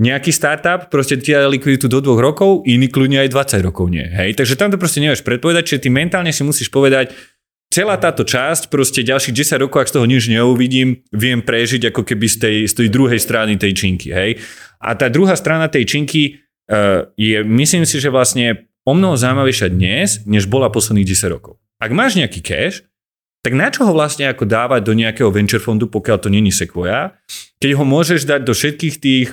Nejaký 0.00 0.32
startup 0.32 0.88
proste 0.88 1.20
ti 1.20 1.36
likviditu 1.36 1.84
do 1.84 2.00
dvoch 2.00 2.24
rokov, 2.24 2.64
iný 2.64 2.88
kľudne 2.88 3.20
aj 3.20 3.36
20 3.36 3.68
rokov 3.68 3.92
nie. 3.92 4.06
Hej? 4.06 4.32
Takže 4.32 4.56
tam 4.56 4.72
to 4.72 4.80
proste 4.80 5.04
nevieš 5.04 5.20
predpovedať, 5.20 5.62
čiže 5.66 5.82
ty 5.84 5.88
mentálne 5.92 6.32
si 6.32 6.40
musíš 6.40 6.72
povedať, 6.72 7.12
celá 7.70 7.96
táto 7.96 8.26
časť, 8.26 8.68
proste 8.68 9.06
ďalších 9.06 9.56
10 9.56 9.62
rokov, 9.62 9.86
ak 9.86 9.90
z 9.90 9.94
toho 9.96 10.06
nič 10.10 10.26
neuvidím, 10.26 11.06
viem 11.14 11.40
prežiť 11.40 11.94
ako 11.94 12.02
keby 12.02 12.26
z 12.26 12.36
tej, 12.36 12.56
z 12.66 12.74
tej 12.74 12.88
druhej 12.90 13.22
strany 13.22 13.54
tej 13.56 13.72
činky, 13.72 14.10
hej. 14.10 14.42
A 14.82 14.98
tá 14.98 15.06
druhá 15.06 15.38
strana 15.38 15.70
tej 15.70 15.86
činky 15.86 16.42
uh, 16.68 17.06
je, 17.14 17.40
myslím 17.46 17.86
si, 17.86 18.02
že 18.02 18.10
vlastne 18.10 18.66
o 18.82 18.92
mnoho 18.92 19.14
zaujímavejšia 19.14 19.70
dnes, 19.70 20.26
než 20.26 20.50
bola 20.50 20.72
posledných 20.72 21.14
10 21.14 21.30
rokov. 21.30 21.62
Ak 21.78 21.94
máš 21.94 22.18
nejaký 22.18 22.42
cash, 22.42 22.84
tak 23.40 23.56
na 23.56 23.72
čo 23.72 23.88
ho 23.88 23.92
vlastne 23.96 24.28
ako 24.28 24.44
dávať 24.44 24.84
do 24.84 24.92
nejakého 24.92 25.32
venture 25.32 25.62
fondu, 25.62 25.88
pokiaľ 25.88 26.16
to 26.20 26.28
není 26.28 26.52
Sequoia, 26.52 27.16
keď 27.56 27.70
ho 27.80 27.84
môžeš 27.88 28.28
dať 28.28 28.40
do 28.44 28.52
všetkých 28.52 28.94
tých 29.00 29.28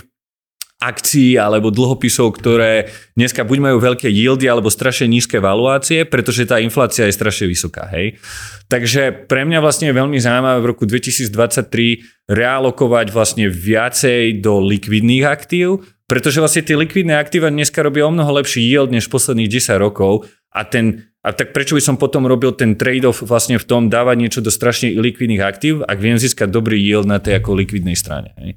akcií 0.78 1.41
alebo 1.41 1.74
dlhopisov, 1.74 2.38
ktoré 2.38 2.94
dneska 3.18 3.41
buď 3.41 3.58
majú 3.58 3.78
veľké 3.82 4.06
yieldy 4.14 4.45
alebo 4.45 4.70
strašne 4.70 5.10
nízke 5.10 5.41
valuácie, 5.41 6.06
pretože 6.06 6.45
tá 6.45 6.62
inflácia 6.62 7.10
je 7.10 7.18
strašne 7.18 7.49
vysoká. 7.49 7.90
Hej? 7.90 8.22
Takže 8.70 9.26
pre 9.26 9.41
mňa 9.41 9.58
vlastne 9.58 9.90
je 9.90 9.98
veľmi 9.98 10.22
zaujímavé 10.22 10.62
v 10.62 10.70
roku 10.70 10.86
2023 10.86 12.30
realokovať 12.30 13.10
vlastne 13.10 13.49
viacej 13.49 14.38
do 14.38 14.62
likvidných 14.62 15.26
aktív, 15.26 15.82
pretože 16.06 16.38
vlastne 16.38 16.62
tie 16.62 16.78
likvidné 16.78 17.18
aktíva 17.18 17.49
dneska 17.49 17.82
robia 17.82 18.06
o 18.06 18.14
mnoho 18.14 18.38
lepší 18.38 18.62
yield 18.62 18.94
než 18.94 19.10
posledných 19.10 19.49
10 19.49 19.82
rokov 19.82 20.30
a 20.54 20.62
ten 20.62 21.10
a 21.28 21.36
tak 21.36 21.52
prečo 21.52 21.76
by 21.76 21.84
som 21.84 21.99
potom 21.99 22.24
robil 22.24 22.56
ten 22.56 22.80
trade-off 22.80 23.20
vlastne 23.20 23.60
v 23.60 23.68
tom 23.68 23.91
dávať 23.91 24.16
niečo 24.16 24.40
do 24.40 24.48
strašne 24.48 24.95
likvidných 24.95 25.44
aktív, 25.44 25.84
ak 25.84 25.99
viem 25.99 26.16
získať 26.16 26.48
dobrý 26.48 26.80
yield 26.80 27.04
na 27.04 27.20
tej 27.20 27.44
ako 27.44 27.52
likvidnej 27.60 27.99
strane. 27.99 28.32
Hej? 28.40 28.56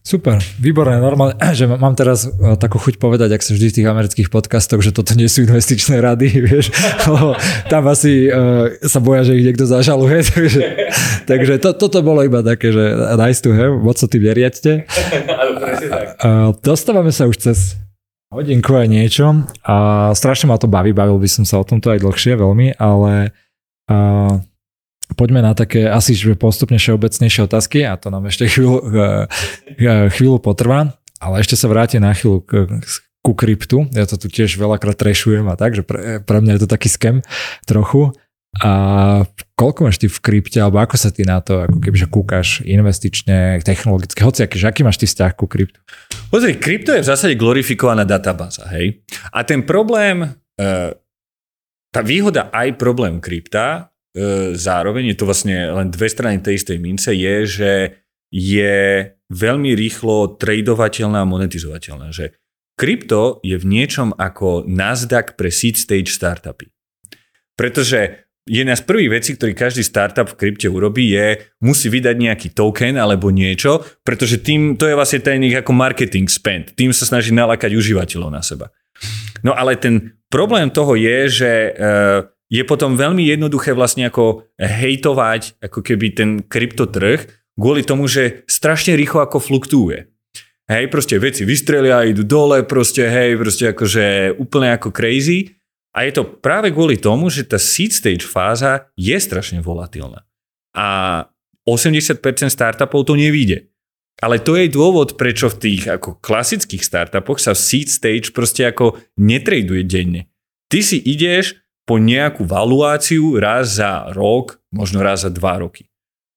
Super, 0.00 0.40
výborné, 0.56 0.96
normálne, 0.96 1.36
že 1.58 1.68
mám 1.68 1.92
teraz 1.92 2.24
e, 2.24 2.56
takú 2.56 2.80
chuť 2.80 2.96
povedať, 2.96 3.36
ak 3.36 3.44
sa 3.44 3.52
vždy 3.52 3.66
v 3.68 3.76
tých 3.78 3.88
amerických 3.88 4.28
podcastoch, 4.32 4.80
že 4.80 4.96
toto 4.96 5.12
nie 5.12 5.28
sú 5.28 5.44
investičné 5.44 6.00
rady, 6.00 6.28
vieš, 6.48 6.72
lebo 7.04 7.36
tam 7.68 7.84
asi 7.86 8.32
uh, 8.32 8.72
sa 8.80 8.98
boja, 8.98 9.28
že 9.28 9.36
ich 9.36 9.44
niekto 9.44 9.68
zažaluje, 9.68 10.24
takže, 10.32 10.62
takže 11.28 11.52
to, 11.60 11.76
toto 11.76 12.00
bolo 12.00 12.24
iba 12.24 12.40
také, 12.40 12.72
že 12.72 12.96
nice 13.20 13.44
to 13.44 13.52
have, 13.52 13.76
moc 13.76 14.00
sa 14.00 14.08
tým 14.08 14.24
neriadte. 14.24 14.72
Uh, 16.20 16.52
dostávame 16.60 17.12
sa 17.12 17.24
už 17.24 17.40
cez 17.40 17.80
hodinku 18.28 18.76
aj 18.76 18.88
niečo 18.92 19.48
a 19.64 20.10
strašne 20.12 20.52
ma 20.52 20.60
to 20.60 20.68
baví, 20.68 20.92
bavil 20.92 21.16
by 21.16 21.28
som 21.28 21.48
sa 21.48 21.56
o 21.60 21.64
tomto 21.64 21.88
aj 21.90 22.04
dlhšie 22.04 22.36
veľmi, 22.36 22.76
ale 22.76 23.32
uh, 23.88 24.36
poďme 25.14 25.40
na 25.42 25.52
také 25.56 25.88
asi 25.88 26.14
že 26.14 26.36
postupne 26.38 26.78
všeobecnejšie 26.78 27.46
otázky 27.46 27.86
a 27.86 27.96
to 27.96 28.10
nám 28.12 28.28
ešte 28.28 28.46
chvíľu, 28.50 28.76
eh, 28.80 29.24
eh, 29.80 30.06
chvíľu 30.12 30.38
potrvá, 30.42 30.94
ale 31.20 31.40
ešte 31.42 31.54
sa 31.54 31.70
vrátim 31.70 32.02
na 32.02 32.14
chvíľu 32.14 32.44
k, 32.44 32.50
ku 33.20 33.32
kryptu. 33.36 33.88
Ja 33.92 34.08
to 34.08 34.16
tu 34.16 34.32
tiež 34.32 34.56
veľakrát 34.56 34.96
trešujem 34.96 35.44
a 35.48 35.54
tak, 35.56 35.76
že 35.76 35.84
pre, 35.84 36.24
pre 36.24 36.38
mňa 36.40 36.56
je 36.56 36.60
to 36.64 36.68
taký 36.68 36.88
skem 36.88 37.16
trochu. 37.68 38.16
A 38.58 38.70
koľko 39.54 39.86
máš 39.86 40.02
ty 40.02 40.10
v 40.10 40.18
krypte, 40.18 40.58
alebo 40.58 40.82
ako 40.82 40.98
sa 40.98 41.14
ty 41.14 41.22
na 41.22 41.38
to, 41.38 41.62
ako 41.62 41.78
kebyže 41.78 42.10
kúkaš 42.10 42.66
investične, 42.66 43.62
technologicky, 43.62 44.26
hoci 44.26 44.42
aký, 44.42 44.58
aký 44.66 44.82
máš 44.82 44.98
ty 44.98 45.06
vzťah 45.06 45.32
ku 45.38 45.46
kryptu? 45.46 45.78
Pozri, 46.34 46.58
krypto 46.58 46.90
je 46.90 47.06
v 47.06 47.10
zásade 47.14 47.38
glorifikovaná 47.38 48.02
databáza, 48.02 48.66
hej? 48.74 49.06
A 49.30 49.46
ten 49.46 49.62
problém, 49.62 50.34
eh, 50.58 50.90
tá 51.94 52.00
výhoda 52.02 52.50
aj 52.50 52.74
problém 52.74 53.22
krypta 53.22 53.89
zároveň, 54.54 55.14
je 55.14 55.16
to 55.18 55.28
vlastne 55.28 55.54
len 55.54 55.88
dve 55.90 56.10
strany 56.10 56.42
tej 56.42 56.58
istej 56.58 56.78
mince, 56.82 57.10
je, 57.14 57.34
že 57.46 57.72
je 58.30 58.78
veľmi 59.30 59.74
rýchlo 59.74 60.38
tradovateľná 60.38 61.22
a 61.22 61.30
monetizovateľná. 61.30 62.10
Že 62.10 62.34
krypto 62.74 63.42
je 63.46 63.58
v 63.58 63.66
niečom 63.66 64.14
ako 64.14 64.66
Nasdaq 64.66 65.38
pre 65.38 65.50
seed 65.50 65.78
stage 65.78 66.10
startupy. 66.10 66.70
Pretože 67.54 68.26
jedna 68.48 68.74
z 68.74 68.82
prvých 68.82 69.20
vecí, 69.20 69.30
ktorý 69.38 69.52
každý 69.54 69.86
startup 69.86 70.26
v 70.30 70.38
krypte 70.38 70.66
urobí, 70.66 71.14
je, 71.14 71.46
musí 71.62 71.86
vydať 71.86 72.16
nejaký 72.16 72.48
token 72.50 72.98
alebo 72.98 73.30
niečo, 73.30 73.84
pretože 74.02 74.42
tým, 74.42 74.74
to 74.74 74.90
je 74.90 74.98
vlastne 74.98 75.22
ten 75.22 75.38
ako 75.38 75.70
marketing 75.70 76.26
spend. 76.26 76.74
Tým 76.74 76.90
sa 76.90 77.06
snaží 77.06 77.30
nalakať 77.30 77.76
užívateľov 77.76 78.30
na 78.32 78.42
seba. 78.42 78.74
No 79.46 79.54
ale 79.54 79.78
ten 79.78 80.18
problém 80.32 80.68
toho 80.72 80.98
je, 80.98 81.18
že 81.30 81.52
uh, 81.72 82.26
je 82.50 82.62
potom 82.66 82.98
veľmi 82.98 83.22
jednoduché 83.22 83.72
vlastne 83.72 84.10
ako 84.10 84.50
hejtovať 84.58 85.62
ako 85.62 85.80
keby 85.86 86.06
ten 86.12 86.30
kryptotrh 86.42 87.30
kvôli 87.54 87.86
tomu, 87.86 88.10
že 88.10 88.42
strašne 88.50 88.98
rýchlo 88.98 89.22
ako 89.22 89.38
fluktuuje. 89.38 90.10
Hej, 90.70 90.86
proste 90.90 91.18
veci 91.18 91.42
vystrelia, 91.46 92.06
idú 92.06 92.22
dole, 92.26 92.62
proste 92.62 93.06
hej, 93.06 93.38
proste 93.38 93.74
akože 93.74 94.38
úplne 94.38 94.74
ako 94.74 94.94
crazy. 94.94 95.54
A 95.90 96.06
je 96.06 96.14
to 96.14 96.22
práve 96.22 96.70
kvôli 96.70 96.94
tomu, 96.94 97.26
že 97.26 97.42
tá 97.42 97.58
seed 97.58 97.90
stage 97.90 98.22
fáza 98.22 98.90
je 98.94 99.14
strašne 99.18 99.58
volatilná. 99.58 100.22
A 100.74 100.86
80% 101.66 102.22
startupov 102.46 103.02
to 103.02 103.18
nevíde. 103.18 103.70
Ale 104.22 104.38
to 104.38 104.54
je 104.54 104.70
dôvod, 104.70 105.18
prečo 105.18 105.50
v 105.50 105.58
tých 105.58 105.82
ako 105.90 106.20
klasických 106.22 106.84
startupoch 106.84 107.40
sa 107.40 107.56
seed 107.56 107.90
stage 107.90 108.30
proste 108.30 108.68
ako 108.68 109.00
netraduje 109.18 109.82
denne. 109.82 110.30
Ty 110.70 110.86
si 110.86 111.02
ideš, 111.02 111.58
po 111.90 111.98
nejakú 111.98 112.46
valuáciu 112.46 113.34
raz 113.42 113.82
za 113.82 114.14
rok, 114.14 114.62
možno 114.70 115.02
raz 115.02 115.26
za 115.26 115.30
dva 115.34 115.58
roky. 115.58 115.90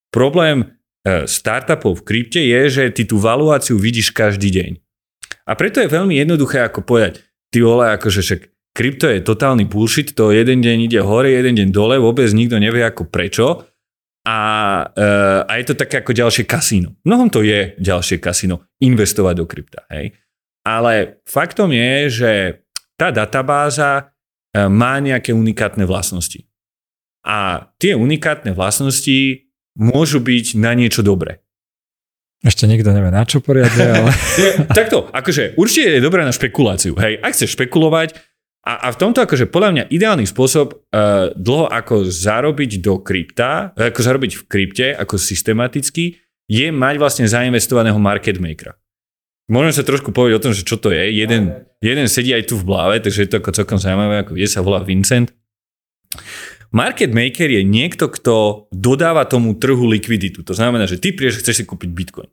Problém 0.10 0.66
e, 1.06 1.30
startupov 1.30 2.02
v 2.02 2.06
krypte 2.10 2.42
je, 2.42 2.62
že 2.74 2.84
ty 2.90 3.06
tú 3.06 3.22
valuáciu 3.22 3.78
vidíš 3.78 4.10
každý 4.10 4.50
deň. 4.50 4.72
A 5.46 5.54
preto 5.54 5.78
je 5.78 5.94
veľmi 5.94 6.18
jednoduché 6.18 6.66
ako 6.66 6.82
povedať, 6.82 7.22
ty 7.54 7.62
vole, 7.62 7.86
akože 7.86 8.26
však 8.26 8.42
krypto 8.74 9.06
je 9.14 9.22
totálny 9.22 9.70
bullshit, 9.70 10.18
to 10.18 10.34
jeden 10.34 10.66
deň 10.66 10.90
ide 10.90 11.06
hore, 11.06 11.30
jeden 11.30 11.54
deň 11.54 11.70
dole, 11.70 12.02
vôbec 12.02 12.34
nikto 12.34 12.58
nevie 12.58 12.82
ako 12.82 13.06
prečo. 13.06 13.70
A, 14.26 14.40
e, 14.90 15.06
a 15.46 15.52
je 15.62 15.66
to 15.70 15.78
také 15.78 16.02
ako 16.02 16.18
ďalšie 16.18 16.50
kasíno. 16.50 16.98
Mnohom 17.06 17.30
to 17.30 17.46
je 17.46 17.78
ďalšie 17.78 18.18
kasíno, 18.18 18.66
investovať 18.82 19.36
do 19.38 19.46
krypta. 19.46 19.86
Hej? 19.94 20.18
Ale 20.66 21.22
faktom 21.30 21.70
je, 21.70 21.94
že 22.10 22.32
tá 22.98 23.14
databáza 23.14 24.12
má 24.54 25.02
nejaké 25.02 25.34
unikátne 25.34 25.84
vlastnosti. 25.90 26.46
A 27.24 27.70
tie 27.80 27.98
unikátne 27.98 28.54
vlastnosti 28.54 29.50
môžu 29.74 30.22
byť 30.22 30.60
na 30.60 30.78
niečo 30.78 31.02
dobré. 31.02 31.42
Ešte 32.44 32.68
nikto 32.68 32.92
nevie 32.92 33.08
na 33.08 33.24
čo 33.24 33.40
poriadne, 33.40 34.04
ale... 34.04 34.12
Takto, 34.78 35.08
akože 35.08 35.56
určite 35.56 35.98
je 35.98 36.04
dobré 36.04 36.28
na 36.28 36.36
špekuláciu. 36.36 36.92
Hej, 37.00 37.24
ak 37.24 37.32
chceš 37.32 37.56
špekulovať, 37.56 38.20
a, 38.64 38.88
a 38.88 38.96
v 38.96 39.00
tomto 39.00 39.24
akože 39.24 39.48
podľa 39.52 39.70
mňa 39.72 39.84
ideálny 39.92 40.28
spôsob 40.28 40.72
uh, 40.72 41.32
dlho 41.36 41.68
ako 41.68 42.08
zarobiť 42.08 42.80
do 42.80 43.00
krypta, 43.00 43.72
ako 43.76 44.00
zarobiť 44.00 44.32
v 44.40 44.44
krypte, 44.48 44.88
ako 44.96 45.20
systematicky, 45.20 46.20
je 46.48 46.68
mať 46.72 46.96
vlastne 47.00 47.26
zainvestovaného 47.28 48.00
market 48.00 48.40
makera. 48.40 48.76
Môžeme 49.52 49.76
sa 49.76 49.84
trošku 49.84 50.15
povedať 50.15 50.40
o 50.40 50.44
tom, 50.44 50.53
že 50.56 50.64
čo 50.64 50.80
to 50.80 50.88
je. 50.94 51.11
Jeden, 51.11 51.68
jeden 51.84 52.07
sedí 52.07 52.32
aj 52.32 52.48
tu 52.48 52.56
v 52.56 52.64
bláve, 52.64 52.95
takže 53.03 53.28
je 53.28 53.30
to 53.30 53.40
ako 53.44 53.52
celkom 53.52 53.80
zaujímavé, 53.80 54.24
ako 54.24 54.40
je 54.40 54.48
sa 54.48 54.64
volá 54.64 54.80
Vincent. 54.80 55.36
Market 56.74 57.14
maker 57.14 57.52
je 57.52 57.61
niekto, 57.61 58.10
kto 58.10 58.65
dodáva 58.74 59.30
tomu 59.30 59.53
trhu 59.53 59.86
likviditu. 59.86 60.41
To 60.41 60.57
znamená, 60.57 60.90
že 60.90 60.98
ty 60.98 61.14
prídeš, 61.14 61.44
chceš 61.44 61.61
si 61.61 61.70
kúpiť 61.70 61.90
bitcoin. 61.91 62.30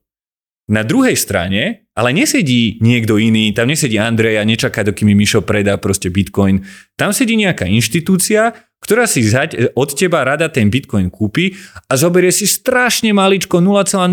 Na 0.70 0.86
druhej 0.86 1.18
strane, 1.18 1.90
ale 1.98 2.14
nesedí 2.14 2.78
niekto 2.78 3.18
iný, 3.18 3.50
tam 3.50 3.66
nesedí 3.66 3.98
Andrej 3.98 4.38
a 4.38 4.46
nečaká, 4.46 4.86
dokým 4.86 5.10
mi 5.10 5.18
Mišo 5.18 5.42
predá 5.42 5.74
proste 5.82 6.14
bitcoin. 6.14 6.62
Tam 6.94 7.10
sedí 7.10 7.34
nejaká 7.34 7.66
inštitúcia, 7.66 8.54
ktorá 8.80 9.04
si 9.04 9.20
zať, 9.28 9.76
od 9.76 9.92
teba 9.92 10.24
rada 10.24 10.48
ten 10.48 10.72
bitcoin 10.72 11.12
kúpi 11.12 11.52
a 11.86 12.00
zoberie 12.00 12.32
si 12.32 12.48
strašne 12.48 13.12
maličko 13.12 13.60
0,001% 13.60 14.08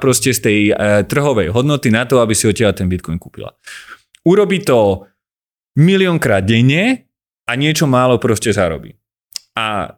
proste 0.00 0.32
z 0.32 0.40
tej 0.40 0.60
e, 0.72 1.04
trhovej 1.04 1.52
hodnoty 1.52 1.92
na 1.92 2.08
to, 2.08 2.24
aby 2.24 2.32
si 2.32 2.48
od 2.48 2.56
teba 2.56 2.72
ten 2.72 2.88
bitcoin 2.88 3.20
kúpila. 3.20 3.52
Urobí 4.24 4.64
to 4.64 5.04
miliónkrát 5.76 6.42
denne 6.42 7.04
a 7.44 7.52
niečo 7.52 7.84
málo 7.84 8.16
proste 8.16 8.50
zarobí. 8.50 8.96
A 9.54 9.92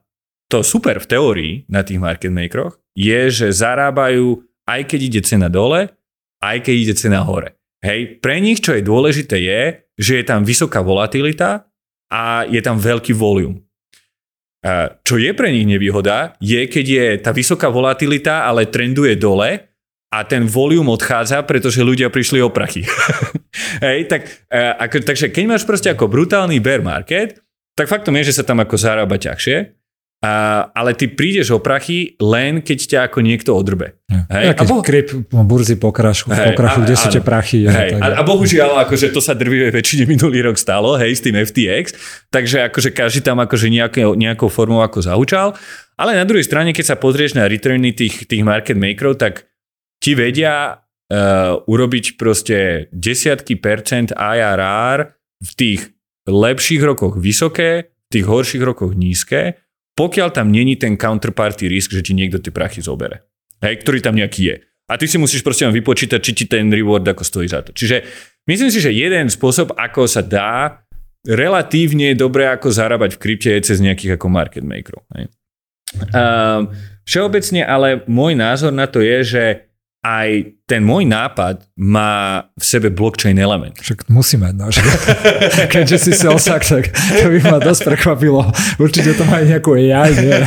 to 0.50 0.66
super 0.66 0.98
v 0.98 1.06
teórii 1.06 1.52
na 1.70 1.86
tých 1.86 2.02
market 2.02 2.34
makeroch 2.34 2.82
je, 2.98 3.30
že 3.30 3.54
zarábajú 3.54 4.42
aj 4.66 4.80
keď 4.90 5.00
ide 5.00 5.20
cena 5.22 5.48
dole, 5.48 5.94
aj 6.42 6.56
keď 6.66 6.74
ide 6.74 6.94
cena 6.98 7.22
hore. 7.22 7.54
Hej, 7.78 8.18
pre 8.18 8.42
nich 8.42 8.58
čo 8.58 8.74
je 8.74 8.82
dôležité 8.82 9.38
je, 9.38 9.62
že 9.94 10.12
je 10.18 10.24
tam 10.26 10.42
vysoká 10.42 10.82
volatilita 10.82 11.67
a 12.09 12.48
je 12.48 12.60
tam 12.64 12.80
veľký 12.80 13.12
volume. 13.12 13.64
Čo 15.06 15.16
je 15.22 15.30
pre 15.32 15.55
nich 15.55 15.68
nevýhoda, 15.70 16.35
je 16.43 16.66
keď 16.66 16.86
je 16.86 17.06
tá 17.22 17.30
vysoká 17.30 17.70
volatilita, 17.70 18.44
ale 18.44 18.66
trenduje 18.66 19.14
dole 19.14 19.70
a 20.10 20.18
ten 20.24 20.48
volume 20.48 20.90
odchádza, 20.90 21.47
pretože 21.47 21.85
ľudia 21.85 22.10
prišli 22.10 22.43
o 22.43 22.51
prachy. 22.51 22.82
Hej, 23.85 24.10
tak, 24.10 24.26
ako, 24.51 25.05
takže 25.05 25.30
keď 25.30 25.44
máš 25.47 25.62
proste 25.62 25.93
ako 25.93 26.10
brutálny 26.10 26.59
bear 26.59 26.82
market, 26.82 27.39
tak 27.78 27.86
faktom 27.86 28.18
je, 28.18 28.35
že 28.35 28.43
sa 28.43 28.44
tam 28.44 28.59
ako 28.59 28.74
zarába 28.74 29.14
ťažšie. 29.14 29.77
A, 30.18 30.66
ale 30.74 30.98
ty 30.98 31.06
prídeš 31.06 31.54
o 31.54 31.62
prachy 31.62 32.18
len 32.18 32.58
keď 32.58 32.78
ťa 32.90 33.00
ako 33.06 33.22
niekto 33.22 33.54
odrbe. 33.54 34.02
Hej? 34.10 34.44
Ja, 34.50 34.52
keď 34.58 34.66
bo... 34.66 34.82
kryp, 34.82 35.08
burzy 35.46 35.78
pokrachu, 35.78 36.34
hej, 36.34 36.58
pokrachu, 36.58 36.82
kde 36.82 36.94
sú 36.98 37.06
tie 37.06 37.22
prachy. 37.22 37.70
Hej, 37.70 38.02
a, 38.02 38.18
a 38.18 38.22
bohužiaľ, 38.26 38.82
akože 38.82 39.14
to 39.14 39.22
sa 39.22 39.38
drvie 39.38 39.70
väčšine 39.70 40.10
minulý 40.10 40.42
rok 40.42 40.58
stalo, 40.58 40.98
hej, 40.98 41.14
s 41.14 41.22
tým 41.22 41.38
FTX, 41.38 41.84
takže 42.34 42.66
akože 42.66 42.90
každý 42.90 43.22
tam 43.22 43.38
akože 43.38 43.70
nejaké, 43.70 44.02
nejakou 44.18 44.50
formou 44.50 44.82
ako 44.82 45.06
zaučal. 45.06 45.54
Ale 45.94 46.18
na 46.18 46.26
druhej 46.26 46.42
strane, 46.42 46.74
keď 46.74 46.94
sa 46.94 46.96
pozrieš 46.98 47.38
na 47.38 47.46
returny 47.46 47.94
tých, 47.94 48.26
tých 48.26 48.42
market 48.42 48.74
makerov, 48.74 49.22
tak 49.22 49.46
ti 50.02 50.18
vedia 50.18 50.82
uh, 50.82 51.62
urobiť 51.62 52.18
proste 52.18 52.90
desiatky 52.90 53.54
percent 53.54 54.10
IRR 54.18 55.14
v 55.46 55.50
tých 55.54 55.80
lepších 56.26 56.82
rokoch 56.82 57.14
vysoké, 57.22 57.94
v 57.94 58.08
tých 58.10 58.26
horších 58.26 58.66
rokoch 58.66 58.98
nízke 58.98 59.67
pokiaľ 59.98 60.30
tam 60.30 60.54
není 60.54 60.78
ten 60.78 60.94
counterparty 60.94 61.66
risk, 61.66 61.90
že 61.90 62.06
ti 62.06 62.14
niekto 62.14 62.38
tie 62.38 62.54
prachy 62.54 62.78
zobere. 62.78 63.26
Hej, 63.58 63.82
ktorý 63.82 63.98
tam 63.98 64.14
nejaký 64.14 64.54
je. 64.54 64.56
A 64.88 64.94
ty 64.94 65.10
si 65.10 65.18
musíš 65.18 65.42
proste 65.42 65.66
vypočítať, 65.66 66.22
či 66.22 66.32
ti 66.32 66.44
ten 66.46 66.70
reward 66.70 67.02
ako 67.02 67.26
stojí 67.26 67.50
za 67.50 67.66
to. 67.66 67.74
Čiže 67.74 68.06
myslím 68.46 68.70
si, 68.70 68.78
že 68.78 68.94
jeden 68.94 69.26
spôsob, 69.26 69.74
ako 69.74 70.06
sa 70.06 70.22
dá 70.22 70.86
relatívne 71.26 72.14
dobre 72.14 72.48
ako 72.48 72.72
zarábať 72.72 73.18
v 73.18 73.20
krypte 73.20 73.50
je 73.52 73.74
cez 73.74 73.82
nejakých 73.82 74.16
ako 74.16 74.32
market 74.32 74.64
makerov. 74.64 75.02
Hej. 75.18 75.28
Um, 76.14 76.72
všeobecne 77.04 77.64
ale 77.66 78.06
môj 78.08 78.32
názor 78.38 78.72
na 78.72 78.88
to 78.88 79.04
je, 79.04 79.18
že 79.26 79.44
aj 80.09 80.56
ten 80.64 80.80
môj 80.80 81.05
nápad 81.05 81.68
má 81.76 82.40
v 82.56 82.64
sebe 82.64 82.89
blockchain 82.89 83.36
element. 83.36 83.76
Však 83.76 84.09
musí 84.09 84.40
mať, 84.40 84.55
no. 84.56 84.72
Keďže 85.74 85.97
si 86.01 86.12
selsak, 86.16 86.64
tak 86.64 86.89
to 86.97 87.28
by 87.28 87.40
ma 87.44 87.59
dosť 87.60 87.93
prekvapilo. 87.93 88.48
Určite 88.80 89.12
to 89.12 89.28
má 89.28 89.44
nejakú 89.44 89.76
AI, 89.76 90.10
nie? 90.16 90.39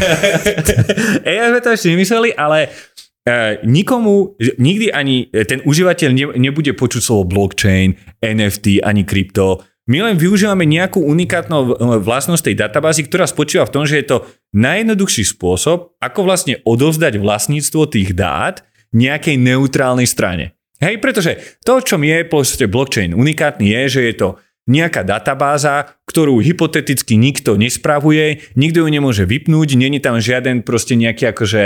AI 1.30 1.54
sme 1.54 1.60
to 1.62 1.70
ešte 1.78 1.94
nemysleli, 1.94 2.34
ale 2.34 2.74
uh, 2.74 3.62
nikomu, 3.62 4.34
nikdy 4.58 4.90
ani 4.90 5.30
ten 5.46 5.62
užívateľ 5.62 6.10
ne, 6.10 6.26
nebude 6.42 6.74
počuť 6.74 7.02
slovo 7.06 7.30
blockchain, 7.30 7.94
NFT, 8.26 8.82
ani 8.82 9.06
krypto. 9.06 9.62
My 9.90 10.02
len 10.02 10.18
využívame 10.18 10.66
nejakú 10.66 11.02
unikátnu 11.02 11.78
vlastnosť 12.02 12.50
tej 12.50 12.56
databázy, 12.66 13.06
ktorá 13.06 13.26
spočíva 13.26 13.66
v 13.68 13.74
tom, 13.74 13.84
že 13.86 14.02
je 14.02 14.06
to 14.08 14.18
najjednoduchší 14.54 15.26
spôsob, 15.38 15.98
ako 15.98 16.20
vlastne 16.22 16.62
odovzdať 16.66 17.18
vlastníctvo 17.18 17.90
tých 17.90 18.14
dát 18.14 18.62
nejakej 18.92 19.40
neutrálnej 19.40 20.08
strane. 20.08 20.56
Hej, 20.82 20.98
pretože 20.98 21.38
to, 21.62 21.78
čo 21.80 21.96
je 22.02 22.26
proste 22.26 22.66
blockchain 22.66 23.14
unikátny, 23.14 23.70
je, 23.70 23.82
že 23.88 24.02
je 24.10 24.14
to 24.18 24.30
nejaká 24.70 25.06
databáza, 25.06 25.98
ktorú 26.06 26.42
hypoteticky 26.42 27.18
nikto 27.18 27.58
nespravuje, 27.58 28.46
nikto 28.58 28.86
ju 28.86 28.90
nemôže 28.90 29.24
vypnúť, 29.26 29.78
není 29.78 30.02
tam 30.02 30.22
žiaden 30.22 30.62
proste 30.62 30.98
nejaký 30.98 31.34
akože 31.34 31.64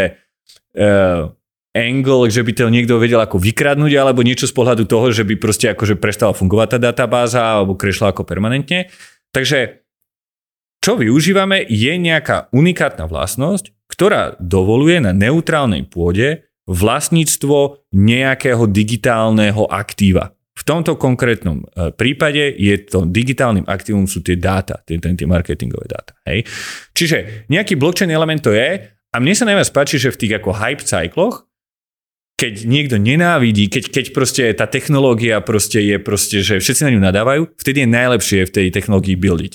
uh, 0.79 1.31
angle, 1.75 2.31
že 2.31 2.41
by 2.43 2.51
to 2.55 2.71
niekto 2.71 2.95
vedel 2.95 3.19
ako 3.19 3.35
vykradnúť 3.35 3.91
alebo 3.99 4.23
niečo 4.23 4.47
z 4.47 4.55
pohľadu 4.55 4.87
toho, 4.87 5.11
že 5.11 5.27
by 5.27 5.35
proste 5.35 5.75
akože 5.75 5.99
prestala 5.99 6.31
fungovať 6.31 6.75
tá 6.75 6.91
databáza 6.91 7.43
alebo 7.43 7.75
krešla 7.75 8.15
ako 8.15 8.23
permanentne. 8.23 8.87
Takže 9.35 9.83
čo 10.79 10.95
využívame 10.95 11.67
je 11.67 11.93
nejaká 11.99 12.47
unikátna 12.55 13.11
vlastnosť, 13.11 13.75
ktorá 13.91 14.39
dovoluje 14.39 15.03
na 15.03 15.11
neutrálnej 15.11 15.83
pôde 15.83 16.44
vlastníctvo 16.65 17.85
nejakého 17.93 18.65
digitálneho 18.69 19.69
aktíva. 19.69 20.33
V 20.55 20.63
tomto 20.63 20.95
konkrétnom 20.95 21.61
e, 21.61 21.91
prípade 21.91 22.55
je 22.55 22.75
to 22.87 23.03
digitálnym 23.03 23.67
aktívum 23.67 24.07
sú 24.07 24.23
tie 24.23 24.39
dáta, 24.39 24.79
tie, 24.87 24.97
tie 24.97 25.27
marketingové 25.27 25.85
dáta. 25.85 26.15
Hej? 26.23 26.47
Čiže 26.95 27.47
nejaký 27.51 27.75
blockchain 27.75 28.09
element 28.09 28.39
to 28.39 28.55
je 28.55 28.87
a 28.87 29.15
mne 29.19 29.35
sa 29.35 29.47
najviac 29.47 29.69
páči, 29.75 29.99
že 29.99 30.15
v 30.15 30.19
tých 30.19 30.33
ako 30.39 30.55
hype 30.55 30.83
cykloch, 30.83 31.43
keď 32.35 32.67
niekto 32.67 32.95
nenávidí, 32.99 33.71
keď, 33.71 33.83
keď 33.91 34.05
proste 34.11 34.43
tá 34.55 34.67
technológia 34.67 35.39
proste 35.39 35.79
je 35.79 35.95
proste, 35.99 36.43
že 36.43 36.59
všetci 36.59 36.83
na 36.87 36.91
ňu 36.91 37.01
nadávajú, 37.03 37.41
vtedy 37.55 37.83
je 37.83 37.89
najlepšie 37.95 38.39
v 38.47 38.53
tej 38.55 38.67
technológii 38.75 39.15
buildiť. 39.15 39.53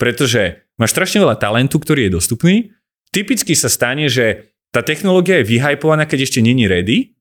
Pretože 0.00 0.68
máš 0.80 0.96
strašne 0.96 1.24
veľa 1.24 1.36
talentu, 1.36 1.76
ktorý 1.80 2.08
je 2.08 2.16
dostupný. 2.16 2.56
Typicky 3.12 3.52
sa 3.52 3.68
stane, 3.68 4.08
že 4.08 4.51
tá 4.72 4.80
technológia 4.80 5.44
je 5.44 5.48
vyhypovaná, 5.52 6.08
keď 6.08 6.26
ešte 6.26 6.40
není 6.40 6.64
ready. 6.64 7.12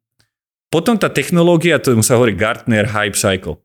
Potom 0.72 0.96
tá 0.96 1.12
technológia, 1.12 1.84
to 1.84 1.92
sa 2.00 2.16
hovorí 2.16 2.32
Gartner 2.32 2.88
Hype 2.88 3.20
Cycle. 3.20 3.60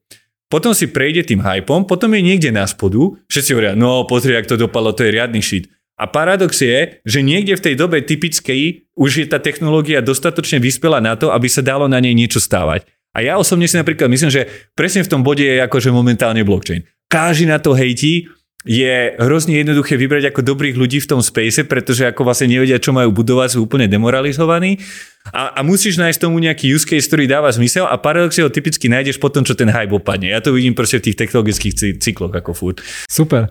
Potom 0.51 0.75
si 0.75 0.91
prejde 0.91 1.27
tým 1.27 1.43
hypom, 1.43 1.87
potom 1.87 2.11
je 2.15 2.23
niekde 2.23 2.51
na 2.55 2.67
spodu, 2.67 3.19
všetci 3.31 3.51
hovoria, 3.55 3.75
no 3.79 4.07
pozri, 4.07 4.35
ak 4.35 4.47
to 4.47 4.59
dopadlo, 4.59 4.95
to 4.95 5.07
je 5.07 5.15
riadny 5.15 5.43
shit. 5.43 5.71
A 5.97 6.07
paradox 6.07 6.61
je, 6.61 7.01
že 7.03 7.25
niekde 7.25 7.57
v 7.57 7.65
tej 7.65 7.75
dobe 7.75 8.05
typickej 8.05 8.91
už 8.95 9.11
je 9.23 9.27
tá 9.27 9.41
technológia 9.41 10.05
dostatočne 10.05 10.61
vyspela 10.61 11.01
na 11.01 11.17
to, 11.17 11.33
aby 11.33 11.49
sa 11.49 11.65
dalo 11.65 11.89
na 11.89 11.99
nej 11.99 12.13
niečo 12.13 12.37
stávať. 12.39 12.85
A 13.17 13.25
ja 13.25 13.41
osobne 13.41 13.65
si 13.65 13.81
napríklad 13.81 14.13
myslím, 14.13 14.29
že 14.29 14.45
presne 14.77 15.01
v 15.01 15.09
tom 15.09 15.25
bode 15.25 15.41
je 15.41 15.57
akože 15.57 15.89
momentálne 15.89 16.45
blockchain. 16.45 16.85
Každý 17.09 17.49
na 17.49 17.57
to 17.57 17.73
hejtí, 17.73 18.29
je 18.67 19.15
hrozne 19.23 19.63
jednoduché 19.63 19.95
vybrať 19.95 20.35
ako 20.35 20.43
dobrých 20.43 20.75
ľudí 20.75 20.99
v 20.99 21.07
tom 21.07 21.23
space, 21.23 21.63
pretože 21.71 22.03
ako 22.03 22.27
vlastne 22.27 22.51
nevedia, 22.51 22.83
čo 22.83 22.91
majú 22.91 23.15
budovať, 23.15 23.55
sú 23.55 23.59
úplne 23.63 23.87
demoralizovaní. 23.87 24.83
A, 25.31 25.59
a 25.59 25.61
musíš 25.63 25.99
nájsť 25.99 26.23
tomu 26.23 26.43
nejaký 26.43 26.71
use 26.75 26.87
case, 26.87 27.07
ktorý 27.07 27.31
dáva 27.31 27.51
zmysel 27.51 27.87
a 27.87 27.95
paradoxne 27.99 28.47
ho 28.47 28.51
typicky 28.51 28.91
nájdeš 28.91 29.23
potom, 29.23 29.47
čo 29.47 29.55
ten 29.55 29.71
hype 29.71 29.95
opadne. 29.95 30.35
Ja 30.35 30.43
to 30.43 30.51
vidím 30.51 30.75
proste 30.75 30.99
v 30.99 31.11
tých 31.11 31.19
technologických 31.19 32.03
cykloch 32.03 32.35
ako 32.35 32.51
furt. 32.55 32.79
Super. 33.07 33.47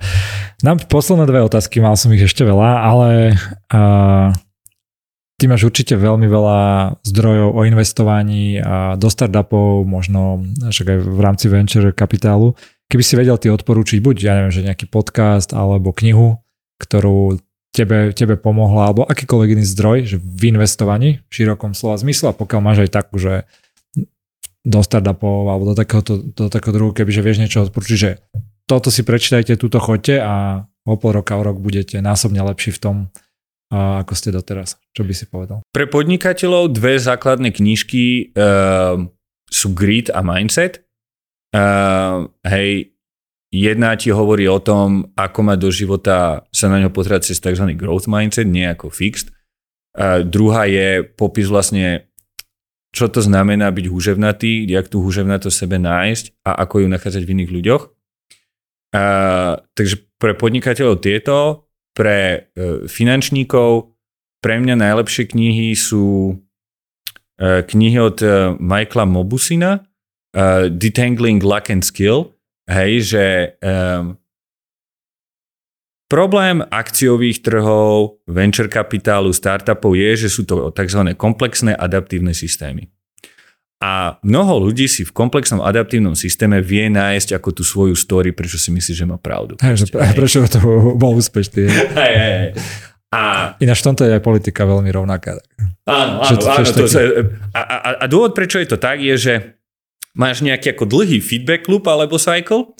Nám 0.63 0.83
posledné 0.87 1.27
dve 1.27 1.47
otázky, 1.47 1.79
mal 1.79 1.95
som 1.95 2.11
ich 2.11 2.23
ešte 2.23 2.43
veľa, 2.47 2.69
ale 2.83 3.09
uh, 3.71 4.31
ty 5.35 5.51
máš 5.51 5.67
určite 5.67 5.99
veľmi 5.99 6.27
veľa 6.27 6.59
zdrojov 7.03 7.49
o 7.55 7.61
investovaní 7.67 8.59
a 8.59 8.95
do 8.95 9.11
startupov, 9.11 9.83
možno 9.83 10.47
však 10.71 10.87
aj 10.95 10.99
v 11.03 11.19
rámci 11.19 11.45
venture 11.51 11.91
kapitálu. 11.91 12.55
Keby 12.85 13.03
si 13.03 13.17
vedel 13.17 13.37
ty 13.41 13.49
odporúčiť 13.49 13.99
buď, 13.99 14.15
ja 14.21 14.33
neviem, 14.37 14.53
že 14.53 14.65
nejaký 14.65 14.85
podcast 14.87 15.51
alebo 15.57 15.89
knihu, 15.89 16.37
ktorú 16.77 17.41
tebe, 17.73 18.13
tebe 18.13 18.35
pomohla, 18.37 18.87
alebo 18.87 19.03
akýkoľvek 19.09 19.49
iný 19.57 19.65
zdroj, 19.65 19.97
že 20.15 20.17
v 20.21 20.55
investovaní 20.55 21.25
v 21.27 21.31
širokom 21.33 21.73
slova 21.73 21.97
zmysle, 21.99 22.31
pokiaľ 22.37 22.61
máš 22.61 22.87
aj 22.87 22.91
takú, 22.93 23.17
že 23.19 23.49
do 24.65 24.81
startupov 24.81 25.49
alebo 25.49 25.73
do 25.73 25.75
takého, 25.77 26.01
do 26.33 26.45
takého 26.49 26.73
druhu, 26.73 26.91
kebyže 26.93 27.21
vieš 27.21 27.41
niečo 27.41 27.65
odporúčiť, 27.65 27.97
že 27.97 28.21
toto 28.65 28.89
si 28.89 29.05
prečítajte, 29.05 29.61
túto 29.61 29.77
choďte 29.77 30.21
a 30.21 30.65
o 30.85 30.95
pol 30.97 31.17
roka, 31.17 31.37
o 31.37 31.45
rok 31.45 31.57
budete 31.61 32.01
násobne 32.01 32.41
lepší 32.41 32.73
v 32.73 32.81
tom, 32.81 32.95
ako 33.73 34.13
ste 34.13 34.29
doteraz. 34.29 34.77
Čo 34.93 35.05
by 35.05 35.13
si 35.13 35.25
povedal? 35.25 35.61
Pre 35.73 35.85
podnikateľov 35.89 36.73
dve 36.73 37.01
základné 37.01 37.49
knižky 37.53 38.33
uh, 38.33 39.01
sú 39.49 39.67
Grit 39.73 40.13
a 40.13 40.21
Mindset. 40.21 40.84
Uh, 41.55 42.27
hej, 42.43 42.91
jedna 43.47 43.95
ti 43.95 44.11
hovorí 44.11 44.43
o 44.51 44.59
tom, 44.59 45.15
ako 45.15 45.39
mať 45.39 45.57
do 45.63 45.71
života 45.71 46.43
sa 46.51 46.67
na 46.67 46.83
ňo 46.83 46.91
pozerať 46.91 47.31
cez 47.31 47.39
tzv. 47.39 47.63
growth 47.79 48.11
mindset, 48.11 48.43
nie 48.43 48.67
ako 48.67 48.91
fixed. 48.91 49.31
Uh, 49.95 50.27
druhá 50.27 50.67
je 50.67 51.07
popis 51.07 51.47
vlastne, 51.47 52.11
čo 52.91 53.07
to 53.07 53.23
znamená 53.23 53.71
byť 53.71 53.87
húževnatý, 53.87 54.67
jak 54.67 54.91
tú 54.91 54.99
húževnatosť 54.99 55.55
sebe 55.55 55.79
nájsť 55.79 56.43
a 56.43 56.59
ako 56.67 56.83
ju 56.83 56.87
nachádzať 56.91 57.23
v 57.23 57.33
iných 57.39 57.51
ľuďoch. 57.55 57.83
Uh, 58.91 59.63
takže 59.79 60.11
pre 60.19 60.35
podnikateľov 60.35 60.99
tieto, 60.99 61.71
pre 61.95 62.51
uh, 62.51 62.83
finančníkov, 62.83 63.95
pre 64.43 64.59
mňa 64.59 64.75
najlepšie 64.75 65.31
knihy 65.31 65.71
sú 65.73 66.35
knihy 67.35 67.99
od 67.99 68.23
Michaela 68.63 69.03
Mobusina, 69.03 69.83
uh, 70.35 70.67
detangling 70.69 71.41
luck 71.41 71.71
and 71.71 71.81
skill, 71.81 72.35
hej, 72.67 73.01
že 73.01 73.25
um, 73.63 74.19
problém 76.11 76.61
akciových 76.61 77.41
trhov, 77.41 78.21
venture 78.29 78.69
kapitálu, 78.69 79.33
startupov 79.33 79.97
je, 79.97 80.27
že 80.27 80.29
sú 80.29 80.45
to 80.45 80.69
tzv. 80.69 81.15
komplexné 81.17 81.73
adaptívne 81.73 82.35
systémy. 82.35 82.91
A 83.83 84.17
mnoho 84.23 84.71
ľudí 84.71 84.87
si 84.87 85.03
v 85.03 85.11
komplexnom 85.11 85.59
adaptívnom 85.59 86.15
systéme 86.15 86.63
vie 86.63 86.87
nájsť 86.87 87.37
ako 87.37 87.49
tú 87.59 87.63
svoju 87.67 87.93
story, 87.93 88.31
prečo 88.31 88.55
si 88.55 88.71
myslí, 88.71 88.93
že 88.95 89.05
má 89.05 89.19
pravdu. 89.19 89.59
Hej, 89.59 89.83
že 89.83 89.85
pre, 89.91 90.15
prečo 90.15 90.41
to 90.47 90.63
bol 90.95 91.11
úspešný. 91.19 91.67
Hej, 91.99 92.13
hej. 92.15 92.45
A... 93.13 93.53
Ináč 93.63 93.79
v 93.79 93.87
tomto 93.91 94.03
je 94.03 94.11
aj 94.11 94.23
politika 94.23 94.67
veľmi 94.67 94.91
rovnaká. 94.91 95.39
Áno, 95.87 96.19
áno, 96.19 96.35
áno 96.35 96.67
to, 96.67 96.83
a, 97.55 97.61
a, 97.61 97.89
a 98.03 98.05
dôvod, 98.11 98.35
prečo 98.35 98.59
je 98.59 98.67
to 98.67 98.75
tak, 98.75 98.99
je, 98.99 99.15
že 99.15 99.33
máš 100.15 100.41
nejaký 100.41 100.73
ako 100.73 100.87
dlhý 100.87 101.19
feedback 101.19 101.67
loop 101.67 101.85
alebo 101.91 102.15
cycle, 102.15 102.73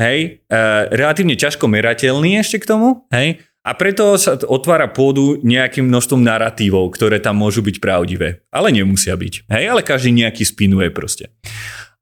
hej, 0.00 0.42
uh, 0.48 0.88
relatívne 0.90 1.36
ťažko 1.36 1.68
merateľný 1.68 2.40
ešte 2.40 2.64
k 2.64 2.68
tomu, 2.68 3.04
hej, 3.12 3.44
a 3.68 3.76
preto 3.76 4.16
sa 4.16 4.40
otvára 4.48 4.88
pôdu 4.88 5.36
nejakým 5.44 5.92
množstvom 5.92 6.24
narratívov, 6.24 6.88
ktoré 6.96 7.20
tam 7.20 7.36
môžu 7.36 7.60
byť 7.60 7.76
pravdivé. 7.84 8.40
Ale 8.48 8.72
nemusia 8.72 9.12
byť. 9.12 9.44
Hej, 9.44 9.64
ale 9.68 9.84
každý 9.84 10.16
nejaký 10.16 10.40
spinuje 10.48 10.88
proste. 10.88 11.28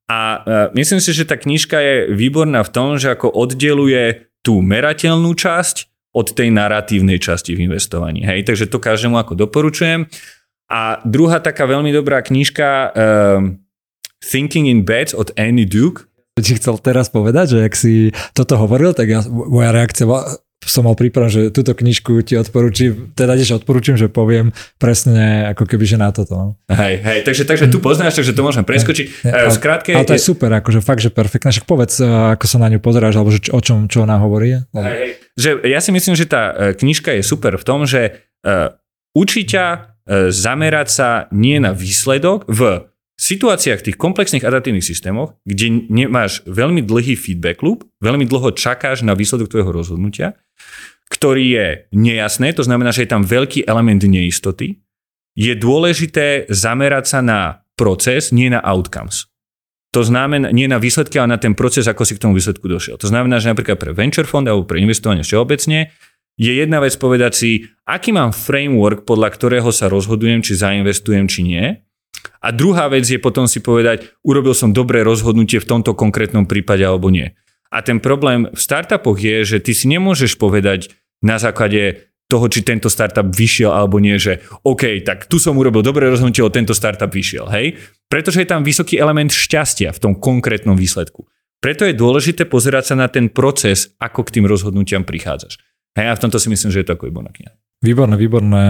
A 0.06 0.18
uh, 0.38 0.40
myslím 0.78 1.02
si, 1.02 1.10
že 1.10 1.26
tá 1.26 1.34
knižka 1.34 1.74
je 1.82 1.94
výborná 2.14 2.62
v 2.62 2.70
tom, 2.70 2.88
že 2.94 3.10
ako 3.10 3.34
oddeluje 3.34 4.30
tú 4.46 4.62
merateľnú 4.62 5.34
časť 5.34 5.90
od 6.14 6.30
tej 6.30 6.54
narratívnej 6.54 7.18
časti 7.18 7.58
v 7.58 7.66
investovaní. 7.66 8.22
Hej, 8.22 8.46
takže 8.46 8.70
to 8.70 8.78
každému 8.78 9.18
ako 9.18 9.34
doporučujem. 9.34 10.06
A 10.70 11.02
druhá 11.02 11.42
taká 11.42 11.66
veľmi 11.66 11.90
dobrá 11.90 12.22
knižka, 12.22 12.68
uh, 12.70 13.42
Thinking 14.26 14.66
in 14.66 14.82
Beds 14.82 15.14
od 15.14 15.30
Annie 15.38 15.66
Duke. 15.66 16.10
Ti 16.36 16.60
chcel 16.60 16.76
teraz 16.84 17.08
povedať, 17.08 17.56
že 17.56 17.58
ak 17.64 17.74
si 17.78 18.12
toto 18.36 18.60
hovoril, 18.60 18.92
tak 18.92 19.08
ja, 19.08 19.24
moja 19.24 19.72
reakcia 19.72 20.04
bola, 20.04 20.36
som 20.66 20.82
mal 20.82 20.98
pripravenú, 20.98 21.30
že 21.30 21.42
túto 21.54 21.72
knižku 21.72 22.26
ti 22.26 22.34
odporúčim, 22.34 23.14
teda 23.14 23.38
tiež 23.38 23.62
odporúčim, 23.62 23.94
že 23.94 24.10
poviem 24.10 24.50
presne 24.76 25.48
ako 25.54 25.64
keby, 25.64 25.84
že 25.86 25.96
na 25.96 26.10
toto. 26.10 26.34
No. 26.34 26.48
Hej, 26.68 27.00
hej, 27.00 27.18
takže, 27.22 27.46
takže 27.46 27.66
tu 27.70 27.78
poznáš, 27.78 28.18
takže 28.18 28.34
to 28.34 28.42
môžem 28.42 28.66
preskočiť. 28.66 29.06
Hej, 29.24 29.32
ale, 29.32 29.54
Skrátke, 29.54 29.94
ale 29.94 30.04
to 30.04 30.18
je, 30.18 30.20
je 30.20 30.28
super, 30.28 30.50
akože 30.50 30.80
fakt, 30.82 31.00
že 31.00 31.14
perfektné. 31.14 31.54
Však 31.54 31.64
povedz, 31.70 32.02
ako 32.02 32.44
sa 32.44 32.58
na 32.58 32.68
ňu 32.68 32.82
pozeráš, 32.82 33.14
alebo 33.16 33.30
že, 33.30 33.48
o 33.54 33.60
čom, 33.62 33.86
čo 33.86 34.02
ona 34.02 34.18
hovorí. 34.18 34.58
Hej, 34.74 34.96
hej. 34.98 35.10
Že 35.38 35.50
ja 35.70 35.80
si 35.80 35.90
myslím, 35.94 36.14
že 36.18 36.26
tá 36.26 36.52
e, 36.52 36.52
knižka 36.74 37.14
je 37.14 37.22
super 37.22 37.54
v 37.54 37.64
tom, 37.64 37.84
že 37.84 38.32
uh, 38.42 38.72
učí 39.12 39.44
ťa 39.46 39.66
uh, 39.68 40.28
zamerať 40.32 40.88
sa 40.90 41.08
nie 41.30 41.62
na 41.62 41.76
výsledok 41.76 42.48
v 42.48 42.90
situáciách, 43.26 43.82
tých 43.82 43.98
komplexných 43.98 44.46
adaptívnych 44.46 44.86
systémoch, 44.86 45.34
kde 45.42 45.90
nemáš 45.90 46.46
veľmi 46.46 46.86
dlhý 46.86 47.18
feedback 47.18 47.66
loop, 47.66 47.82
veľmi 47.98 48.22
dlho 48.30 48.54
čakáš 48.54 49.02
na 49.02 49.18
výsledok 49.18 49.50
tvojho 49.50 49.74
rozhodnutia, 49.74 50.38
ktorý 51.10 51.44
je 51.50 51.66
nejasné, 51.90 52.54
to 52.54 52.62
znamená, 52.62 52.94
že 52.94 53.06
je 53.06 53.10
tam 53.10 53.26
veľký 53.26 53.66
element 53.66 54.02
neistoty, 54.06 54.78
je 55.36 55.52
dôležité 55.52 56.48
zamerať 56.48 57.04
sa 57.04 57.20
na 57.20 57.40
proces, 57.76 58.32
nie 58.32 58.48
na 58.48 58.62
outcomes. 58.64 59.28
To 59.92 60.04
znamená, 60.04 60.52
nie 60.52 60.68
na 60.68 60.76
výsledky, 60.76 61.16
ale 61.16 61.36
na 61.36 61.40
ten 61.40 61.56
proces, 61.56 61.88
ako 61.88 62.04
si 62.04 62.16
k 62.16 62.22
tomu 62.24 62.36
výsledku 62.36 62.68
došiel. 62.68 63.00
To 63.00 63.08
znamená, 63.08 63.40
že 63.40 63.52
napríklad 63.52 63.80
pre 63.80 63.92
venture 63.96 64.28
fund 64.28 64.44
alebo 64.44 64.68
pre 64.68 64.80
investovanie 64.80 65.24
všeobecne 65.24 65.92
je 66.36 66.52
jedna 66.52 66.84
vec 66.84 66.92
povedať 67.00 67.32
si, 67.32 67.50
aký 67.88 68.12
mám 68.12 68.36
framework, 68.36 69.08
podľa 69.08 69.32
ktorého 69.32 69.72
sa 69.72 69.88
rozhodujem, 69.88 70.44
či 70.44 70.52
zainvestujem, 70.52 71.24
či 71.24 71.40
nie. 71.48 71.85
A 72.40 72.54
druhá 72.54 72.86
vec 72.88 73.06
je 73.06 73.18
potom 73.20 73.50
si 73.50 73.58
povedať, 73.58 74.14
urobil 74.22 74.52
som 74.52 74.74
dobré 74.74 75.02
rozhodnutie 75.02 75.58
v 75.58 75.68
tomto 75.68 75.92
konkrétnom 75.96 76.46
prípade 76.46 76.82
alebo 76.82 77.10
nie. 77.10 77.34
A 77.70 77.82
ten 77.82 77.98
problém 77.98 78.46
v 78.48 78.60
startupoch 78.60 79.18
je, 79.18 79.42
že 79.42 79.58
ty 79.58 79.74
si 79.74 79.90
nemôžeš 79.90 80.38
povedať 80.38 80.94
na 81.20 81.36
základe 81.36 82.06
toho, 82.26 82.46
či 82.50 82.66
tento 82.66 82.90
startup 82.90 83.30
vyšiel 83.30 83.70
alebo 83.70 84.02
nie, 84.02 84.18
že 84.18 84.42
OK, 84.66 85.02
tak 85.06 85.30
tu 85.30 85.38
som 85.38 85.54
urobil 85.54 85.82
dobré 85.82 86.10
rozhodnutie, 86.10 86.42
o 86.42 86.50
tento 86.50 86.74
startup 86.74 87.10
vyšiel, 87.10 87.46
hej? 87.54 87.78
Pretože 88.10 88.42
je 88.42 88.50
tam 88.50 88.66
vysoký 88.66 88.98
element 88.98 89.30
šťastia 89.30 89.94
v 89.94 90.02
tom 90.02 90.12
konkrétnom 90.18 90.74
výsledku. 90.74 91.26
Preto 91.62 91.86
je 91.86 91.94
dôležité 91.96 92.44
pozerať 92.46 92.92
sa 92.92 92.94
na 92.98 93.06
ten 93.06 93.30
proces, 93.30 93.94
ako 93.98 94.26
k 94.26 94.38
tým 94.38 94.46
rozhodnutiam 94.46 95.06
prichádzaš. 95.06 95.58
Hej, 95.96 96.06
a 96.12 96.16
v 96.18 96.22
tomto 96.22 96.36
si 96.36 96.52
myslím, 96.52 96.70
že 96.70 96.84
je 96.84 96.86
to 96.86 96.94
ako 96.98 97.08
Ibona 97.08 97.32
kniha. 97.32 97.56
Výborné, 97.80 98.20
výborné 98.20 98.64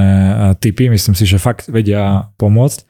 typy. 0.62 0.87
Myslím 0.87 1.19
si, 1.19 1.27
že 1.27 1.43
fakt 1.43 1.66
vedia 1.66 2.31
pomôcť. 2.39 2.86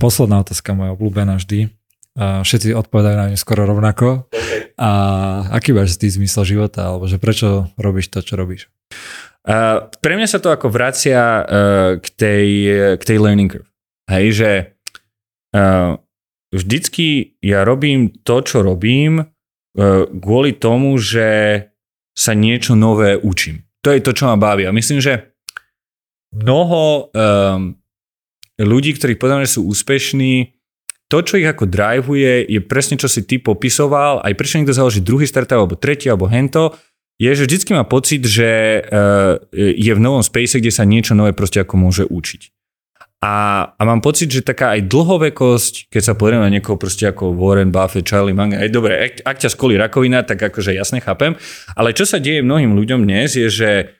Posledná 0.00 0.40
otázka 0.40 0.72
moja 0.72 0.96
obľúbená 0.96 1.36
vždy. 1.36 1.68
Všetci 2.16 2.72
odpovedajú 2.72 3.16
na 3.20 3.28
ňu 3.28 3.36
skoro 3.36 3.68
rovnako. 3.68 4.24
Okay. 4.32 4.72
A 4.80 4.90
aký 5.52 5.76
máš 5.76 6.00
ty 6.00 6.08
zmysel 6.08 6.48
života? 6.48 6.88
Alebo 6.88 7.04
že 7.04 7.20
prečo 7.20 7.68
robíš 7.76 8.08
to, 8.08 8.24
čo 8.24 8.40
robíš? 8.40 8.72
Uh, 9.44 9.92
pre 10.00 10.16
mňa 10.16 10.28
sa 10.28 10.40
to 10.40 10.48
ako 10.48 10.72
vracia 10.72 11.20
uh, 11.20 11.44
k, 12.00 12.06
tej, 12.16 12.48
k 12.96 13.02
tej 13.04 13.16
learning 13.20 13.52
curve. 13.52 13.68
Hej, 14.08 14.26
že 14.36 14.50
uh, 15.56 16.00
vždycky 16.52 17.36
ja 17.44 17.64
robím 17.68 18.12
to, 18.24 18.40
čo 18.40 18.64
robím 18.64 19.20
uh, 19.20 19.28
kvôli 20.08 20.56
tomu, 20.56 20.96
že 20.96 21.60
sa 22.16 22.32
niečo 22.32 22.72
nové 22.72 23.16
učím. 23.20 23.64
To 23.84 23.92
je 23.92 24.00
to, 24.00 24.12
čo 24.12 24.28
ma 24.28 24.36
baví. 24.36 24.68
A 24.68 24.76
myslím, 24.76 25.00
že 25.00 25.32
mnoho 26.36 27.08
um, 27.08 27.79
ľudí, 28.60 28.92
ktorí 28.94 29.16
povedané 29.16 29.48
sú 29.48 29.64
úspešní, 29.64 30.52
to, 31.10 31.18
čo 31.26 31.42
ich 31.42 31.48
ako 31.48 31.66
driveuje, 31.66 32.46
je 32.46 32.60
presne, 32.62 32.94
čo 32.94 33.10
si 33.10 33.26
ty 33.26 33.42
popisoval, 33.42 34.22
aj 34.22 34.36
prečo 34.38 34.62
niekto 34.62 34.76
založí 34.76 35.02
druhý 35.02 35.26
startup, 35.26 35.58
alebo 35.58 35.74
tretí, 35.74 36.06
alebo 36.06 36.30
hento, 36.30 36.78
je, 37.18 37.34
že 37.34 37.50
vždycky 37.50 37.74
má 37.74 37.82
pocit, 37.82 38.22
že 38.22 38.80
uh, 38.80 39.42
je 39.52 39.92
v 39.92 40.00
novom 40.00 40.22
space, 40.22 40.62
kde 40.62 40.70
sa 40.70 40.86
niečo 40.86 41.18
nové 41.18 41.34
proste 41.34 41.60
ako 41.60 41.74
môže 41.76 42.06
učiť. 42.06 42.54
A, 43.20 43.68
a 43.76 43.82
mám 43.84 44.00
pocit, 44.00 44.32
že 44.32 44.40
taká 44.40 44.72
aj 44.72 44.88
dlhovekosť, 44.88 45.92
keď 45.92 46.02
sa 46.02 46.16
pozrieme 46.16 46.40
na 46.40 46.48
niekoho 46.48 46.80
proste 46.80 47.04
ako 47.04 47.36
Warren 47.36 47.68
Buffett, 47.68 48.08
Charlie 48.08 48.32
Munger, 48.32 48.64
aj 48.64 48.70
dobre, 48.72 48.92
ak, 48.96 49.12
ak 49.28 49.36
ťa 49.44 49.52
skolí 49.52 49.76
rakovina, 49.76 50.24
tak 50.24 50.40
akože 50.40 50.72
jasne 50.72 51.04
chápem, 51.04 51.36
ale 51.76 51.92
čo 51.92 52.08
sa 52.08 52.16
deje 52.16 52.40
mnohým 52.40 52.72
ľuďom 52.72 53.04
dnes 53.04 53.36
je, 53.36 53.52
že 53.52 53.99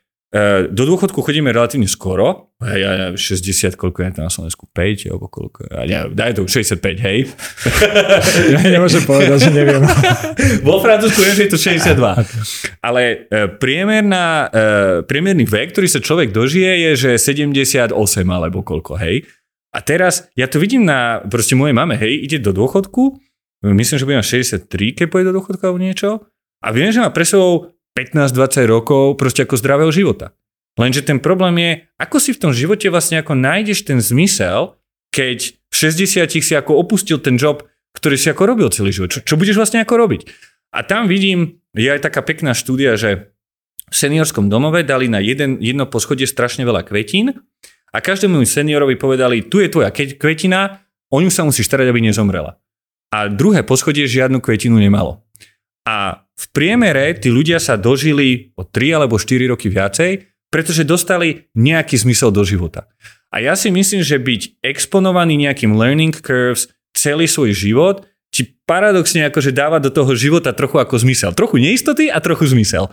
do 0.70 0.82
dôchodku 0.86 1.26
chodíme 1.26 1.50
relatívne 1.50 1.90
skoro, 1.90 2.54
ja, 2.62 2.76
ja 2.78 3.06
60, 3.18 3.74
koľko 3.74 3.98
je 3.98 4.08
na 4.14 4.30
Slovensku, 4.30 4.70
5 4.70 5.10
alebo 5.10 5.26
koľko, 5.26 5.66
ja, 5.90 6.06
daj 6.06 6.38
to 6.38 6.46
65, 6.46 6.78
hej. 7.02 7.26
Ja 8.54 8.62
nemôžem 8.62 9.02
povedať, 9.02 9.48
že 9.48 9.50
neviem. 9.50 9.82
Vo 10.68 10.78
Francúzsku 10.78 11.26
viem, 11.26 11.34
že 11.34 11.42
je 11.48 11.52
to 11.56 11.58
62. 11.58 11.98
Ale 12.78 13.26
e, 13.26 13.48
priemerná, 13.58 14.26
e, 14.46 14.62
priemerný 15.02 15.50
vek, 15.50 15.74
ktorý 15.74 15.90
sa 15.90 15.98
človek 15.98 16.30
dožije, 16.30 16.94
je, 16.94 17.10
že 17.10 17.10
78 17.18 17.90
alebo 18.30 18.62
koľko, 18.62 19.02
hej. 19.02 19.26
A 19.74 19.82
teraz, 19.82 20.30
ja 20.38 20.46
to 20.46 20.62
vidím 20.62 20.86
na 20.86 21.26
proste 21.26 21.58
mojej 21.58 21.74
mame, 21.74 21.98
hej, 21.98 22.22
ide 22.22 22.38
do 22.38 22.54
dôchodku, 22.54 23.18
myslím, 23.66 23.96
že 23.98 24.06
bude 24.06 24.22
63, 24.22 24.94
keď 24.94 25.06
pôjde 25.10 25.34
do 25.34 25.42
dôchodku 25.42 25.62
alebo 25.66 25.82
niečo, 25.82 26.22
a 26.60 26.76
viem, 26.76 26.92
že 26.92 27.00
má 27.00 27.08
pre 27.08 27.24
sebou 27.24 27.72
15-20 28.00 28.64
rokov 28.64 29.20
proste 29.20 29.44
ako 29.44 29.60
zdravého 29.60 29.92
života. 29.92 30.32
Lenže 30.80 31.04
ten 31.04 31.20
problém 31.20 31.54
je, 31.60 31.70
ako 32.00 32.16
si 32.16 32.30
v 32.32 32.40
tom 32.40 32.52
živote 32.56 32.88
vlastne 32.88 33.20
ako 33.20 33.36
nájdeš 33.36 33.84
ten 33.84 34.00
zmysel, 34.00 34.80
keď 35.12 35.52
v 35.68 35.74
60 35.74 36.40
si 36.40 36.54
ako 36.56 36.80
opustil 36.80 37.20
ten 37.20 37.36
job, 37.36 37.66
ktorý 37.92 38.16
si 38.16 38.30
ako 38.30 38.42
robil 38.48 38.72
celý 38.72 38.94
život. 38.94 39.10
Čo, 39.12 39.20
čo 39.26 39.34
budeš 39.36 39.58
vlastne 39.58 39.82
ako 39.82 39.94
robiť? 39.98 40.20
A 40.70 40.86
tam 40.86 41.10
vidím, 41.10 41.60
je 41.74 41.90
aj 41.90 42.06
taká 42.06 42.22
pekná 42.22 42.54
štúdia, 42.54 42.94
že 42.94 43.34
v 43.90 43.94
seniorskom 43.94 44.46
domove 44.46 44.86
dali 44.86 45.10
na 45.10 45.18
jeden, 45.18 45.58
jedno 45.58 45.90
poschodie 45.90 46.30
strašne 46.30 46.62
veľa 46.62 46.86
kvetín 46.86 47.34
a 47.90 47.98
každému 47.98 48.38
seniorovi 48.46 48.94
povedali, 48.94 49.50
tu 49.50 49.58
je 49.58 49.66
tvoja 49.66 49.90
kvetina, 49.90 50.78
o 51.10 51.18
ňu 51.18 51.28
sa 51.28 51.42
musíš 51.42 51.66
starať, 51.66 51.90
aby 51.90 51.98
nezomrela. 51.98 52.62
A 53.10 53.26
druhé 53.26 53.66
poschodie 53.66 54.06
žiadnu 54.06 54.38
kvetinu 54.38 54.78
nemalo. 54.78 55.26
A 55.82 56.22
v 56.40 56.44
priemere 56.56 57.12
tí 57.20 57.28
ľudia 57.28 57.60
sa 57.60 57.76
dožili 57.76 58.56
o 58.56 58.64
3 58.64 58.96
alebo 58.96 59.20
4 59.20 59.52
roky 59.52 59.68
viacej, 59.68 60.24
pretože 60.48 60.88
dostali 60.88 61.52
nejaký 61.52 62.00
zmysel 62.00 62.32
do 62.32 62.40
života. 62.42 62.88
A 63.28 63.44
ja 63.44 63.54
si 63.54 63.68
myslím, 63.68 64.00
že 64.00 64.16
byť 64.16 64.64
exponovaný 64.64 65.36
nejakým 65.36 65.76
learning 65.76 66.16
curves 66.16 66.72
celý 66.96 67.28
svoj 67.28 67.52
život 67.52 68.08
ti 68.32 68.46
paradoxne 68.66 69.26
akože 69.28 69.52
dáva 69.52 69.78
do 69.82 69.92
toho 69.92 70.16
života 70.16 70.56
trochu 70.56 70.80
ako 70.80 70.96
zmysel. 71.02 71.30
Trochu 71.36 71.60
neistoty 71.60 72.08
a 72.08 72.18
trochu 72.18 72.50
zmysel. 72.50 72.88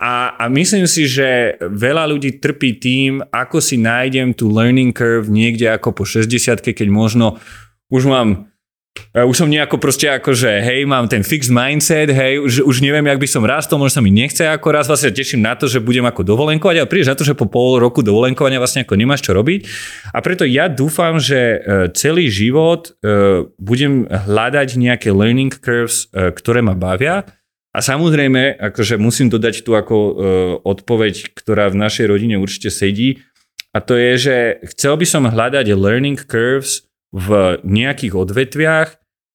A, 0.00 0.32
a 0.40 0.44
myslím 0.48 0.88
si, 0.88 1.04
že 1.04 1.60
veľa 1.60 2.08
ľudí 2.08 2.40
trpí 2.40 2.80
tým, 2.80 3.20
ako 3.28 3.60
si 3.60 3.76
nájdem 3.76 4.32
tú 4.32 4.48
learning 4.48 4.96
curve 4.96 5.28
niekde 5.28 5.68
ako 5.68 5.92
po 5.92 6.02
60 6.08 6.32
keď 6.64 6.88
možno 6.88 7.36
už 7.92 8.08
mám 8.08 8.49
už 9.14 9.36
som 9.42 9.50
nejako 9.50 9.82
proste 9.82 10.06
ako, 10.06 10.32
že 10.32 10.62
hej, 10.62 10.86
mám 10.86 11.10
ten 11.10 11.26
fixed 11.26 11.50
mindset, 11.50 12.14
hej, 12.14 12.38
už, 12.38 12.62
už 12.62 12.76
neviem, 12.78 13.02
jak 13.10 13.18
by 13.18 13.28
som 13.28 13.42
rastol, 13.42 13.82
možno 13.82 13.98
sa 13.98 14.04
mi 14.04 14.14
nechce 14.14 14.46
ako 14.46 14.68
raz, 14.70 14.86
vlastne 14.86 15.10
teším 15.10 15.42
na 15.42 15.58
to, 15.58 15.66
že 15.66 15.82
budem 15.82 16.06
ako 16.06 16.22
dovolenkovať, 16.22 16.76
ale 16.78 16.90
prídeš 16.90 17.10
na 17.10 17.18
to, 17.18 17.26
že 17.26 17.34
po 17.34 17.50
pol 17.50 17.82
roku 17.82 18.06
dovolenkovania 18.06 18.62
vlastne 18.62 18.86
ako 18.86 18.94
nemáš 18.94 19.26
čo 19.26 19.34
robiť. 19.34 19.66
A 20.14 20.18
preto 20.22 20.46
ja 20.46 20.70
dúfam, 20.70 21.18
že 21.18 21.38
e, 21.38 21.58
celý 21.94 22.30
život 22.30 22.94
e, 23.02 23.46
budem 23.58 24.06
hľadať 24.06 24.78
nejaké 24.78 25.10
learning 25.10 25.50
curves, 25.58 26.06
e, 26.10 26.30
ktoré 26.30 26.62
ma 26.62 26.78
bavia. 26.78 27.26
A 27.70 27.78
samozrejme, 27.78 28.58
akože 28.58 28.98
musím 28.98 29.30
dodať 29.30 29.62
tu 29.62 29.78
ako 29.78 30.18
odpoveď, 30.66 31.38
ktorá 31.38 31.70
v 31.70 31.78
našej 31.78 32.10
rodine 32.10 32.34
určite 32.34 32.66
sedí. 32.66 33.22
A 33.70 33.78
to 33.78 33.94
je, 33.94 34.12
že 34.18 34.36
chcel 34.74 34.98
by 34.98 35.06
som 35.06 35.30
hľadať 35.30 35.70
learning 35.78 36.18
curves, 36.18 36.89
v 37.10 37.58
nejakých 37.66 38.14
odvetviach, 38.14 38.88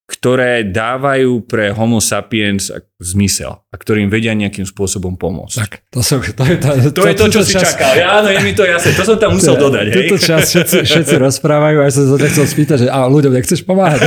ktoré 0.06 0.62
dávajú 0.62 1.50
pre 1.50 1.74
homo 1.74 1.98
sapiens 1.98 2.70
zmysel 3.02 3.66
a 3.74 3.76
ktorým 3.76 4.06
vedia 4.06 4.38
nejakým 4.38 4.62
spôsobom 4.62 5.18
pomôcť. 5.18 5.58
Tak, 5.66 5.72
to, 5.90 6.06
som, 6.06 6.22
to, 6.22 6.46
je, 6.46 6.62
to, 6.62 6.70
to, 6.70 6.90
to, 6.94 7.02
je 7.10 7.16
to, 7.18 7.26
čo 7.34 7.42
si 7.42 7.58
čas... 7.58 7.74
čakal. 7.74 7.98
Ja, 7.98 8.22
áno, 8.22 8.30
je 8.30 8.38
mi 8.46 8.54
to 8.54 8.70
jasné. 8.70 8.94
To 8.94 9.02
som 9.02 9.18
tam 9.18 9.34
musel 9.34 9.58
to, 9.58 9.66
dodať. 9.66 9.86
Tuto 9.90 10.18
čas 10.22 10.46
všetci, 10.54 10.78
všetci 10.86 11.16
rozprávajú 11.18 11.78
a 11.82 11.84
ja 11.90 11.92
som 11.92 12.06
sa 12.06 12.22
to 12.22 12.26
chcel 12.30 12.46
spýtať, 12.46 12.78
že 12.86 12.88
a 12.94 13.10
ľuďom 13.10 13.34
nechceš 13.34 13.66
pomáhať. 13.66 14.06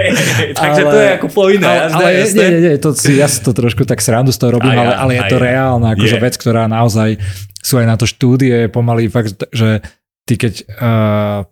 Takže 0.64 0.80
ale, 0.80 0.88
to 0.88 0.96
je 0.96 1.08
ako 1.20 1.28
povinné. 1.28 1.68
Ale, 1.68 1.92
ale 1.92 2.08
jasné. 2.24 2.40
Nie, 2.40 2.48
nie, 2.48 2.60
nie, 2.64 2.74
to 2.80 2.96
si, 2.96 3.12
ja 3.20 3.28
si 3.28 3.44
to 3.44 3.52
trošku 3.52 3.84
tak 3.84 4.00
srandu 4.00 4.32
z 4.32 4.40
toho 4.40 4.56
robím, 4.56 4.72
ja, 4.72 4.80
ale, 4.80 4.92
ale 4.96 5.12
je 5.20 5.24
to 5.28 5.36
reálna 5.36 5.92
akože 5.92 6.16
vec, 6.24 6.34
ktorá 6.40 6.64
naozaj 6.72 7.20
sú 7.60 7.76
aj 7.76 7.84
na 7.84 8.00
to 8.00 8.08
štúdie 8.08 8.72
pomaly 8.72 9.12
fakt, 9.12 9.44
že 9.52 9.84
ty 10.24 10.40
keď 10.40 10.54
uh, 10.64 10.66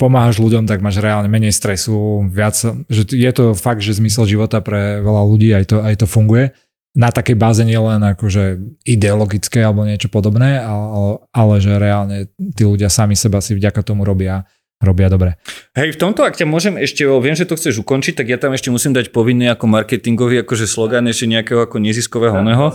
pomáhaš 0.00 0.40
ľuďom, 0.40 0.64
tak 0.64 0.80
máš 0.80 1.00
reálne 1.00 1.28
menej 1.28 1.52
stresu, 1.52 2.24
viac, 2.28 2.56
že 2.88 3.02
je 3.04 3.30
to 3.32 3.52
fakt, 3.52 3.84
že 3.84 4.00
zmysel 4.00 4.24
života 4.24 4.64
pre 4.64 5.04
veľa 5.04 5.22
ľudí, 5.28 5.52
aj 5.52 5.64
to, 5.68 5.76
aj 5.84 5.94
to 6.00 6.06
funguje. 6.08 6.56
Na 6.92 7.08
takej 7.08 7.36
báze 7.40 7.64
nie 7.64 7.76
len 7.76 8.04
akože 8.04 8.60
ideologické 8.84 9.64
alebo 9.64 9.88
niečo 9.88 10.12
podobné, 10.12 10.60
ale, 10.60 11.24
ale 11.32 11.54
že 11.60 11.72
reálne 11.80 12.28
tí 12.36 12.68
ľudia 12.68 12.92
sami 12.92 13.16
seba 13.16 13.40
si 13.40 13.56
vďaka 13.56 13.80
tomu 13.80 14.04
robia 14.04 14.44
robia 14.82 15.06
dobre. 15.06 15.38
Hej, 15.78 15.94
v 15.94 16.00
tomto, 16.02 16.26
ak 16.26 16.34
ťa 16.34 16.42
môžem 16.42 16.74
ešte, 16.74 17.06
viem, 17.06 17.38
že 17.38 17.46
to 17.46 17.54
chceš 17.54 17.86
ukončiť, 17.86 18.18
tak 18.18 18.26
ja 18.26 18.34
tam 18.34 18.50
ešte 18.50 18.66
musím 18.74 18.90
dať 18.90 19.14
povinný 19.14 19.46
ako 19.54 19.70
marketingový 19.70 20.42
akože 20.42 20.66
slogan 20.66 21.06
ešte 21.06 21.30
nejakého 21.30 21.62
ako 21.62 21.78
neziskového 21.78 22.42
oného. 22.42 22.74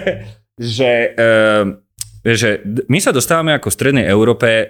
že 0.60 1.16
uh, 1.16 1.64
že 2.20 2.60
my 2.88 3.00
sa 3.00 3.16
dostávame 3.16 3.56
ako 3.56 3.72
v 3.72 3.76
Strednej 3.80 4.06
Európe 4.06 4.48
e, 4.48 4.64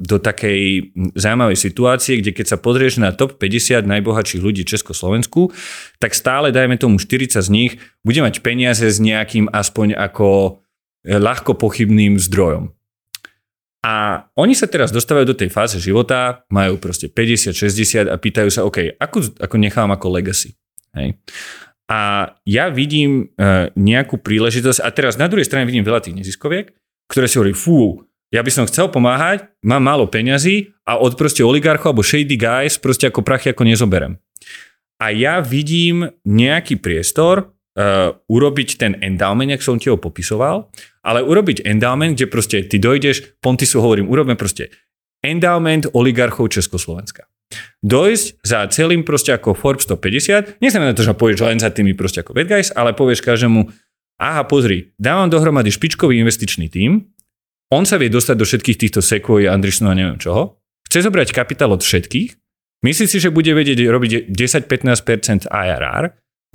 do 0.00 0.16
takej 0.16 0.92
zaujímavej 1.12 1.58
situácie, 1.60 2.24
kde 2.24 2.32
keď 2.32 2.56
sa 2.56 2.58
pozrieš 2.58 3.04
na 3.04 3.12
top 3.12 3.36
50 3.36 3.84
najbohatších 3.84 4.40
ľudí 4.40 4.64
v 4.64 4.72
Československu, 4.72 5.52
tak 6.00 6.16
stále, 6.16 6.56
dajme 6.56 6.80
tomu 6.80 6.96
40 6.96 7.44
z 7.44 7.48
nich, 7.52 7.72
bude 8.00 8.24
mať 8.24 8.40
peniaze 8.40 8.88
s 8.88 8.96
nejakým 8.96 9.52
aspoň 9.52 9.92
ako 9.92 10.60
e, 11.04 11.20
ľahko 11.20 11.60
pochybným 11.60 12.16
zdrojom. 12.16 12.72
A 13.86 14.26
oni 14.34 14.56
sa 14.56 14.66
teraz 14.66 14.90
dostávajú 14.90 15.30
do 15.30 15.38
tej 15.38 15.52
fáze 15.52 15.78
života, 15.78 16.42
majú 16.50 16.80
proste 16.80 17.06
50, 17.06 17.54
60 17.54 18.10
a 18.10 18.16
pýtajú 18.18 18.50
sa, 18.50 18.66
OK, 18.66 18.98
ako, 18.98 19.38
ako 19.38 19.54
nechám 19.62 19.92
ako 19.94 20.10
legacy? 20.10 20.58
Hej. 20.96 21.22
A 21.86 22.34
ja 22.42 22.66
vidím 22.66 23.30
uh, 23.38 23.70
nejakú 23.78 24.18
príležitosť, 24.18 24.82
a 24.82 24.90
teraz 24.90 25.14
na 25.14 25.30
druhej 25.30 25.46
strane 25.46 25.70
vidím 25.70 25.86
veľa 25.86 26.02
tých 26.02 26.18
neziskoviek, 26.18 26.74
ktoré 27.06 27.26
si 27.30 27.38
hovorí, 27.38 27.54
fú, 27.54 28.06
ja 28.34 28.42
by 28.42 28.50
som 28.50 28.66
chcel 28.66 28.90
pomáhať, 28.90 29.46
mám 29.62 29.86
málo 29.86 30.10
peňazí 30.10 30.74
a 30.82 30.98
od 30.98 31.14
proste 31.14 31.46
oligarchov 31.46 31.94
alebo 31.94 32.02
shady 32.02 32.34
guys 32.34 32.76
proste 32.76 33.06
ako 33.06 33.22
prachy 33.22 33.54
ako 33.54 33.62
nezoberem. 33.62 34.18
A 34.98 35.12
ja 35.12 35.38
vidím 35.44 36.08
nejaký 36.24 36.80
priestor 36.80 37.52
uh, 37.76 38.16
urobiť 38.26 38.68
ten 38.80 38.92
endowment, 39.04 39.52
jak 39.52 39.62
som 39.62 39.78
ti 39.78 39.92
ho 39.92 40.00
popisoval, 40.00 40.72
ale 41.06 41.22
urobiť 41.22 41.62
endowment, 41.68 42.16
kde 42.16 42.26
proste 42.26 42.64
ty 42.66 42.80
dojdeš, 42.80 43.38
Pontisu 43.38 43.78
hovorím, 43.78 44.10
urobme 44.10 44.34
proste 44.34 44.72
endowment 45.22 45.86
oligarchov 45.92 46.50
Československa. 46.50 47.28
Dojsť 47.86 48.42
za 48.42 48.66
celým 48.74 49.06
proste 49.06 49.30
ako 49.30 49.54
Forbes 49.54 49.86
150, 49.86 50.58
neznamená 50.58 50.98
to, 50.98 51.06
že 51.06 51.14
povieš 51.14 51.46
len 51.46 51.62
za 51.62 51.70
tými 51.70 51.94
proste 51.94 52.26
ako 52.26 52.34
bad 52.34 52.50
guys, 52.50 52.74
ale 52.74 52.90
povieš 52.90 53.22
každému, 53.22 53.70
aha, 54.20 54.44
pozri, 54.48 54.92
dávam 54.96 55.28
dohromady 55.28 55.72
špičkový 55.72 56.18
investičný 56.20 56.68
tím, 56.72 57.12
on 57.72 57.82
sa 57.82 57.98
vie 57.98 58.06
dostať 58.06 58.36
do 58.38 58.46
všetkých 58.46 58.78
týchto 58.78 59.00
Sequoia, 59.02 59.50
Andreessenov 59.50 59.92
a 59.92 59.98
neviem 59.98 60.18
čoho, 60.22 60.62
chce 60.86 61.02
zobrať 61.02 61.34
kapitál 61.34 61.74
od 61.74 61.82
všetkých, 61.82 62.30
myslí 62.86 63.06
si, 63.10 63.18
že 63.18 63.34
bude 63.34 63.50
vedieť 63.50 63.82
robiť 63.90 64.30
10-15% 64.30 65.50
IRR, 65.50 66.04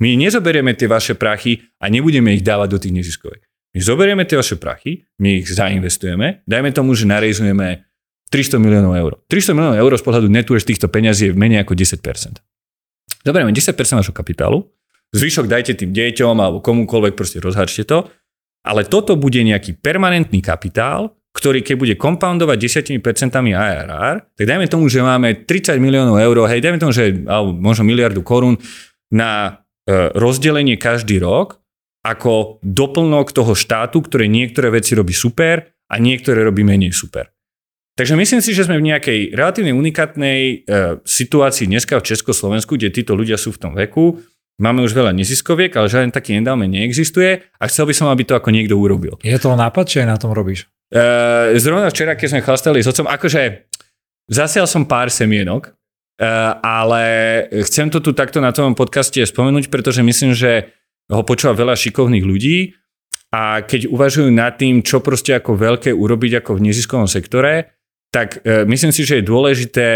my 0.00 0.08
nezoberieme 0.18 0.72
tie 0.74 0.88
vaše 0.88 1.14
prachy 1.14 1.62
a 1.78 1.86
nebudeme 1.92 2.34
ich 2.34 2.42
dávať 2.42 2.68
do 2.74 2.78
tých 2.80 2.94
neziskovek. 2.96 3.46
My 3.72 3.80
zoberieme 3.80 4.24
tie 4.26 4.36
vaše 4.36 4.56
prachy, 4.58 5.06
my 5.22 5.44
ich 5.44 5.48
zainvestujeme, 5.48 6.44
dajme 6.44 6.74
tomu, 6.74 6.92
že 6.92 7.06
narejzujeme 7.08 7.86
300 8.32 8.56
miliónov 8.56 8.96
eur. 8.96 9.12
300 9.28 9.52
miliónov 9.52 9.78
eur 9.78 9.92
z 9.96 10.04
pohľadu 10.04 10.28
netu 10.32 10.56
týchto 10.56 10.88
peňazí 10.88 11.30
je 11.30 11.32
menej 11.36 11.64
ako 11.64 11.76
10%. 11.76 12.40
Zoberieme 13.22 13.52
10% 13.52 13.76
vašho 13.76 14.16
kapitálu, 14.16 14.66
zvyšok 15.12 15.46
dajte 15.46 15.76
tým 15.76 15.92
deťom 15.92 16.36
alebo 16.40 16.64
komukoľvek, 16.64 17.14
proste 17.14 17.38
rozhačte 17.38 17.84
to, 17.84 18.08
ale 18.64 18.88
toto 18.88 19.14
bude 19.14 19.38
nejaký 19.44 19.78
permanentný 19.78 20.40
kapitál, 20.40 21.12
ktorý 21.32 21.64
keď 21.64 21.76
bude 21.80 21.94
compoundovať 21.96 22.58
10% 22.60 23.00
IRR, 23.32 24.14
tak 24.36 24.44
dajme 24.44 24.68
tomu, 24.68 24.86
že 24.92 25.00
máme 25.00 25.48
30 25.48 25.80
miliónov 25.80 26.20
eur, 26.20 26.44
hej, 26.48 26.60
dajme 26.60 26.78
tomu, 26.78 26.92
že 26.92 27.24
alebo 27.24 27.56
možno 27.56 27.88
miliardu 27.88 28.20
korún 28.20 28.60
na 29.08 29.64
e, 29.88 30.12
rozdelenie 30.12 30.76
každý 30.76 31.24
rok, 31.24 31.62
ako 32.04 32.60
doplnok 32.60 33.32
toho 33.32 33.54
štátu, 33.56 34.04
ktoré 34.04 34.28
niektoré 34.28 34.74
veci 34.74 34.92
robí 34.92 35.14
super 35.16 35.72
a 35.88 35.94
niektoré 35.96 36.44
robí 36.44 36.66
menej 36.66 36.92
super. 36.92 37.32
Takže 37.92 38.16
myslím 38.16 38.40
si, 38.40 38.56
že 38.56 38.64
sme 38.64 38.80
v 38.80 38.88
nejakej 38.88 39.36
relatívne 39.36 39.76
unikátnej 39.76 40.40
e, 40.42 40.56
situácii 41.04 41.68
dneska 41.68 42.00
v 42.00 42.08
Československu, 42.08 42.80
kde 42.80 42.88
títo 42.88 43.12
ľudia 43.12 43.36
sú 43.36 43.52
v 43.52 43.60
tom 43.60 43.72
veku. 43.76 44.20
Máme 44.62 44.86
už 44.86 44.94
veľa 44.94 45.10
neziskoviek, 45.10 45.74
ale 45.74 45.90
žiaden 45.90 46.14
taký 46.14 46.38
endowment 46.38 46.70
neexistuje 46.70 47.42
a 47.58 47.64
chcel 47.66 47.90
by 47.90 47.94
som, 47.98 48.06
aby 48.14 48.22
to 48.22 48.38
ako 48.38 48.54
niekto 48.54 48.78
urobil. 48.78 49.18
Je 49.26 49.34
to 49.34 49.58
nápad, 49.58 49.84
či 49.90 50.06
aj 50.06 50.08
na 50.14 50.16
tom 50.22 50.30
robíš? 50.30 50.70
E, 50.86 51.58
zrovna 51.58 51.90
včera, 51.90 52.14
keď 52.14 52.38
sme 52.38 52.44
chlastali 52.46 52.78
s 52.78 52.86
otcom, 52.86 53.10
akože 53.10 53.66
zasial 54.30 54.70
som 54.70 54.86
pár 54.86 55.10
semienok, 55.10 55.66
e, 55.66 55.70
ale 56.62 57.02
chcem 57.66 57.90
to 57.90 57.98
tu 57.98 58.14
takto 58.14 58.38
na 58.38 58.54
tom 58.54 58.78
podcaste 58.78 59.18
spomenúť, 59.18 59.66
pretože 59.66 60.06
myslím, 60.06 60.30
že 60.30 60.70
ho 61.10 61.26
počúva 61.26 61.58
veľa 61.58 61.74
šikovných 61.74 62.22
ľudí 62.22 62.78
a 63.34 63.66
keď 63.66 63.90
uvažujú 63.90 64.30
nad 64.30 64.54
tým, 64.54 64.86
čo 64.86 65.02
proste 65.02 65.34
ako 65.34 65.58
veľké 65.58 65.90
urobiť 65.90 66.38
ako 66.38 66.62
v 66.62 66.70
neziskovom 66.70 67.10
sektore, 67.10 67.74
tak 68.14 68.46
e, 68.46 68.62
myslím 68.68 68.94
si, 68.94 69.02
že 69.02 69.18
je 69.18 69.26
dôležité 69.26 69.88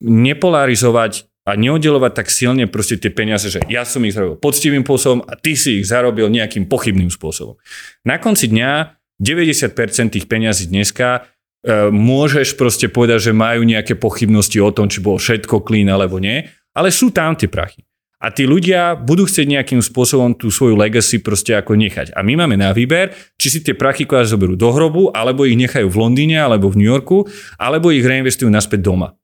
nepolarizovať 0.00 1.31
a 1.42 1.58
neoddelovať 1.58 2.12
tak 2.14 2.28
silne 2.30 2.70
proste 2.70 2.94
tie 2.98 3.10
peniaze, 3.10 3.50
že 3.50 3.58
ja 3.66 3.82
som 3.82 4.06
ich 4.06 4.14
zarobil 4.14 4.38
poctivým 4.38 4.86
spôsobom 4.86 5.26
a 5.26 5.34
ty 5.34 5.58
si 5.58 5.82
ich 5.82 5.90
zarobil 5.90 6.30
nejakým 6.30 6.70
pochybným 6.70 7.10
spôsobom. 7.10 7.58
Na 8.06 8.22
konci 8.22 8.46
dňa 8.46 8.94
90% 9.18 10.14
tých 10.14 10.26
peňazí 10.30 10.70
dneska 10.70 11.26
e, 11.66 11.90
môžeš 11.90 12.54
proste 12.54 12.86
povedať, 12.86 13.30
že 13.30 13.32
majú 13.34 13.66
nejaké 13.66 13.98
pochybnosti 13.98 14.62
o 14.62 14.70
tom, 14.70 14.86
či 14.86 15.02
bolo 15.02 15.18
všetko 15.18 15.66
clean 15.66 15.90
alebo 15.90 16.22
nie, 16.22 16.46
ale 16.78 16.94
sú 16.94 17.10
tam 17.10 17.34
tie 17.34 17.50
prachy. 17.50 17.82
A 18.22 18.30
tí 18.30 18.46
ľudia 18.46 18.94
budú 18.94 19.26
chcieť 19.26 19.50
nejakým 19.50 19.82
spôsobom 19.82 20.38
tú 20.38 20.46
svoju 20.46 20.78
legacy 20.78 21.18
proste 21.18 21.58
ako 21.58 21.74
nechať. 21.74 22.14
A 22.14 22.22
my 22.22 22.38
máme 22.38 22.54
na 22.54 22.70
výber, 22.70 23.10
či 23.34 23.50
si 23.50 23.58
tie 23.66 23.74
prachy 23.74 24.06
kvázi 24.06 24.38
zoberú 24.38 24.54
do 24.54 24.70
hrobu, 24.70 25.10
alebo 25.10 25.42
ich 25.42 25.58
nechajú 25.58 25.90
v 25.90 25.98
Londýne, 25.98 26.38
alebo 26.38 26.70
v 26.70 26.78
New 26.78 26.86
Yorku, 26.86 27.26
alebo 27.58 27.90
ich 27.90 28.06
reinvestujú 28.06 28.46
naspäť 28.46 28.86
doma. 28.86 29.18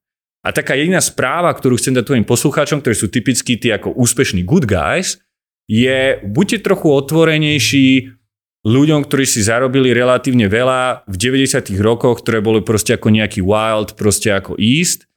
A 0.48 0.56
taká 0.56 0.72
jediná 0.72 1.04
správa, 1.04 1.52
ktorú 1.52 1.76
chcem 1.76 1.92
dať 1.92 2.08
tvojim 2.08 2.24
poslucháčom, 2.24 2.80
ktorí 2.80 2.96
sú 2.96 3.12
typickí 3.12 3.60
tí 3.60 3.68
ako 3.68 3.92
úspešní 3.92 4.48
good 4.48 4.64
guys, 4.64 5.20
je 5.68 6.24
buďte 6.24 6.64
trochu 6.64 6.88
otvorenejší 6.88 8.16
ľuďom, 8.64 9.04
ktorí 9.04 9.28
si 9.28 9.44
zarobili 9.44 9.92
relatívne 9.92 10.48
veľa 10.48 11.04
v 11.04 11.16
90. 11.20 11.76
rokoch, 11.84 12.24
ktoré 12.24 12.40
boli 12.40 12.64
proste 12.64 12.96
ako 12.96 13.12
nejaký 13.12 13.44
wild, 13.44 13.92
proste 14.00 14.32
ako 14.32 14.56
East 14.56 15.08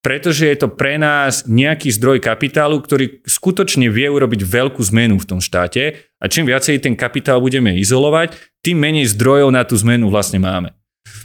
pretože 0.00 0.48
je 0.48 0.56
to 0.56 0.72
pre 0.72 0.96
nás 0.96 1.44
nejaký 1.44 1.92
zdroj 1.92 2.24
kapitálu, 2.24 2.80
ktorý 2.80 3.20
skutočne 3.28 3.92
vie 3.92 4.08
urobiť 4.08 4.40
veľkú 4.40 4.80
zmenu 4.88 5.20
v 5.20 5.28
tom 5.28 5.40
štáte 5.44 6.08
a 6.16 6.24
čím 6.24 6.48
viacej 6.48 6.80
ten 6.80 6.96
kapitál 6.96 7.44
budeme 7.44 7.76
izolovať, 7.76 8.32
tým 8.64 8.80
menej 8.80 9.12
zdrojov 9.12 9.52
na 9.52 9.60
tú 9.68 9.76
zmenu 9.76 10.08
vlastne 10.08 10.40
máme. 10.40 10.72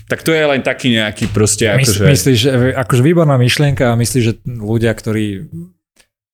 Tak 0.06 0.22
to 0.22 0.32
je 0.32 0.44
len 0.46 0.62
taký 0.62 0.94
nejaký 0.94 1.34
proste 1.34 1.66
akože... 1.66 2.06
Myslíš, 2.06 2.38
že 2.38 2.52
akože 2.78 3.02
výborná 3.02 3.42
myšlienka 3.42 3.90
a 3.90 3.98
myslíš, 3.98 4.24
že 4.24 4.34
ľudia, 4.46 4.94
ktorí 4.94 5.50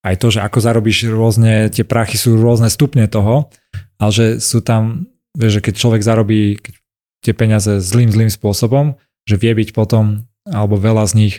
aj 0.02 0.15
to, 0.18 0.28
že 0.34 0.40
ako 0.41 0.60
zarobíš 0.60 1.07
rôzne, 1.07 1.69
tie 1.69 1.86
prachy 1.86 2.18
sú 2.18 2.36
rôzne 2.36 2.68
stupne 2.68 3.06
toho, 3.06 3.53
ale 4.02 4.11
že 4.11 4.26
sú 4.41 4.60
tam, 4.65 5.07
vieš, 5.38 5.61
že 5.61 5.64
keď 5.69 5.73
človek 5.78 6.02
zarobí 6.02 6.57
tie 7.22 7.34
peniaze 7.38 7.80
zlým, 7.80 8.10
zlým 8.10 8.32
spôsobom, 8.34 8.98
že 9.30 9.38
vie 9.38 9.53
byť 9.53 9.78
potom, 9.78 10.26
alebo 10.49 10.76
veľa 10.76 11.06
z 11.06 11.14
nich 11.15 11.36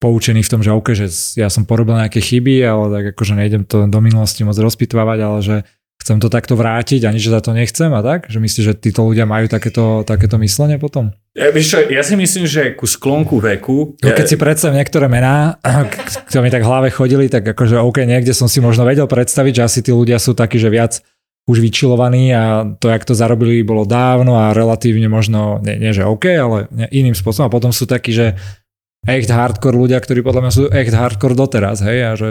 poučený 0.00 0.42
v 0.42 0.50
tom, 0.50 0.60
že 0.64 0.72
OK, 0.72 0.96
že 0.96 1.12
ja 1.36 1.52
som 1.52 1.68
porobil 1.68 2.00
nejaké 2.00 2.24
chyby, 2.24 2.64
ale 2.64 2.84
tak 2.90 3.04
akože 3.16 3.36
nejdem 3.36 3.62
to 3.68 3.84
do 3.84 4.00
minulosti 4.00 4.42
moc 4.42 4.56
rozpitvávať, 4.56 5.18
ale 5.20 5.38
že 5.44 5.56
chcem 6.04 6.20
to 6.20 6.28
takto 6.28 6.52
vrátiť 6.52 7.08
a 7.08 7.16
nič 7.16 7.32
za 7.32 7.40
to 7.40 7.56
nechcem 7.56 7.88
a 7.88 8.04
tak? 8.04 8.28
Že 8.28 8.44
myslíš, 8.44 8.64
že 8.68 8.74
títo 8.76 9.08
ľudia 9.08 9.24
majú 9.24 9.48
takéto, 9.48 10.04
takéto 10.04 10.36
myslenie 10.36 10.76
potom? 10.76 11.16
Ja, 11.32 11.48
víš 11.48 11.72
čo, 11.72 11.80
ja 11.88 12.04
si 12.04 12.12
myslím, 12.12 12.44
že 12.44 12.76
ku 12.76 12.84
sklonku 12.84 13.40
veku... 13.40 13.96
No, 14.04 14.12
keď 14.12 14.26
si 14.28 14.36
predstavím 14.36 14.84
niektoré 14.84 15.08
mená, 15.08 15.56
ktoré 16.28 16.44
mi 16.44 16.52
tak 16.52 16.60
v 16.60 16.68
hlave 16.68 16.88
chodili, 16.92 17.32
tak 17.32 17.48
akože 17.48 17.80
OK, 17.80 18.04
niekde 18.04 18.36
som 18.36 18.52
si 18.52 18.60
možno 18.60 18.84
vedel 18.84 19.08
predstaviť, 19.08 19.52
že 19.56 19.62
asi 19.64 19.80
tí 19.80 19.96
ľudia 19.96 20.20
sú 20.20 20.36
takí, 20.36 20.60
že 20.60 20.68
viac 20.68 21.00
už 21.48 21.64
vyčilovaní 21.64 22.36
a 22.36 22.68
to, 22.76 22.92
jak 22.92 23.08
to 23.08 23.16
zarobili, 23.16 23.64
bolo 23.64 23.88
dávno 23.88 24.36
a 24.36 24.52
relatívne 24.52 25.08
možno, 25.08 25.60
nie, 25.64 25.80
nie 25.80 25.96
že 25.96 26.04
OK, 26.04 26.24
ale 26.36 26.68
iným 26.92 27.16
spôsobom. 27.16 27.48
A 27.48 27.52
potom 27.52 27.72
sú 27.72 27.88
takí, 27.88 28.12
že 28.12 28.36
echt 29.08 29.32
hardcore 29.32 29.76
ľudia, 29.76 30.00
ktorí 30.04 30.20
podľa 30.20 30.40
mňa 30.44 30.52
sú 30.52 30.64
echt 30.68 30.92
hardcore 30.92 31.32
doteraz, 31.32 31.80
hej, 31.80 31.98
a 32.04 32.10
že... 32.12 32.28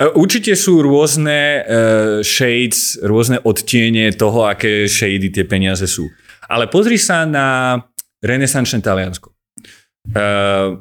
E, 0.00 0.08
určite 0.16 0.56
sú 0.56 0.80
rôzne 0.80 1.60
uh, 1.60 2.24
shades, 2.24 2.96
rôzne 3.04 3.44
odtiene 3.44 4.08
toho, 4.16 4.48
aké 4.48 4.88
shady 4.88 5.28
tie 5.28 5.44
peniaze 5.44 5.84
sú. 5.84 6.08
Ale 6.48 6.72
pozri 6.72 6.96
sa 6.96 7.28
na 7.28 7.76
renesančné 8.24 8.80
Taliansko. 8.80 9.36
Uh, 10.16 10.80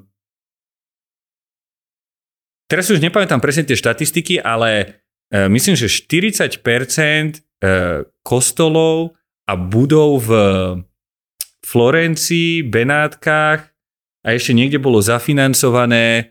teraz 2.72 2.88
už 2.88 3.04
nepamätám 3.04 3.44
presne 3.44 3.68
tie 3.68 3.76
štatistiky, 3.76 4.40
ale 4.40 5.04
uh, 5.36 5.52
myslím, 5.52 5.76
že 5.76 5.92
40% 5.92 6.64
uh, 6.64 8.08
kostolov 8.24 9.20
a 9.44 9.60
budov 9.60 10.24
v 10.24 10.32
Florencii, 11.66 12.64
Benátkach 12.64 13.68
a 14.24 14.28
ešte 14.34 14.56
niekde 14.56 14.80
bolo 14.80 15.04
zafinancované 15.04 16.06
e, 16.18 16.24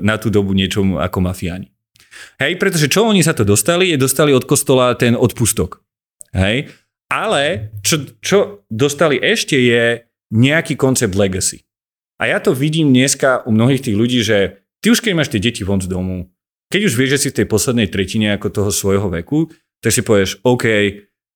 na 0.00 0.14
tú 0.20 0.28
dobu 0.30 0.52
niečom 0.52 1.00
ako 1.00 1.18
mafiáni. 1.18 1.71
Hej, 2.38 2.58
pretože 2.58 2.86
čo 2.88 3.06
oni 3.06 3.22
sa 3.24 3.36
to 3.36 3.46
dostali, 3.46 3.92
je 3.92 3.98
dostali 4.00 4.34
od 4.34 4.44
kostola 4.46 4.94
ten 4.98 5.14
odpustok. 5.14 5.82
Hej, 6.32 6.72
ale 7.12 7.74
čo, 7.84 8.08
čo 8.24 8.38
dostali 8.72 9.20
ešte 9.20 9.56
je 9.60 10.08
nejaký 10.32 10.80
koncept 10.80 11.12
legacy. 11.12 11.68
A 12.16 12.30
ja 12.30 12.40
to 12.40 12.56
vidím 12.56 12.88
dneska 12.94 13.44
u 13.44 13.52
mnohých 13.52 13.84
tých 13.84 13.96
ľudí, 13.98 14.20
že 14.24 14.64
ty 14.80 14.88
už 14.88 15.04
keď 15.04 15.12
máš 15.12 15.28
tie 15.28 15.42
deti 15.42 15.60
von 15.66 15.82
z 15.82 15.92
domu, 15.92 16.32
keď 16.72 16.88
už 16.88 16.96
vieš, 16.96 17.10
že 17.18 17.20
si 17.20 17.28
v 17.28 17.36
tej 17.42 17.46
poslednej 17.52 17.92
tretine 17.92 18.32
ako 18.32 18.48
toho 18.48 18.70
svojho 18.72 19.12
veku, 19.12 19.52
tak 19.84 19.92
si 19.92 20.00
povieš, 20.00 20.40
OK, 20.40 20.64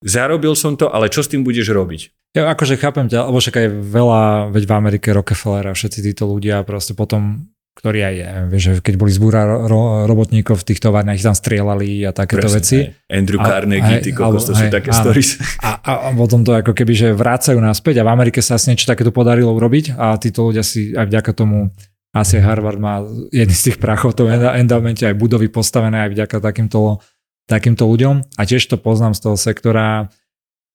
zarobil 0.00 0.56
som 0.56 0.80
to, 0.80 0.88
ale 0.88 1.12
čo 1.12 1.20
s 1.20 1.28
tým 1.28 1.44
budeš 1.44 1.68
robiť? 1.76 2.32
Ja 2.32 2.52
akože 2.52 2.80
chápem 2.80 3.08
ťa, 3.08 3.28
lebo 3.28 3.40
však 3.40 3.56
aj 3.60 3.68
veľa, 3.84 4.22
veď 4.52 4.62
v 4.64 4.72
Amerike 4.72 5.08
Rockefeller 5.12 5.72
a 5.72 5.76
všetci 5.76 5.98
títo 6.12 6.24
ľudia 6.28 6.64
proste 6.64 6.96
potom 6.96 7.52
ktorí 7.77 7.98
aj, 8.01 8.16
vieš, 8.48 8.62
že 8.65 8.73
keď 8.81 8.94
boli 8.97 9.12
zbúra 9.12 9.44
ro, 9.44 10.09
robotníkov 10.09 10.65
v 10.65 10.73
tých 10.73 10.81
továrniach, 10.81 11.20
tam 11.20 11.36
strieľali 11.36 12.09
a 12.09 12.11
takéto 12.16 12.48
Presne, 12.48 12.57
veci. 12.57 12.77
Aj. 12.89 13.12
Andrew 13.12 13.36
Carnegie, 13.36 13.97
ty 14.01 14.16
kokos, 14.16 14.48
to 14.48 14.57
sú 14.57 14.65
také 14.73 14.89
áno. 14.97 15.01
stories. 15.05 15.36
A, 15.61 15.77
a, 15.85 15.93
a 16.09 16.11
potom 16.16 16.40
to 16.40 16.57
ako 16.57 16.73
keby, 16.73 16.97
že 16.97 17.09
vrácajú 17.12 17.61
naspäť 17.61 18.01
a 18.01 18.09
v 18.09 18.16
Amerike 18.16 18.40
sa 18.40 18.57
asi 18.57 18.73
niečo 18.73 18.89
takéto 18.89 19.12
podarilo 19.12 19.53
urobiť 19.53 19.93
a 19.93 20.16
títo 20.16 20.48
ľudia 20.48 20.65
si 20.65 20.97
aj 20.97 21.05
vďaka 21.05 21.31
tomu 21.36 21.69
asi 22.16 22.40
Harvard 22.40 22.81
má 22.81 23.05
jedný 23.28 23.53
z 23.53 23.65
tých 23.70 23.78
prachov 23.78 24.16
v 24.16 24.24
tom 24.24 24.28
endowmente 24.32 25.05
aj 25.05 25.20
budovy 25.20 25.53
postavené 25.53 26.09
aj 26.09 26.16
vďaka 26.16 26.36
takýmto, 26.40 27.05
takýmto 27.44 27.85
ľuďom. 27.85 28.40
A 28.40 28.43
tiež 28.48 28.65
to 28.73 28.81
poznám 28.81 29.12
z 29.12 29.20
toho 29.20 29.36
sektora, 29.36 30.09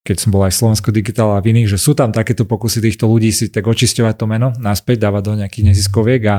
keď 0.06 0.18
som 0.22 0.30
bol 0.30 0.46
aj 0.46 0.54
v 0.54 0.60
Slovensku 0.62 0.94
Digital 0.94 1.34
a 1.34 1.42
v 1.42 1.58
iných, 1.58 1.74
že 1.74 1.82
sú 1.82 1.98
tam 1.98 2.14
takéto 2.14 2.46
pokusy 2.46 2.86
týchto 2.86 3.10
ľudí 3.10 3.34
si 3.34 3.50
tak 3.50 3.66
očisťovať 3.66 4.16
to 4.22 4.26
meno 4.30 4.54
naspäť, 4.62 5.10
dávať 5.10 5.24
do 5.26 5.34
nejakých 5.42 5.74
neziskoviek 5.74 6.22
a 6.30 6.36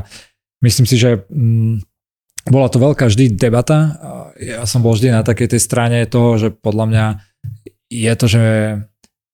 myslím 0.62 0.86
si, 0.88 0.96
že 0.96 1.26
mm, 1.28 1.82
bola 2.48 2.66
to 2.66 2.82
veľká 2.82 3.06
vždy 3.06 3.38
debata. 3.38 3.98
Ja 4.38 4.66
som 4.66 4.82
bol 4.82 4.94
vždy 4.94 5.14
na 5.14 5.22
takej 5.22 5.54
tej 5.54 5.60
strane 5.62 6.02
toho, 6.08 6.38
že 6.38 6.48
podľa 6.50 6.86
mňa 6.90 7.04
je 7.92 8.12
to, 8.18 8.26
že 8.26 8.44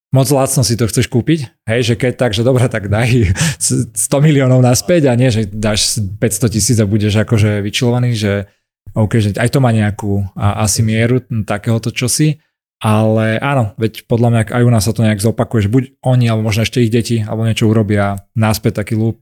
moc 0.08 0.28
lacno 0.32 0.64
si 0.64 0.74
to 0.76 0.88
chceš 0.88 1.06
kúpiť, 1.12 1.68
hej, 1.68 1.80
že 1.84 1.94
keď 2.00 2.12
tak, 2.16 2.32
že 2.32 2.40
dobre, 2.40 2.64
tak 2.68 2.88
daj 2.88 3.32
100 3.60 3.92
miliónov 4.24 4.64
naspäť 4.64 5.12
a 5.12 5.16
nie, 5.16 5.28
že 5.28 5.44
dáš 5.48 6.00
500 6.00 6.48
tisíc 6.48 6.76
a 6.80 6.88
budeš 6.88 7.20
akože 7.20 7.60
vyčilovaný, 7.60 8.16
že 8.16 8.48
OK, 8.96 9.20
že 9.20 9.36
aj 9.36 9.52
to 9.52 9.60
má 9.60 9.68
nejakú 9.68 10.24
a, 10.32 10.64
asi 10.64 10.80
mieru 10.80 11.20
takéhoto 11.44 11.92
čosi, 11.92 12.40
ale 12.78 13.42
áno, 13.42 13.74
veď 13.74 14.06
podľa 14.06 14.28
mňa 14.30 14.42
aj 14.54 14.62
u 14.62 14.70
nás 14.70 14.86
sa 14.86 14.94
to 14.94 15.02
nejak 15.02 15.18
zopakuje, 15.18 15.66
že 15.66 15.74
buď 15.74 15.84
oni, 15.98 16.30
alebo 16.30 16.46
možno 16.46 16.62
ešte 16.62 16.78
ich 16.78 16.94
deti, 16.94 17.26
alebo 17.26 17.42
niečo 17.42 17.66
urobia 17.66 18.22
náspäť 18.38 18.86
taký 18.86 18.94
lúb 18.94 19.18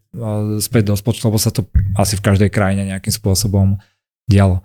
späť 0.60 0.92
do 0.92 0.94
spočtu, 0.96 1.32
lebo 1.32 1.40
sa 1.40 1.48
to 1.48 1.64
asi 1.96 2.20
v 2.20 2.24
každej 2.24 2.52
krajine 2.52 2.84
nejakým 2.84 3.12
spôsobom 3.16 3.80
dialo. 4.28 4.60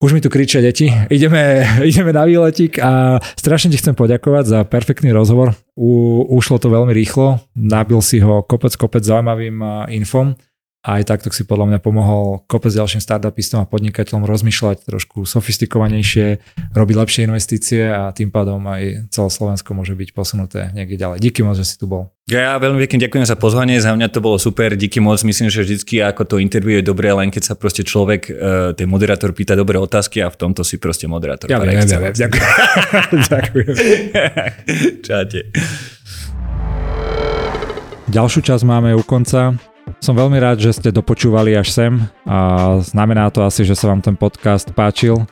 Už 0.00 0.16
mi 0.16 0.24
tu 0.24 0.26
kričia 0.32 0.58
deti, 0.58 0.90
ideme, 1.16 1.62
ideme 1.86 2.10
na 2.10 2.26
výletik 2.26 2.82
a 2.82 3.22
strašne 3.38 3.70
ti 3.70 3.78
chcem 3.78 3.94
poďakovať 3.94 4.44
za 4.48 4.58
perfektný 4.66 5.14
rozhovor. 5.14 5.54
U, 5.78 6.26
ušlo 6.34 6.58
to 6.58 6.66
veľmi 6.66 6.90
rýchlo, 6.90 7.38
nabil 7.54 8.02
si 8.02 8.18
ho 8.18 8.42
kopec, 8.42 8.74
kopec 8.74 9.06
zaujímavým 9.06 9.86
infom 9.94 10.34
a 10.80 10.96
aj 10.96 11.12
takto 11.12 11.28
si 11.28 11.44
podľa 11.44 11.76
mňa 11.76 11.78
pomohol 11.84 12.40
kopec 12.48 12.72
ďalším 12.72 13.04
startupistom 13.04 13.60
a 13.60 13.68
podnikateľom 13.68 14.24
rozmýšľať 14.24 14.88
trošku 14.88 15.28
sofistikovanejšie, 15.28 16.40
robiť 16.72 16.96
lepšie 16.96 17.20
investície 17.28 17.84
a 17.84 18.08
tým 18.16 18.32
pádom 18.32 18.64
aj 18.64 19.12
celé 19.12 19.28
Slovensko 19.28 19.76
môže 19.76 19.92
byť 19.92 20.08
posunuté 20.16 20.72
niekde 20.72 20.96
ďalej. 20.96 21.20
Díky 21.20 21.44
moc, 21.44 21.60
že 21.60 21.68
si 21.68 21.76
tu 21.76 21.84
bol. 21.84 22.08
Ja, 22.32 22.56
veľmi 22.56 22.80
pekne 22.88 23.04
ďakujem 23.04 23.28
za 23.28 23.36
pozvanie, 23.36 23.76
za 23.76 23.92
mňa 23.92 24.08
to 24.08 24.24
bolo 24.24 24.40
super, 24.40 24.72
díky 24.72 25.04
moc, 25.04 25.20
myslím, 25.20 25.52
že 25.52 25.68
vždycky 25.68 26.00
ako 26.00 26.24
to 26.24 26.36
interview 26.40 26.80
je 26.80 26.88
dobré, 26.88 27.12
len 27.12 27.28
keď 27.28 27.52
sa 27.52 27.54
proste 27.60 27.84
človek, 27.84 28.32
uh, 28.32 28.72
ten 28.72 28.88
moderátor 28.88 29.36
pýta 29.36 29.52
dobré 29.52 29.76
otázky 29.76 30.24
a 30.24 30.32
v 30.32 30.38
tomto 30.40 30.64
si 30.64 30.80
proste 30.80 31.04
moderátor. 31.04 31.52
Ja 31.52 31.60
viem, 31.60 31.76
ja 31.76 32.00
viem, 32.00 32.14
ďakujem. 32.16 32.48
ďakujem. 33.36 33.74
Čaute. 35.06 35.40
Ďalšiu 38.08 38.40
časť 38.42 38.64
máme 38.64 38.96
u 38.96 39.04
konca. 39.04 39.69
Som 39.98 40.14
veľmi 40.14 40.38
rád, 40.38 40.62
že 40.62 40.70
ste 40.70 40.94
dopočúvali 40.94 41.58
až 41.58 41.74
sem 41.74 41.92
a 42.22 42.78
znamená 42.78 43.26
to 43.34 43.42
asi, 43.42 43.66
že 43.66 43.74
sa 43.74 43.90
vám 43.90 43.98
ten 43.98 44.14
podcast 44.14 44.70
páčil. 44.70 45.26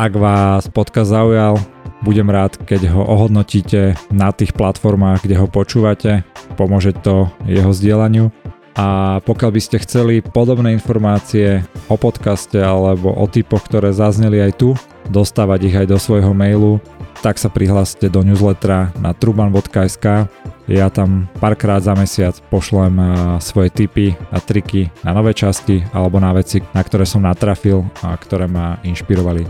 Ak 0.00 0.16
vás 0.16 0.64
podcast 0.72 1.12
zaujal, 1.12 1.60
budem 2.00 2.30
rád, 2.30 2.56
keď 2.64 2.88
ho 2.94 3.02
ohodnotíte 3.04 3.98
na 4.08 4.32
tých 4.32 4.56
platformách, 4.56 5.26
kde 5.26 5.36
ho 5.36 5.46
počúvate. 5.50 6.22
Pomôže 6.54 6.94
to 6.94 7.28
jeho 7.44 7.70
zdieľaniu. 7.74 8.30
A 8.78 9.18
pokiaľ 9.26 9.50
by 9.50 9.60
ste 9.60 9.82
chceli 9.82 10.22
podobné 10.22 10.70
informácie 10.70 11.66
o 11.90 11.98
podcaste 11.98 12.62
alebo 12.62 13.10
o 13.10 13.26
typoch, 13.26 13.66
ktoré 13.66 13.90
zazneli 13.90 14.38
aj 14.38 14.52
tu, 14.54 14.78
dostávať 15.10 15.60
ich 15.66 15.74
aj 15.74 15.86
do 15.90 15.98
svojho 15.98 16.30
mailu, 16.30 16.78
tak 17.18 17.42
sa 17.42 17.50
prihláste 17.50 18.06
do 18.06 18.22
newslettera 18.22 18.94
na 19.02 19.10
truban.sk. 19.10 20.30
Ja 20.70 20.86
tam 20.94 21.26
párkrát 21.42 21.82
za 21.82 21.98
mesiac 21.98 22.38
pošlem 22.54 22.94
svoje 23.42 23.74
tipy 23.74 24.14
a 24.30 24.38
triky 24.38 24.94
na 25.02 25.10
nové 25.10 25.34
časti 25.34 25.82
alebo 25.90 26.22
na 26.22 26.30
veci, 26.30 26.62
na 26.70 26.86
ktoré 26.86 27.02
som 27.02 27.26
natrafil 27.26 27.82
a 28.06 28.14
ktoré 28.14 28.46
ma 28.46 28.78
inšpirovali. 28.86 29.42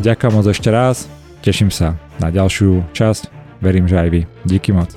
Ďakujem 0.00 0.32
moc 0.32 0.46
ešte 0.48 0.72
raz, 0.72 1.04
teším 1.44 1.68
sa 1.68 2.00
na 2.16 2.32
ďalšiu 2.32 2.88
časť, 2.96 3.28
verím, 3.60 3.84
že 3.84 4.00
aj 4.00 4.08
vy. 4.08 4.20
Díky 4.48 4.72
moc. 4.72 4.88